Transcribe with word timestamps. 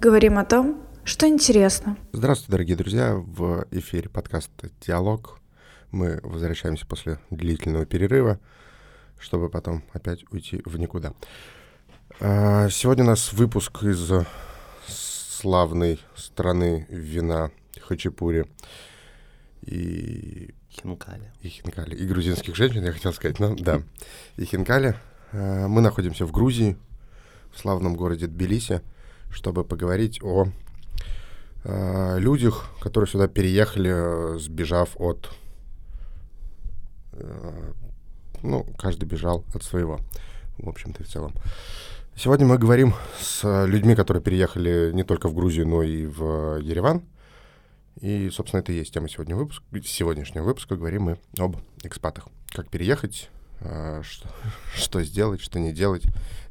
Говорим 0.00 0.38
о 0.38 0.46
том, 0.46 0.80
что 1.04 1.28
интересно. 1.28 1.94
Здравствуйте, 2.14 2.52
дорогие 2.52 2.74
друзья. 2.74 3.16
В 3.16 3.66
эфире 3.70 4.08
подкаста 4.08 4.70
«Диалог». 4.80 5.38
Мы 5.90 6.20
возвращаемся 6.22 6.86
после 6.86 7.18
длительного 7.28 7.84
перерыва, 7.84 8.40
чтобы 9.18 9.50
потом 9.50 9.84
опять 9.92 10.24
уйти 10.32 10.62
в 10.64 10.78
никуда. 10.78 11.12
А, 12.18 12.70
сегодня 12.70 13.04
у 13.04 13.08
нас 13.08 13.34
выпуск 13.34 13.82
из 13.82 14.10
славной 14.88 16.00
страны 16.16 16.86
вина 16.88 17.50
Хачапури 17.82 18.46
и... 19.60 20.54
Хинкали. 20.70 21.30
И 21.42 21.48
хинкали. 21.48 21.94
И 21.94 22.06
грузинских 22.06 22.56
женщин, 22.56 22.82
я 22.84 22.92
хотел 22.92 23.12
сказать, 23.12 23.38
ну 23.38 23.54
да. 23.54 23.82
И 24.38 24.46
хинкали. 24.46 24.96
А, 25.32 25.68
мы 25.68 25.82
находимся 25.82 26.24
в 26.24 26.32
Грузии, 26.32 26.78
в 27.52 27.58
славном 27.58 27.96
городе 27.96 28.28
Тбилиси, 28.28 28.80
чтобы 29.30 29.64
поговорить 29.64 30.22
о 30.22 30.48
э, 31.64 32.18
людях, 32.18 32.66
которые 32.80 33.08
сюда 33.08 33.28
переехали, 33.28 34.38
сбежав 34.38 34.90
от... 34.96 35.30
Э, 37.12 37.72
ну, 38.42 38.66
каждый 38.78 39.04
бежал 39.04 39.44
от 39.54 39.62
своего, 39.62 40.00
в 40.58 40.68
общем-то 40.68 41.04
в 41.04 41.06
целом. 41.06 41.34
Сегодня 42.16 42.46
мы 42.46 42.58
говорим 42.58 42.94
с 43.18 43.64
людьми, 43.66 43.94
которые 43.94 44.22
переехали 44.22 44.90
не 44.92 45.04
только 45.04 45.28
в 45.28 45.34
Грузию, 45.34 45.66
но 45.66 45.82
и 45.82 46.06
в 46.06 46.58
Ереван. 46.60 47.02
И, 48.00 48.30
собственно, 48.30 48.60
это 48.60 48.72
и 48.72 48.76
есть 48.76 48.92
тема 48.92 49.08
сегодня 49.08 49.36
выпуск, 49.36 49.62
сегодняшнего 49.84 50.44
выпуска. 50.44 50.76
Говорим 50.76 51.02
мы 51.02 51.18
об 51.38 51.56
экспатах. 51.82 52.28
Как 52.50 52.68
переехать, 52.68 53.30
что, 53.60 54.28
что 54.74 55.02
сделать, 55.02 55.40
что 55.40 55.58
не 55.58 55.72
делать, 55.72 56.02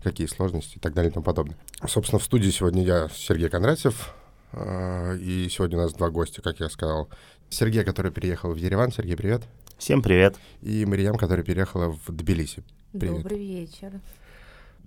какие 0.03 0.27
сложности 0.27 0.77
и 0.77 0.79
так 0.79 0.93
далее 0.93 1.11
и 1.11 1.13
тому 1.13 1.23
подобное. 1.23 1.57
Собственно, 1.87 2.19
в 2.19 2.23
студии 2.23 2.49
сегодня 2.49 2.83
я, 2.83 3.09
Сергей 3.13 3.49
Кондратьев, 3.49 4.13
э, 4.51 5.17
и 5.17 5.47
сегодня 5.49 5.77
у 5.77 5.81
нас 5.81 5.93
два 5.93 6.09
гостя, 6.09 6.41
как 6.41 6.59
я 6.59 6.69
сказал. 6.69 7.09
Сергей, 7.49 7.83
который 7.83 8.11
переехал 8.11 8.51
в 8.53 8.57
Ереван. 8.57 8.91
Сергей, 8.91 9.15
привет. 9.15 9.43
Всем 9.77 10.01
привет. 10.01 10.37
И 10.61 10.85
Мариям, 10.85 11.15
которая 11.15 11.43
переехала 11.43 11.89
в 12.05 12.11
Тбилиси. 12.11 12.63
Привет. 12.91 13.23
Добрый 13.23 13.39
вечер. 13.39 13.99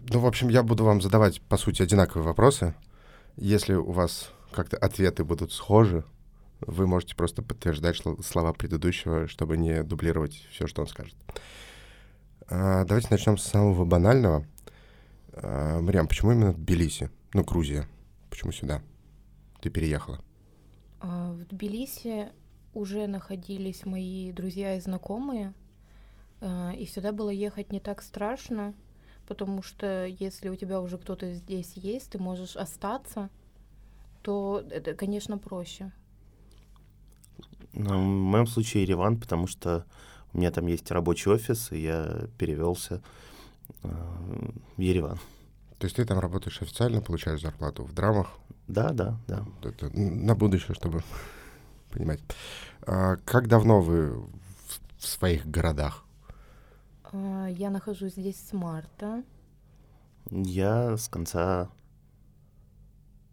Ну, 0.08 0.20
в 0.20 0.26
общем, 0.26 0.48
я 0.48 0.62
буду 0.62 0.84
вам 0.84 1.00
задавать, 1.00 1.40
по 1.42 1.56
сути, 1.56 1.82
одинаковые 1.82 2.26
вопросы. 2.26 2.74
Если 3.36 3.74
у 3.74 3.90
вас 3.92 4.30
как-то 4.52 4.76
ответы 4.76 5.24
будут 5.24 5.52
схожи, 5.52 6.04
вы 6.60 6.86
можете 6.86 7.16
просто 7.16 7.42
подтверждать 7.42 8.00
слова 8.24 8.52
предыдущего, 8.52 9.26
чтобы 9.28 9.56
не 9.56 9.82
дублировать 9.82 10.46
все, 10.50 10.66
что 10.66 10.82
он 10.82 10.88
скажет. 10.88 11.16
А, 12.48 12.84
давайте 12.84 13.08
начнем 13.10 13.38
с 13.38 13.44
самого 13.44 13.84
банального. 13.84 14.46
А, 15.32 15.80
Мариам, 15.80 16.08
почему 16.08 16.32
именно 16.32 16.52
Тбилиси? 16.52 17.10
Ну, 17.34 17.44
Грузия. 17.44 17.88
Почему 18.30 18.52
сюда? 18.52 18.82
Ты 19.60 19.70
переехала? 19.70 20.20
А, 21.00 21.32
в 21.32 21.44
Тбилиси 21.44 22.30
уже 22.74 23.06
находились 23.06 23.84
мои 23.84 24.32
друзья 24.32 24.76
и 24.76 24.80
знакомые, 24.80 25.52
и 26.40 26.88
сюда 26.90 27.12
было 27.12 27.28
ехать 27.28 27.70
не 27.70 27.80
так 27.80 28.02
страшно, 28.02 28.74
потому 29.28 29.62
что 29.62 30.06
если 30.06 30.48
у 30.48 30.56
тебя 30.56 30.80
уже 30.80 30.96
кто-то 30.96 31.34
здесь 31.34 31.74
есть, 31.74 32.12
ты 32.12 32.18
можешь 32.18 32.56
остаться, 32.56 33.28
то 34.22 34.64
это, 34.70 34.94
конечно, 34.94 35.36
проще. 35.36 35.92
Ну, 37.74 37.90
в 37.90 38.02
моем 38.02 38.46
случае 38.46 38.84
Ереван, 38.84 39.20
потому 39.20 39.46
что 39.46 39.84
у 40.32 40.38
меня 40.38 40.50
там 40.50 40.66
есть 40.66 40.90
рабочий 40.90 41.30
офис, 41.30 41.72
и 41.72 41.80
я 41.80 42.26
перевелся 42.38 43.02
э, 43.82 43.88
в 44.76 44.80
Ереван. 44.80 45.18
То 45.78 45.86
есть 45.86 45.96
ты 45.96 46.04
там 46.04 46.18
работаешь 46.18 46.62
официально, 46.62 47.00
получаешь 47.00 47.42
зарплату 47.42 47.84
в 47.84 47.92
драмах? 47.92 48.28
Да, 48.68 48.90
да, 48.90 49.18
да. 49.26 49.44
Это 49.62 49.90
на 49.96 50.34
будущее, 50.34 50.74
чтобы 50.74 51.02
понимать. 51.90 52.20
А 52.86 53.16
как 53.24 53.48
давно 53.48 53.80
вы 53.80 54.12
в 54.98 55.06
своих 55.06 55.46
городах? 55.46 56.04
А, 57.12 57.46
я 57.48 57.70
нахожусь 57.70 58.14
здесь 58.14 58.40
с 58.40 58.52
марта. 58.52 59.22
Я 60.30 60.96
с 60.96 61.08
конца 61.08 61.68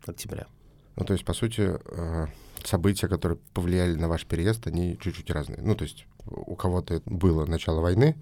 октября. 0.06 0.48
Ну, 0.96 1.06
то 1.06 1.14
есть, 1.14 1.24
по 1.24 1.34
сути, 1.34 1.80
э, 1.80 2.28
события, 2.68 3.08
которые 3.08 3.38
повлияли 3.54 3.96
на 3.96 4.08
ваш 4.08 4.26
переезд, 4.26 4.68
они 4.68 4.98
чуть-чуть 5.00 5.30
разные. 5.32 5.62
Ну, 5.62 5.76
то 5.76 5.84
есть 5.84 6.06
у 6.26 6.56
кого-то 6.56 7.02
было 7.06 7.46
начало 7.46 7.82
войны, 7.82 8.16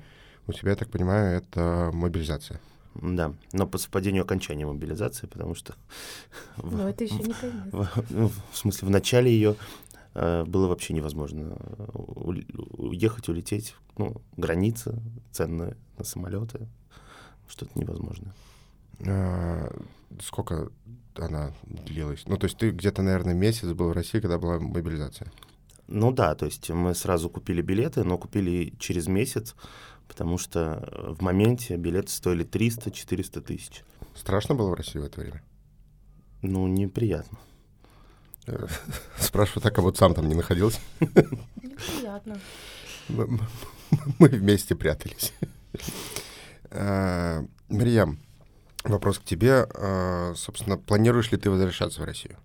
у 0.48 0.54
тебя, 0.54 0.72
я 0.72 0.76
так 0.76 0.90
понимаю, 0.90 1.38
это 1.38 1.92
мобилизация. 1.94 2.60
Да, 2.96 3.34
но 3.54 3.68
по 3.68 3.78
совпадению 3.78 4.24
окончания 4.24 4.66
мобилизации, 4.66 5.28
потому 5.28 5.56
что... 5.56 5.76
Но 6.58 6.64
в, 6.64 6.86
это 6.88 7.04
еще 7.04 7.16
не 7.16 7.34
конец. 7.34 7.72
В, 7.72 7.90
ну, 8.10 8.32
в 8.52 8.58
смысле, 8.58 8.88
в 8.88 8.92
начале 8.92 9.32
ее 9.32 9.56
э, 10.16 10.44
было 10.46 10.68
вообще 10.68 10.94
невозможно 10.94 11.58
уехать, 11.94 13.30
улететь. 13.30 13.76
Ну, 13.98 14.22
граница, 14.36 15.00
цены 15.32 15.76
на 15.98 16.06
самолеты, 16.06 16.68
что-то 17.48 17.78
невозможно. 17.80 18.34
А, 19.06 19.72
сколько 20.22 20.70
она 21.16 21.54
длилась? 21.64 22.24
Ну, 22.26 22.38
то 22.38 22.46
есть 22.46 22.58
ты 22.58 22.72
где-то, 22.72 23.02
наверное, 23.02 23.34
месяц 23.34 23.68
был 23.70 23.90
в 23.90 23.94
России, 23.94 24.20
когда 24.20 24.38
была 24.38 24.60
мобилизация? 24.60 25.32
Ну 25.88 26.12
да, 26.12 26.36
то 26.36 26.46
есть 26.46 26.70
мы 26.70 26.94
сразу 26.94 27.30
купили 27.30 27.62
билеты, 27.62 28.04
но 28.04 28.18
купили 28.18 28.74
через 28.78 29.08
месяц, 29.08 29.56
потому 30.08 30.38
что 30.38 31.16
в 31.18 31.22
моменте 31.22 31.78
билеты 31.78 32.10
стоили 32.12 32.46
300-400 32.46 33.42
тысяч. 33.42 33.84
Страшно 34.16 34.56
было 34.56 34.70
в 34.70 34.74
России 34.74 35.00
в 35.00 35.04
это 35.04 35.22
время? 35.22 35.44
Ну, 36.42 36.68
неприятно. 36.68 37.38
Спрашиваю 39.20 39.62
так, 39.62 39.78
а 39.78 39.82
вот 39.82 39.98
сам 39.98 40.14
там 40.14 40.28
не 40.28 40.36
находился. 40.36 40.80
Неприятно. 41.00 42.40
Мы 43.08 44.28
вместе 44.28 44.76
прятались. 44.76 45.34
Марьям, 47.70 48.20
Вопрос 48.88 49.20
к 49.20 49.24
тебе. 49.24 49.68
А, 49.74 50.34
собственно, 50.36 50.78
планируешь 50.78 51.32
ли 51.32 51.38
ты 51.38 51.50
возвращаться 51.50 52.02
в 52.02 52.06
Россию? 52.06 52.38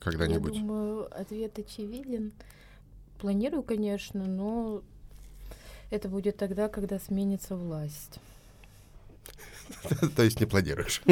Когда-нибудь? 0.00 0.54
Я 0.54 0.60
думаю, 0.60 1.20
ответ 1.20 1.58
очевиден. 1.58 2.32
Планирую, 3.18 3.62
конечно, 3.62 4.24
но 4.24 4.82
это 5.90 6.08
будет 6.08 6.36
тогда, 6.36 6.68
когда 6.68 6.98
сменится 6.98 7.54
власть. 7.56 8.18
То 10.16 10.22
есть 10.22 10.40
не 10.40 10.46
планируешь? 10.46 11.02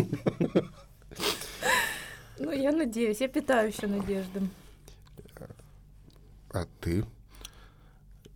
Ну, 2.39 2.51
я 2.51 2.73
надеюсь, 2.73 3.21
я 3.21 3.29
питаю 3.29 3.69
еще 3.69 3.87
надеждам. 3.87 4.51
А 6.51 6.67
ты? 6.81 7.05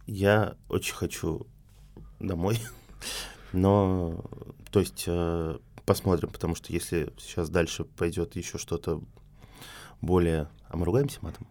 Я 0.07 0.57
очень 0.69 0.95
хочу 0.95 1.47
домой, 2.21 2.61
но 3.53 4.25
то 4.77 4.81
есть 4.81 5.05
э, 5.07 5.59
посмотрим, 5.87 6.29
потому 6.29 6.55
что 6.55 6.71
если 6.71 7.11
сейчас 7.17 7.49
дальше 7.49 7.85
пойдет 7.85 8.37
еще 8.37 8.59
что-то 8.59 9.03
более... 10.03 10.51
А 10.69 10.77
мы 10.77 10.85
ругаемся 10.85 11.19
матом? 11.23 11.47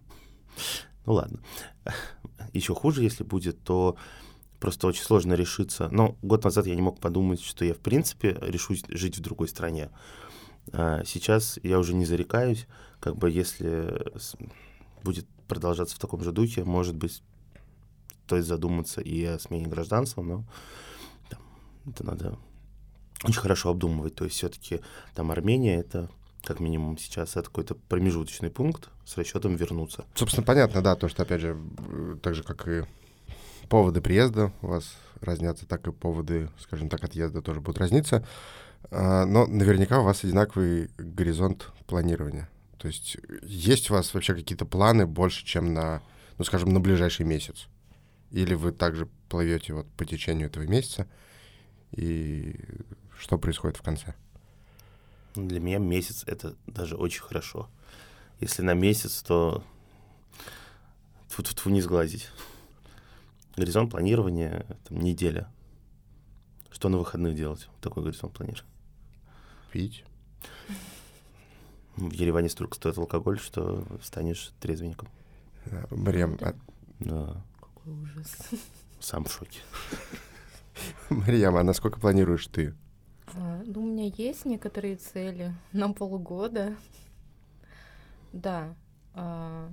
Ну 1.08 1.14
ладно. 1.14 1.40
Еще 2.54 2.76
хуже, 2.76 3.02
если 3.02 3.24
будет, 3.24 3.60
то 3.64 3.98
просто 4.60 4.86
очень 4.86 5.02
сложно 5.02 5.34
решиться. 5.34 5.90
Но 5.90 6.16
год 6.22 6.44
назад 6.44 6.68
я 6.68 6.76
не 6.76 6.84
мог 6.84 7.00
подумать, 7.00 7.42
что 7.42 7.66
я 7.66 7.74
в 7.74 7.80
принципе 7.80 8.38
решусь 8.42 8.84
жить 8.90 9.18
в 9.18 9.22
другой 9.22 9.48
стране. 9.48 9.90
А 10.72 11.04
сейчас 11.04 11.58
я 11.64 11.80
уже 11.80 11.96
не 11.96 12.06
зарекаюсь, 12.06 12.68
как 13.00 13.16
бы 13.16 13.32
если 13.32 14.06
будет 15.02 15.26
продолжаться 15.48 15.96
в 15.96 16.00
таком 16.00 16.22
же 16.22 16.32
духе, 16.32 16.64
может 16.64 16.96
быть, 16.96 17.24
стоит 18.28 18.46
задуматься 18.46 19.02
и 19.02 19.24
о 19.24 19.40
смене 19.40 19.66
гражданства, 19.66 20.22
но 20.22 20.44
там, 21.32 21.42
это 21.88 22.06
надо 22.06 22.38
очень 23.30 23.42
хорошо 23.42 23.70
обдумывать. 23.70 24.16
То 24.16 24.26
есть 24.26 24.38
все-таки 24.38 24.82
там 25.14 25.32
Армения 25.32 25.78
это 25.78 26.10
как 26.44 26.60
минимум 26.60 26.98
сейчас 26.98 27.32
это 27.32 27.44
какой-то 27.44 27.76
промежуточный 27.76 28.52
пункт 28.52 28.90
с 29.06 29.18
расчетом 29.18 29.56
вернуться. 29.56 30.06
Собственно, 30.14 30.46
понятно, 30.46 30.82
да, 30.82 30.96
то, 30.96 31.10
что, 31.10 31.24
опять 31.24 31.42
же, 31.42 31.58
так 32.22 32.36
же, 32.36 32.44
как 32.44 32.68
и 32.68 32.84
поводы 33.68 34.00
приезда 34.00 34.54
у 34.62 34.68
вас 34.68 34.96
разнятся, 35.22 35.66
так 35.66 35.88
и 35.88 35.92
поводы, 35.92 36.50
скажем 36.60 36.90
так, 36.90 37.04
отъезда 37.04 37.42
тоже 37.42 37.62
будут 37.62 37.80
разниться. 37.80 38.26
А, 38.92 39.26
но 39.26 39.48
наверняка 39.48 40.00
у 40.00 40.04
вас 40.04 40.24
одинаковый 40.24 40.90
горизонт 40.98 41.72
планирования. 41.88 42.50
То 42.78 42.88
есть 42.88 43.18
есть 43.42 43.90
у 43.90 43.94
вас 43.94 44.14
вообще 44.14 44.36
какие-то 44.36 44.66
планы 44.66 45.08
больше, 45.08 45.44
чем 45.46 45.74
на, 45.74 46.02
ну, 46.38 46.44
скажем, 46.44 46.70
на 46.70 46.80
ближайший 46.80 47.26
месяц? 47.26 47.68
Или 48.32 48.54
вы 48.54 48.72
также 48.72 49.08
плывете 49.30 49.74
вот 49.74 49.88
по 49.94 50.06
течению 50.06 50.48
этого 50.48 50.64
месяца 50.64 51.08
и 51.92 52.60
что 53.20 53.38
происходит 53.38 53.78
в 53.78 53.82
конце? 53.82 54.14
Для 55.36 55.60
меня 55.60 55.80
месяц— 55.80 56.24
это 56.28 56.56
даже 56.68 56.96
очень 56.96 57.22
хорошо. 57.22 57.70
Если 58.40 58.62
на 58.62 58.74
месяц, 58.74 59.22
то 59.22 59.64
тут 61.36 61.66
не 61.66 61.82
сглазить. 61.82 62.30
Горизонт 63.58 63.92
планирования— 63.92 64.66
там, 64.88 65.00
неделя. 65.00 65.50
Что 66.72 66.90
на 66.90 66.98
выходных 66.98 67.36
делать? 67.36 67.70
Такой 67.82 68.04
горизонт 68.04 68.34
планирования. 68.34 68.70
Пить. 69.72 70.06
В 71.96 72.12
Ереване 72.12 72.50
столько 72.50 72.76
стоит 72.76 72.98
алкоголь, 72.98 73.40
что 73.40 73.86
станешь 74.02 74.52
трезвенником. 74.60 75.08
Мариам, 75.90 76.38
а, 76.42 76.54
Да, 77.00 77.42
Какой 77.60 77.94
ужас. 77.94 78.36
сам 79.00 79.24
в 79.26 79.32
шоке. 79.32 79.60
Мариам, 81.10 81.56
а 81.56 81.64
насколько 81.64 82.00
планируешь 82.00 82.48
ты? 82.48 82.76
А, 83.34 83.62
Ну, 83.66 83.84
у 83.84 83.86
меня 83.86 84.12
есть 84.18 84.46
некоторые 84.46 84.96
цели 84.98 85.54
на 85.74 85.92
полгода. 85.94 86.76
Да. 88.34 88.76
а, 89.14 89.70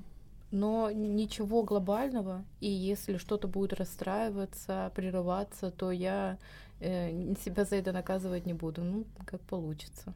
Но 0.50 0.90
ничего 0.90 1.62
глобального. 1.62 2.44
И 2.60 2.70
если 2.70 3.16
что-то 3.16 3.48
будет 3.48 3.72
расстраиваться, 3.74 4.90
прерываться, 4.94 5.70
то 5.70 5.90
я 5.90 6.38
э, 6.80 7.34
себя 7.44 7.64
за 7.64 7.76
это 7.76 7.92
наказывать 7.92 8.46
не 8.46 8.52
буду. 8.54 8.82
Ну, 8.82 9.04
как 9.26 9.40
получится. 9.42 10.14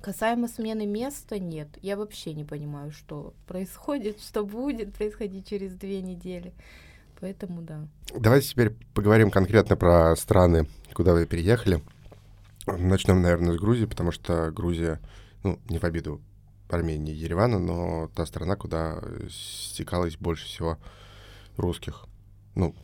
Касаемо 0.00 0.46
смены 0.46 0.86
места, 0.86 1.38
нет. 1.40 1.68
Я 1.82 1.96
вообще 1.96 2.32
не 2.32 2.44
понимаю, 2.44 2.92
что 2.92 3.34
происходит, 3.46 4.20
что 4.22 4.44
будет 4.44 4.94
происходить 4.94 5.48
через 5.48 5.74
две 5.74 6.00
недели. 6.02 6.52
Поэтому 7.20 7.62
да. 7.62 7.88
Давайте 8.14 8.48
теперь 8.50 8.76
поговорим 8.94 9.30
конкретно 9.32 9.76
про 9.76 10.14
страны, 10.14 10.68
куда 10.94 11.12
вы 11.14 11.26
переехали. 11.26 11.80
Начнем, 12.76 13.22
наверное, 13.22 13.54
с 13.54 13.60
Грузии, 13.60 13.86
потому 13.86 14.12
что 14.12 14.50
Грузия, 14.50 15.00
ну, 15.42 15.58
не 15.68 15.78
в 15.78 15.84
обиду 15.84 16.20
Армении 16.68 17.14
и 17.14 17.16
Еревана, 17.16 17.58
но 17.58 18.10
та 18.14 18.26
страна, 18.26 18.56
куда 18.56 19.02
стекалось 19.30 20.16
больше 20.16 20.46
всего 20.46 20.78
русских. 21.56 22.04
Ну, 22.54 22.74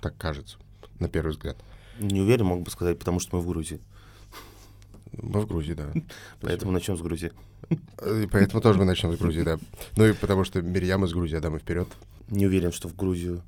так 0.00 0.16
кажется, 0.16 0.58
на 0.98 1.08
первый 1.08 1.30
взгляд. 1.30 1.56
Не 1.98 2.20
уверен, 2.22 2.46
мог 2.46 2.62
бы 2.62 2.70
сказать, 2.70 2.98
потому 2.98 3.20
что 3.20 3.36
мы 3.36 3.42
в 3.42 3.46
Грузии. 3.46 3.80
Мы 5.12 5.40
в 5.40 5.46
Грузии, 5.46 5.74
да. 5.74 5.92
Поэтому 6.40 6.72
начнем 6.72 6.96
с 6.96 7.00
Грузии. 7.00 7.32
И 7.70 8.26
поэтому 8.30 8.60
тоже 8.60 8.78
мы 8.78 8.84
начнем 8.84 9.14
с 9.14 9.18
Грузии, 9.18 9.42
да. 9.42 9.58
Ну 9.96 10.06
и 10.06 10.12
потому 10.12 10.44
что 10.44 10.60
Мирьям 10.60 11.04
из 11.04 11.12
Грузии, 11.12 11.36
а 11.36 11.40
да, 11.40 11.50
мы 11.50 11.58
вперед. 11.58 11.88
Не 12.28 12.46
уверен, 12.46 12.72
что 12.72 12.88
в 12.88 12.96
Грузию 12.96 13.42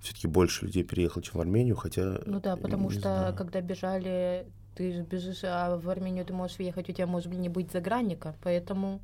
все-таки 0.00 0.26
больше 0.26 0.66
людей 0.66 0.82
переехало, 0.82 1.22
чем 1.22 1.34
в 1.34 1.40
Армению, 1.40 1.76
хотя... 1.76 2.20
Ну 2.26 2.40
да, 2.40 2.56
потому 2.56 2.90
что 2.90 3.00
знаю. 3.00 3.36
когда 3.36 3.60
бежали, 3.60 4.46
ты 4.74 4.92
же 4.92 5.02
бежишь, 5.02 5.44
а 5.44 5.76
в 5.76 5.88
Армению 5.88 6.24
ты 6.24 6.32
можешь 6.32 6.58
въехать, 6.58 6.88
у 6.88 6.92
тебя 6.92 7.06
может 7.06 7.32
не 7.32 7.48
быть 7.48 7.70
загранника, 7.72 8.34
поэтому 8.42 9.00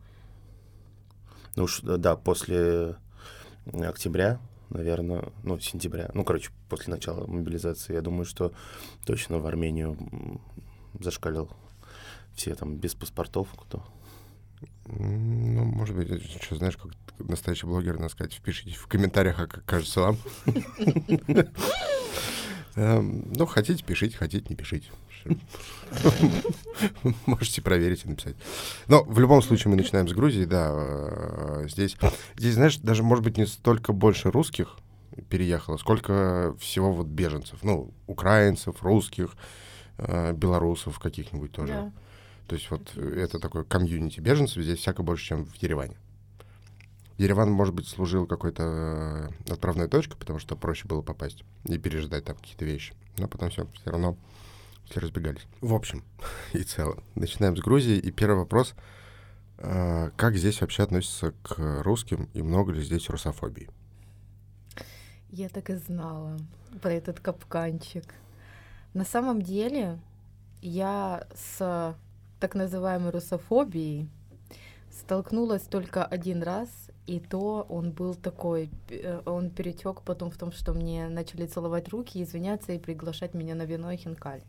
Ну 1.57 1.65
уж, 1.65 1.83
э, 1.83 1.97
да, 1.97 2.17
после 2.17 2.97
октября, 3.73 4.39
наверное, 4.71 5.25
ну, 5.43 5.59
сентября, 5.59 6.11
ну, 6.15 6.25
короче, 6.25 6.51
после 6.69 6.93
начала 6.93 7.27
мобилизации, 7.27 7.95
я 7.95 8.01
думаю, 8.01 8.25
что 8.25 8.53
точно 9.05 9.39
в 9.39 9.47
Армению 9.47 9.97
зашкалил 11.01 11.51
все 12.35 12.55
там 12.55 12.77
без 12.77 12.95
паспортов, 12.95 13.49
кто. 13.57 13.85
Ну, 14.87 15.65
может 15.65 15.95
быть, 15.95 16.09
что 16.43 16.57
знаешь, 16.57 16.77
как 16.77 16.93
настоящий 17.19 17.67
блогер, 17.67 17.97
надо 17.97 18.09
сказать, 18.09 18.33
впишите 18.33 18.75
в 18.75 18.87
комментариях, 18.87 19.39
а 19.41 19.47
как 19.47 19.65
кажется 19.65 20.01
вам. 20.01 20.19
Эм, 22.77 23.33
Ну, 23.35 23.47
хотите, 23.47 23.85
пишите, 23.85 24.17
хотите, 24.17 24.47
не 24.49 24.57
пишите. 24.57 24.89
Можете 27.27 27.63
проверить 27.63 28.05
и 28.05 28.09
написать. 28.09 28.37
Но 28.87 29.03
в 29.05 29.19
любом 29.19 29.43
случае 29.43 29.71
мы 29.71 29.77
начинаем 29.77 30.09
с 30.09 30.13
Грузии, 30.13 30.45
да. 30.45 30.71
э, 30.73 31.67
Здесь, 31.69 31.97
здесь, 32.37 32.55
знаешь, 32.55 32.77
даже, 32.79 33.03
может 33.03 33.25
быть, 33.25 33.37
не 33.37 33.47
столько 33.47 33.93
больше 33.93 34.31
русских 34.31 34.77
переехало, 35.29 35.77
сколько 35.79 36.55
всего 36.61 36.93
вот 36.93 37.07
беженцев. 37.07 37.59
Ну, 37.63 37.93
украинцев, 38.07 38.83
русских, 38.83 39.35
э, 39.99 40.33
белорусов 40.33 40.99
каких-нибудь 40.99 41.53
тоже. 41.53 41.73
да. 41.73 41.93
То 42.47 42.55
есть 42.55 42.71
вот 42.71 42.97
это 42.97 43.39
такой 43.39 43.65
комьюнити 43.65 44.21
беженцев 44.21 44.63
здесь 44.63 44.79
всяко 44.79 45.03
больше, 45.03 45.27
чем 45.27 45.45
в 45.45 45.55
Ереване. 45.57 45.97
Ереван, 47.19 47.51
может 47.51 47.75
быть, 47.75 47.89
служил 47.89 48.27
какой-то 48.27 49.31
э, 49.47 49.53
отправной 49.53 49.89
точкой, 49.89 50.17
потому 50.17 50.39
что 50.39 50.55
проще 50.57 50.87
было 50.87 51.03
попасть 51.03 51.43
и 51.65 51.77
пережидать 51.77 52.25
там 52.25 52.37
какие-то 52.37 52.65
вещи. 52.65 52.95
Но 53.19 53.27
потом 53.27 53.51
все, 53.51 53.67
все 53.75 53.91
равно 53.91 54.17
все 54.89 55.01
разбегались. 55.01 55.47
В 55.61 55.75
общем 55.75 56.03
и 56.53 56.63
целом, 56.63 57.03
начинаем 57.15 57.57
с 57.57 57.61
Грузии. 57.61 57.97
И 57.97 58.11
первый 58.11 58.39
вопрос. 58.39 58.75
э, 59.59 60.11
Как 60.17 60.37
здесь 60.37 60.61
вообще 60.61 60.83
относятся 60.83 61.33
к 61.43 61.83
русским 61.83 62.29
и 62.35 62.43
много 62.43 62.73
ли 62.73 62.83
здесь 62.83 63.09
русофобии? 63.09 63.69
Я 65.31 65.49
так 65.49 65.71
и 65.71 65.75
знала 65.75 66.39
про 66.81 66.93
этот 66.93 67.21
капканчик. 67.21 68.15
На 68.95 69.05
самом 69.05 69.43
деле, 69.43 69.99
я 70.63 71.27
с 71.35 71.95
так 72.41 72.55
называемой 72.55 73.11
русофобией 73.11 74.09
столкнулась 74.91 75.63
только 75.63 76.05
один 76.05 76.43
раз, 76.43 76.69
и 77.07 77.21
то 77.21 77.67
он 77.69 77.93
был 77.93 78.15
такой, 78.15 78.71
э, 78.89 79.21
он 79.27 79.51
перетек 79.51 80.03
потом 80.03 80.31
в 80.31 80.37
том, 80.37 80.53
что 80.53 80.73
мне 80.73 81.09
начали 81.09 81.47
целовать 81.47 81.89
руки, 81.89 82.23
извиняться 82.23 82.73
и 82.73 82.79
приглашать 82.79 83.35
меня 83.35 83.55
на 83.55 83.65
вино 83.65 83.91
и 83.91 83.97
хинкали. 83.97 84.43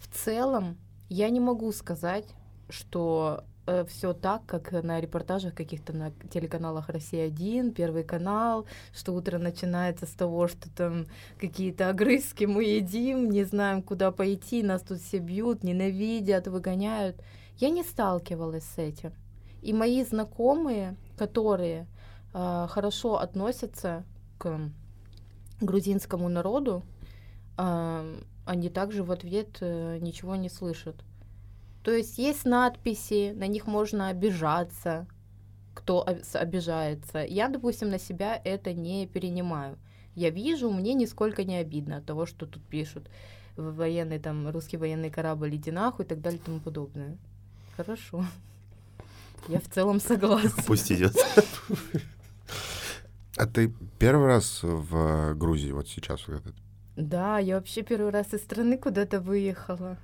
В 0.00 0.08
целом, 0.08 0.76
я 1.08 1.30
не 1.30 1.38
могу 1.40 1.70
сказать, 1.72 2.26
что 2.68 3.44
все 3.88 4.12
так, 4.12 4.44
как 4.46 4.72
на 4.72 5.00
репортажах 5.00 5.54
каких-то 5.54 5.92
на 5.92 6.10
телеканалах 6.32 6.88
«Россия-1», 6.88 7.72
«Первый 7.72 8.04
канал», 8.04 8.66
что 8.92 9.12
утро 9.12 9.38
начинается 9.38 10.06
с 10.06 10.10
того, 10.10 10.48
что 10.48 10.68
там 10.70 11.06
какие-то 11.38 11.90
огрызки 11.90 12.46
мы 12.46 12.64
едим, 12.64 13.30
не 13.30 13.44
знаем, 13.44 13.82
куда 13.82 14.10
пойти, 14.10 14.62
нас 14.62 14.82
тут 14.82 14.98
все 15.00 15.18
бьют, 15.18 15.62
ненавидят, 15.62 16.48
выгоняют. 16.48 17.22
Я 17.58 17.70
не 17.70 17.84
сталкивалась 17.84 18.64
с 18.64 18.78
этим. 18.78 19.12
И 19.62 19.72
мои 19.72 20.02
знакомые, 20.04 20.96
которые 21.16 21.86
э, 22.32 22.66
хорошо 22.70 23.18
относятся 23.18 24.04
к 24.38 24.58
грузинскому 25.60 26.28
народу, 26.28 26.82
э, 27.58 28.20
они 28.44 28.68
также 28.68 29.02
в 29.02 29.12
ответ 29.12 29.58
э, 29.60 29.98
ничего 30.00 30.36
не 30.36 30.48
слышат. 30.48 30.96
То 31.82 31.90
есть 31.92 32.18
есть 32.18 32.44
надписи, 32.44 33.32
на 33.34 33.46
них 33.46 33.66
можно 33.66 34.08
обижаться, 34.08 35.06
кто 35.74 36.06
обижается. 36.34 37.24
Я, 37.24 37.48
допустим, 37.48 37.90
на 37.90 37.98
себя 37.98 38.40
это 38.44 38.72
не 38.72 39.06
перенимаю. 39.06 39.78
Я 40.14 40.30
вижу, 40.30 40.70
мне 40.70 40.94
нисколько 40.94 41.44
не 41.44 41.56
обидно 41.56 41.98
от 41.98 42.06
того, 42.06 42.26
что 42.26 42.46
тут 42.46 42.62
пишут 42.64 43.08
военный 43.56 44.18
там 44.18 44.48
русский 44.50 44.76
военный 44.76 45.10
корабль 45.10 45.54
иди 45.56 45.70
нахуй 45.70 46.04
и 46.04 46.08
так 46.08 46.20
далее 46.20 46.40
и 46.40 46.44
тому 46.44 46.60
подобное. 46.60 47.16
Хорошо. 47.76 48.24
Я 49.48 49.60
в 49.60 49.68
целом 49.68 50.00
согласна. 50.00 50.62
Пусть 50.66 50.92
идет. 50.92 51.14
А 53.36 53.46
ты 53.46 53.72
первый 53.98 54.26
раз 54.26 54.60
в 54.62 55.34
Грузии 55.34 55.72
вот 55.72 55.88
сейчас? 55.88 56.26
вот 56.28 56.40
этот? 56.40 56.54
Да, 57.00 57.38
я 57.38 57.56
вообще 57.56 57.82
первый 57.82 58.10
раз 58.10 58.32
из 58.34 58.40
страны 58.42 58.76
куда-то 58.76 59.20
выехала. 59.20 59.96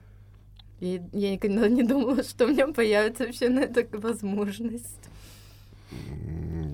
Я, 0.81 1.03
я 1.13 1.33
никогда 1.33 1.69
не 1.69 1.83
думала, 1.83 2.23
что 2.23 2.45
у 2.47 2.49
меня 2.49 2.69
появится 2.69 3.25
вообще 3.25 3.49
на 3.49 3.61
это 3.61 3.87
возможность. 3.99 4.99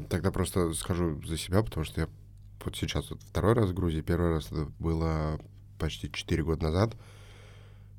Тогда 0.09 0.31
просто 0.31 0.73
скажу 0.75 1.21
за 1.25 1.37
себя, 1.37 1.63
потому 1.63 1.85
что 1.85 2.03
я 2.03 2.09
вот 2.65 2.77
сейчас 2.77 3.11
вот 3.11 3.21
второй 3.23 3.55
раз 3.55 3.71
в 3.71 3.75
Грузии, 3.75 4.01
первый 4.01 4.31
раз 4.35 4.47
это 4.47 4.67
было 4.79 5.41
почти 5.79 6.11
4 6.11 6.43
года 6.45 6.65
назад. 6.65 6.95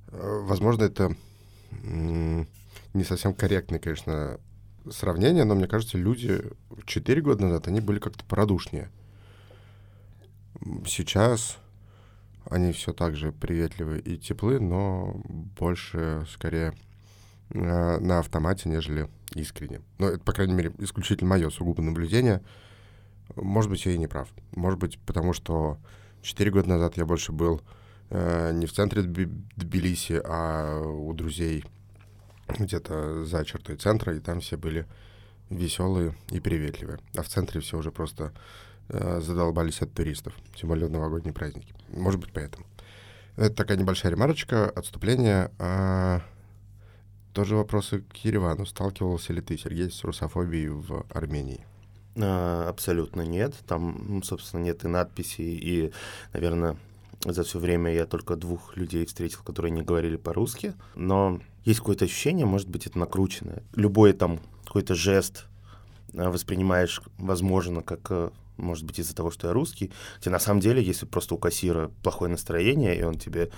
Э, 0.08 0.42
Возможно, 0.46 0.84
это 0.84 1.16
не 1.82 3.04
совсем 3.04 3.34
корректное, 3.34 3.80
конечно, 3.80 4.40
сравнение, 4.90 5.44
но 5.44 5.56
мне 5.56 5.68
кажется, 5.68 5.98
люди 5.98 6.42
4 6.86 7.22
года 7.22 7.44
назад, 7.46 7.68
они 7.68 7.82
были 7.82 8.00
как-то 8.00 8.24
порадушнее. 8.26 8.90
М, 10.62 10.86
Сейчас 10.86 11.58
они 12.54 12.72
все 12.72 12.94
так 12.94 13.16
же 13.16 13.32
приветливы 13.32 14.00
и 14.00 14.18
теплы, 14.18 14.60
но 14.60 15.20
больше, 15.26 16.26
скорее, 16.30 16.74
э, 17.50 17.98
на 18.00 18.20
автомате, 18.20 18.70
нежели 18.70 19.10
искренне. 19.34 19.82
Но 19.98 20.10
это, 20.10 20.20
по 20.20 20.34
крайней 20.34 20.54
мере, 20.54 20.72
исключительно 20.78 21.32
мое 21.32 21.50
сугубо 21.50 21.82
наблюдение. 21.82 22.42
Может 23.36 23.72
быть, 23.72 23.86
я 23.86 23.94
и 23.94 23.98
не 23.98 24.08
прав. 24.08 24.30
Может 24.56 24.80
быть, 24.80 25.00
потому 25.00 25.34
что 25.34 25.80
4 26.22 26.52
года 26.52 26.70
назад 26.70 26.96
я 26.98 27.06
больше 27.06 27.32
был 27.32 27.62
э, 28.12 28.52
не 28.54 28.68
в 28.68 28.74
центре 28.74 29.02
Тби- 29.02 29.44
Тбилиси, 29.56 30.22
а 30.24 30.80
у 30.80 31.12
друзей 31.14 31.66
где-то 32.48 33.26
за 33.26 33.44
чертой 33.46 33.78
центра, 33.78 34.16
и 34.16 34.20
там 34.20 34.42
все 34.42 34.58
были 34.58 34.86
веселые 35.50 36.16
и 36.30 36.40
приветливые. 36.40 37.00
А 37.16 37.24
в 37.24 37.28
центре 37.28 37.62
все 37.62 37.80
уже 37.80 37.92
просто 37.92 38.32
задолбались 38.90 39.82
от 39.82 39.94
туристов, 39.94 40.34
тем 40.56 40.70
более 40.70 40.88
в 40.88 40.92
новогодние 40.92 41.34
праздники. 41.34 41.74
Может 41.90 42.20
быть, 42.20 42.32
поэтому. 42.34 42.66
Это 43.36 43.56
такая 43.56 43.78
небольшая 43.78 44.12
ремарочка, 44.12 44.70
отступление. 44.70 45.52
А 45.58 46.22
тоже 47.34 47.56
вопросы 47.56 48.02
к 48.02 48.18
Еревану. 48.18 48.66
Сталкивался 48.66 49.34
ли 49.34 49.42
ты, 49.42 49.58
Сергей, 49.58 49.90
с 49.90 50.04
русофобией 50.04 50.68
в 50.68 51.06
Армении? 51.10 51.66
А, 52.16 52.70
Абсолютно 52.70 53.22
нет. 53.22 53.56
Там, 53.68 54.06
ну, 54.08 54.24
собственно, 54.24 54.62
нет 54.62 54.84
и 54.84 54.88
надписей, 54.88 55.56
и, 55.58 55.92
наверное, 56.32 56.78
за 57.26 57.44
все 57.44 57.58
время 57.58 57.92
я 57.92 58.06
только 58.06 58.36
двух 58.36 58.78
людей 58.78 59.06
встретил, 59.06 59.40
которые 59.44 59.72
не 59.72 59.82
говорили 59.82 60.18
по-русски. 60.18 60.74
Но 60.96 61.40
есть 61.66 61.80
какое-то 61.80 62.06
ощущение, 62.06 62.46
может 62.46 62.70
быть, 62.70 62.86
это 62.86 63.00
накрученное. 63.00 63.64
Любой 63.74 64.14
там 64.14 64.40
какой-то 64.66 64.94
жест 64.94 65.46
э, 66.14 66.28
воспринимаешь, 66.30 67.02
возможно, 67.18 67.82
как, 67.82 68.02
э, 68.12 68.30
может 68.58 68.86
быть, 68.86 69.00
из-за 69.00 69.16
того, 69.16 69.32
что 69.32 69.48
я 69.48 69.54
русский. 69.54 69.92
Хотя 70.16 70.32
на 70.32 70.40
самом 70.40 70.60
деле, 70.60 70.82
если 70.82 71.06
просто 71.06 71.36
у 71.36 71.38
кассира 71.38 71.92
плохое 72.02 72.32
настроение, 72.32 72.98
и 72.98 73.04
он 73.04 73.18
тебе 73.18 73.52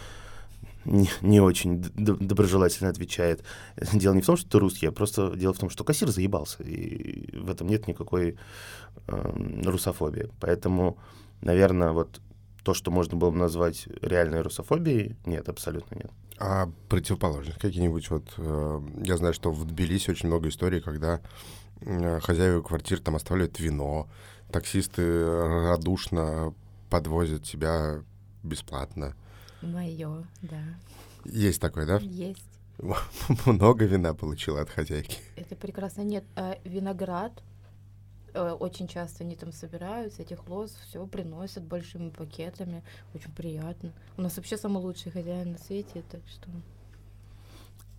не, 0.86 1.10
не 1.22 1.42
очень 1.42 1.82
доброжелательно 1.96 2.90
отвечает. 2.90 3.44
Дело 3.94 4.14
не 4.14 4.22
в 4.22 4.26
том, 4.26 4.38
что 4.38 4.50
ты 4.50 4.60
русский, 4.60 4.88
а 4.88 4.92
просто 4.92 5.36
дело 5.36 5.54
в 5.54 5.60
том, 5.60 5.70
что 5.70 5.84
кассир 5.84 6.10
заебался, 6.10 6.64
и 6.64 7.36
в 7.38 7.50
этом 7.50 7.68
нет 7.68 7.88
никакой 7.88 8.38
э, 9.08 9.62
русофобии. 9.66 10.30
Поэтому, 10.40 10.98
наверное, 11.42 11.92
вот 11.92 12.22
то, 12.64 12.74
что 12.74 12.92
можно 12.92 13.18
было 13.18 13.32
бы 13.32 13.38
назвать 13.38 13.88
реальной 14.02 14.42
русофобией, 14.42 15.16
нет, 15.26 15.50
абсолютно 15.50 15.96
нет. 15.96 16.12
А 16.38 16.70
противоположность 16.90 17.60
какие-нибудь 17.60 18.10
вот... 18.10 18.34
Э, 18.38 18.82
я 19.04 19.18
знаю, 19.18 19.34
что 19.34 19.52
в 19.52 19.66
Тбилиси 19.66 20.12
очень 20.12 20.28
много 20.28 20.50
историй, 20.50 20.82
когда 20.82 21.22
э, 21.82 22.20
хозяева 22.20 22.62
квартир 22.62 23.00
там 23.00 23.16
оставляют 23.16 23.60
вино, 23.60 24.08
таксисты 24.56 25.26
радушно 25.68 26.54
подвозят 26.90 27.44
тебя 27.44 28.02
бесплатно. 28.42 29.14
Мое, 29.62 30.26
да. 30.42 30.64
Есть 31.26 31.60
такое, 31.60 31.86
да? 31.86 31.98
Есть. 31.98 32.48
Много 33.46 33.84
вина 33.84 34.14
получила 34.14 34.62
от 34.62 34.70
хозяйки. 34.70 35.18
Это 35.36 35.58
прекрасно. 35.58 36.04
Нет, 36.04 36.24
а 36.38 36.58
виноград 36.64 37.34
э, 38.34 38.52
очень 38.52 38.88
часто 38.88 39.26
они 39.26 39.36
там 39.36 39.52
собираются, 39.52 40.22
этих 40.22 40.48
лоз, 40.48 40.72
все 40.88 41.06
приносят 41.06 41.66
большими 41.66 42.10
пакетами. 42.10 42.82
Очень 43.14 43.34
приятно. 43.34 43.92
У 44.16 44.22
нас 44.22 44.38
вообще 44.38 44.58
самый 44.58 44.82
лучший 44.82 45.12
хозяин 45.12 45.52
на 45.52 45.58
свете, 45.58 46.02
так 46.10 46.22
что 46.30 46.50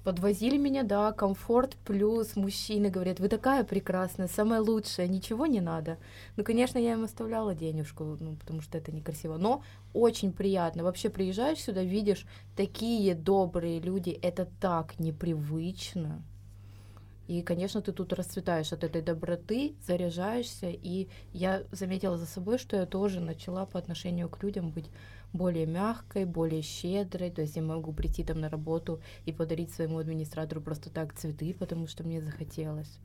Подвозили 0.06 0.56
меня, 0.56 0.84
да, 0.84 1.10
комфорт 1.10 1.76
плюс. 1.84 2.36
Мужчины 2.36 2.90
говорят, 2.90 3.18
вы 3.18 3.28
такая 3.28 3.64
прекрасная, 3.64 4.28
самая 4.28 4.60
лучшая, 4.60 5.08
ничего 5.08 5.46
не 5.46 5.60
надо. 5.60 5.98
Ну, 6.36 6.44
конечно, 6.44 6.78
я 6.78 6.92
им 6.92 7.02
оставляла 7.02 7.56
денежку, 7.56 8.16
ну, 8.20 8.36
потому 8.36 8.60
что 8.60 8.78
это 8.78 8.92
некрасиво. 8.92 9.36
Но 9.36 9.64
очень 9.94 10.32
приятно. 10.32 10.84
Вообще 10.84 11.10
приезжаешь 11.10 11.58
сюда, 11.58 11.82
видишь 11.82 12.24
такие 12.54 13.16
добрые 13.16 13.80
люди, 13.80 14.10
это 14.10 14.46
так 14.60 14.96
непривычно. 15.00 16.22
И, 17.26 17.42
конечно, 17.42 17.82
ты 17.82 17.90
тут 17.90 18.12
расцветаешь 18.12 18.72
от 18.72 18.84
этой 18.84 19.02
доброты, 19.02 19.74
заряжаешься. 19.84 20.68
И 20.70 21.08
я 21.32 21.64
заметила 21.72 22.16
за 22.16 22.26
собой, 22.26 22.58
что 22.58 22.76
я 22.76 22.86
тоже 22.86 23.18
начала 23.18 23.66
по 23.66 23.76
отношению 23.76 24.28
к 24.28 24.40
людям 24.40 24.70
быть 24.70 24.88
более 25.36 25.66
мягкой, 25.66 26.24
более 26.24 26.62
щедрой. 26.62 27.30
То 27.30 27.42
есть 27.42 27.56
я 27.56 27.62
могу 27.62 27.92
прийти 27.92 28.24
там 28.24 28.40
на 28.40 28.48
работу 28.48 29.00
и 29.24 29.32
подарить 29.32 29.72
своему 29.72 29.98
администратору 29.98 30.60
просто 30.60 30.90
так 30.90 31.14
цветы, 31.14 31.54
потому 31.58 31.86
что 31.86 32.04
мне 32.04 32.20
захотелось. 32.20 32.98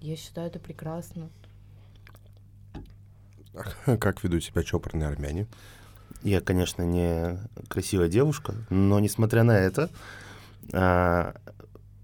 Я 0.00 0.16
считаю 0.16 0.48
это 0.48 0.58
прекрасно. 0.58 1.30
Как 3.98 4.22
ведут 4.24 4.44
себя 4.44 4.62
чопорные 4.62 5.08
армяне? 5.08 5.46
Я, 6.22 6.40
конечно, 6.40 6.82
не 6.82 7.38
красивая 7.68 8.08
девушка, 8.08 8.54
но 8.70 9.00
несмотря 9.00 9.42
на 9.42 9.58
это, 9.58 9.90
а, 10.72 11.34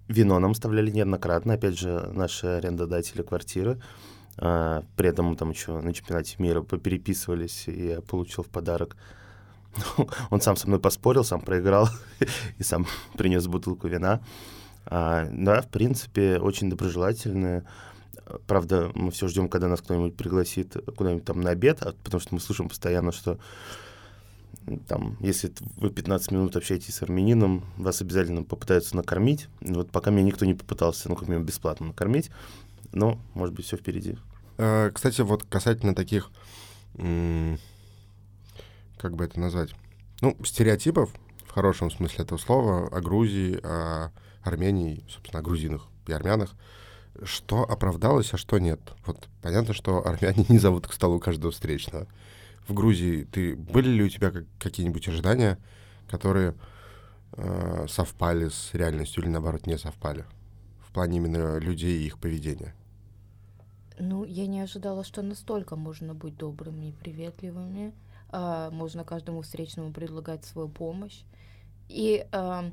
вино 0.08 0.38
нам 0.38 0.52
оставляли 0.52 0.90
неоднократно. 0.90 1.54
Опять 1.54 1.78
же, 1.78 2.10
наши 2.12 2.46
арендодатели 2.46 3.22
квартиры. 3.22 3.80
А, 4.36 4.84
при 4.96 5.08
этом 5.08 5.26
мы 5.26 5.36
там 5.36 5.50
еще 5.50 5.80
на 5.80 5.92
чемпионате 5.92 6.36
мира 6.38 6.62
попереписывались, 6.62 7.68
и 7.68 7.88
я 7.88 8.00
получил 8.00 8.44
в 8.44 8.48
подарок 8.48 8.96
он 10.30 10.40
сам 10.40 10.56
со 10.56 10.66
мной 10.66 10.80
поспорил, 10.80 11.24
сам 11.24 11.40
проиграл 11.40 11.88
и 12.58 12.62
сам 12.62 12.86
принес 13.16 13.46
бутылку 13.46 13.88
вина. 13.88 14.20
А, 14.86 15.28
да, 15.30 15.62
в 15.62 15.68
принципе, 15.68 16.38
очень 16.38 16.70
доброжелательные. 16.70 17.64
Правда, 18.46 18.90
мы 18.94 19.10
все 19.10 19.28
ждем, 19.28 19.48
когда 19.48 19.68
нас 19.68 19.80
кто-нибудь 19.80 20.16
пригласит 20.16 20.76
куда-нибудь 20.96 21.24
там 21.24 21.40
на 21.40 21.50
обед, 21.50 21.82
а, 21.82 21.92
потому 22.04 22.20
что 22.20 22.34
мы 22.34 22.40
слышим 22.40 22.68
постоянно, 22.68 23.12
что 23.12 23.38
там, 24.86 25.16
если 25.20 25.52
вы 25.76 25.90
15 25.90 26.30
минут 26.32 26.56
общаетесь 26.56 26.94
с 26.94 27.02
армянином, 27.02 27.64
вас 27.76 28.02
обязательно 28.02 28.42
попытаются 28.42 28.96
накормить. 28.96 29.48
Вот 29.60 29.90
пока 29.90 30.10
меня 30.10 30.24
никто 30.24 30.44
не 30.44 30.54
попытался, 30.54 31.08
ну, 31.08 31.16
как 31.16 31.28
минимум, 31.28 31.46
бесплатно 31.46 31.88
накормить, 31.88 32.30
но, 32.92 33.18
может 33.34 33.54
быть, 33.54 33.66
все 33.66 33.76
впереди. 33.76 34.18
Э, 34.58 34.90
кстати, 34.92 35.22
вот 35.22 35.44
касательно 35.44 35.94
таких 35.94 36.30
как 39.00 39.16
бы 39.16 39.24
это 39.24 39.40
назвать, 39.40 39.70
ну, 40.20 40.36
стереотипов, 40.44 41.10
в 41.46 41.52
хорошем 41.52 41.90
смысле 41.90 42.24
этого 42.24 42.38
слова, 42.38 42.88
о 42.88 43.00
Грузии, 43.00 43.60
о 43.62 44.10
Армении, 44.42 45.04
собственно, 45.08 45.40
о 45.40 45.42
грузинах 45.42 45.88
и 46.06 46.12
армянах, 46.12 46.54
что 47.22 47.62
оправдалось, 47.62 48.32
а 48.32 48.36
что 48.36 48.58
нет. 48.58 48.80
Вот 49.06 49.28
понятно, 49.42 49.74
что 49.74 50.06
армяне 50.06 50.44
не 50.48 50.58
зовут 50.58 50.86
к 50.86 50.92
столу 50.92 51.18
каждого 51.18 51.52
встречного. 51.52 52.06
В 52.66 52.74
Грузии 52.74 53.24
ты 53.24 53.56
были 53.56 53.88
ли 53.88 54.04
у 54.04 54.08
тебя 54.08 54.32
какие-нибудь 54.58 55.08
ожидания, 55.08 55.58
которые 56.08 56.54
э, 57.32 57.86
совпали 57.88 58.48
с 58.48 58.70
реальностью 58.74 59.22
или 59.22 59.30
наоборот 59.30 59.66
не 59.66 59.78
совпали 59.78 60.24
в 60.86 60.92
плане 60.92 61.18
именно 61.18 61.58
людей 61.58 61.98
и 61.98 62.06
их 62.06 62.18
поведения? 62.18 62.74
Ну, 63.98 64.24
я 64.24 64.46
не 64.46 64.60
ожидала, 64.60 65.02
что 65.02 65.22
настолько 65.22 65.76
можно 65.76 66.14
быть 66.14 66.36
добрыми 66.36 66.90
и 66.90 66.92
приветливыми. 66.92 67.92
А, 68.30 68.70
можно 68.70 69.04
каждому 69.04 69.42
встречному 69.42 69.92
предлагать 69.92 70.44
свою 70.44 70.68
помощь. 70.68 71.22
И 71.88 72.26
э, 72.30 72.70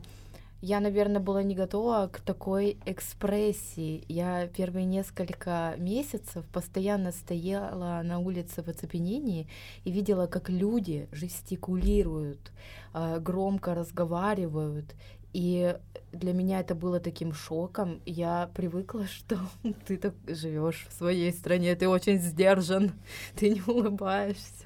я, 0.62 0.80
наверное, 0.80 1.22
была 1.22 1.44
не 1.44 1.56
готова 1.56 2.10
к 2.12 2.20
такой 2.20 2.78
экспрессии. 2.86 4.04
Я 4.10 4.48
первые 4.48 4.86
несколько 4.86 5.76
месяцев 5.78 6.46
постоянно 6.52 7.12
стояла 7.12 8.02
на 8.04 8.20
улице 8.20 8.62
в 8.64 8.68
оцепенении 8.68 9.48
и 9.86 9.92
видела, 9.92 10.28
как 10.28 10.50
люди 10.50 11.08
жестикулируют, 11.12 12.52
э, 12.94 13.20
громко 13.20 13.76
разговаривают. 13.76 14.96
И 15.32 15.78
для 16.12 16.34
меня 16.34 16.62
это 16.62 16.76
было 16.76 17.00
таким 17.00 17.34
шоком. 17.34 18.02
Я 18.06 18.50
привыкла, 18.54 19.08
что 19.08 19.38
ты 19.86 19.98
так 19.98 20.16
живешь 20.28 20.88
в 20.90 20.94
своей 20.94 21.32
стране, 21.32 21.76
ты 21.76 21.88
очень 21.88 22.20
сдержан, 22.20 22.92
ты 23.36 23.52
не 23.52 23.62
улыбаешься. 23.62 24.65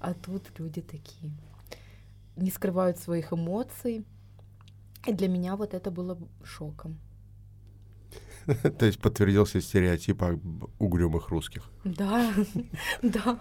А 0.00 0.14
тут 0.14 0.58
люди 0.58 0.82
такие 0.82 1.32
не 2.36 2.50
скрывают 2.50 2.98
своих 2.98 3.32
эмоций. 3.32 4.04
И 5.06 5.12
для 5.12 5.28
меня 5.28 5.56
вот 5.56 5.74
это 5.74 5.90
было 5.90 6.18
шоком. 6.44 6.98
То 8.78 8.86
есть 8.86 9.00
подтвердился 9.00 9.60
стереотип 9.60 10.22
об 10.22 10.70
угрюмых 10.78 11.28
русских. 11.28 11.70
Да, 11.84 12.32
да. 13.02 13.40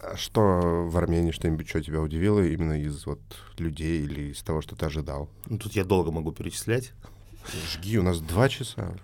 А 0.00 0.16
что 0.16 0.86
в 0.88 0.96
Армении, 0.96 1.32
что-нибудь, 1.32 1.68
что 1.68 1.82
тебя 1.82 2.00
удивило 2.00 2.40
именно 2.40 2.80
из 2.80 3.04
вот 3.04 3.20
людей 3.58 4.04
или 4.04 4.32
из 4.32 4.42
того, 4.42 4.60
что 4.60 4.76
ты 4.76 4.86
ожидал? 4.86 5.28
Ну, 5.46 5.58
тут 5.58 5.72
я 5.72 5.84
долго 5.84 6.12
могу 6.12 6.30
перечислять. 6.32 6.92
Жги, 7.72 7.98
у 7.98 8.02
нас 8.02 8.20
два 8.20 8.48
часа. 8.48 8.96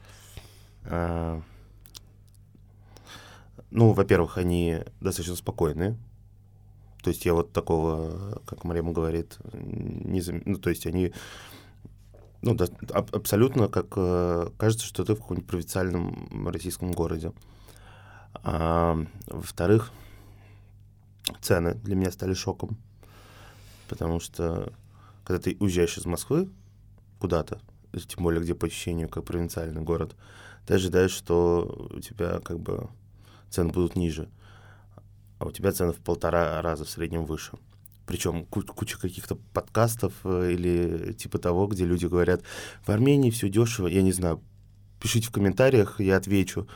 Ну, 3.75 3.93
во-первых, 3.93 4.39
они 4.39 4.79
достаточно 5.01 5.35
спокойные. 5.35 5.99
То 7.03 7.11
есть 7.11 7.27
я 7.27 7.35
вот 7.35 7.53
такого, 7.53 8.41
как 8.47 8.63
Марема 8.63 8.93
говорит, 8.93 9.37
не 9.53 10.21
зам... 10.21 10.43
ну, 10.45 10.59
то 10.59 10.71
есть 10.71 10.87
они 10.87 11.13
ну, 12.41 12.55
да, 12.55 12.67
аб- 12.93 13.13
абсолютно 13.13 13.67
как 13.67 13.87
э, 13.97 14.51
кажется, 14.59 14.87
что 14.87 15.05
ты 15.05 15.17
в 15.17 15.19
каком-нибудь 15.19 15.49
провинциальном 15.49 16.49
российском 16.51 16.93
городе. 16.93 17.33
А, 18.45 18.97
во-вторых, 19.27 19.91
цены 21.41 21.75
для 21.75 21.97
меня 21.97 22.13
стали 22.13 22.33
шоком, 22.33 22.79
потому 23.89 24.21
что 24.21 24.73
когда 25.25 25.43
ты 25.43 25.57
уезжаешь 25.59 25.99
из 25.99 26.07
Москвы 26.07 26.49
куда-то, 27.19 27.61
тем 27.93 28.23
более 28.23 28.41
где 28.41 28.55
по 28.55 28.69
ощущению 28.69 29.09
как 29.09 29.25
провинциальный 29.25 29.83
город, 29.83 30.15
ты 30.65 30.75
ожидаешь, 30.75 31.11
что 31.11 31.89
у 31.93 31.99
тебя 31.99 32.39
как 32.39 32.61
бы 32.61 32.89
цены 33.55 33.73
будут 33.73 33.97
ниже, 33.97 34.29
а 35.39 35.47
у 35.47 35.53
тебя 35.53 35.73
цены 35.73 35.93
в 35.93 35.99
полтора 35.99 36.61
раза 36.63 36.85
в 36.85 36.91
среднем 36.91 37.25
выше. 37.25 37.53
Причем 38.07 38.45
куча 38.45 38.99
каких-то 38.99 39.37
подкастов 39.55 40.13
э, 40.25 40.53
или 40.53 41.13
типа 41.15 41.39
того, 41.39 41.67
где 41.67 41.87
люди 41.87 42.07
говорят, 42.07 42.43
в 42.85 42.91
Армении 42.91 43.31
все 43.31 43.49
дешево, 43.49 43.87
я 43.87 44.03
не 44.03 44.13
знаю, 44.13 44.43
пишите 45.01 45.29
в 45.29 45.33
комментариях, 45.33 46.01
я 46.01 46.17
отвечу. 46.17 46.69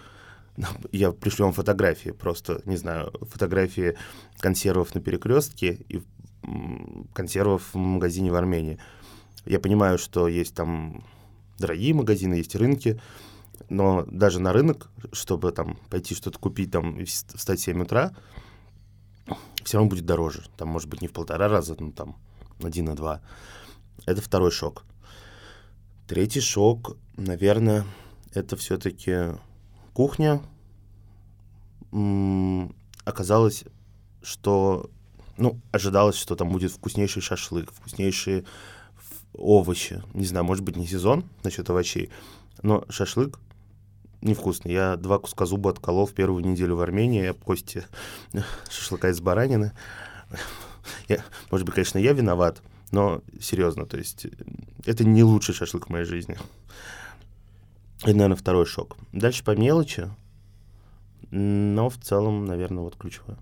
Я 0.90 1.12
пришлю 1.12 1.44
вам 1.44 1.54
фотографии, 1.54 2.10
просто, 2.10 2.62
не 2.64 2.76
знаю, 2.76 3.12
фотографии 3.30 3.96
консервов 4.40 4.94
на 4.94 5.00
перекрестке 5.00 5.84
и 5.88 6.02
консервов 7.12 7.74
в 7.74 7.76
магазине 7.76 8.32
в 8.32 8.34
Армении. 8.34 8.78
Я 9.44 9.60
понимаю, 9.60 9.98
что 9.98 10.26
есть 10.26 10.54
там 10.54 11.04
дорогие 11.58 11.94
магазины, 11.94 12.34
есть 12.34 12.56
рынки, 12.56 13.00
но 13.68 14.04
даже 14.06 14.40
на 14.40 14.52
рынок, 14.52 14.90
чтобы 15.12 15.52
там 15.52 15.78
пойти 15.90 16.14
что-то 16.14 16.38
купить, 16.38 16.70
там, 16.70 17.04
встать 17.04 17.60
в 17.60 17.62
7 17.62 17.82
утра, 17.82 18.14
все 19.64 19.76
равно 19.78 19.90
будет 19.90 20.06
дороже. 20.06 20.44
Там, 20.56 20.68
может 20.68 20.88
быть, 20.88 21.02
не 21.02 21.08
в 21.08 21.12
полтора 21.12 21.48
раза, 21.48 21.76
но 21.78 21.90
там 21.92 22.16
один 22.62 22.86
на 22.86 22.96
два. 22.96 23.20
Это 24.06 24.22
второй 24.22 24.50
шок. 24.50 24.84
Третий 26.06 26.40
шок, 26.40 26.96
наверное, 27.16 27.84
это 28.32 28.56
все-таки 28.56 29.36
кухня. 29.92 30.40
М, 31.92 32.74
Оказалось, 33.04 33.64
что, 34.20 34.90
ну, 35.38 35.58
ожидалось, 35.72 36.16
что 36.16 36.36
там 36.36 36.50
будет 36.50 36.72
вкуснейший 36.72 37.22
шашлык, 37.22 37.72
вкуснейшие 37.72 38.44
овощи. 39.32 40.02
Не 40.12 40.26
знаю, 40.26 40.44
может 40.44 40.62
быть, 40.62 40.76
не 40.76 40.86
сезон 40.86 41.24
насчет 41.42 41.70
овощей, 41.70 42.10
но 42.62 42.84
шашлык 42.90 43.38
невкусный. 44.20 44.72
Я 44.72 44.96
два 44.96 45.18
куска 45.18 45.46
зуба 45.46 45.70
отколол 45.70 46.06
в 46.06 46.12
первую 46.12 46.44
неделю 46.44 46.76
в 46.76 46.80
Армении, 46.80 47.26
об 47.26 47.38
кости 47.38 47.84
шашлыка 48.70 49.08
из 49.10 49.20
баранины. 49.20 49.72
Я, 51.08 51.24
может 51.50 51.66
быть, 51.66 51.74
конечно, 51.74 51.98
я 51.98 52.12
виноват, 52.12 52.62
но 52.92 53.22
серьезно, 53.40 53.86
то 53.86 53.98
есть 53.98 54.26
э, 54.26 54.30
это 54.86 55.04
не 55.04 55.22
лучший 55.22 55.54
шашлык 55.54 55.86
в 55.86 55.90
моей 55.90 56.04
жизни. 56.04 56.38
Это, 58.02 58.14
наверное, 58.14 58.36
второй 58.36 58.64
шок. 58.64 58.96
Дальше 59.12 59.44
по 59.44 59.56
мелочи, 59.56 60.08
но 61.30 61.90
в 61.90 61.98
целом, 61.98 62.46
наверное, 62.46 62.82
вот 62.82 62.96
ключевое. 62.96 63.38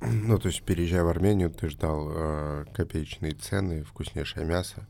Ну, 0.00 0.38
то 0.38 0.48
есть, 0.48 0.62
переезжая 0.62 1.04
в 1.04 1.08
Армению, 1.08 1.50
ты 1.50 1.68
ждал 1.68 2.10
э, 2.10 2.64
копеечные 2.74 3.32
цены, 3.32 3.82
вкуснейшее 3.84 4.44
мясо. 4.44 4.86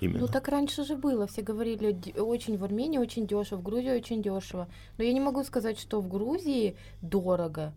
Именно. 0.00 0.20
Ну 0.20 0.26
так 0.28 0.48
раньше 0.48 0.84
же 0.84 0.96
было, 0.96 1.26
все 1.26 1.42
говорили, 1.42 1.92
«Д- 1.92 2.20
очень 2.20 2.56
в 2.56 2.64
Армении 2.64 2.98
очень 2.98 3.26
дешево, 3.26 3.58
в 3.58 3.62
Грузии 3.62 3.90
очень 3.90 4.22
дешево. 4.22 4.68
Но 4.98 5.04
я 5.04 5.12
не 5.12 5.20
могу 5.20 5.44
сказать, 5.44 5.78
что 5.78 6.00
в 6.00 6.08
Грузии 6.08 6.76
дорого. 7.02 7.72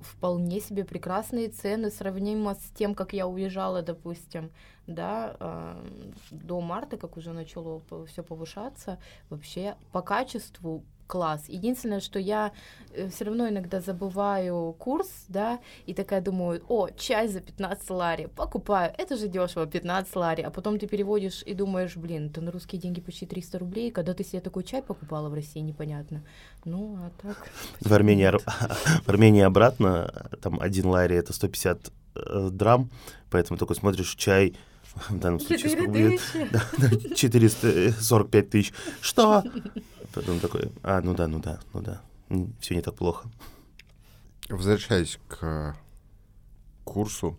Вполне 0.00 0.60
себе 0.60 0.84
прекрасные 0.84 1.48
цены, 1.48 1.90
сравнимо 1.90 2.54
с 2.54 2.70
тем, 2.74 2.94
как 2.94 3.12
я 3.12 3.26
уезжала, 3.26 3.82
допустим, 3.82 4.50
да, 4.86 5.36
а, 5.40 5.84
до 6.30 6.60
марта, 6.62 6.96
как 6.96 7.18
уже 7.18 7.32
начало 7.32 7.82
все 8.06 8.22
повышаться, 8.22 8.98
вообще 9.28 9.76
по 9.92 10.00
качеству 10.00 10.82
класс. 11.10 11.42
Единственное, 11.48 12.00
что 12.00 12.18
я 12.18 12.52
все 13.10 13.24
равно 13.24 13.48
иногда 13.48 13.80
забываю 13.80 14.72
курс, 14.78 15.08
да, 15.28 15.58
и 15.86 15.92
такая 15.94 16.20
думаю, 16.20 16.62
о, 16.68 16.88
чай 16.96 17.28
за 17.28 17.40
15 17.40 17.90
лари, 17.90 18.28
покупаю, 18.36 18.92
это 18.96 19.16
же 19.16 19.28
дешево, 19.28 19.66
15 19.66 20.16
лари, 20.16 20.42
а 20.42 20.50
потом 20.50 20.78
ты 20.78 20.86
переводишь 20.86 21.42
и 21.42 21.54
думаешь, 21.54 21.96
блин, 21.96 22.26
это 22.26 22.40
на 22.40 22.50
русские 22.52 22.80
деньги 22.80 23.00
почти 23.00 23.26
300 23.26 23.58
рублей, 23.58 23.90
когда 23.90 24.14
ты 24.14 24.24
себе 24.24 24.40
такой 24.40 24.62
чай 24.64 24.82
покупала 24.82 25.28
в 25.28 25.34
России, 25.34 25.60
непонятно. 25.60 26.22
Ну, 26.64 26.96
а 27.00 27.10
так... 27.22 27.36
В 27.80 27.92
Армении, 27.92 28.24
ар- 28.24 28.38
в 29.04 29.08
Армении 29.08 29.42
обратно, 29.42 30.12
там 30.42 30.60
один 30.60 30.86
лари 30.86 31.16
это 31.16 31.32
150 31.32 31.90
э, 32.14 32.48
драм, 32.52 32.88
поэтому 33.30 33.58
такой 33.58 33.76
смотришь 33.76 34.14
чай, 34.14 34.54
в 35.08 35.18
данном 35.18 35.40
случае 35.40 35.70
Четыре 35.70 35.82
сколько 35.82 35.92
будет? 35.92 36.20
тысячи. 36.20 36.48
Да, 36.52 37.08
да, 37.08 37.14
445 37.14 38.50
тысяч. 38.50 38.72
Что? 39.00 39.42
Потом 40.12 40.40
такой, 40.40 40.72
а, 40.82 41.00
ну 41.02 41.14
да, 41.14 41.28
ну 41.28 41.38
да, 41.38 41.60
ну 41.72 41.80
да, 41.82 42.02
все 42.60 42.74
не 42.74 42.82
так 42.82 42.94
плохо. 42.96 43.28
Возвращаясь 44.48 45.18
к 45.28 45.76
курсу, 46.84 47.38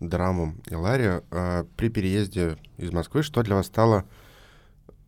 драмам 0.00 0.62
и 0.70 0.74
Ларе, 0.74 1.22
э, 1.30 1.64
при 1.76 1.90
переезде 1.90 2.56
из 2.78 2.90
Москвы, 2.90 3.22
что 3.22 3.42
для 3.42 3.56
вас 3.56 3.66
стало... 3.66 4.06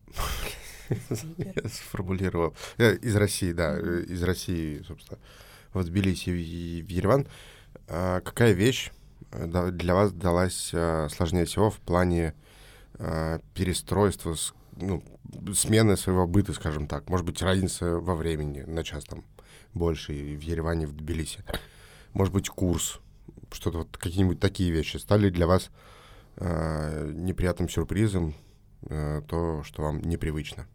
Я 1.39 1.55
сформулировал. 1.71 2.55
Э, 2.77 2.95
Из 2.97 3.17
России, 3.17 3.53
да, 3.53 3.75
э, 3.79 4.03
из 4.09 4.23
России, 4.23 4.83
собственно, 4.87 5.19
в 5.73 5.83
Тбилиси 5.85 6.29
и 6.29 6.83
в 6.83 6.89
Ереван. 6.91 7.27
А 7.89 8.21
Какая 8.21 8.53
вещь 8.53 8.91
для 9.31 9.95
вас 9.95 10.13
далась 10.13 10.75
сложнее 11.15 11.47
всего 11.47 11.71
в 11.71 11.79
плане 11.79 12.35
перестройства, 13.55 14.35
с- 14.35 14.53
ну, 14.77 15.03
смены 15.55 15.97
своего 15.97 16.27
быта, 16.27 16.53
скажем 16.53 16.87
так? 16.87 17.09
Может 17.09 17.27
быть, 17.27 17.43
разница 17.43 17.99
во 17.99 18.15
времени 18.15 18.63
на 18.63 18.85
час 18.85 19.05
там 19.05 19.25
больше 19.75 20.15
и 20.15 20.37
в 20.37 20.41
Ереване, 20.41 20.85
и 20.85 20.87
в 20.87 20.93
Тбилиси. 20.93 21.45
Может 22.13 22.35
быть, 22.35 22.49
курс, 22.49 23.01
что-то 23.51 23.79
вот 23.79 23.97
какие-нибудь 23.97 24.41
такие 24.41 24.71
вещи 24.71 24.97
стали 24.99 25.31
для 25.31 25.47
вас 25.47 25.71
э, 26.37 27.13
неприятным 27.15 27.69
сюрпризом, 27.69 28.35
э, 28.89 29.23
то, 29.27 29.63
что 29.65 29.83
вам 29.83 30.01
непривычно. 30.01 30.67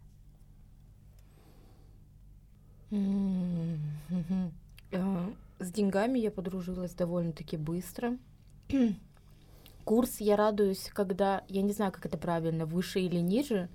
М, 2.90 3.78
мгм. 4.08 4.52
А, 4.92 5.30
С 5.58 5.70
деньгами 5.72 6.18
я 6.18 6.30
подружилась 6.30 6.94
довольно-таки 6.94 7.56
быстро. 7.56 8.16
Курс 9.84 10.20
я 10.20 10.36
радуюсь, 10.36 10.90
когда, 10.92 11.44
я 11.48 11.62
не 11.62 11.72
знаю, 11.72 11.92
как 11.92 12.06
это 12.06 12.16
правильно, 12.16 12.66
выше 12.66 13.00
или 13.00 13.18
ниже, 13.18 13.68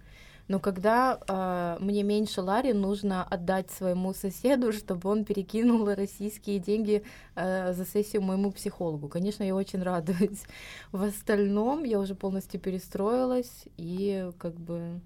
но 0.47 0.59
когда 0.59 1.19
а, 1.27 1.77
мне 1.79 2.03
меньше 2.03 2.41
лари 2.41 2.73
нужно 2.73 3.23
отдать 3.23 3.71
своему 3.71 4.13
соседу, 4.13 4.73
чтобы 4.73 5.09
он 5.09 5.23
перекинул 5.23 5.85
российские 5.93 6.59
деньги 6.59 7.03
а, 7.35 7.73
за 7.73 7.85
сессию 7.85 8.21
моему 8.21 8.51
психологу. 8.51 9.07
Конечно, 9.07 9.43
я 9.43 9.55
очень 9.55 9.81
радуюсь. 9.81 10.43
В 10.91 11.03
остальном 11.03 11.83
я 11.83 11.99
уже 11.99 12.15
полностью 12.15 12.59
перестроилась 12.59 13.65
и 13.77 14.29
как 14.37 14.55
бы 14.55 14.99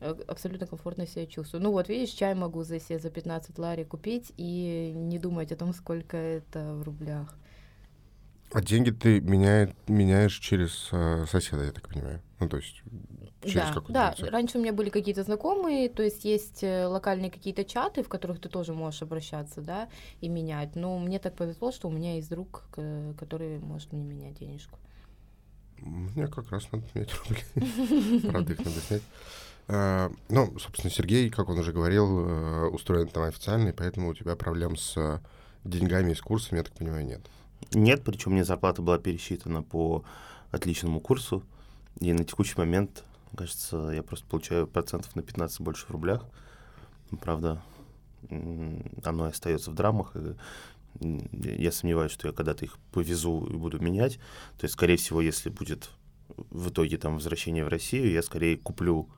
э, 0.00 0.14
абсолютно 0.28 0.66
комфортно 0.66 1.06
себя 1.06 1.26
чувствую. 1.26 1.62
Ну 1.62 1.72
вот, 1.72 1.88
видишь, 1.88 2.10
чай 2.10 2.34
могу 2.34 2.62
за 2.62 2.78
себе 2.78 2.98
за 3.00 3.10
15 3.10 3.58
лари 3.58 3.84
купить 3.84 4.32
и 4.36 4.92
не 4.94 5.18
думать 5.18 5.50
о 5.50 5.56
том, 5.56 5.74
сколько 5.74 6.16
это 6.16 6.74
в 6.74 6.82
рублях. 6.84 7.36
А 8.52 8.62
деньги 8.62 8.90
ты 8.90 9.20
меняет, 9.20 9.74
меняешь 9.88 10.38
через 10.38 10.88
э, 10.92 11.26
соседа, 11.28 11.64
я 11.64 11.72
так 11.72 11.88
понимаю. 11.88 12.22
Ну, 12.40 12.48
то 12.48 12.56
есть 12.56 12.82
через 13.42 13.70
да, 13.70 13.82
да. 13.88 14.10
лицо. 14.10 14.30
Раньше 14.30 14.58
у 14.58 14.60
меня 14.60 14.72
были 14.72 14.90
какие-то 14.90 15.22
знакомые, 15.22 15.88
то 15.88 16.02
есть 16.02 16.24
есть 16.24 16.62
э, 16.62 16.86
локальные 16.86 17.30
какие-то 17.30 17.64
чаты, 17.64 18.02
в 18.02 18.08
которых 18.08 18.40
ты 18.40 18.48
тоже 18.48 18.72
можешь 18.72 19.02
обращаться, 19.02 19.60
да, 19.60 19.88
и 20.20 20.28
менять. 20.28 20.74
Но 20.76 20.98
мне 20.98 21.18
так 21.18 21.34
повезло, 21.34 21.72
что 21.72 21.88
у 21.88 21.90
меня 21.90 22.16
есть 22.16 22.30
друг, 22.30 22.64
который 23.18 23.58
может 23.58 23.92
мне 23.92 24.04
менять 24.04 24.38
денежку. 24.38 24.78
Мне 25.80 26.26
как 26.26 26.50
раз 26.50 26.66
надо 26.72 26.84
снять 26.92 27.10
рубли. 27.14 28.20
Правда, 28.28 28.52
их 28.52 28.58
надо 28.58 28.80
снять. 28.80 29.02
А, 29.68 30.10
Ну, 30.28 30.58
собственно, 30.58 30.90
Сергей, 30.90 31.30
как 31.30 31.48
он 31.48 31.58
уже 31.58 31.72
говорил, 31.72 32.26
э, 32.26 32.68
устроен 32.68 33.08
там 33.08 33.24
официально, 33.24 33.68
и 33.68 33.72
поэтому 33.72 34.08
у 34.08 34.14
тебя 34.14 34.34
проблем 34.34 34.76
с 34.76 34.96
э, 34.96 35.20
деньгами 35.64 36.12
и 36.12 36.14
с 36.14 36.20
курсами, 36.20 36.58
я 36.58 36.64
так 36.64 36.72
понимаю, 36.72 37.06
нет. 37.06 37.20
Нет, 37.72 38.02
причем 38.04 38.32
мне 38.32 38.44
зарплата 38.44 38.82
была 38.82 38.98
пересчитана 38.98 39.62
по 39.62 40.04
отличному 40.50 41.00
курсу, 41.00 41.42
и 42.00 42.12
на 42.12 42.24
текущий 42.24 42.54
момент, 42.56 43.04
кажется, 43.36 43.90
я 43.90 44.02
просто 44.02 44.26
получаю 44.26 44.66
процентов 44.66 45.14
на 45.16 45.22
15 45.22 45.60
больше 45.60 45.86
в 45.86 45.90
рублях. 45.90 46.24
Ну, 47.10 47.18
Правда, 47.18 47.62
оно 48.30 49.26
и 49.26 49.30
остается 49.30 49.70
в 49.70 49.74
драмах, 49.74 50.16
и 50.16 50.34
я 51.00 51.70
сомневаюсь, 51.72 52.12
что 52.12 52.28
я 52.28 52.34
когда-то 52.34 52.64
их 52.64 52.76
повезу 52.92 53.46
и 53.46 53.54
буду 53.56 53.78
менять. 53.78 54.16
То 54.58 54.64
есть, 54.64 54.74
скорее 54.74 54.96
всего, 54.96 55.20
если 55.20 55.50
будет 55.50 55.90
в 56.50 56.70
итоге 56.70 56.98
там 56.98 57.14
возвращение 57.14 57.64
в 57.64 57.68
Россию, 57.68 58.10
я 58.10 58.22
скорее 58.22 58.56
куплю, 58.56 59.08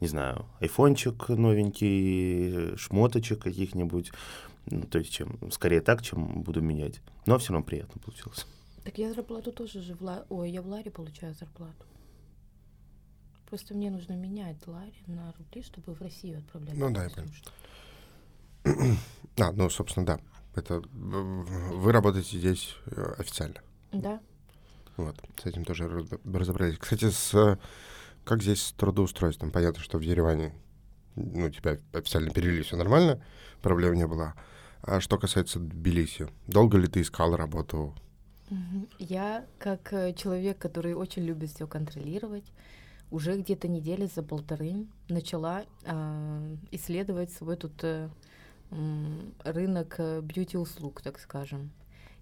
не 0.00 0.08
знаю, 0.08 0.46
айфончик 0.60 1.28
новенький, 1.28 2.76
шмоточек 2.76 3.42
каких-нибудь. 3.42 4.12
Ну, 4.66 4.82
то 4.82 4.98
есть, 4.98 5.12
чем, 5.12 5.38
скорее 5.52 5.80
так, 5.80 6.02
чем 6.02 6.42
буду 6.42 6.60
менять. 6.60 7.00
Но 7.26 7.38
все 7.38 7.52
равно 7.52 7.64
приятно 7.64 8.00
получилось. 8.00 8.46
Так 8.84 8.98
я 8.98 9.12
зарплату 9.12 9.52
тоже 9.52 9.82
же 9.82 9.94
в 9.94 10.02
Ла... 10.02 10.24
Ой, 10.30 10.50
я 10.50 10.62
в 10.62 10.66
Ларе 10.66 10.90
получаю 10.90 11.34
зарплату. 11.34 11.84
Просто 13.50 13.74
мне 13.74 13.90
нужно 13.90 14.12
менять 14.12 14.64
Лари 14.66 14.94
на 15.08 15.32
рубли, 15.32 15.62
чтобы 15.62 15.94
в 15.94 16.00
Россию 16.00 16.38
отправлять. 16.38 16.76
Ну 16.76 16.90
да, 16.92 17.04
я 17.04 17.10
понял. 17.10 17.30
А, 19.38 19.52
ну, 19.52 19.70
собственно, 19.70 20.04
да. 20.04 20.20
Это 20.54 20.82
вы 20.92 21.92
работаете 21.92 22.36
здесь 22.36 22.76
э, 22.86 23.14
официально. 23.16 23.60
Да. 23.92 24.20
Вот, 24.96 25.16
с 25.42 25.46
этим 25.46 25.64
тоже 25.64 25.88
раз- 25.88 26.20
разобрались. 26.24 26.76
Кстати, 26.76 27.10
с, 27.10 27.58
как 28.24 28.42
здесь 28.42 28.62
с 28.62 28.72
трудоустройством? 28.72 29.50
Понятно, 29.50 29.80
что 29.82 29.98
в 29.98 30.02
Ереване 30.02 30.52
ну, 31.16 31.48
тебя 31.48 31.78
официально 31.92 32.30
перевели, 32.30 32.62
все 32.62 32.76
нормально, 32.76 33.22
проблем 33.62 33.94
не 33.94 34.06
было. 34.06 34.34
А 34.82 35.00
что 35.00 35.18
касается 35.18 35.58
Тбилиси, 35.58 36.28
долго 36.46 36.76
ли 36.76 36.86
ты 36.86 37.00
искал 37.00 37.34
работу? 37.36 37.94
Я, 38.98 39.46
как 39.58 39.92
э, 39.92 40.12
человек, 40.14 40.58
который 40.58 40.94
очень 40.94 41.22
любит 41.22 41.50
все 41.50 41.66
контролировать, 41.66 42.44
уже 43.10 43.36
где-то 43.38 43.68
недели 43.68 44.06
за 44.06 44.22
полторы 44.22 44.86
начала 45.08 45.64
а, 45.84 46.56
исследовать 46.70 47.32
свой 47.32 47.56
тут 47.56 47.72
э, 47.82 48.08
рынок 49.44 49.96
э, 49.98 50.20
бьюти-услуг, 50.20 51.02
так 51.02 51.18
скажем. 51.18 51.70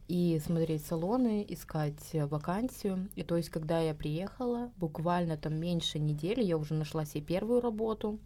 И 0.09 0.40
смотреть 0.42 0.87
салоны, 0.87 1.44
искать 1.46 2.14
э, 2.14 2.24
вакансию. 2.27 3.09
И 3.14 3.22
то 3.22 3.37
есть, 3.37 3.51
когда 3.51 3.81
я 3.81 3.94
приехала, 3.94 4.70
буквально 4.79 5.37
там 5.37 5.61
меньше 5.61 5.98
недели, 5.98 6.42
я 6.42 6.57
уже 6.57 6.74
нашла 6.74 7.05
себе 7.05 7.22
первую 7.22 7.61
работу. 7.61 8.18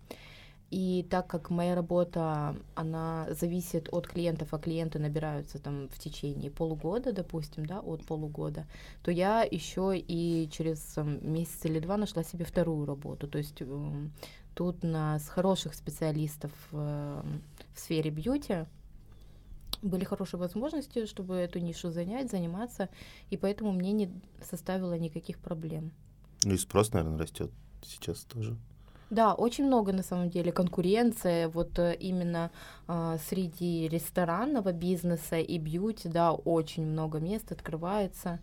И 0.72 1.06
так 1.10 1.26
как 1.26 1.50
моя 1.50 1.74
работа, 1.74 2.56
она 2.74 3.26
зависит 3.28 3.90
от 3.92 4.08
клиентов, 4.08 4.54
а 4.54 4.58
клиенты 4.58 4.98
набираются 4.98 5.58
там 5.58 5.90
в 5.90 5.98
течение 5.98 6.50
полугода, 6.50 7.12
допустим, 7.12 7.66
да, 7.66 7.80
от 7.80 8.06
полугода, 8.06 8.64
то 9.02 9.10
я 9.10 9.42
еще 9.42 9.92
и 9.94 10.48
через 10.50 10.96
месяц 11.20 11.66
или 11.66 11.78
два 11.78 11.98
нашла 11.98 12.24
себе 12.24 12.46
вторую 12.46 12.86
работу. 12.86 13.28
То 13.28 13.36
есть 13.36 13.60
эм, 13.60 14.12
тут 14.54 14.82
нас 14.82 15.28
хороших 15.28 15.74
специалистов 15.74 16.50
в 16.70 17.22
сфере 17.74 18.10
бьюти 18.10 18.64
были 19.82 20.04
хорошие 20.04 20.40
возможности, 20.40 21.04
чтобы 21.04 21.34
эту 21.34 21.58
нишу 21.58 21.90
занять, 21.90 22.30
заниматься, 22.30 22.88
и 23.28 23.36
поэтому 23.36 23.72
мне 23.72 23.92
не 23.92 24.10
составило 24.40 24.94
никаких 24.94 25.38
проблем. 25.38 25.92
Ну 26.44 26.54
и 26.54 26.56
спрос, 26.56 26.94
наверное, 26.94 27.18
растет 27.18 27.50
сейчас 27.82 28.24
тоже. 28.24 28.56
Да, 29.12 29.34
очень 29.34 29.66
много 29.66 29.92
на 29.92 30.02
самом 30.02 30.30
деле 30.30 30.52
конкуренция 30.52 31.46
вот 31.48 31.78
э, 31.78 31.94
именно 32.00 32.50
э, 32.88 33.18
среди 33.28 33.86
ресторанного 33.86 34.72
бизнеса 34.72 35.38
и 35.38 35.58
бьюти, 35.58 36.08
да, 36.08 36.32
очень 36.32 36.86
много 36.86 37.20
мест 37.20 37.52
открывается. 37.52 38.40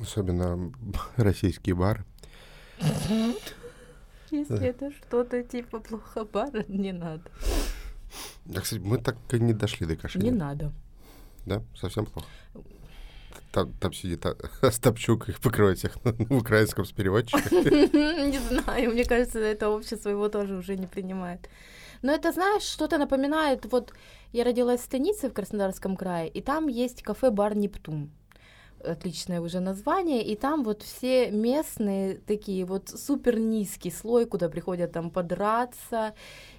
Особенно 0.00 0.72
российские 1.16 1.74
бары. 1.74 2.02
Если 4.30 4.64
это 4.64 4.90
что-то 4.90 5.42
типа 5.42 5.80
плохо 5.80 6.24
бара, 6.24 6.64
не 6.68 6.92
надо. 6.92 7.30
Да, 8.46 8.62
кстати, 8.62 8.80
мы 8.80 8.96
так 8.96 9.16
и 9.32 9.38
не 9.38 9.52
дошли 9.52 9.86
до 9.86 9.96
кошелька. 9.96 10.26
Не 10.26 10.32
надо. 10.32 10.72
Да? 11.44 11.62
Совсем 11.76 12.06
плохо? 12.06 12.26
Там, 13.58 13.72
там 13.80 13.92
сидит 13.92 14.24
а, 14.24 14.36
Остапчук 14.66 15.28
и 15.28 15.32
покрывает 15.32 15.78
всех 15.78 15.98
на 16.04 16.36
украинском 16.36 16.84
с 16.84 16.92
переводчиком. 16.92 17.42
Не 18.30 18.38
знаю, 18.38 18.92
мне 18.92 19.04
кажется, 19.04 19.40
это 19.40 19.68
общество 19.68 20.10
его 20.10 20.28
тоже 20.28 20.54
уже 20.54 20.76
не 20.76 20.86
принимает. 20.86 21.48
Но 22.02 22.12
это, 22.12 22.30
знаешь, 22.32 22.62
что-то 22.62 22.98
напоминает, 22.98 23.66
вот 23.72 23.92
я 24.32 24.44
родилась 24.44 24.80
в 24.80 24.84
станице 24.84 25.28
в 25.28 25.32
Краснодарском 25.32 25.96
крае, 25.96 26.28
и 26.28 26.40
там 26.40 26.68
есть 26.68 27.02
кафе-бар 27.02 27.56
«Нептун» 27.56 28.10
отличное 28.88 29.40
уже 29.40 29.60
название, 29.60 30.22
и 30.24 30.36
там 30.36 30.64
вот 30.64 30.82
все 30.82 31.30
местные 31.30 32.14
такие 32.14 32.64
вот 32.64 32.88
супер 32.88 33.38
низкий 33.38 33.90
слой, 33.90 34.26
куда 34.26 34.48
приходят 34.48 34.92
там 34.92 35.10
подраться, 35.10 36.14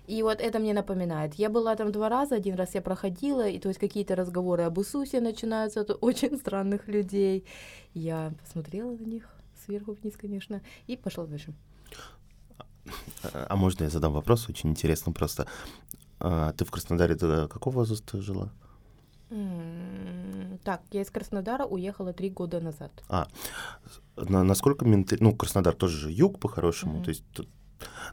и 0.07 0.23
вот 0.23 0.41
это 0.41 0.59
мне 0.59 0.73
напоминает. 0.73 1.35
Я 1.35 1.49
была 1.49 1.75
там 1.75 1.91
два 1.91 2.09
раза, 2.09 2.35
один 2.35 2.55
раз 2.55 2.75
я 2.75 2.81
проходила, 2.81 3.47
и 3.47 3.59
то 3.59 3.67
есть 3.69 3.79
какие-то 3.79 4.15
разговоры 4.15 4.63
об 4.63 4.79
Иисусе 4.79 5.21
начинаются 5.21 5.81
от 5.81 5.97
очень 6.01 6.37
странных 6.37 6.87
людей. 6.87 7.45
Я 7.93 8.33
посмотрела 8.43 8.91
на 8.91 9.05
них 9.05 9.29
сверху 9.65 9.93
вниз, 9.93 10.15
конечно, 10.17 10.61
и 10.87 10.97
пошла 10.97 11.25
дальше. 11.25 11.53
А, 13.23 13.47
а 13.49 13.55
можно 13.55 13.83
я 13.83 13.89
задам 13.89 14.13
вопрос? 14.13 14.49
Очень 14.49 14.71
интересно 14.71 15.11
просто. 15.11 15.47
А, 16.19 16.53
ты 16.53 16.65
в 16.65 16.71
Краснодаре 16.71 17.15
до 17.15 17.47
какого 17.47 17.75
возраста 17.75 18.21
жила? 18.21 18.51
Так, 19.29 20.81
я 20.91 21.01
из 21.01 21.09
Краснодара 21.11 21.65
уехала 21.65 22.13
три 22.13 22.29
года 22.29 22.59
назад. 22.59 22.91
А, 23.07 23.27
на, 24.15 24.43
насколько 24.43 24.85
менталитет... 24.85 25.21
Ну, 25.21 25.35
Краснодар 25.35 25.75
тоже 25.75 25.97
же 25.97 26.11
юг 26.11 26.39
по-хорошему, 26.39 26.99
mm-hmm. 26.99 27.03
то 27.03 27.09
есть 27.09 27.23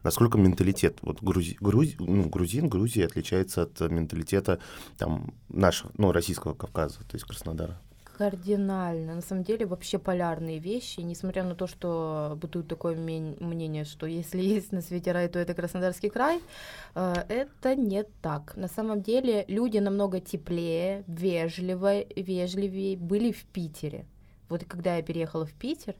насколько 0.02 0.38
менталитет, 0.38 0.98
вот 1.02 1.22
грузи, 1.22 1.56
грузи, 1.60 1.96
ну, 1.98 2.28
грузин, 2.28 2.68
Грузия 2.68 3.06
отличается 3.06 3.62
от 3.62 3.80
менталитета 3.80 4.60
там 4.98 5.34
нашего, 5.48 5.90
ну, 5.96 6.12
российского 6.12 6.54
Кавказа, 6.54 7.00
то 7.00 7.14
есть 7.14 7.24
Краснодара? 7.24 7.80
Кардинально. 8.16 9.16
На 9.16 9.20
самом 9.20 9.44
деле 9.44 9.66
вообще 9.66 9.98
полярные 9.98 10.58
вещи, 10.58 11.00
несмотря 11.00 11.44
на 11.44 11.54
то, 11.54 11.66
что 11.66 12.38
бытует 12.40 12.66
такое 12.66 12.96
мнение, 12.96 13.84
что 13.84 14.06
если 14.06 14.40
есть 14.40 14.72
на 14.72 14.80
свете 14.80 15.12
рай, 15.12 15.28
то 15.28 15.38
это 15.38 15.52
Краснодарский 15.52 16.08
край, 16.08 16.40
э, 16.94 17.14
это 17.28 17.76
не 17.76 18.04
так. 18.22 18.56
На 18.56 18.68
самом 18.68 19.02
деле 19.02 19.44
люди 19.48 19.76
намного 19.76 20.20
теплее, 20.20 21.04
вежливее, 21.06 22.06
вежливее 22.16 22.96
были 22.96 23.32
в 23.32 23.44
Питере. 23.44 24.06
Вот 24.48 24.64
когда 24.64 24.96
я 24.96 25.02
переехала 25.02 25.44
в 25.44 25.52
Питер, 25.52 25.94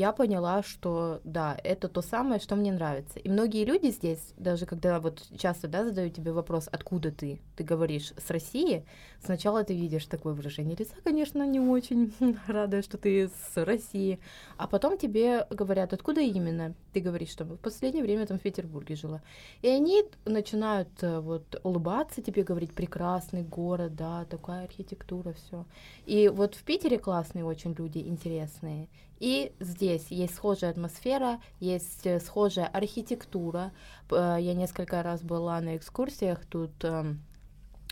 я 0.00 0.12
поняла, 0.12 0.62
что 0.62 1.20
да, 1.24 1.54
это 1.62 1.86
то 1.88 2.00
самое, 2.00 2.40
что 2.40 2.56
мне 2.56 2.72
нравится. 2.72 3.18
И 3.18 3.28
многие 3.28 3.66
люди 3.66 3.90
здесь, 3.90 4.32
даже 4.38 4.64
когда 4.64 4.98
вот 4.98 5.22
часто 5.36 5.68
да, 5.68 5.84
задают 5.84 6.14
тебе 6.14 6.32
вопрос, 6.32 6.70
откуда 6.72 7.10
ты, 7.10 7.38
ты 7.54 7.64
говоришь 7.64 8.14
с 8.16 8.30
России, 8.30 8.86
сначала 9.22 9.62
ты 9.62 9.74
видишь 9.74 10.06
такое 10.06 10.32
выражение 10.32 10.74
лица, 10.74 10.94
конечно, 11.04 11.46
не 11.46 11.60
очень 11.60 12.14
рада, 12.46 12.80
что 12.80 12.96
ты 12.96 13.28
с 13.28 13.62
России, 13.62 14.20
а 14.56 14.66
потом 14.66 14.96
тебе 14.96 15.46
говорят, 15.50 15.92
откуда 15.92 16.22
именно. 16.22 16.74
Ты 16.94 17.00
говоришь, 17.00 17.32
что 17.32 17.44
в 17.44 17.58
последнее 17.58 18.02
время 18.02 18.26
там 18.26 18.38
в 18.38 18.42
Петербурге 18.42 18.96
жила. 18.96 19.20
И 19.60 19.68
они 19.68 20.02
начинают 20.24 20.88
э, 21.02 21.20
вот 21.20 21.60
улыбаться 21.62 22.22
тебе, 22.22 22.42
говорить, 22.42 22.72
прекрасный 22.72 23.42
город, 23.42 23.96
да, 23.96 24.24
такая 24.24 24.64
архитектура, 24.64 25.34
все. 25.34 25.66
И 26.06 26.28
вот 26.28 26.54
в 26.54 26.62
Питере 26.62 26.98
классные 26.98 27.44
очень 27.44 27.74
люди, 27.74 27.98
интересные. 27.98 28.88
И 29.20 29.52
здесь 29.60 29.89
есть 29.96 30.34
схожая 30.34 30.70
атмосфера, 30.70 31.40
есть 31.58 32.06
э, 32.06 32.20
схожая 32.20 32.66
архитектура. 32.66 33.72
Э, 34.10 34.36
я 34.40 34.54
несколько 34.54 35.02
раз 35.02 35.22
была 35.22 35.60
на 35.60 35.76
экскурсиях, 35.76 36.44
тут 36.46 36.72
эм, 36.84 37.20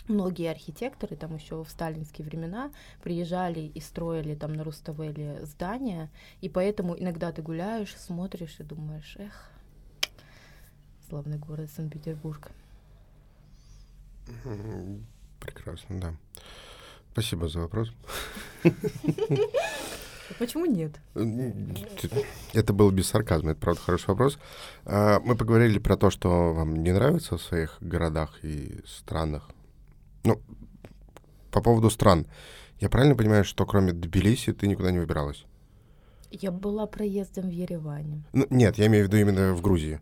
многие 0.07 0.51
архитекторы, 0.51 1.15
там 1.15 1.35
еще 1.35 1.63
в 1.63 1.69
сталинские 1.69 2.25
времена, 2.25 2.71
приезжали 3.03 3.61
и 3.61 3.79
строили 3.79 4.35
там 4.35 4.53
на 4.53 4.63
Руставеле 4.63 5.45
здания, 5.45 6.09
и 6.41 6.49
поэтому 6.49 6.97
иногда 6.97 7.31
ты 7.31 7.41
гуляешь, 7.41 7.95
смотришь 7.95 8.59
и 8.59 8.63
думаешь, 8.63 9.15
эх, 9.17 9.49
славный 11.07 11.37
город 11.37 11.69
Санкт-Петербург. 11.75 12.51
Прекрасно, 15.39 15.99
да. 15.99 16.13
Спасибо 17.11 17.47
за 17.47 17.59
вопрос. 17.59 17.91
Почему 20.37 20.65
нет? 20.65 20.99
Это 22.53 22.73
было 22.73 22.91
без 22.91 23.07
сарказма, 23.07 23.51
это 23.51 23.61
правда 23.61 23.81
хороший 23.81 24.09
вопрос. 24.09 24.37
А, 24.85 25.19
мы 25.21 25.35
поговорили 25.35 25.79
про 25.79 25.97
то, 25.97 26.09
что 26.09 26.53
вам 26.53 26.83
не 26.83 26.91
нравится 26.91 27.37
в 27.37 27.41
своих 27.41 27.77
городах 27.81 28.43
и 28.43 28.81
странах. 28.85 29.49
Ну, 30.23 30.39
по 31.51 31.61
поводу 31.61 31.89
стран. 31.89 32.27
Я 32.79 32.89
правильно 32.89 33.15
понимаю, 33.15 33.43
что 33.43 33.65
кроме 33.65 33.91
Тбилиси 33.91 34.53
ты 34.53 34.67
никуда 34.67 34.91
не 34.91 34.99
выбиралась? 34.99 35.45
Я 36.31 36.51
была 36.51 36.85
проездом 36.85 37.49
в 37.49 37.51
Ереване. 37.51 38.23
Ну, 38.33 38.45
нет, 38.49 38.77
я 38.77 38.85
имею 38.87 39.05
в 39.05 39.07
виду 39.07 39.17
именно 39.17 39.53
в 39.53 39.61
Грузии. 39.61 39.99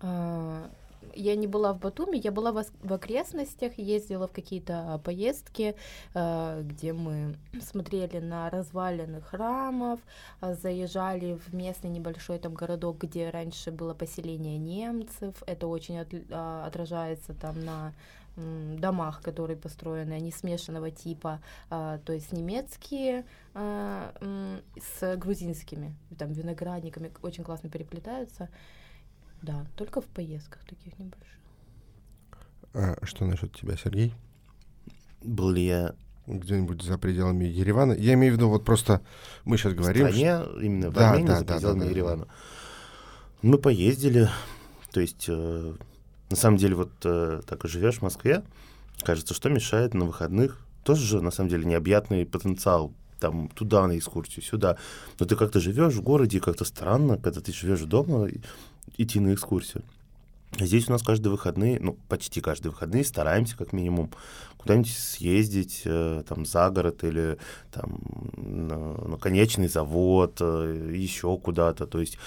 А, 0.00 0.70
я 1.14 1.36
не 1.36 1.46
была 1.46 1.72
в 1.72 1.78
Батуми, 1.78 2.16
я 2.16 2.32
была 2.32 2.52
в, 2.52 2.64
в 2.82 2.92
окрестностях, 2.92 3.78
ездила 3.78 4.26
в 4.26 4.32
какие-то 4.32 5.00
поездки, 5.04 5.74
э, 6.14 6.62
где 6.64 6.92
мы 6.92 7.36
смотрели 7.62 8.18
на 8.18 8.50
развалины 8.50 9.20
храмов, 9.20 10.00
э, 10.40 10.54
заезжали 10.54 11.34
в 11.34 11.54
местный 11.54 11.90
небольшой 11.90 12.38
там 12.38 12.54
городок, 12.54 12.98
где 12.98 13.30
раньше 13.30 13.70
было 13.70 13.94
поселение 13.94 14.58
немцев. 14.58 15.42
Это 15.46 15.66
очень 15.66 15.98
от, 15.98 16.14
отражается 16.30 17.34
там 17.34 17.64
на 17.64 17.92
домах, 18.36 19.22
которые 19.22 19.56
построены, 19.56 20.12
они 20.14 20.30
смешанного 20.30 20.90
типа, 20.90 21.40
а, 21.68 21.98
то 21.98 22.12
есть 22.12 22.32
немецкие 22.32 23.24
а, 23.54 24.12
с 24.80 25.16
грузинскими, 25.16 25.94
там 26.18 26.32
виноградниками 26.32 27.12
очень 27.22 27.44
классно 27.44 27.68
переплетаются. 27.68 28.48
Да, 29.42 29.66
только 29.76 30.00
в 30.00 30.06
поездках 30.06 30.64
таких 30.64 30.98
небольших. 30.98 31.38
А 32.74 32.96
что 33.04 33.24
насчет 33.24 33.52
тебя, 33.54 33.76
Сергей? 33.76 34.14
Был 35.22 35.50
ли 35.50 35.66
я 35.66 35.94
где-нибудь 36.26 36.82
за 36.82 36.98
пределами 36.98 37.44
Еревана? 37.44 37.92
Я 37.92 38.14
имею 38.14 38.34
в 38.34 38.36
виду, 38.36 38.48
вот 38.48 38.64
просто 38.64 39.00
мы 39.44 39.56
сейчас 39.56 39.74
говорим... 39.74 40.06
В 40.06 40.10
стране, 40.10 40.42
что... 40.42 40.60
именно 40.60 40.90
в 40.90 40.94
да, 40.94 41.10
Армении, 41.10 41.28
да, 41.28 41.38
за 41.38 41.44
пределами 41.44 41.78
да, 41.80 41.84
да, 41.84 41.90
Еревана. 41.90 42.24
Да. 42.24 42.30
Мы 43.42 43.58
поездили, 43.58 44.28
то 44.92 45.00
есть, 45.00 45.24
э, 45.28 45.74
на 46.28 46.36
самом 46.36 46.58
деле, 46.58 46.74
вот 46.74 46.92
э, 47.04 47.40
так 47.46 47.64
и 47.64 47.68
живешь 47.68 47.98
в 47.98 48.02
Москве, 48.02 48.44
кажется, 49.02 49.34
что 49.34 49.48
мешает 49.48 49.94
на 49.94 50.04
выходных? 50.04 50.60
Тоже 50.84 51.04
же, 51.04 51.20
на 51.20 51.30
самом 51.30 51.50
деле, 51.50 51.64
необъятный 51.64 52.26
потенциал 52.26 52.92
там 53.18 53.48
туда 53.48 53.86
на 53.86 53.98
экскурсию, 53.98 54.42
сюда. 54.42 54.76
Но 55.18 55.26
ты 55.26 55.36
как-то 55.36 55.60
живешь 55.60 55.94
в 55.94 56.02
городе, 56.02 56.40
как-то 56.40 56.64
странно, 56.64 57.18
когда 57.18 57.40
ты 57.40 57.52
живешь 57.52 57.82
дома, 57.82 58.28
идти 58.96 59.20
на 59.20 59.34
экскурсию. 59.34 59.84
Здесь 60.58 60.88
у 60.88 60.92
нас 60.92 61.02
каждые 61.02 61.30
выходные, 61.30 61.78
ну, 61.80 61.96
почти 62.08 62.40
каждые 62.40 62.72
выходные 62.72 63.04
стараемся 63.04 63.56
как 63.56 63.72
минимум 63.72 64.10
куда-нибудь 64.56 64.90
съездить, 64.90 65.82
э, 65.84 66.22
там, 66.28 66.44
за 66.44 66.70
город 66.70 67.04
или 67.04 67.38
там 67.70 68.00
на, 68.36 68.94
на 69.08 69.16
конечный 69.16 69.68
завод, 69.68 70.38
э, 70.40 70.92
еще 70.94 71.38
куда-то. 71.38 71.86
То 71.86 72.00
есть, 72.00 72.18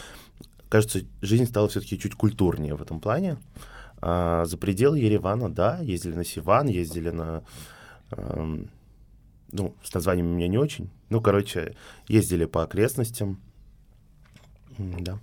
кажется, 0.69 1.01
жизнь 1.21 1.45
стала 1.45 1.67
все-таки 1.67 1.99
чуть 1.99 2.15
культурнее 2.15 2.75
в 2.75 2.81
этом 2.81 2.99
плане. 2.99 3.37
А 4.01 4.45
за 4.45 4.57
пределы 4.57 4.99
Еревана, 4.99 5.53
да, 5.53 5.79
ездили 5.79 6.15
на 6.15 6.25
Сиван, 6.25 6.67
ездили 6.67 7.09
на... 7.09 7.43
Э, 8.11 8.57
ну, 9.51 9.75
с 9.83 9.93
названием 9.93 10.27
у 10.27 10.35
меня 10.35 10.47
не 10.47 10.57
очень. 10.57 10.89
Ну, 11.09 11.21
короче, 11.21 11.75
ездили 12.07 12.45
по 12.45 12.63
окрестностям. 12.63 13.39
Да. 14.77 15.19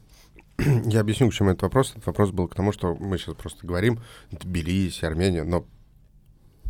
Я 0.87 1.01
объясню, 1.01 1.31
к 1.31 1.35
чему 1.35 1.51
этот 1.51 1.63
вопрос. 1.63 1.93
Этот 1.93 2.07
вопрос 2.07 2.31
был 2.31 2.49
к 2.49 2.55
тому, 2.55 2.73
что 2.73 2.95
мы 2.95 3.19
сейчас 3.19 3.35
просто 3.35 3.67
говорим 3.67 4.01
Тбилиси, 4.31 5.05
Армения, 5.05 5.45
но 5.45 5.67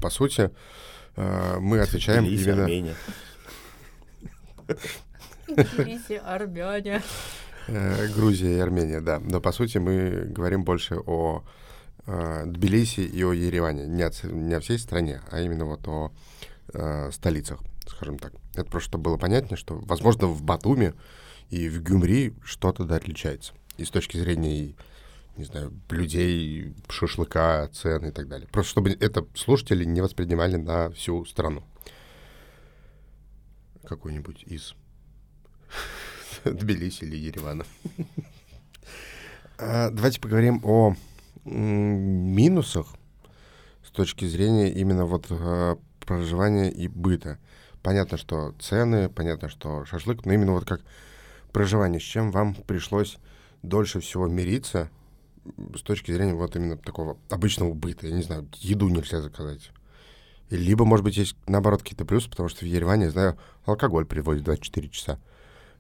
по 0.01 0.11
сути 0.11 0.51
э, 1.17 1.59
мы 1.59 1.81
отвечаем 1.81 2.25
Тбилиси, 2.25 2.49
именно... 2.49 2.65
Армения. 2.65 2.95
Тбилиси, 5.47 6.21
армяне. 6.25 7.03
Э, 7.67 8.09
Грузия 8.15 8.57
и 8.57 8.61
Армения, 8.61 9.01
да. 9.01 9.19
Но 9.21 9.41
по 9.41 9.53
сути 9.53 9.79
мы 9.79 10.25
говорим 10.27 10.65
больше 10.65 10.97
о 10.97 11.45
э, 12.07 12.45
Тбилиси 12.47 13.01
и 13.01 13.23
о 13.25 13.33
Ереване. 13.33 13.87
Не, 13.87 14.03
о, 14.03 14.11
ц- 14.11 14.29
не 14.29 14.55
о 14.55 14.61
всей 14.61 14.79
стране, 14.79 15.21
а 15.31 15.41
именно 15.41 15.65
вот 15.65 15.87
о 15.89 16.13
э, 16.73 17.11
столицах, 17.13 17.61
скажем 17.87 18.19
так. 18.19 18.33
Это 18.55 18.65
просто 18.65 18.89
чтобы 18.91 19.05
было 19.05 19.17
понятнее, 19.17 19.57
что, 19.57 19.77
возможно, 19.77 20.27
в 20.27 20.43
Батуми 20.43 20.95
и 21.51 21.69
в 21.69 21.83
Гюмри 21.83 22.35
что-то 22.45 22.85
да 22.85 22.97
отличается. 22.97 23.53
И 23.81 23.85
с 23.85 23.91
точки 23.91 24.19
зрения, 24.19 24.75
не 25.39 25.45
знаю, 25.45 25.73
людей, 25.89 26.75
шашлыка, 26.91 27.69
цен 27.73 28.05
и 28.07 28.11
так 28.11 28.29
далее. 28.29 28.47
Просто 28.53 28.73
чтобы 28.73 28.91
это 28.91 29.27
слушатели 29.35 29.85
не 29.85 30.03
воспринимали 30.03 30.57
на 30.57 30.91
всю 30.91 31.25
страну. 31.25 31.63
Какой-нибудь 33.85 34.43
из 34.45 34.75
Тбилиси 36.45 37.05
или 37.05 37.17
Еревана. 37.17 37.65
А, 39.59 39.89
Давайте 39.91 40.21
поговорим 40.21 40.61
о 40.63 40.95
минусах 41.45 42.87
с 43.83 43.91
точки 43.91 44.27
зрения 44.27 44.71
именно 44.71 45.07
вот 45.07 45.27
э, 45.31 45.77
проживания 46.01 46.71
и 46.71 46.87
быта. 46.87 47.39
Понятно, 47.83 48.19
что 48.19 48.53
цены, 48.61 49.09
понятно, 49.09 49.49
что 49.49 49.87
шашлык, 49.87 50.27
но 50.27 50.35
именно 50.35 50.53
вот 50.53 50.67
как 50.67 50.83
проживание, 51.51 51.99
с 51.99 52.05
чем 52.05 52.31
вам 52.31 52.55
пришлось 52.55 53.17
дольше 53.63 54.01
всего 54.01 54.27
мириться 54.27 54.91
с 55.75 55.83
точки 55.83 56.13
зрения 56.13 56.35
вот 56.35 56.57
именно 56.57 56.77
такого 56.77 57.17
обычного 57.29 57.73
быта. 57.75 58.07
Я 58.07 58.15
не 58.15 58.23
знаю, 58.23 58.49
еду 58.59 58.89
нельзя 58.89 59.21
заказать. 59.21 59.71
Либо, 60.51 60.85
может 60.85 61.05
быть, 61.05 61.17
есть, 61.17 61.37
наоборот, 61.47 61.83
какие-то 61.83 62.05
плюсы, 62.05 62.29
потому 62.29 62.49
что 62.49 62.65
в 62.65 62.69
Ереване, 62.69 63.05
я 63.05 63.11
знаю, 63.11 63.39
алкоголь 63.65 64.05
привозят 64.05 64.45
24 64.45 64.89
часа. 64.89 65.19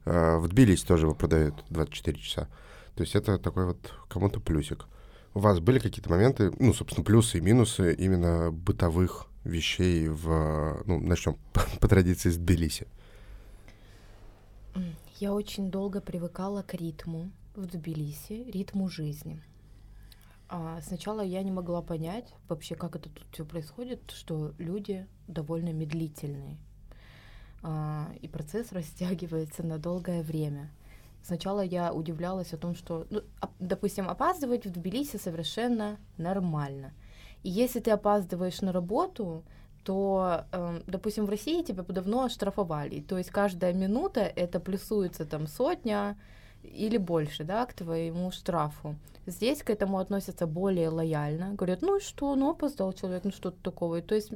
Э, 0.05 0.37
В 0.37 0.49
Тбилиси 0.49 0.87
тоже 0.87 1.07
его 1.07 1.14
продают 1.14 1.64
24 1.71 2.19
часа. 2.19 2.49
То 2.95 3.03
есть 3.03 3.14
это 3.16 3.38
такой 3.38 3.66
вот 3.66 3.93
кому-то 4.09 4.40
плюсик. 4.40 4.87
У 5.35 5.40
вас 5.40 5.61
были 5.61 5.79
какие-то 5.79 6.11
моменты, 6.11 6.53
ну, 6.59 6.73
собственно, 6.73 7.05
плюсы 7.05 7.38
и 7.38 7.40
минусы 7.40 7.95
именно 7.95 8.51
бытовых 8.53 9.27
вещей 9.45 10.09
в... 10.09 10.83
Ну, 10.87 11.01
начнем 11.01 11.37
по 11.81 11.88
традиции 11.88 12.31
с 12.31 12.37
Тбилиси. 12.37 12.87
Я 15.19 15.33
очень 15.35 15.71
долго 15.71 16.01
привыкала 16.01 16.62
к 16.62 16.75
ритму 16.75 17.31
в 17.61 17.66
Тбилиси, 17.66 18.51
ритму 18.51 18.88
жизни. 18.88 19.42
А 20.49 20.81
сначала 20.83 21.20
я 21.20 21.42
не 21.42 21.53
могла 21.53 21.81
понять 21.81 22.35
вообще, 22.49 22.75
как 22.75 22.96
это 22.96 23.09
тут 23.09 23.25
все 23.31 23.44
происходит, 23.44 24.11
что 24.11 24.53
люди 24.59 25.07
довольно 25.29 25.73
медлительные. 25.73 26.59
А, 27.62 28.11
и 28.20 28.27
процесс 28.27 28.73
растягивается 28.73 29.62
на 29.62 29.79
долгое 29.79 30.23
время. 30.23 30.70
Сначала 31.23 31.61
я 31.61 31.92
удивлялась 31.92 32.53
о 32.53 32.57
том, 32.57 32.75
что, 32.75 33.07
ну, 33.11 33.20
оп- 33.42 33.53
допустим, 33.59 34.09
опаздывать 34.09 34.66
в 34.66 34.73
Тбилиси 34.73 35.18
совершенно 35.18 35.99
нормально. 36.16 36.94
И 37.42 37.51
если 37.51 37.81
ты 37.81 37.90
опаздываешь 37.90 38.61
на 38.62 38.73
работу, 38.73 39.44
то, 39.85 40.44
эм, 40.53 40.83
допустим, 40.87 41.27
в 41.27 41.31
России 41.31 41.62
тебя 41.62 41.83
давно 41.85 42.25
оштрафовали. 42.25 43.01
То 43.01 43.18
есть 43.18 43.31
каждая 43.31 43.73
минута 43.73 44.20
это 44.20 44.61
плюсуется 44.61 45.25
там 45.25 45.46
сотня 45.46 46.18
или 46.72 46.98
больше, 46.98 47.44
да, 47.44 47.66
к 47.66 47.74
твоему 47.74 48.30
штрафу. 48.30 48.96
Здесь 49.26 49.62
к 49.62 49.70
этому 49.70 49.98
относятся 49.98 50.46
более 50.46 50.88
лояльно. 50.88 51.54
Говорят, 51.54 51.83
ну 51.83 51.96
и 51.96 52.00
что, 52.00 52.35
ну 52.37 52.50
опоздал 52.50 52.92
человек, 52.92 53.24
ну 53.24 53.30
что 53.30 53.50
тут 53.50 53.62
такого. 53.62 53.96
И 53.96 54.02
то 54.02 54.14
есть 54.14 54.33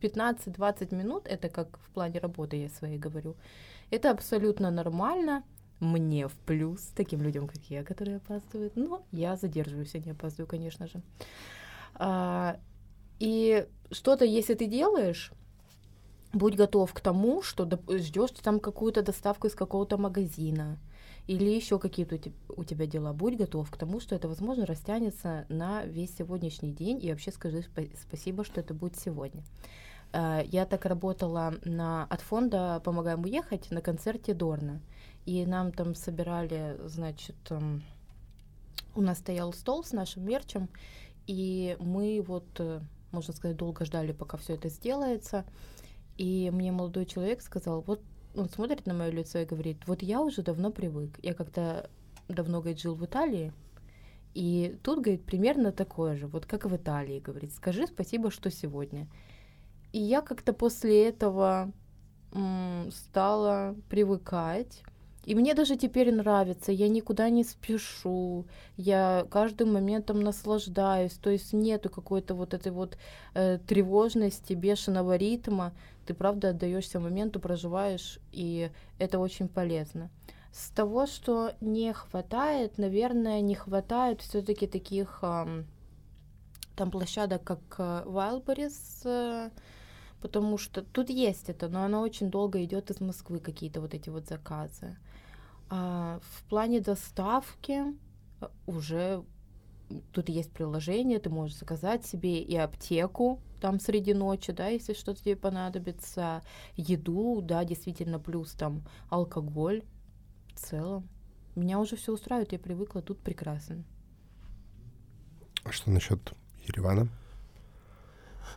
15-20 0.00 0.94
минут, 0.94 1.26
это 1.26 1.48
как 1.48 1.78
в 1.78 1.90
плане 1.90 2.20
работы 2.20 2.56
я 2.56 2.68
своей 2.68 2.98
говорю, 2.98 3.34
это 3.90 4.10
абсолютно 4.10 4.70
нормально, 4.70 5.42
мне 5.80 6.28
в 6.28 6.32
плюс, 6.32 6.80
таким 6.94 7.22
людям, 7.22 7.46
как 7.46 7.62
я, 7.70 7.82
которые 7.82 8.18
опаздывают. 8.18 8.76
Но 8.76 9.02
я 9.12 9.36
задерживаюсь, 9.36 9.94
я 9.94 10.00
не 10.00 10.12
опаздываю, 10.12 10.46
конечно 10.46 10.86
же. 10.86 11.02
А, 11.94 12.56
и 13.18 13.66
что-то, 13.90 14.24
если 14.24 14.54
ты 14.54 14.66
делаешь, 14.66 15.32
будь 16.32 16.54
готов 16.54 16.92
к 16.92 17.00
тому, 17.00 17.42
что 17.42 17.68
ждешь 17.88 18.30
там 18.42 18.60
какую-то 18.60 19.02
доставку 19.02 19.46
из 19.46 19.54
какого-то 19.54 19.98
магазина 19.98 20.78
или 21.26 21.44
еще 21.50 21.78
какие-то 21.78 22.16
у 22.16 22.18
те- 22.18 22.32
у 22.56 22.64
тебя 22.64 22.86
дела. 22.86 23.12
Будь 23.12 23.36
готов 23.36 23.70
к 23.70 23.76
тому, 23.76 24.00
что 24.00 24.14
это, 24.14 24.28
возможно, 24.28 24.66
растянется 24.66 25.46
на 25.48 25.84
весь 25.84 26.16
сегодняшний 26.16 26.72
день, 26.72 26.98
и 27.04 27.10
вообще 27.10 27.30
скажи 27.30 27.58
спа- 27.58 27.90
спасибо, 28.00 28.44
что 28.44 28.60
это 28.60 28.74
будет 28.74 28.96
сегодня. 28.98 29.42
А, 30.12 30.42
Я 30.42 30.66
так 30.66 30.86
работала 30.86 31.54
на, 31.64 32.04
от 32.04 32.20
фонда 32.20 32.80
«Помогаем 32.84 33.22
уехать» 33.22 33.70
на 33.70 33.80
концерте 33.80 34.34
Дорна. 34.34 34.80
И 35.26 35.46
нам 35.46 35.70
там 35.70 35.94
собирали, 35.94 36.76
значит, 36.86 37.36
эм, 37.50 37.82
у 38.96 39.02
нас 39.02 39.18
стоял 39.18 39.52
стол 39.52 39.84
с 39.84 39.92
нашим 39.92 40.24
мерчем, 40.24 40.68
и 41.26 41.76
мы 41.78 42.24
вот, 42.26 42.46
э, 42.58 42.80
можно 43.12 43.32
сказать, 43.34 43.56
долго 43.56 43.84
ждали, 43.84 44.12
пока 44.12 44.36
все 44.36 44.54
это 44.54 44.68
сделается. 44.68 45.44
И 46.16 46.50
мне 46.52 46.72
молодой 46.72 47.06
человек 47.06 47.40
сказал, 47.42 47.82
вот 47.82 48.00
он 48.34 48.48
смотрит 48.48 48.86
на 48.86 48.94
мое 48.94 49.10
лицо 49.10 49.38
и 49.38 49.44
говорит, 49.44 49.78
вот 49.86 50.02
я 50.02 50.20
уже 50.20 50.42
давно 50.42 50.70
привык. 50.70 51.18
Я 51.22 51.34
как-то 51.34 51.90
давно, 52.28 52.60
говорит, 52.60 52.80
жил 52.80 52.94
в 52.94 53.04
Италии, 53.04 53.52
и 54.34 54.78
тут, 54.82 55.00
говорит, 55.00 55.24
примерно 55.24 55.72
такое 55.72 56.16
же, 56.16 56.26
вот 56.26 56.46
как 56.46 56.64
в 56.64 56.76
Италии, 56.76 57.18
говорит, 57.18 57.52
скажи 57.52 57.86
спасибо, 57.86 58.30
что 58.30 58.50
сегодня. 58.50 59.08
И 59.92 59.98
я 59.98 60.20
как-то 60.22 60.52
после 60.52 61.08
этого 61.08 61.72
м, 62.32 62.90
стала 62.92 63.74
привыкать. 63.88 64.84
И 65.24 65.34
мне 65.34 65.54
даже 65.54 65.76
теперь 65.76 66.12
нравится, 66.12 66.72
я 66.72 66.88
никуда 66.88 67.28
не 67.28 67.44
спешу, 67.44 68.46
я 68.76 69.26
каждым 69.30 69.74
моментом 69.74 70.20
наслаждаюсь, 70.20 71.12
то 71.12 71.28
есть 71.28 71.52
нету 71.52 71.90
какой-то 71.90 72.34
вот 72.34 72.54
этой 72.54 72.72
вот 72.72 72.96
э, 73.34 73.58
тревожности, 73.58 74.54
бешеного 74.54 75.16
ритма, 75.16 75.74
ты 76.06 76.14
правда 76.14 76.50
отдаешься 76.50 77.00
моменту, 77.00 77.38
проживаешь, 77.38 78.18
и 78.32 78.70
это 78.98 79.18
очень 79.18 79.48
полезно. 79.48 80.10
С 80.52 80.70
того, 80.70 81.06
что 81.06 81.52
не 81.60 81.92
хватает, 81.92 82.78
наверное, 82.78 83.40
не 83.42 83.54
хватает 83.54 84.22
все-таки 84.22 84.66
таких 84.66 85.18
ам, 85.22 85.66
там 86.76 86.90
площадок, 86.90 87.44
как 87.44 87.60
э, 87.76 88.02
Wildberries, 88.06 89.02
э, 89.04 89.50
потому 90.22 90.58
что 90.58 90.82
тут 90.82 91.10
есть 91.10 91.50
это, 91.50 91.68
но 91.68 91.84
оно 91.84 92.00
очень 92.00 92.30
долго 92.30 92.64
идет 92.64 92.90
из 92.90 93.00
Москвы, 93.00 93.38
какие-то 93.38 93.82
вот 93.82 93.94
эти 93.94 94.08
вот 94.08 94.26
заказы. 94.26 94.96
А 95.70 96.18
в 96.22 96.42
плане 96.44 96.80
доставки 96.80 97.84
э, 98.40 98.48
уже 98.66 99.24
тут 100.12 100.28
есть 100.28 100.52
приложение, 100.52 101.20
ты 101.20 101.30
можешь 101.30 101.56
заказать 101.56 102.04
себе 102.04 102.42
и 102.42 102.56
аптеку 102.56 103.40
там 103.60 103.78
среди 103.78 104.14
ночи, 104.14 104.52
да, 104.52 104.68
если 104.68 104.94
что-то 104.94 105.22
тебе 105.22 105.36
понадобится, 105.36 106.42
еду, 106.76 107.40
да, 107.42 107.64
действительно, 107.64 108.18
плюс 108.18 108.52
там 108.52 108.82
алкоголь 109.10 109.84
в 110.54 110.58
целом. 110.58 111.08
Меня 111.54 111.78
уже 111.78 111.96
все 111.96 112.12
устраивает, 112.12 112.52
я 112.52 112.58
привыкла, 112.58 113.02
тут 113.02 113.20
прекрасно. 113.20 113.84
А 115.62 115.72
что 115.72 115.90
насчет 115.90 116.32
Еревана? 116.66 117.08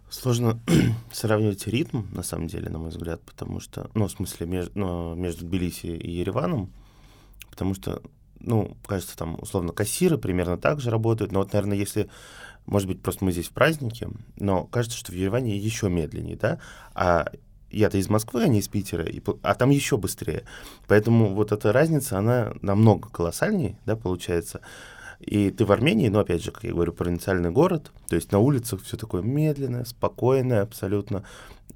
Сложно 0.10 0.60
сравнивать 1.12 1.68
ритм, 1.68 2.04
на 2.12 2.24
самом 2.24 2.48
деле, 2.48 2.70
на 2.70 2.80
мой 2.80 2.90
взгляд, 2.90 3.22
потому 3.22 3.60
что, 3.60 3.90
ну, 3.94 4.08
в 4.08 4.12
смысле, 4.12 4.48
меж- 4.48 4.72
ну, 4.76 5.16
между 5.16 5.46
Тбилиси 5.46 5.88
и 5.88 6.12
Ереваном, 6.12 6.72
потому 7.54 7.76
что, 7.76 8.02
ну, 8.40 8.76
кажется, 8.88 9.16
там, 9.16 9.38
условно, 9.40 9.74
кассиры 9.74 10.18
примерно 10.18 10.58
так 10.58 10.82
же 10.82 10.90
работают, 10.90 11.32
но 11.32 11.40
вот, 11.40 11.54
наверное, 11.54 11.78
если, 11.78 12.10
может 12.66 12.88
быть, 12.88 13.02
просто 13.02 13.24
мы 13.24 13.32
здесь 13.32 13.48
в 13.48 13.52
празднике, 13.52 14.10
но 14.38 14.64
кажется, 14.64 14.98
что 14.98 15.12
в 15.12 15.16
Ереване 15.16 15.56
еще 15.56 15.88
медленнее, 15.88 16.36
да, 16.36 16.60
а 16.96 17.28
я-то 17.70 18.00
из 18.00 18.10
Москвы, 18.10 18.44
а 18.44 18.48
не 18.48 18.60
из 18.60 18.68
Питера, 18.68 19.06
и, 19.06 19.22
а 19.44 19.54
там 19.54 19.70
еще 19.70 19.98
быстрее. 19.98 20.44
Поэтому 20.88 21.36
вот 21.36 21.52
эта 21.52 21.72
разница, 21.72 22.18
она 22.18 22.54
намного 22.62 23.10
колоссальнее, 23.10 23.78
да, 23.86 23.96
получается. 23.96 24.62
И 25.20 25.52
ты 25.52 25.64
в 25.64 25.72
Армении, 25.72 26.10
ну, 26.10 26.20
опять 26.20 26.44
же, 26.44 26.52
как 26.52 26.64
я 26.64 26.72
говорю, 26.72 26.92
провинциальный 26.92 27.52
город, 27.52 27.92
то 28.10 28.16
есть 28.16 28.32
на 28.32 28.40
улицах 28.40 28.82
все 28.82 28.98
такое 28.98 29.22
медленное, 29.22 29.86
спокойное 29.86 30.64
абсолютно. 30.64 31.24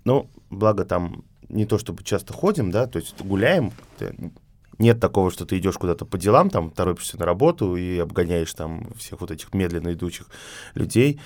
Но 0.05 0.27
благо 0.49 0.85
там 0.85 1.23
не 1.49 1.65
то 1.65 1.77
чтобы 1.77 2.03
часто 2.03 2.33
ходим, 2.33 2.71
да, 2.71 2.87
то 2.87 2.99
есть 2.99 3.21
гуляем, 3.21 3.71
нет 4.79 4.99
такого, 4.99 5.31
что 5.31 5.45
ты 5.45 5.57
идешь 5.57 5.77
куда-то 5.77 6.05
по 6.05 6.17
делам, 6.17 6.49
там 6.49 6.69
торопишься 6.69 7.17
на 7.17 7.25
работу 7.25 7.75
и 7.75 7.97
обгоняешь 7.97 8.53
там 8.53 8.91
всех 8.95 9.21
вот 9.21 9.31
этих 9.31 9.53
медленно 9.53 9.93
идущих 9.93 10.27
людей. 10.75 11.19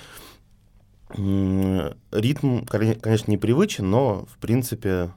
Ритм, 1.10 2.64
коне- 2.64 2.94
конечно, 2.94 3.30
непривычен, 3.30 3.90
но, 3.90 4.24
в 4.26 4.38
принципе, 4.38 5.12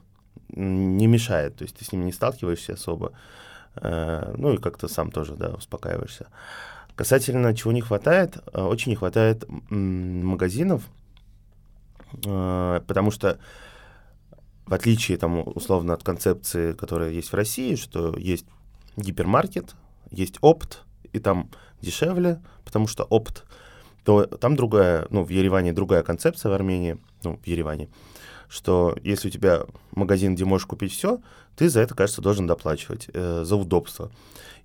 не 0.48 1.06
мешает, 1.06 1.56
то 1.56 1.64
есть 1.64 1.76
ты 1.76 1.84
с 1.84 1.92
ним 1.92 2.04
не 2.04 2.12
сталкиваешься 2.12 2.74
особо. 2.74 3.12
Э, 3.76 4.34
ну 4.36 4.54
и 4.54 4.58
как-то 4.58 4.88
сам 4.88 5.10
тоже, 5.10 5.34
да, 5.36 5.50
успокаиваешься. 5.50 6.26
Касательно 6.94 7.54
чего 7.54 7.72
не 7.72 7.80
хватает, 7.80 8.38
э, 8.52 8.62
очень 8.62 8.90
не 8.90 8.96
хватает 8.96 9.44
магазинов, 9.70 10.82
э, 12.24 12.80
потому 12.86 13.10
что 13.10 13.38
в 14.66 14.74
отличие, 14.74 15.16
там, 15.16 15.42
условно, 15.46 15.94
от 15.94 16.02
концепции, 16.02 16.72
которая 16.72 17.10
есть 17.10 17.30
в 17.30 17.34
России, 17.34 17.76
что 17.76 18.16
есть 18.16 18.46
гипермаркет, 18.96 19.74
есть 20.10 20.38
опт, 20.40 20.84
и 21.12 21.18
там 21.18 21.50
дешевле, 21.80 22.42
потому 22.64 22.86
что 22.86 23.04
опт, 23.04 23.44
то 24.04 24.24
там 24.24 24.56
другая, 24.56 25.06
ну, 25.10 25.24
в 25.24 25.30
Ереване 25.30 25.72
другая 25.72 26.02
концепция 26.02 26.50
в 26.50 26.52
Армении, 26.52 26.98
ну, 27.22 27.36
в 27.36 27.46
Ереване, 27.46 27.88
что 28.48 28.96
если 29.02 29.28
у 29.28 29.30
тебя 29.30 29.62
магазин, 29.92 30.34
где 30.34 30.44
можешь 30.44 30.66
купить 30.66 30.92
все, 30.92 31.20
ты 31.56 31.68
за 31.68 31.80
это, 31.80 31.94
кажется, 31.94 32.22
должен 32.22 32.46
доплачивать, 32.46 33.08
э, 33.12 33.42
за 33.44 33.56
удобство. 33.56 34.10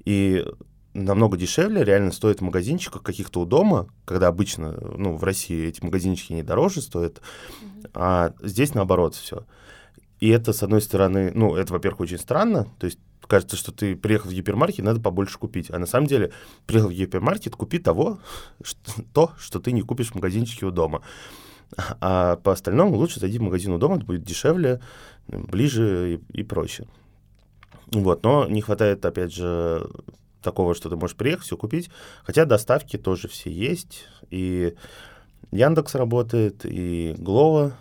И 0.04 0.46
намного 0.94 1.38
дешевле 1.38 1.84
реально 1.84 2.12
стоит 2.12 2.40
в 2.40 2.44
магазинчиках 2.44 3.02
каких-то 3.02 3.42
у 3.42 3.46
дома, 3.46 3.88
когда 4.06 4.28
обычно, 4.28 4.78
ну, 4.98 5.16
в 5.16 5.24
России 5.24 5.68
эти 5.68 5.84
магазинчики 5.84 6.34
не 6.34 6.44
дороже 6.44 6.82
стоят, 6.82 7.18
mm-hmm. 7.18 7.92
а 7.94 8.34
здесь 8.42 8.74
наоборот 8.74 9.16
все. 9.16 9.46
И 10.22 10.30
это, 10.30 10.54
с 10.54 10.64
одной 10.64 10.82
стороны, 10.82 11.32
ну, 11.34 11.56
это, 11.56 11.74
во-первых, 11.74 12.02
очень 12.02 12.20
странно, 12.20 12.68
то 12.80 12.86
есть 12.86 13.00
кажется, 13.28 13.56
что 13.56 13.72
ты 13.72 13.96
приехал 13.96 14.30
в 14.30 14.34
гипермаркет, 14.34 14.84
надо 14.84 15.00
побольше 15.00 15.40
купить. 15.40 15.72
А 15.72 15.80
на 15.80 15.86
самом 15.86 16.08
деле, 16.08 16.32
приехал 16.66 16.90
в 16.90 16.94
гипермаркет, 16.94 17.56
купи 17.56 17.80
того, 17.80 18.20
что, 18.64 19.02
то, 19.14 19.32
что 19.40 19.60
ты 19.60 19.72
не 19.72 19.82
купишь 19.82 20.12
в 20.12 20.16
магазинчике 20.16 20.66
у 20.66 20.72
дома. 20.72 21.02
А 22.02 22.36
по 22.36 22.52
остальному 22.52 22.96
лучше 22.96 23.20
зайди 23.20 23.40
в 23.40 23.44
магазин 23.44 23.72
у 23.72 23.78
дома, 23.78 23.96
это 23.96 24.06
будет 24.06 24.24
дешевле, 24.24 24.82
ближе 25.28 26.20
и, 26.34 26.40
и 26.42 26.44
проще. 26.44 26.88
Вот, 27.88 28.24
но 28.24 28.48
не 28.48 28.62
хватает, 28.62 29.06
опять 29.06 29.34
же, 29.34 29.90
такого, 30.42 30.76
что 30.76 30.90
ты 30.90 30.96
можешь 30.96 31.16
приехать, 31.16 31.46
все 31.46 31.58
купить. 31.58 31.90
Хотя 32.24 32.46
доставки 32.46 32.98
тоже 32.98 33.28
все 33.28 33.50
есть. 33.50 34.06
И 34.30 34.76
Яндекс 35.52 35.96
работает, 35.96 36.66
и 36.66 37.16
Глова, 37.18 37.78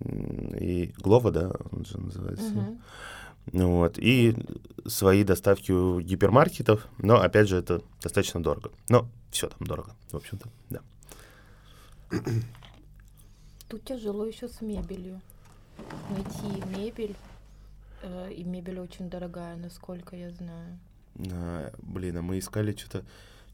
и 0.00 0.92
Глова, 0.98 1.30
да, 1.30 1.52
он 1.72 1.84
же 1.84 1.98
называется. 1.98 2.52
Uh-huh. 2.52 2.78
Вот, 3.52 3.98
и 3.98 4.34
свои 4.86 5.22
доставки 5.22 5.70
у 5.70 6.00
гипермаркетов, 6.00 6.86
но, 6.98 7.20
опять 7.20 7.48
же, 7.48 7.56
это 7.56 7.82
достаточно 8.02 8.42
дорого. 8.42 8.70
Но 8.88 9.08
все 9.30 9.48
там 9.48 9.66
дорого, 9.66 9.94
в 10.10 10.16
общем-то, 10.16 10.48
да. 10.70 10.80
Тут 13.68 13.84
тяжело 13.84 14.24
еще 14.26 14.48
с 14.48 14.60
мебелью. 14.60 15.20
Найти 16.10 16.64
мебель, 16.76 17.16
э, 18.02 18.32
и 18.32 18.44
мебель 18.44 18.80
очень 18.80 19.10
дорогая, 19.10 19.56
насколько 19.56 20.16
я 20.16 20.30
знаю. 20.30 20.78
А, 21.32 21.72
блин, 21.78 22.16
а 22.16 22.22
мы 22.22 22.38
искали 22.38 22.74
что-то, 22.74 23.04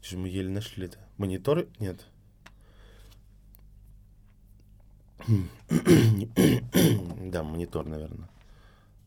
что 0.01 0.17
мы 0.17 0.27
еле 0.27 0.49
нашли-то. 0.49 0.97
Мониторы? 1.17 1.67
Нет. 1.79 2.05
да, 7.31 7.43
монитор, 7.43 7.85
наверное. 7.85 8.29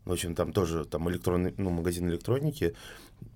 В 0.07 0.13
общем, 0.13 0.37
там 0.37 0.53
тоже 0.53 0.85
там 0.85 1.11
электронный, 1.11 1.53
ну, 1.57 1.71
магазин 1.71 2.09
электроники, 2.09 2.77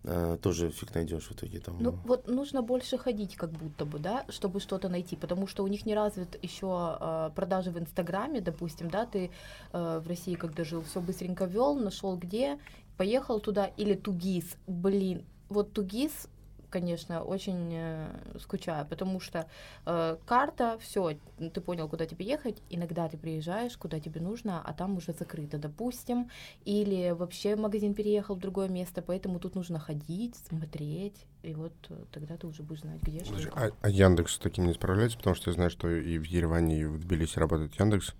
э, 0.04 0.38
тоже 0.40 0.70
фиг 0.70 0.94
найдешь 0.94 1.24
в 1.24 1.32
итоге 1.32 1.58
там. 1.58 1.76
Ну, 1.80 1.90
вот 2.04 2.28
нужно 2.28 2.62
больше 2.62 2.96
ходить, 2.96 3.34
как 3.34 3.50
будто 3.50 3.84
бы, 3.84 3.98
да, 3.98 4.24
чтобы 4.28 4.60
что-то 4.60 4.88
найти, 4.88 5.16
потому 5.16 5.48
что 5.48 5.64
у 5.64 5.66
них 5.66 5.84
не 5.84 5.96
развит 5.96 6.38
еще 6.44 6.96
э, 7.00 7.30
продажи 7.34 7.72
в 7.72 7.78
Инстаграме, 7.78 8.40
допустим, 8.40 8.88
да, 8.88 9.04
ты 9.04 9.32
э, 9.72 9.98
в 9.98 10.06
России, 10.06 10.36
когда 10.36 10.62
жил, 10.62 10.82
все 10.82 11.00
быстренько 11.00 11.46
вел, 11.46 11.74
нашел 11.74 12.16
где, 12.16 12.56
поехал 12.96 13.40
туда, 13.40 13.66
или 13.66 13.94
Тугис, 13.94 14.56
блин, 14.68 15.24
вот 15.48 15.72
Тугис 15.72 16.28
конечно, 16.70 17.22
очень 17.22 17.70
э, 17.72 18.08
скучаю, 18.40 18.86
потому 18.86 19.20
что 19.20 19.46
э, 19.86 20.16
карта, 20.24 20.78
все, 20.80 21.18
ты 21.38 21.60
понял, 21.60 21.88
куда 21.88 22.06
тебе 22.06 22.24
ехать, 22.24 22.62
иногда 22.70 23.08
ты 23.08 23.18
приезжаешь, 23.18 23.76
куда 23.76 24.00
тебе 24.00 24.20
нужно, 24.20 24.62
а 24.64 24.72
там 24.72 24.96
уже 24.96 25.12
закрыто, 25.12 25.58
допустим, 25.58 26.30
или 26.64 27.10
вообще 27.10 27.56
магазин 27.56 27.94
переехал 27.94 28.36
в 28.36 28.38
другое 28.38 28.68
место, 28.68 29.02
поэтому 29.02 29.40
тут 29.40 29.54
нужно 29.54 29.78
ходить, 29.78 30.36
смотреть, 30.48 31.26
и 31.42 31.54
вот 31.54 31.72
тогда 32.12 32.36
ты 32.36 32.46
уже 32.46 32.62
будешь 32.62 32.80
знать, 32.80 33.02
где 33.02 33.24
что. 33.24 33.34
А, 33.54 33.70
а 33.80 33.88
Яндекс 33.88 34.34
с 34.34 34.38
таким 34.38 34.66
не 34.66 34.74
справляется, 34.74 35.18
потому 35.18 35.36
что 35.36 35.50
я 35.50 35.54
знаю, 35.54 35.70
что 35.70 35.90
и 35.90 36.18
в 36.18 36.24
Ереване, 36.24 36.80
и 36.80 36.84
в 36.84 36.98
Тбилиси 36.98 37.38
работает 37.38 37.78
Яндекс, 37.78 38.14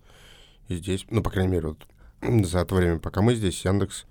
и 0.69 0.77
здесь, 0.77 1.07
ну, 1.11 1.23
по 1.23 1.31
крайней 1.31 1.53
мере, 1.53 1.69
вот 1.69 1.87
за 2.47 2.65
то 2.65 2.75
время, 2.75 2.99
пока 2.99 3.23
мы 3.23 3.35
здесь, 3.35 3.65
Яндекс 3.65 4.07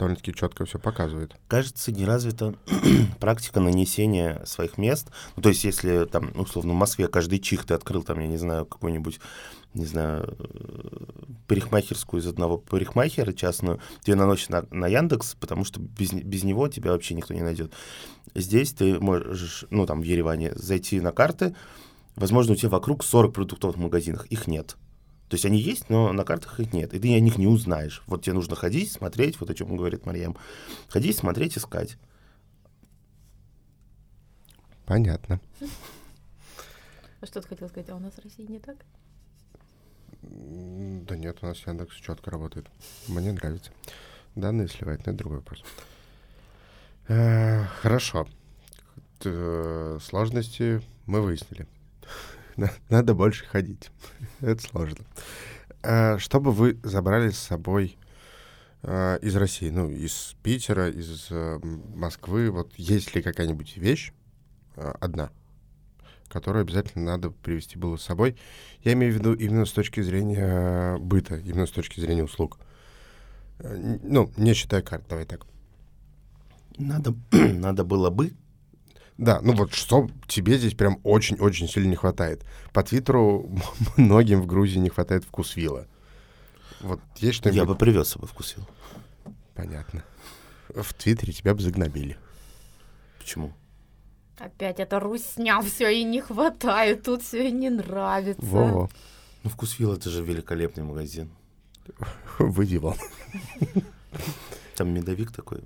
довольно-таки 0.00 0.34
четко 0.34 0.64
все 0.64 0.78
показывает. 0.78 1.36
Кажется, 1.46 1.92
не 1.92 2.06
развита 2.06 2.54
практика 3.20 3.60
нанесения 3.60 4.42
своих 4.46 4.78
мест. 4.78 5.08
Ну, 5.36 5.42
то 5.42 5.50
есть, 5.50 5.62
если 5.62 6.06
там, 6.06 6.32
условно, 6.34 6.72
в 6.72 6.76
Москве 6.76 7.06
каждый 7.06 7.38
чих 7.38 7.64
ты 7.66 7.74
открыл, 7.74 8.02
там, 8.02 8.18
я 8.18 8.26
не 8.26 8.38
знаю, 8.38 8.64
какой-нибудь, 8.64 9.20
не 9.74 9.84
знаю, 9.84 10.36
парикмахерскую 11.46 12.22
из 12.22 12.26
одного 12.26 12.56
парикмахера 12.56 13.34
частную, 13.34 13.78
тебе 14.00 14.16
наносят 14.16 14.48
на, 14.48 14.64
на 14.70 14.88
Яндекс, 14.88 15.34
потому 15.38 15.64
что 15.64 15.80
без, 15.80 16.12
без 16.12 16.44
него 16.44 16.68
тебя 16.68 16.92
вообще 16.92 17.14
никто 17.14 17.34
не 17.34 17.42
найдет. 17.42 17.70
Здесь 18.34 18.72
ты 18.72 18.98
можешь, 18.98 19.66
ну, 19.68 19.84
там, 19.84 20.00
в 20.00 20.04
Ереване, 20.04 20.52
зайти 20.54 20.98
на 21.00 21.12
карты, 21.12 21.54
возможно, 22.16 22.54
у 22.54 22.56
тебя 22.56 22.70
вокруг 22.70 23.04
40 23.04 23.34
продуктов 23.34 23.76
в 23.76 23.78
магазинах, 23.78 24.24
их 24.26 24.46
нет. 24.46 24.76
То 25.30 25.36
есть 25.36 25.44
они 25.46 25.60
есть, 25.60 25.88
но 25.88 26.12
на 26.12 26.24
картах 26.24 26.58
их 26.58 26.72
нет. 26.72 26.92
И 26.92 26.98
ты 26.98 27.14
о 27.14 27.20
них 27.20 27.38
не 27.38 27.46
узнаешь. 27.46 28.02
Вот 28.08 28.24
тебе 28.24 28.34
нужно 28.34 28.56
ходить, 28.56 28.90
смотреть, 28.90 29.38
вот 29.38 29.48
о 29.48 29.54
чем 29.54 29.76
говорит 29.76 30.04
Марьям. 30.04 30.36
Ходить, 30.88 31.16
смотреть, 31.16 31.56
искать. 31.56 31.96
Понятно. 34.86 35.40
А 37.20 37.26
что 37.26 37.40
ты 37.40 37.46
хотел 37.46 37.68
сказать? 37.68 37.88
А 37.90 37.94
у 37.94 38.00
нас 38.00 38.12
в 38.14 38.18
России 38.24 38.44
не 38.44 38.58
так? 38.58 38.76
Да 40.22 41.16
нет, 41.16 41.38
у 41.42 41.46
нас 41.46 41.64
Яндекс 41.64 41.94
четко 41.94 42.32
работает. 42.32 42.66
Мне 43.06 43.30
нравится. 43.32 43.70
Данные 44.34 44.66
сливать, 44.66 45.06
но 45.06 45.12
это 45.12 45.18
другой 45.18 45.38
вопрос. 45.38 45.62
Э, 47.06 47.66
хорошо. 47.82 48.26
Сложности 49.20 50.82
мы 51.06 51.20
выяснили. 51.20 51.68
Надо 52.88 53.14
больше 53.14 53.44
ходить. 53.44 53.90
Это 54.40 54.62
сложно. 54.62 55.04
А, 55.82 56.18
что 56.18 56.40
бы 56.40 56.52
вы 56.52 56.78
забрали 56.82 57.30
с 57.30 57.38
собой 57.38 57.96
а, 58.82 59.16
из 59.16 59.36
России, 59.36 59.70
ну, 59.70 59.90
из 59.90 60.36
Питера, 60.42 60.90
из 60.90 61.28
э, 61.30 61.58
Москвы, 61.94 62.50
вот 62.50 62.74
есть 62.76 63.14
ли 63.14 63.22
какая-нибудь 63.22 63.76
вещь, 63.76 64.12
а, 64.76 64.96
одна, 65.00 65.30
которую 66.28 66.62
обязательно 66.62 67.04
надо 67.04 67.30
привезти 67.30 67.78
было 67.78 67.96
с 67.96 68.02
собой? 68.02 68.36
Я 68.82 68.92
имею 68.92 69.12
в 69.12 69.16
виду 69.16 69.34
именно 69.34 69.64
с 69.64 69.72
точки 69.72 70.00
зрения 70.00 70.98
быта, 70.98 71.36
именно 71.36 71.66
с 71.66 71.70
точки 71.70 72.00
зрения 72.00 72.24
услуг. 72.24 72.58
Э, 73.58 73.98
ну, 74.02 74.30
не 74.36 74.54
считая 74.54 74.82
карт, 74.82 75.04
давай 75.08 75.24
так. 75.24 75.46
Надо, 76.78 77.14
надо 77.32 77.84
было 77.84 78.10
бы 78.10 78.32
да, 79.20 79.40
ну 79.42 79.52
вот 79.52 79.74
что 79.74 80.08
тебе 80.26 80.56
здесь 80.56 80.72
прям 80.72 80.98
очень-очень 81.04 81.68
сильно 81.68 81.90
не 81.90 81.96
хватает. 81.96 82.42
По 82.72 82.82
Твиттеру 82.82 83.50
многим 83.98 84.40
в 84.40 84.46
Грузии 84.46 84.78
не 84.78 84.88
хватает 84.88 85.24
вкусвилла. 85.24 85.86
Вот 86.80 87.00
есть 87.18 87.36
что-нибудь... 87.36 87.58
Я 87.58 87.66
бы 87.66 87.74
привез 87.74 88.08
с 88.08 88.12
собой 88.12 88.28
вкусвилл. 88.28 88.66
Понятно. 89.54 90.02
В 90.70 90.94
Твиттере 90.94 91.34
тебя 91.34 91.54
бы 91.54 91.60
загнобили. 91.60 92.16
Почему? 93.18 93.52
Опять 94.38 94.80
это 94.80 94.98
русня, 94.98 95.60
все 95.60 95.90
и 95.90 96.02
не 96.02 96.22
хватает, 96.22 97.02
тут 97.02 97.22
все 97.22 97.46
и 97.48 97.52
не 97.52 97.68
нравится. 97.68 98.40
Во-во. 98.42 98.88
Ну, 99.42 99.50
вкусвилл 99.50 99.92
это 99.92 100.08
же 100.08 100.24
великолепный 100.24 100.84
магазин. 100.84 101.30
Выдевал. 102.38 102.96
Там 104.76 104.94
медовик 104.94 105.30
такой. 105.30 105.62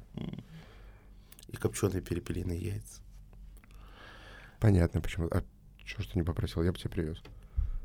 И 1.53 1.57
копченые 1.57 2.03
перепелиные 2.03 2.59
яйца. 2.59 3.04
Понятно, 4.65 5.03
почему. 5.03 5.29
А 5.31 5.43
что 5.85 6.03
ж 6.03 6.07
ты 6.07 6.19
не 6.19 6.23
попросил? 6.23 6.63
Я 6.63 6.73
бы 6.73 6.79
тебе 6.79 6.89
привез. 6.89 7.19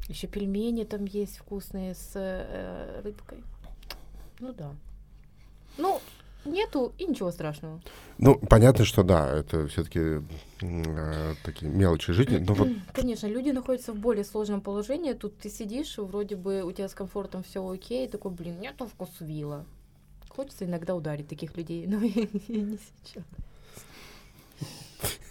Еще 0.07 0.27
пельмени 0.27 0.85
там 0.85 1.03
есть 1.03 1.37
вкусные 1.39 1.93
с 1.93 2.11
э, 2.15 3.01
рыбкой. 3.03 3.43
Ну 4.39 4.53
да. 4.53 4.73
Ну, 5.77 5.99
нету 6.45 6.93
и 6.97 7.03
ничего 7.03 7.31
страшного. 7.31 7.81
Ну, 8.17 8.35
понятно, 8.35 8.85
что 8.85 9.03
да, 9.03 9.29
это 9.29 9.67
все-таки 9.67 10.21
э, 10.61 11.33
такие 11.43 11.69
мелочи 11.69 12.13
жизни. 12.13 12.37
Но 12.37 12.53
вот... 12.53 12.69
Конечно, 12.93 13.27
люди 13.27 13.49
находятся 13.49 13.91
в 13.91 13.97
более 13.97 14.23
сложном 14.23 14.61
положении. 14.61 15.11
Тут 15.11 15.37
ты 15.37 15.49
сидишь, 15.49 15.97
вроде 15.97 16.37
бы 16.37 16.63
у 16.63 16.71
тебя 16.71 16.87
с 16.87 16.93
комфортом 16.93 17.43
все 17.43 17.69
окей, 17.69 18.07
такой, 18.07 18.31
блин, 18.31 18.57
нету 18.61 18.87
вкусвилла. 18.87 19.65
Хочется 20.29 20.63
иногда 20.63 20.95
ударить 20.95 21.27
таких 21.27 21.57
людей, 21.57 21.85
но 21.89 21.99
не 21.99 22.79
сейчас. 23.03 23.25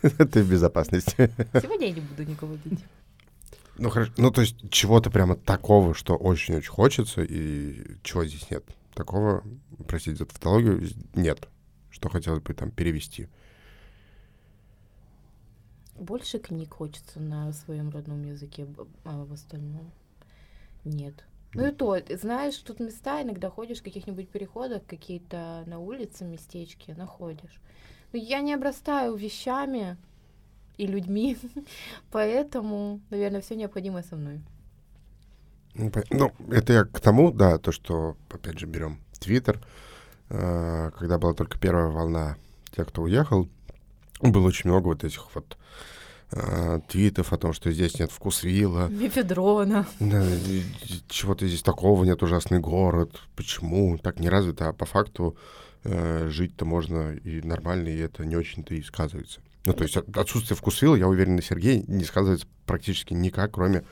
Ты 0.01 0.43
в 0.43 0.51
безопасности. 0.51 1.31
Сегодня 1.61 1.89
я 1.89 1.93
не 1.93 2.01
буду 2.01 2.25
никого 2.25 2.55
бить. 2.65 2.85
Ну, 3.79 3.91
хорошо. 3.91 4.13
Ну, 4.17 4.31
то 4.31 4.41
есть 4.41 4.71
чего-то 4.71 5.11
прямо 5.11 5.37
такого, 5.37 5.95
что 5.95 6.17
очень-очень 6.17 6.71
хочется, 6.71 7.23
и 7.23 7.97
чего 8.03 8.25
здесь 8.25 8.51
нет? 8.51 8.65
Такого, 8.95 9.45
простите 9.87 10.17
за 10.17 10.27
тавтологию, 10.27 10.89
нет. 11.15 11.49
Что 11.91 12.09
хотелось 12.09 12.43
бы 12.43 12.55
там 12.55 12.71
перевести? 12.71 13.29
Больше 15.95 16.39
книг 16.39 16.75
хочется 16.75 17.21
на 17.21 17.53
своем 17.53 17.91
родном 17.91 18.23
языке, 18.25 18.67
а 19.05 19.25
в 19.25 19.33
остальном 19.33 19.91
нет. 20.85 21.25
Ну 21.55 21.67
и 21.67 21.73
то, 21.73 21.97
знаешь, 22.21 22.57
тут 22.57 22.79
места 22.79 23.23
иногда 23.23 23.51
ходишь 23.51 23.79
в 23.79 23.83
каких-нибудь 23.83 24.29
переходах, 24.29 24.85
какие-то 24.87 25.65
на 25.67 25.79
улице 25.79 26.25
местечки 26.25 26.93
находишь. 26.93 27.61
Но 28.13 28.19
я 28.19 28.41
не 28.41 28.55
обрастаю 28.55 29.15
вещами 29.17 29.97
и 30.77 30.87
людьми, 30.87 31.37
поэтому, 32.11 33.01
наверное, 33.11 33.41
все 33.41 33.55
необходимое 33.57 34.03
со 34.03 34.17
мной. 34.17 34.41
Ну, 35.75 35.91
Ну, 36.11 36.33
это 36.51 36.73
я 36.73 36.85
к 36.85 37.01
тому, 37.01 37.31
да, 37.33 37.59
то, 37.59 37.73
что, 37.73 38.17
опять 38.31 38.59
же, 38.59 38.67
берем 38.67 38.99
Твиттер. 39.21 39.61
э, 40.31 40.91
Когда 40.99 41.19
была 41.19 41.35
только 41.35 41.59
первая 41.59 41.89
волна 41.89 42.37
тех, 42.75 42.89
кто 42.89 43.03
уехал, 43.03 43.49
было 44.21 44.47
очень 44.49 44.71
много 44.71 44.87
вот 44.89 45.05
этих 45.05 45.35
вот 45.35 45.57
э, 46.33 46.81
твитов 46.89 47.33
о 47.33 47.37
том, 47.39 47.53
что 47.53 47.71
здесь 47.71 47.99
нет 47.99 48.11
вкусвилла, 48.11 48.89
Мефедрона. 48.89 49.87
да, 50.01 50.25
чего-то 51.09 51.47
здесь 51.47 51.63
такого 51.63 52.05
нет, 52.05 52.23
ужасный 52.23 52.59
город, 52.59 53.21
почему 53.37 53.99
так 53.99 54.19
не 54.19 54.29
развито, 54.29 54.69
а 54.69 54.73
по 54.73 54.85
факту 54.87 55.37
э, 55.91 56.29
жить-то 56.29 56.65
можно 56.65 57.15
и 57.15 57.41
нормально, 57.43 57.89
и 57.89 57.99
это 57.99 58.25
не 58.25 58.37
очень-то 58.37 58.75
и 58.75 58.83
сказывается. 58.83 59.41
Ну, 59.65 59.73
то 59.73 59.83
есть 59.85 59.97
от- 59.97 60.17
отсутствие 60.17 60.57
вкусвилла, 60.57 60.97
я 60.97 61.09
уверен, 61.09 61.37
на 61.37 61.43
Сергей 61.43 61.85
не 61.87 62.05
сказывается 62.05 62.47
практически 62.67 63.13
никак, 63.15 63.53
кроме... 63.53 63.85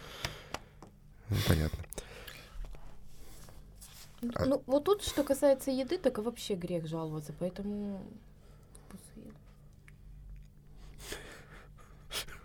Ну, 1.28 1.36
понятно. 1.48 1.78
А- 4.34 4.44
Ну, 4.46 4.62
вот 4.66 4.84
тут, 4.84 5.02
что 5.02 5.22
касается 5.22 5.70
еды, 5.70 5.98
так 5.98 6.18
и 6.18 6.20
вообще 6.20 6.54
грех 6.54 6.86
жаловаться, 6.86 7.32
поэтому... 7.38 8.00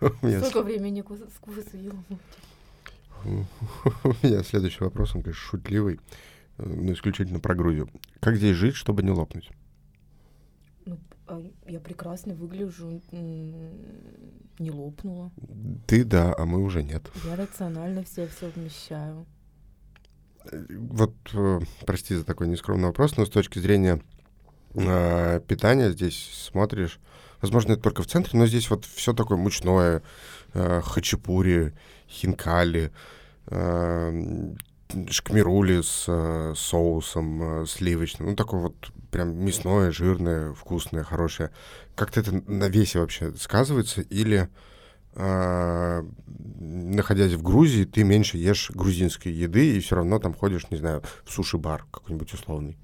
Сколько 0.00 0.62
времени 0.62 1.02
с 1.02 1.32
вкусвиллом? 1.34 2.04
У 3.24 4.08
меня 4.22 4.42
следующий 4.42 4.82
вопрос, 4.82 5.14
он, 5.14 5.22
конечно, 5.22 5.40
шутливый, 5.42 6.00
но 6.64 6.92
исключительно 6.92 7.40
про 7.40 7.54
Грузию. 7.54 7.88
Как 8.20 8.36
здесь 8.36 8.56
жить, 8.56 8.74
чтобы 8.74 9.02
не 9.02 9.10
лопнуть? 9.10 9.50
Ну, 10.84 10.98
а 11.26 11.42
я 11.66 11.80
прекрасно 11.80 12.34
выгляжу, 12.34 13.00
не 14.58 14.70
лопнула. 14.70 15.30
Ты 15.86 16.04
да, 16.04 16.34
а 16.36 16.44
мы 16.44 16.62
уже 16.62 16.82
нет. 16.82 17.10
Я 17.24 17.36
рационально 17.36 18.04
все 18.04 18.26
все 18.28 18.50
вмещаю. 18.54 19.26
Э, 20.50 20.64
Вот, 20.68 21.14
э, 21.34 21.60
прости 21.86 22.14
за 22.14 22.24
такой 22.24 22.48
нескромный 22.48 22.86
вопрос, 22.86 23.16
но 23.16 23.26
с 23.26 23.30
точки 23.30 23.58
зрения 23.58 24.00
э, 24.74 25.40
питания 25.46 25.90
здесь 25.90 26.30
смотришь, 26.34 27.00
возможно, 27.40 27.72
это 27.72 27.82
только 27.82 28.02
в 28.02 28.06
центре, 28.06 28.38
но 28.38 28.46
здесь 28.46 28.70
вот 28.70 28.84
все 28.84 29.12
такое 29.12 29.38
мучное, 29.38 30.02
э, 30.54 30.80
хачапури, 30.82 31.74
хинкали, 32.08 32.92
э, 33.46 34.54
шкмирули 35.10 35.82
с 35.82 36.04
э, 36.08 36.54
соусом 36.56 37.62
э, 37.62 37.66
сливочным, 37.66 38.30
ну 38.30 38.36
такое 38.36 38.60
вот 38.60 38.74
прям 39.10 39.34
мясное, 39.44 39.90
жирное, 39.90 40.52
вкусное, 40.52 41.04
хорошее. 41.04 41.50
Как-то 41.94 42.20
это 42.20 42.32
на 42.50 42.68
весе 42.68 43.00
вообще 43.00 43.32
сказывается 43.36 44.00
или 44.02 44.48
э, 45.14 46.02
находясь 46.58 47.32
в 47.32 47.42
Грузии, 47.42 47.84
ты 47.84 48.04
меньше 48.04 48.38
ешь 48.38 48.70
грузинской 48.70 49.32
еды 49.32 49.76
и 49.76 49.80
все 49.80 49.96
равно 49.96 50.18
там 50.18 50.34
ходишь, 50.34 50.70
не 50.70 50.78
знаю, 50.78 51.02
в 51.24 51.32
суши-бар 51.32 51.84
какой-нибудь 51.90 52.32
условный. 52.32 52.78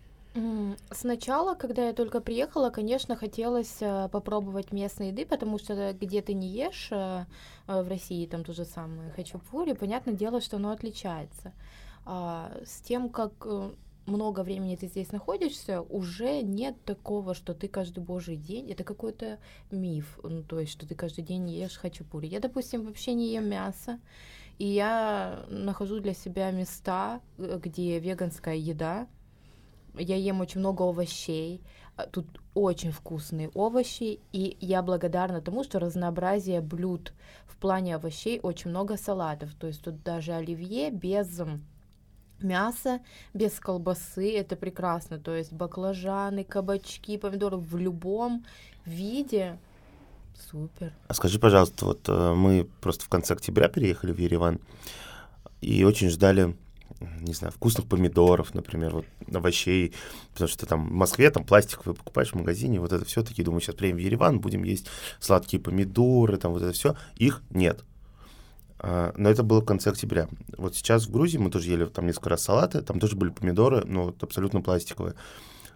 Сначала, 0.93 1.55
когда 1.55 1.87
я 1.89 1.93
только 1.93 2.21
приехала, 2.21 2.71
конечно, 2.71 3.17
хотелось 3.17 3.79
э, 3.81 4.09
попробовать 4.13 4.73
местной 4.73 5.09
еды, 5.09 5.27
потому 5.27 5.59
что 5.59 5.97
где 5.99 6.23
ты 6.23 6.35
не 6.35 6.49
ешь 6.49 6.91
в 6.91 7.89
России, 7.89 8.27
там 8.27 8.45
то 8.45 8.53
же 8.53 8.65
самое 8.65 9.11
хачапури, 9.13 9.73
понятное 9.73 10.15
дело, 10.15 10.41
что 10.41 10.57
оно 10.57 10.71
отличается. 10.71 11.53
А 12.11 12.51
с 12.65 12.81
тем, 12.81 13.11
как 13.11 13.35
э, 13.45 13.71
много 14.07 14.43
времени 14.43 14.77
ты 14.77 14.87
здесь 14.87 15.13
находишься, 15.13 15.83
уже 15.83 16.41
нет 16.41 16.83
такого, 16.87 17.35
что 17.35 17.53
ты 17.53 17.69
каждый 17.69 18.03
божий 18.03 18.37
день, 18.37 18.71
это 18.71 18.83
какой-то 18.83 19.39
миф, 19.71 20.19
ну, 20.23 20.43
то 20.43 20.59
есть, 20.59 20.73
что 20.73 20.89
ты 20.89 20.95
каждый 20.95 21.23
день 21.23 21.51
ешь 21.51 21.77
хачапури. 21.77 22.27
Я, 22.27 22.41
допустим, 22.41 22.87
вообще 22.87 23.13
не 23.13 23.35
ем 23.35 23.47
мясо, 23.51 24.01
и 24.57 24.65
я 24.65 25.45
нахожу 25.51 26.01
для 26.01 26.15
себя 26.15 26.51
места, 26.51 27.21
э, 27.37 27.61
где 27.63 27.99
веганская 27.99 28.57
еда, 28.57 29.07
я 29.95 30.17
ем 30.17 30.41
очень 30.41 30.61
много 30.61 30.85
овощей. 30.85 31.61
а 31.97 32.07
Тут 32.07 32.41
очень 32.55 32.91
вкусные 32.91 33.51
овощи, 33.51 34.21
и 34.33 34.57
я 34.61 34.81
благодарна 34.81 35.43
тому, 35.43 35.63
что 35.63 35.79
разнообразие 35.79 36.63
блюд 36.63 37.13
в 37.47 37.59
плане 37.59 37.97
овощей 37.97 38.41
очень 38.43 38.71
много 38.71 38.97
салатов. 38.97 39.55
То 39.57 39.67
есть 39.67 39.83
тут 39.83 40.03
даже 40.03 40.33
оливье 40.33 40.91
без 40.91 41.27
м, 42.41 42.49
мяса, 42.49 43.01
без 43.35 43.59
колбасы, 43.61 44.37
это 44.37 44.57
прекрасно. 44.57 45.19
То 45.19 45.35
есть 45.35 45.53
баклажаны, 45.53 46.45
кабачки, 46.45 47.19
помидоры 47.19 47.57
в 47.57 47.77
любом 47.77 48.45
виде. 48.85 49.59
Супер. 50.51 50.93
А 51.09 51.15
скажи, 51.15 51.39
пожалуйста, 51.39 51.85
вот 51.85 52.09
э, 52.09 52.35
мы 52.35 52.69
просто 52.81 53.05
в 53.05 53.09
конце 53.09 53.35
октября 53.35 53.69
переехали 53.69 54.13
в 54.13 54.19
Ереван 54.19 54.61
и 55.61 55.83
очень 55.83 56.11
ждали, 56.11 56.57
не 57.21 57.35
знаю, 57.35 57.53
вкусных 57.53 57.87
помидоров, 57.87 58.55
например, 58.55 58.95
вот 58.95 59.07
овощей, 59.33 59.95
потому 60.33 60.49
что 60.49 60.67
там 60.67 60.89
в 60.89 60.93
Москве 60.93 61.31
там 61.31 61.45
пластиковые 61.45 61.97
покупаешь 61.97 62.31
в 62.31 62.37
магазине, 62.37 62.81
вот 62.81 62.93
это 62.93 63.05
все 63.05 63.23
такие, 63.25 63.45
думаю, 63.45 63.61
сейчас 63.61 63.75
приедем 63.75 63.99
в 63.99 64.01
Ереван, 64.01 64.41
будем 64.41 64.63
есть 64.63 64.87
сладкие 65.19 65.61
помидоры, 65.61 66.37
там 66.37 66.53
вот 66.53 66.63
это 66.63 66.73
все, 66.73 66.97
их 67.17 67.43
нет. 67.51 67.85
А, 68.81 69.13
Но 69.17 69.29
это 69.29 69.43
было 69.43 69.61
в 69.61 69.65
конце 69.65 69.91
октября. 69.91 70.29
Вот 70.57 70.75
сейчас 70.77 71.07
в 71.07 71.11
Грузии 71.11 71.39
мы 71.39 71.51
тоже 71.51 71.71
ели 71.71 71.85
там 71.87 72.07
несколько 72.07 72.31
раз 72.31 72.43
салаты, 72.43 72.83
там 72.83 73.01
тоже 73.01 73.17
были 73.17 73.31
помидоры, 73.31 73.85
но 73.85 74.05
вот 74.07 74.23
абсолютно 74.23 74.61
пластиковые. 74.61 75.15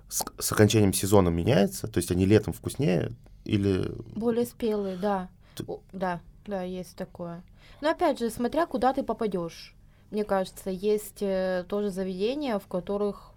С, 0.08 0.24
с 0.38 0.52
окончанием 0.52 0.92
сезона 0.92 1.30
меняется, 1.30 1.88
то 1.88 1.98
есть 1.98 2.10
они 2.10 2.26
летом 2.26 2.52
вкуснее 2.52 3.12
или 3.44 3.90
Более 4.14 4.46
спелые, 4.46 4.96
да. 4.96 5.28
Ты- 5.56 5.64
О, 5.66 5.80
Да, 5.92 6.20
да, 6.46 6.62
есть 6.62 6.96
такое. 6.96 7.42
Но 7.80 7.90
опять 7.90 8.18
же, 8.18 8.30
смотря 8.30 8.66
куда 8.66 8.92
ты 8.92 9.02
попадешь. 9.02 9.74
Мне 10.10 10.24
кажется, 10.24 10.70
есть 10.70 11.22
э, 11.22 11.64
тоже 11.68 11.90
заведения, 11.90 12.58
в 12.58 12.66
которых 12.66 13.30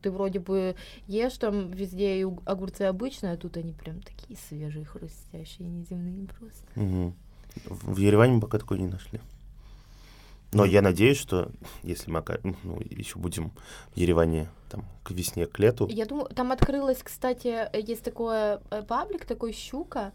ты 0.00 0.10
вроде 0.10 0.40
бы 0.40 0.74
ешь 1.06 1.36
там 1.36 1.70
везде 1.70 2.20
и 2.22 2.26
огурцы 2.46 2.82
обычные, 2.82 3.34
а 3.34 3.36
тут 3.36 3.58
они 3.58 3.72
прям 3.74 4.00
такие 4.00 4.38
свежие, 4.48 4.86
хрустящие, 4.86 5.68
неземные 5.68 6.26
просто. 6.26 6.64
Мгм. 6.74 7.14
В 7.64 7.96
Ереване 7.96 8.34
мы 8.34 8.40
пока 8.40 8.58
такой 8.58 8.78
не 8.78 8.88
нашли. 8.88 9.20
Но 10.52 10.64
я 10.64 10.80
надеюсь, 10.80 11.18
что 11.18 11.50
если 11.82 12.10
мы 12.10 12.22
ну, 12.62 12.80
еще 12.88 13.18
будем 13.18 13.50
в 13.94 13.96
Ереване 13.96 14.48
там, 14.70 14.84
к 15.02 15.10
весне, 15.10 15.46
к 15.46 15.58
лету, 15.58 15.88
Я 15.88 16.06
думаю, 16.06 16.28
там 16.28 16.52
открылось, 16.52 17.02
кстати, 17.02 17.68
есть 17.76 18.02
такой 18.02 18.36
э, 18.70 18.82
паблик, 18.88 19.24
такой 19.24 19.52
«Щука». 19.52 20.12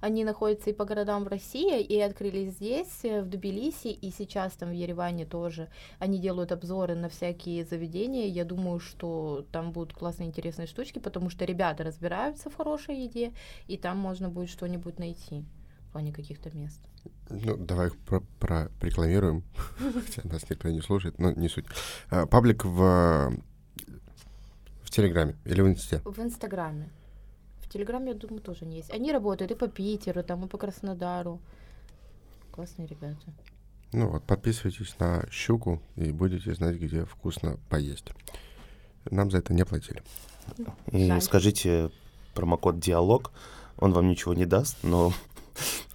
Они 0.00 0.24
находятся 0.24 0.68
и 0.68 0.74
по 0.74 0.84
городам 0.84 1.24
в 1.24 1.28
России, 1.28 1.80
и 1.80 1.98
открылись 2.00 2.54
здесь, 2.54 3.04
э, 3.04 3.22
в 3.22 3.28
Тбилиси, 3.28 3.88
и 3.88 4.10
сейчас 4.10 4.52
там 4.52 4.70
в 4.70 4.72
Ереване 4.72 5.26
тоже. 5.26 5.68
Они 5.98 6.18
делают 6.18 6.52
обзоры 6.52 6.94
на 6.94 7.08
всякие 7.08 7.64
заведения. 7.64 8.26
Я 8.26 8.44
думаю, 8.44 8.80
что 8.80 9.46
там 9.52 9.72
будут 9.72 9.94
классные, 9.94 10.28
интересные 10.28 10.66
штучки, 10.66 10.98
потому 10.98 11.30
что 11.30 11.44
ребята 11.44 11.84
разбираются 11.84 12.50
в 12.50 12.56
хорошей 12.56 13.04
еде, 13.04 13.32
и 13.68 13.76
там 13.76 13.96
можно 13.98 14.28
будет 14.28 14.50
что-нибудь 14.50 14.98
найти 14.98 15.44
плане 15.94 16.12
каких-то 16.12 16.50
мест. 16.56 16.80
Ну, 17.30 17.56
давай 17.56 17.86
их 17.86 17.96
про- 17.98 18.22
прорекламируем, 18.40 19.44
хотя 19.78 20.28
нас 20.28 20.50
никто 20.50 20.68
не 20.68 20.80
слушает, 20.80 21.20
но 21.20 21.30
не 21.30 21.48
суть. 21.48 21.66
А, 22.10 22.26
Паблик 22.26 22.64
в, 22.64 23.32
в 24.82 24.90
Телеграме 24.90 25.36
или 25.44 25.62
в 25.62 25.68
Инсте? 25.68 26.00
В 26.04 26.18
Инстаграме. 26.18 26.90
В 27.60 27.68
Телеграме, 27.68 28.08
я 28.08 28.14
думаю, 28.14 28.40
тоже 28.40 28.64
не 28.64 28.78
есть. 28.78 28.90
Они 28.90 29.12
работают 29.12 29.52
и 29.52 29.54
по 29.54 29.68
Питеру, 29.68 30.24
там, 30.24 30.44
и 30.44 30.48
по 30.48 30.58
Краснодару. 30.58 31.38
Классные 32.50 32.88
ребята. 32.88 33.32
Ну 33.92 34.10
вот, 34.10 34.24
подписывайтесь 34.24 34.98
на 34.98 35.24
щуку 35.30 35.80
и 35.94 36.10
будете 36.10 36.52
знать, 36.54 36.74
где 36.76 37.04
вкусно 37.04 37.56
поесть. 37.70 38.08
Нам 39.08 39.30
за 39.30 39.38
это 39.38 39.54
не 39.54 39.64
платили. 39.64 40.02
и 40.90 41.06
Жаль. 41.06 41.22
скажите 41.22 41.90
промокод 42.34 42.80
«Диалог», 42.80 43.30
он 43.78 43.92
вам 43.92 44.08
ничего 44.08 44.34
не 44.34 44.44
даст, 44.46 44.76
но 44.82 45.12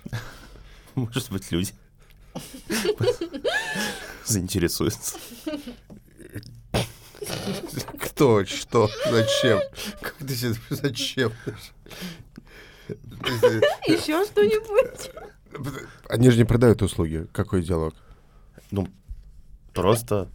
может 0.96 1.32
быть 1.32 1.52
люди 1.52 1.74
заинтересуются. 4.26 5.18
Кто, 8.00 8.46
что, 8.46 8.90
зачем? 9.10 9.60
Как 10.02 10.16
ты 10.16 10.36
себе, 10.36 10.56
зачем? 10.70 11.32
Еще 13.88 14.26
что-нибудь? 14.26 15.12
Они 16.08 16.30
же 16.30 16.38
не 16.38 16.46
продают 16.46 16.82
услуги. 16.82 17.28
Какой 17.34 17.64
диалог? 17.64 17.94
Ну, 18.72 18.88
просто, 19.74 20.30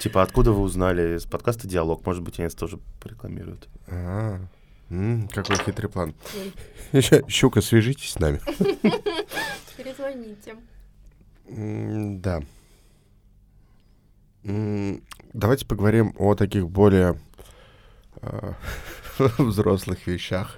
типа, 0.00 0.22
откуда 0.22 0.52
вы 0.52 0.62
узнали 0.62 1.16
из 1.16 1.24
подкаста 1.24 1.68
«Диалог»? 1.68 2.04
Может 2.04 2.22
быть, 2.22 2.38
они 2.38 2.46
нас 2.46 2.54
тоже 2.54 2.78
порекламируют. 3.00 3.68
А, 3.86 4.40
М, 4.90 5.28
какой 5.28 5.56
хитрый 5.58 5.90
план. 5.90 6.14
Щука, 7.28 7.60
свяжитесь 7.60 8.10
с 8.12 8.18
нами. 8.18 8.40
перезвоните. 9.76 10.56
М, 11.48 12.20
Да. 12.20 12.40
М, 14.44 15.02
Давайте 15.32 15.66
поговорим 15.66 16.14
о 16.18 16.34
таких 16.34 16.68
более 16.68 17.18
а, 18.22 18.54
взрослых 19.38 20.06
вещах. 20.06 20.56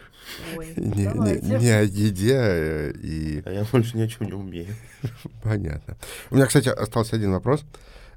Ой, 0.57 0.72
Не, 0.76 1.05
не- 1.07 1.12
давайте. 1.12 1.47
не 1.59 1.70
о 1.70 1.83
еде 1.83 2.35
э, 2.37 2.93
и 3.03 3.43
А 3.47 3.51
я 3.51 3.64
больше 3.64 3.97
ни 3.97 4.03
о 4.03 4.09
чем 4.09 4.26
не 4.26 4.35
умею. 4.35 4.74
Понятно. 5.43 5.97
У 6.31 6.37
меня, 6.37 6.47
кстати, 6.47 6.68
остался 6.68 7.16
один 7.16 7.33
вопрос 7.33 7.64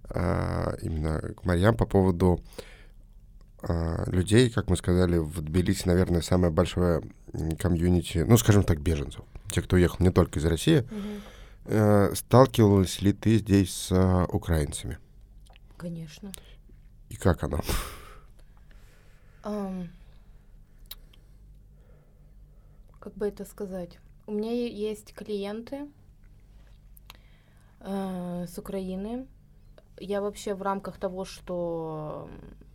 а, 0.09 0.75
именно 0.81 1.19
к 1.33 1.45
Марьям 1.45 1.75
по 1.75 1.85
поводу 1.85 2.43
а, 2.43 2.61
людей, 4.07 4.49
как 4.49 4.69
мы 4.69 4.75
сказали, 4.75 5.17
в 5.17 5.41
Тбилиси, 5.41 5.87
наверное, 5.87 6.21
самое 6.21 6.51
большое 6.51 7.03
комьюнити, 7.59 8.19
ну, 8.19 8.37
скажем 8.37 8.63
так, 8.63 8.81
беженцев. 8.81 9.23
Те, 9.51 9.61
кто 9.61 9.75
уехал 9.75 9.97
не 9.99 10.11
только 10.11 10.39
из 10.39 10.45
России. 10.45 10.85
Э, 11.65 12.13
Сталкивалась 12.15 13.01
ли 13.01 13.13
ты 13.13 13.37
здесь 13.37 13.73
с 13.73 13.91
а, 13.91 14.25
украинцами? 14.25 14.97
Конечно. 15.77 16.31
И 17.09 17.15
как 17.15 17.43
оно? 17.43 17.61
Ам, 19.43 19.89
Как 22.99 23.13
бы 23.13 23.27
это 23.27 23.45
сказать? 23.45 23.99
У 24.27 24.31
меня 24.31 24.51
есть 24.51 25.13
клиенты 25.13 25.87
э, 27.79 28.45
с 28.47 28.57
Украины. 28.57 29.27
Я 29.99 30.21
вообще 30.21 30.55
в 30.55 30.61
рамках 30.61 30.97
того, 30.97 31.25
что 31.25 32.29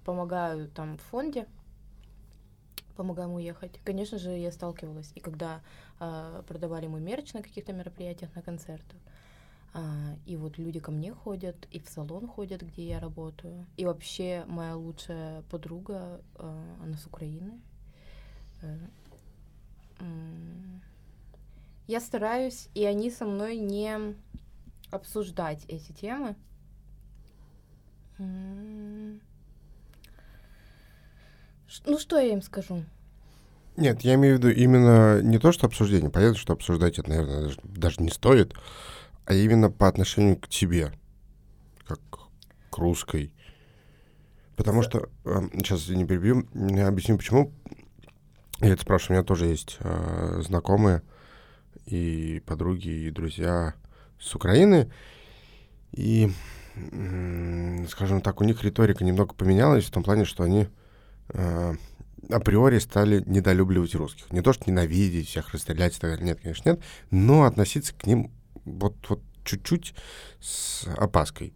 помогаю 0.07 0.69
там 0.69 0.97
в 0.97 1.03
фонде, 1.03 1.47
помогаем 2.97 3.33
уехать. 3.35 3.81
Конечно 3.85 4.19
же, 4.19 4.31
я 4.31 4.53
сталкивалась. 4.53 5.13
И 5.17 5.21
когда 5.21 5.61
э, 6.01 6.43
продавали 6.47 6.87
мы 6.87 7.01
мерч 7.01 7.35
на 7.35 7.43
каких-то 7.43 7.73
мероприятиях, 7.73 8.35
на 8.37 8.43
концертах, 8.43 8.99
а, 9.75 10.17
и 10.25 10.37
вот 10.37 10.59
люди 10.59 10.81
ко 10.81 10.91
мне 10.93 11.13
ходят, 11.13 11.57
и 11.71 11.81
в 11.81 11.89
салон 11.89 12.29
ходят, 12.29 12.63
где 12.63 12.89
я 12.89 13.01
работаю. 13.01 13.67
И 13.77 13.85
вообще 13.85 14.45
моя 14.47 14.77
лучшая 14.77 15.43
подруга, 15.51 16.23
э, 16.37 16.77
она 16.83 16.97
с 16.97 17.07
Украины. 17.07 17.61
Э, 18.63 18.79
м, 20.01 20.81
Я 21.89 22.01
стараюсь, 22.01 22.69
и 22.75 22.85
они 22.85 23.11
со 23.11 23.25
мной 23.27 23.57
не 23.57 24.15
обсуждать 24.91 25.65
эти 25.69 25.93
темы. 25.93 26.37
Ну, 31.85 31.99
что 31.99 32.19
я 32.19 32.33
им 32.33 32.43
скажу? 32.43 32.85
Нет, 33.77 34.03
я 34.03 34.15
имею 34.15 34.37
в 34.37 34.39
виду 34.39 34.49
именно 34.49 35.21
не 35.21 35.39
то, 35.39 35.53
что 35.53 35.67
обсуждение. 35.67 36.11
Понятно, 36.11 36.39
что 36.39 36.55
обсуждать 36.55 36.99
это, 36.99 37.11
наверное, 37.11 37.43
даже, 37.43 37.59
даже 37.63 38.03
не 38.03 38.11
стоит, 38.11 38.55
а 39.27 39.35
именно 39.35 39.71
по 39.71 39.87
отношению 39.87 40.37
к 40.37 40.49
тебе, 40.49 40.93
как 41.87 42.01
к 42.71 42.79
русской. 42.79 43.33
Потому 44.57 44.83
что, 44.83 45.11
сейчас 45.25 45.89
не 45.89 46.07
перебью, 46.07 46.49
я 46.55 46.89
объясню, 46.89 47.19
почему. 47.19 47.53
Я 48.61 48.73
это 48.73 48.83
спрашиваю, 48.83 49.17
у 49.17 49.19
меня 49.19 49.27
тоже 49.27 49.47
есть 49.47 49.77
э, 49.81 50.41
знакомые 50.43 51.03
и 51.85 52.43
подруги, 52.47 52.89
и 52.89 53.11
друзья 53.11 53.75
с 54.19 54.35
Украины. 54.35 54.91
И, 55.93 56.33
скажем 57.91 58.23
так, 58.23 58.41
у 58.41 58.45
них 58.45 58.65
риторика 58.65 59.05
немного 59.05 59.35
поменялась 59.35 59.85
в 59.85 59.91
том 59.91 60.03
плане, 60.03 60.25
что 60.25 60.43
они 60.43 60.63
э, 60.63 60.69
априори 62.31 62.79
стали 62.79 63.23
недолюбливать 63.27 63.95
русских. 63.95 64.33
Не 64.33 64.43
то, 64.43 64.53
что 64.53 64.65
ненавидеть, 64.71 65.29
всех 65.29 65.53
расстрелять 65.53 65.97
и 65.97 66.01
так 66.01 66.11
далее. 66.11 66.27
Нет, 66.27 66.41
конечно, 66.41 66.71
нет. 66.71 66.81
Но 67.11 67.45
относиться 67.45 67.95
к 67.95 68.07
ним 68.07 68.31
вот, 68.65 68.95
вот 69.09 69.23
чуть-чуть 69.45 69.95
с 70.41 70.87
опаской. 70.97 71.55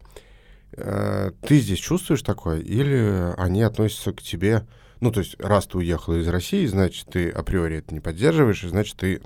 Э, 0.73 1.33
Ты 1.43 1.59
здесь 1.59 1.79
чувствуешь 1.79 2.23
такое? 2.23 2.61
Или 2.61 3.35
они 3.37 3.63
относятся 3.63 4.13
к 4.13 4.23
тебе... 4.23 4.67
Ну, 5.01 5.11
то 5.11 5.21
есть, 5.21 5.41
раз 5.41 5.67
ты 5.67 5.79
уехала 5.79 6.17
из 6.17 6.29
России, 6.29 6.67
значит, 6.67 7.09
ты 7.09 7.31
априори 7.31 7.79
это 7.79 7.95
не 7.95 8.01
поддерживаешь, 8.01 8.63
и 8.65 8.69
значит, 8.69 8.99
ты, 8.99 9.23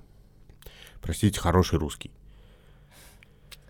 простите, 1.03 1.41
хороший 1.41 1.81
русский. 1.81 2.13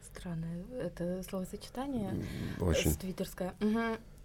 Странное 0.02 0.64
это 0.80 1.22
словосочетание. 1.28 2.14
Очень. 2.60 2.92
С 2.92 2.96
твиттерское. 2.98 3.54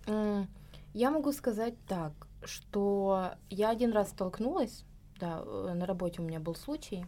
М, 0.08 0.48
Я 0.94 1.10
могу 1.10 1.32
сказать 1.32 1.76
так, 1.88 2.12
что 2.44 3.32
я 3.50 3.70
один 3.70 3.92
раз 3.92 4.10
столкнулась, 4.10 4.84
да, 5.20 5.44
э, 5.46 5.74
на 5.74 5.86
работе 5.86 6.22
у 6.22 6.26
меня 6.26 6.40
был 6.40 6.56
случай. 6.56 7.06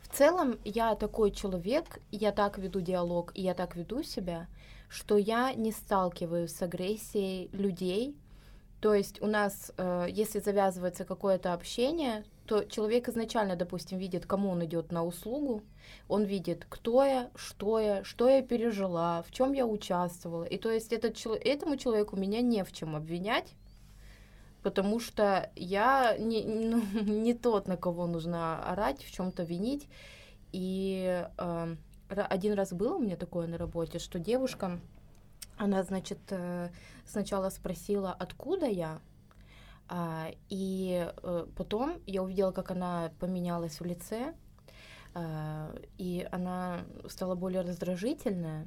В 0.00 0.14
целом, 0.14 0.58
я 0.64 0.94
такой 0.94 1.30
человек, 1.30 2.00
я 2.10 2.30
так 2.30 2.58
веду 2.58 2.80
диалог, 2.80 3.32
и 3.34 3.42
я 3.42 3.54
так 3.54 3.74
веду 3.74 4.02
себя, 4.02 4.48
что 4.88 5.16
я 5.16 5.54
не 5.54 5.72
сталкиваюсь 5.72 6.54
с 6.54 6.62
агрессией 6.62 7.48
людей. 7.52 8.16
То 8.80 8.94
есть 8.94 9.22
у 9.22 9.26
нас, 9.26 9.72
э, 9.76 10.06
если 10.10 10.40
завязывается 10.40 11.04
какое-то 11.04 11.54
общение, 11.54 12.24
то 12.46 12.64
человек 12.64 13.08
изначально, 13.08 13.56
допустим, 13.56 13.96
видит, 13.96 14.26
кому 14.26 14.50
он 14.50 14.64
идет 14.64 14.92
на 14.92 15.04
услугу, 15.04 15.62
он 16.08 16.24
видит, 16.24 16.66
кто 16.68 17.02
я, 17.02 17.30
что 17.34 17.80
я, 17.80 18.04
что 18.04 18.28
я 18.28 18.42
пережила, 18.42 19.22
в 19.22 19.32
чем 19.32 19.54
я 19.54 19.66
участвовала. 19.66 20.44
И 20.44 20.58
то 20.58 20.70
есть 20.70 20.92
этот, 20.92 21.16
этому 21.26 21.78
человеку 21.78 22.16
меня 22.16 22.42
не 22.42 22.62
в 22.62 22.72
чем 22.72 22.94
обвинять, 22.94 23.54
потому 24.64 24.98
что 24.98 25.50
я 25.54 26.16
не, 26.18 26.42
ну, 26.42 26.82
не 27.02 27.34
тот, 27.34 27.68
на 27.68 27.76
кого 27.76 28.06
нужно 28.06 28.64
орать, 28.64 29.04
в 29.04 29.12
чем-то 29.12 29.44
винить. 29.44 29.88
И 30.52 31.24
э, 31.36 31.76
один 32.08 32.54
раз 32.54 32.72
было 32.72 32.96
у 32.96 32.98
меня 32.98 33.16
такое 33.16 33.46
на 33.46 33.58
работе, 33.58 33.98
что 33.98 34.18
девушка, 34.18 34.80
она, 35.58 35.82
значит, 35.82 36.18
э, 36.30 36.70
сначала 37.06 37.50
спросила, 37.50 38.12
откуда 38.12 38.66
я, 38.66 39.00
а, 39.86 40.30
и 40.48 41.12
э, 41.22 41.46
потом 41.56 42.00
я 42.06 42.22
увидела, 42.22 42.50
как 42.50 42.70
она 42.70 43.12
поменялась 43.20 43.80
в 43.80 43.84
лице, 43.84 44.34
а, 45.12 45.76
и 45.98 46.26
она 46.32 46.80
стала 47.06 47.34
более 47.34 47.60
раздражительная. 47.60 48.66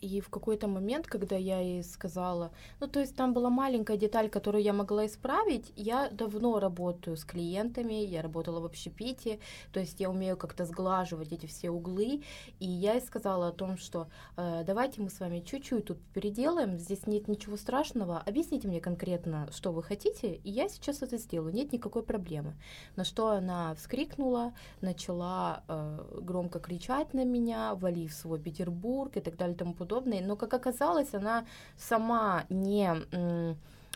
И 0.00 0.20
в 0.20 0.28
какой-то 0.28 0.68
момент, 0.68 1.06
когда 1.06 1.36
я 1.36 1.60
ей 1.60 1.82
сказала, 1.82 2.52
ну 2.80 2.86
то 2.86 3.00
есть 3.00 3.16
там 3.16 3.32
была 3.32 3.50
маленькая 3.50 3.96
деталь, 3.96 4.28
которую 4.28 4.62
я 4.62 4.72
могла 4.72 5.06
исправить, 5.06 5.72
я 5.76 6.08
давно 6.10 6.58
работаю 6.58 7.16
с 7.16 7.24
клиентами, 7.24 7.94
я 7.94 8.22
работала 8.22 8.60
в 8.60 8.64
общепите, 8.64 9.40
то 9.72 9.80
есть 9.80 10.00
я 10.00 10.10
умею 10.10 10.36
как-то 10.36 10.64
сглаживать 10.64 11.32
эти 11.32 11.46
все 11.46 11.70
углы, 11.70 12.22
и 12.58 12.66
я 12.66 12.94
ей 12.94 13.00
сказала 13.00 13.48
о 13.48 13.52
том, 13.52 13.76
что 13.78 14.08
э, 14.36 14.62
давайте 14.66 15.00
мы 15.00 15.10
с 15.10 15.20
вами 15.20 15.40
чуть-чуть 15.40 15.86
тут 15.86 15.98
переделаем, 16.14 16.78
здесь 16.78 17.06
нет 17.06 17.28
ничего 17.28 17.56
страшного, 17.56 18.18
объясните 18.18 18.68
мне 18.68 18.80
конкретно, 18.80 19.48
что 19.52 19.72
вы 19.72 19.82
хотите, 19.82 20.34
и 20.34 20.50
я 20.50 20.68
сейчас 20.68 21.02
это 21.02 21.18
сделаю, 21.18 21.54
нет 21.54 21.72
никакой 21.72 22.02
проблемы. 22.02 22.54
На 22.96 23.04
что 23.04 23.28
она 23.28 23.74
вскрикнула, 23.74 24.52
начала 24.80 25.62
э, 25.68 26.20
громко 26.20 26.60
кричать 26.60 27.14
на 27.14 27.24
меня, 27.24 27.74
вали 27.74 28.06
в 28.06 28.14
свой 28.14 28.38
Петербург 28.38 29.16
и 29.16 29.20
так 29.20 29.36
далее 29.36 29.54
и 29.54 29.58
тому. 29.58 29.74
Но, 29.98 30.36
как 30.36 30.54
оказалось, 30.54 31.14
она 31.14 31.44
сама 31.76 32.44
не 32.48 33.06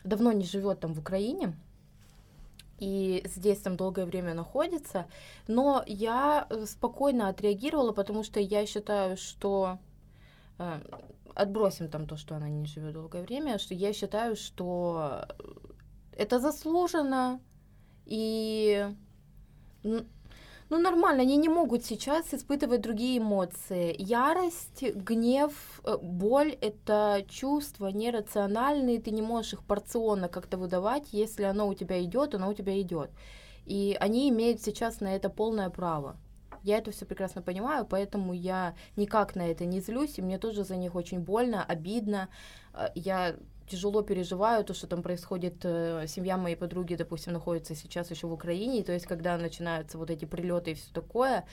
давно 0.05 0.33
не 0.33 0.45
живет 0.45 0.81
там 0.81 0.95
в 0.95 0.99
Украине. 0.99 1.55
И 2.79 3.23
здесь 3.25 3.61
там 3.61 3.77
долгое 3.77 4.05
время 4.05 4.35
находится. 4.35 5.07
Но 5.47 5.83
я 5.87 6.47
э, 6.51 6.67
спокойно 6.67 7.29
отреагировала, 7.29 7.93
потому 7.93 8.25
что 8.25 8.41
я 8.41 8.67
считаю, 8.67 9.17
что 9.17 9.79
э, 10.59 10.81
отбросим 11.35 11.89
там 11.89 12.07
то, 12.07 12.17
что 12.17 12.35
она 12.37 12.49
не 12.49 12.67
живет 12.67 12.93
долгое 12.93 13.23
время, 13.23 13.59
что 13.59 13.75
я 13.75 13.93
считаю, 13.93 14.37
что 14.37 15.25
это 16.13 16.41
заслуженно. 16.41 17.41
И 18.07 18.87
ну, 20.71 20.79
нормально, 20.79 21.23
они 21.23 21.37
не 21.37 21.49
могут 21.49 21.85
сейчас 21.85 22.33
испытывать 22.33 22.81
другие 22.81 23.19
эмоции. 23.19 23.95
Ярость, 23.99 24.83
гнев, 24.83 25.53
э, 25.85 25.97
боль— 26.03 26.53
это 26.61 27.25
чувства 27.29 27.89
нерациональные, 27.89 29.01
ты 29.01 29.11
не 29.11 29.23
можешь 29.23 29.55
их 29.55 29.63
порционно 29.65 30.29
как-то 30.29 30.57
выдавать. 30.57 31.13
Если 31.13 31.45
оно 31.45 31.69
у 31.69 31.75
тебя 31.75 32.03
идет, 32.03 32.35
оно 32.35 32.49
у 32.49 32.55
тебя 32.55 32.81
идет. 32.81 33.11
И 33.67 33.97
они 34.01 34.29
имеют 34.31 34.63
сейчас 34.63 35.01
на 35.01 35.15
это 35.15 35.29
полное 35.29 35.71
право. 35.71 36.17
Я 36.63 36.79
это 36.79 36.91
все 36.93 37.05
прекрасно 37.05 37.43
понимаю, 37.43 37.87
поэтому 37.89 38.33
я 38.33 38.75
никак 38.97 39.37
на 39.37 39.43
это 39.43 39.67
не 39.67 39.81
злюсь, 39.81 40.19
и 40.19 40.23
мне 40.23 40.39
тоже 40.39 40.65
за 40.65 40.77
них 40.77 40.95
очень 40.95 41.21
больно, 41.21 41.63
обидно. 41.63 42.29
Э, 42.73 42.89
Я 42.95 43.37
тяжело 43.69 44.03
переживаю 44.03 44.65
то, 44.65 44.75
что 44.75 44.87
там 44.87 45.03
происходит. 45.03 45.65
э, 45.65 46.07
Семья 46.07 46.37
моей 46.37 46.57
подруги, 46.57 46.95
допустим, 46.95 47.33
находится 47.33 47.75
сейчас 47.75 48.11
еще 48.11 48.27
в 48.27 48.33
Украине, 48.33 48.83
то 48.83 48.93
есть 48.93 49.07
когда 49.07 49.37
начинаются 49.37 49.99
вот 49.99 50.11
эти 50.11 50.25
прилеты 50.25 50.73
и 50.73 50.75
все 50.75 50.93
такое, 50.93 51.45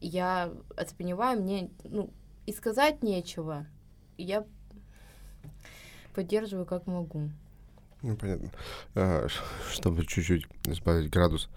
я 0.00 0.52
оцепеневаю, 0.76 1.40
мне 1.40 1.70
ну, 1.84 2.10
и 2.46 2.52
сказать 2.52 3.02
нечего. 3.02 3.66
Я 4.18 4.44
поддерживаю 6.14 6.66
как 6.66 6.86
могу. 6.86 7.30
Ну, 8.02 8.16
понятно. 8.16 8.50
Ш- 8.94 9.44
чтобы 9.70 10.04
чуть-чуть 10.04 10.46
сбавить 10.64 11.10
градус 11.10 11.48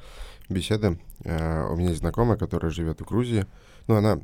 беседы, 0.48 1.00
а, 1.26 1.68
у 1.72 1.76
меня 1.76 1.90
есть 1.90 2.02
знакомая, 2.02 2.38
которая 2.38 2.72
живет 2.72 3.02
в 3.02 3.06
Грузии. 3.06 3.46
Ну, 3.88 3.96
она 3.96 4.20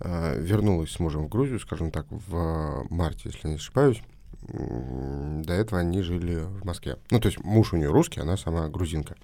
вернулась 0.00 0.90
с 0.90 0.98
мужем 0.98 1.26
в 1.26 1.28
Грузию, 1.28 1.60
скажем 1.60 1.92
так, 1.92 2.06
в 2.10 2.84
марте, 2.90 3.30
если 3.32 3.46
не 3.46 3.54
ошибаюсь. 3.54 4.02
До 4.48 5.52
этого 5.54 5.80
они 5.80 6.02
жили 6.02 6.36
в 6.36 6.64
Москве. 6.64 6.98
Ну, 7.10 7.20
то 7.20 7.26
есть 7.26 7.42
муж 7.42 7.72
у 7.72 7.76
нее 7.76 7.90
русский, 7.90 8.20
она 8.20 8.36
сама 8.36 8.68
грузинка. 8.68 9.16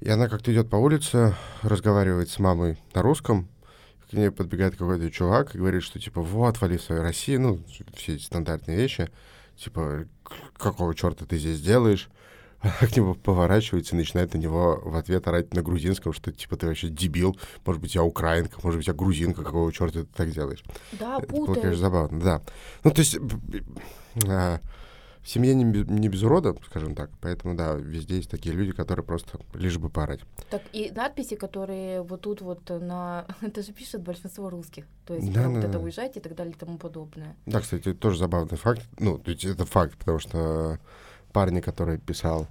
И 0.00 0.08
она 0.08 0.28
как-то 0.28 0.52
идет 0.52 0.70
по 0.70 0.76
улице, 0.76 1.34
разговаривает 1.62 2.30
с 2.30 2.38
мамой 2.38 2.78
на 2.94 3.02
русском, 3.02 3.48
к 4.10 4.14
ней 4.14 4.30
подбегает 4.30 4.76
какой-то 4.76 5.10
чувак 5.10 5.54
и 5.54 5.58
говорит, 5.58 5.82
что 5.82 6.00
типа 6.00 6.22
вот, 6.22 6.60
вали 6.60 6.78
в 6.78 6.82
свою 6.82 7.02
Россию, 7.02 7.40
ну, 7.42 7.60
все 7.94 8.14
эти 8.14 8.22
стандартные 8.22 8.76
вещи, 8.76 9.08
типа, 9.56 10.06
«К- 10.24 10.58
какого 10.58 10.94
черта 10.94 11.26
ты 11.26 11.36
здесь 11.36 11.60
делаешь? 11.60 12.08
Она 12.60 12.72
к 12.80 12.96
нему 12.96 13.14
поворачивается 13.14 13.94
и 13.94 13.98
начинает 13.98 14.34
на 14.34 14.38
него 14.38 14.80
в 14.84 14.96
ответ 14.96 15.26
орать 15.26 15.54
на 15.54 15.62
грузинском, 15.62 16.12
что 16.12 16.32
типа 16.32 16.56
ты 16.56 16.66
вообще 16.66 16.88
дебил, 16.88 17.36
может 17.64 17.80
быть, 17.80 17.94
я 17.94 18.02
украинка, 18.02 18.58
может 18.62 18.78
быть, 18.78 18.86
я 18.86 18.94
грузинка, 18.94 19.42
какого 19.42 19.72
черта 19.72 20.00
ты 20.00 20.06
так 20.06 20.30
делаешь? 20.30 20.62
Да, 20.92 21.18
Это 21.22 21.32
было, 21.32 21.54
конечно, 21.54 21.76
забавно, 21.76 22.20
да. 22.20 22.42
Ну, 22.84 22.90
то 22.90 23.00
есть 23.00 23.18
а, 24.26 24.60
в 25.22 25.28
семье 25.28 25.54
не, 25.54 25.64
не 25.64 26.08
без 26.08 26.22
урода, 26.22 26.54
скажем 26.66 26.94
так, 26.94 27.10
поэтому, 27.20 27.54
да, 27.54 27.74
везде 27.74 28.16
есть 28.16 28.30
такие 28.30 28.54
люди, 28.54 28.72
которые 28.72 29.04
просто 29.04 29.38
лишь 29.54 29.78
бы 29.78 29.90
поорать. 29.90 30.20
Так 30.50 30.62
и 30.72 30.90
надписи, 30.94 31.36
которые 31.36 32.02
вот 32.02 32.22
тут 32.22 32.40
вот 32.40 32.68
на... 32.68 33.26
Это 33.40 33.62
же 33.62 33.72
пишет 33.72 34.02
большинство 34.02 34.50
русских. 34.50 34.84
То 35.06 35.14
есть 35.14 35.32
Да, 35.32 35.42
про 35.42 35.50
вот 35.50 35.60
да, 35.60 35.68
это 35.68 35.78
да. 35.78 35.78
уезжайте 35.80 36.20
и 36.20 36.22
так 36.22 36.34
далее 36.34 36.54
и 36.54 36.58
тому 36.58 36.78
подобное. 36.78 37.36
Да, 37.46 37.60
кстати, 37.60 37.92
тоже 37.92 38.18
забавный 38.18 38.56
факт. 38.56 38.82
Ну, 38.98 39.18
то 39.18 39.30
есть 39.30 39.44
это 39.44 39.66
факт, 39.66 39.96
потому 39.98 40.18
что 40.18 40.78
парни, 41.32 41.60
который 41.60 41.98
писал 41.98 42.46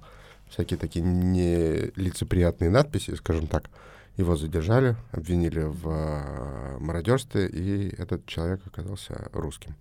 всякие 0.48 0.78
такие 0.78 1.04
нелицеприятные 1.04 2.70
надписи, 2.70 3.14
скажем 3.14 3.46
так, 3.46 3.70
его 4.16 4.36
задержали, 4.36 4.96
обвинили 5.12 5.62
в 5.62 5.88
э, 5.88 6.78
мародерстве, 6.78 7.48
и 7.48 7.94
этот 7.96 8.26
человек 8.26 8.60
оказался 8.66 9.28
русским. 9.32 9.74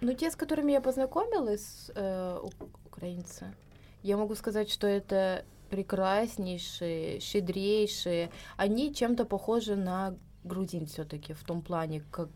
Ну, 0.00 0.12
те, 0.12 0.30
с 0.30 0.36
которыми 0.36 0.72
я 0.72 0.80
познакомилась, 0.80 1.90
э, 1.94 2.40
украинцы, 2.84 3.54
я 4.02 4.16
могу 4.16 4.34
сказать, 4.34 4.70
что 4.70 4.86
это 4.86 5.44
прекраснейшие, 5.70 7.20
щедрейшие. 7.20 8.30
Они 8.56 8.94
чем-то 8.94 9.24
похожи 9.24 9.76
на 9.76 10.14
грузин 10.44 10.86
все-таки 10.86 11.32
в 11.32 11.42
том 11.44 11.62
плане, 11.62 12.02
как 12.10 12.28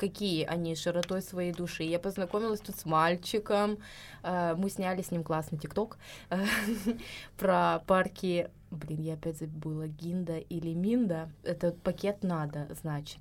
какие 0.00 0.46
они 0.46 0.74
широтой 0.74 1.20
своей 1.20 1.52
души. 1.52 1.82
Я 1.82 1.98
познакомилась 1.98 2.60
тут 2.60 2.76
с 2.76 2.86
мальчиком, 2.86 3.78
э, 4.22 4.54
мы 4.56 4.70
сняли 4.70 5.02
с 5.02 5.10
ним 5.10 5.22
классный 5.22 5.58
тикток 5.58 5.98
э, 6.30 6.42
про 7.36 7.80
парки, 7.86 8.48
блин, 8.70 9.02
я 9.02 9.14
опять 9.14 9.38
забыла, 9.38 9.88
Гинда 9.88 10.38
или 10.38 10.72
Минда, 10.72 11.28
это 11.42 11.72
пакет 11.72 12.22
надо, 12.22 12.66
значит. 12.80 13.20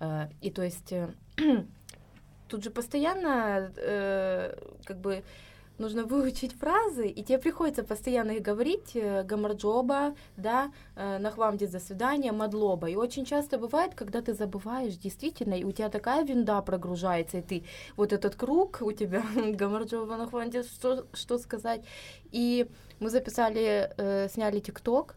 Э, 0.00 0.28
И 0.40 0.50
то 0.50 0.62
есть 0.62 0.94
тут 2.48 2.64
же 2.64 2.70
постоянно 2.70 3.70
как 4.86 4.98
бы 5.00 5.22
нужно 5.80 6.04
выучить 6.04 6.52
фразы, 6.52 7.08
и 7.08 7.22
тебе 7.22 7.38
приходится 7.38 7.82
постоянно 7.82 8.32
их 8.32 8.42
говорить, 8.42 8.90
э, 8.94 9.24
гамарджоба, 9.24 10.14
да, 10.36 10.70
э, 10.96 11.18
нахвамдит 11.18 11.70
за 11.70 11.80
свидание, 11.80 12.32
мадлоба. 12.32 12.88
И 12.90 12.96
очень 12.96 13.24
часто 13.24 13.58
бывает, 13.58 13.94
когда 13.94 14.20
ты 14.20 14.34
забываешь 14.34 14.96
действительно, 14.96 15.54
и 15.54 15.64
у 15.64 15.72
тебя 15.72 15.88
такая 15.88 16.24
винда 16.24 16.62
прогружается, 16.62 17.38
и 17.38 17.42
ты 17.42 17.64
вот 17.96 18.12
этот 18.12 18.36
круг 18.36 18.78
у 18.82 18.92
тебя, 18.92 19.24
гамарджоба, 19.58 20.16
нахвамдит, 20.16 20.66
что, 20.66 21.06
что 21.14 21.38
сказать. 21.38 21.82
И 22.30 22.66
мы 23.00 23.10
записали, 23.10 23.90
э, 23.96 24.28
сняли 24.28 24.60
тикток, 24.60 25.16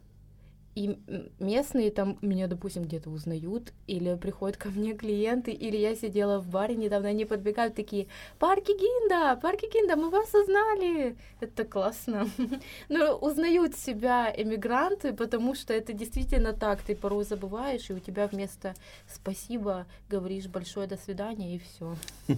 и 0.75 0.97
местные 1.39 1.91
там 1.91 2.17
меня, 2.21 2.47
допустим, 2.47 2.83
где-то 2.83 3.09
узнают, 3.09 3.73
или 3.85 4.15
приходят 4.15 4.57
ко 4.57 4.69
мне 4.69 4.93
клиенты, 4.93 5.51
или 5.51 5.77
я 5.77 5.95
сидела 5.95 6.39
в 6.39 6.47
баре 6.47 6.75
недавно, 6.75 7.09
они 7.09 7.25
подбегают 7.25 7.75
такие, 7.75 8.07
парки 8.39 8.71
Гинда, 8.71 9.39
парки 9.41 9.65
Гинда, 9.71 9.95
мы 9.95 10.09
вас 10.09 10.33
узнали. 10.33 11.15
Это 11.39 11.63
классно. 11.63 12.27
Но 12.89 13.15
узнают 13.15 13.75
себя 13.75 14.33
эмигранты, 14.35 15.13
потому 15.13 15.53
что 15.55 15.73
это 15.73 15.93
действительно 15.93 16.53
так, 16.53 16.81
ты 16.81 16.95
порой 16.95 17.23
забываешь, 17.23 17.89
и 17.89 17.93
у 17.93 17.99
тебя 17.99 18.27
вместо 18.27 18.73
спасибо 19.07 19.85
говоришь 20.09 20.47
большое 20.47 20.87
до 20.87 20.97
свидания, 20.97 21.55
и 21.55 21.59
все. 21.59 21.95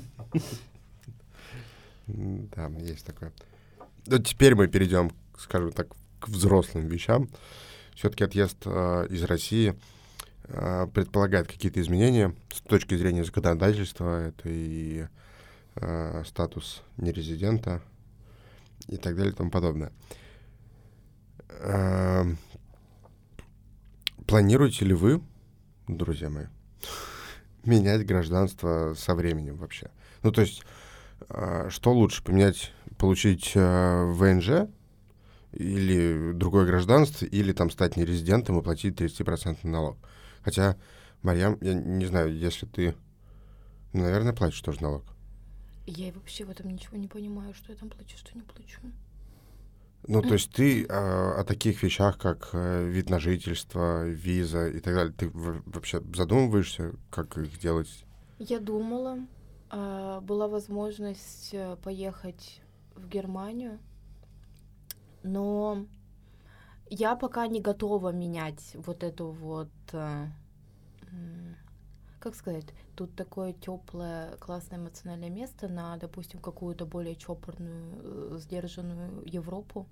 Да, 2.08 2.68
есть 2.82 3.04
такое. 3.04 3.32
Ну, 4.06 4.20
теперь 4.20 4.54
мы 4.54 4.68
перейдем, 4.68 5.12
скажем 5.40 5.72
так, 5.72 5.88
к 6.20 6.28
взрослым 6.28 6.88
вещам. 6.88 7.30
Все-таки 7.96 8.24
отъезд 8.24 8.58
э, 8.66 9.08
из 9.10 9.24
России 9.24 9.76
э, 10.44 10.88
предполагает 10.94 11.48
какие-то 11.48 11.82
изменения 11.82 12.36
с 12.54 12.62
точки 12.62 12.96
зрения 12.96 13.24
законодательства. 13.24 14.28
Это 14.28 14.50
и 14.50 15.08
э, 15.76 16.24
статус 16.26 16.84
нерезидента 16.98 17.82
и 18.88 18.98
так 18.98 19.16
далее 19.16 19.34
и 19.34 19.36
тому 19.36 19.50
подобное. 19.50 19.92
Э, 21.50 22.26
Планируете 24.28 24.86
ли 24.86 24.96
вы, 24.96 25.22
друзья 25.88 26.32
мои, 26.32 26.46
менять 27.64 28.08
гражданство 28.08 28.96
со 28.98 29.14
временем 29.14 29.56
вообще? 29.58 29.92
Ну, 30.24 30.32
то 30.32 30.42
есть, 30.42 30.64
а, 31.30 31.70
что 31.70 31.94
лучше, 31.94 32.24
поменять, 32.24 32.72
получить 32.98 33.52
э, 33.54 34.06
ВНЖ 34.14 34.68
или 35.56 36.32
другое 36.34 36.66
гражданство, 36.66 37.26
или 37.26 37.52
там 37.54 37.72
стать 37.72 37.98
нерезидентом 37.98 38.60
и 38.60 38.64
платить 38.64 38.96
30% 38.96 39.64
налог? 39.64 39.98
Хотя, 40.44 40.78
Марьям, 41.22 41.58
я 41.62 41.74
не 41.74 42.06
знаю, 42.06 42.38
если 42.38 42.66
ты, 42.66 42.96
ну, 43.94 44.04
наверное, 44.04 44.34
платишь 44.34 44.62
тоже 44.62 44.82
налог. 44.82 45.04
Я 45.88 46.12
вообще 46.14 46.46
в 46.46 46.50
этом 46.50 46.70
ничего 46.70 46.98
не 46.98 47.08
понимаю, 47.08 47.54
что 47.54 47.72
я 47.72 47.78
там 47.78 47.90
плачу, 47.90 48.18
что 48.18 48.36
не 48.36 48.44
плачу. 48.44 48.80
Ну, 50.08 50.22
то 50.22 50.34
есть 50.34 50.52
ты 50.52 50.86
а, 50.86 51.40
о 51.40 51.44
таких 51.44 51.82
вещах, 51.82 52.20
как 52.20 52.50
э, 52.54 52.86
вид 52.88 53.10
на 53.10 53.20
жительство, 53.20 54.08
виза 54.08 54.68
и 54.68 54.80
так 54.80 54.94
далее, 54.94 55.14
ты 55.18 55.30
в- 55.30 55.64
вообще 55.66 56.00
задумываешься, 56.14 56.94
как 57.10 57.38
их 57.38 57.58
делать? 57.60 58.06
Я 58.38 58.60
думала, 58.60 59.18
а, 59.72 60.22
была 60.22 60.48
возможность 60.48 61.50
э, 61.54 61.76
поехать 61.84 62.62
в 62.96 63.08
Германию, 63.08 63.80
но 65.26 65.86
я 66.90 67.16
пока 67.16 67.48
не 67.48 67.62
готова 67.62 68.12
менять 68.12 68.76
вот 68.76 69.04
эту 69.04 69.32
вот, 69.32 69.70
э, 69.94 70.28
как 72.20 72.36
сказать, 72.36 72.66
тут 72.96 73.16
такое 73.16 73.54
теплое, 73.54 74.38
классное 74.38 74.80
эмоциональное 74.80 75.30
место 75.30 75.68
на, 75.68 75.98
допустим, 75.98 76.40
какую-то 76.40 76.86
более 76.86 77.16
чопорную, 77.16 78.36
э, 78.36 78.38
сдержанную 78.40 79.24
Европу. 79.26 79.88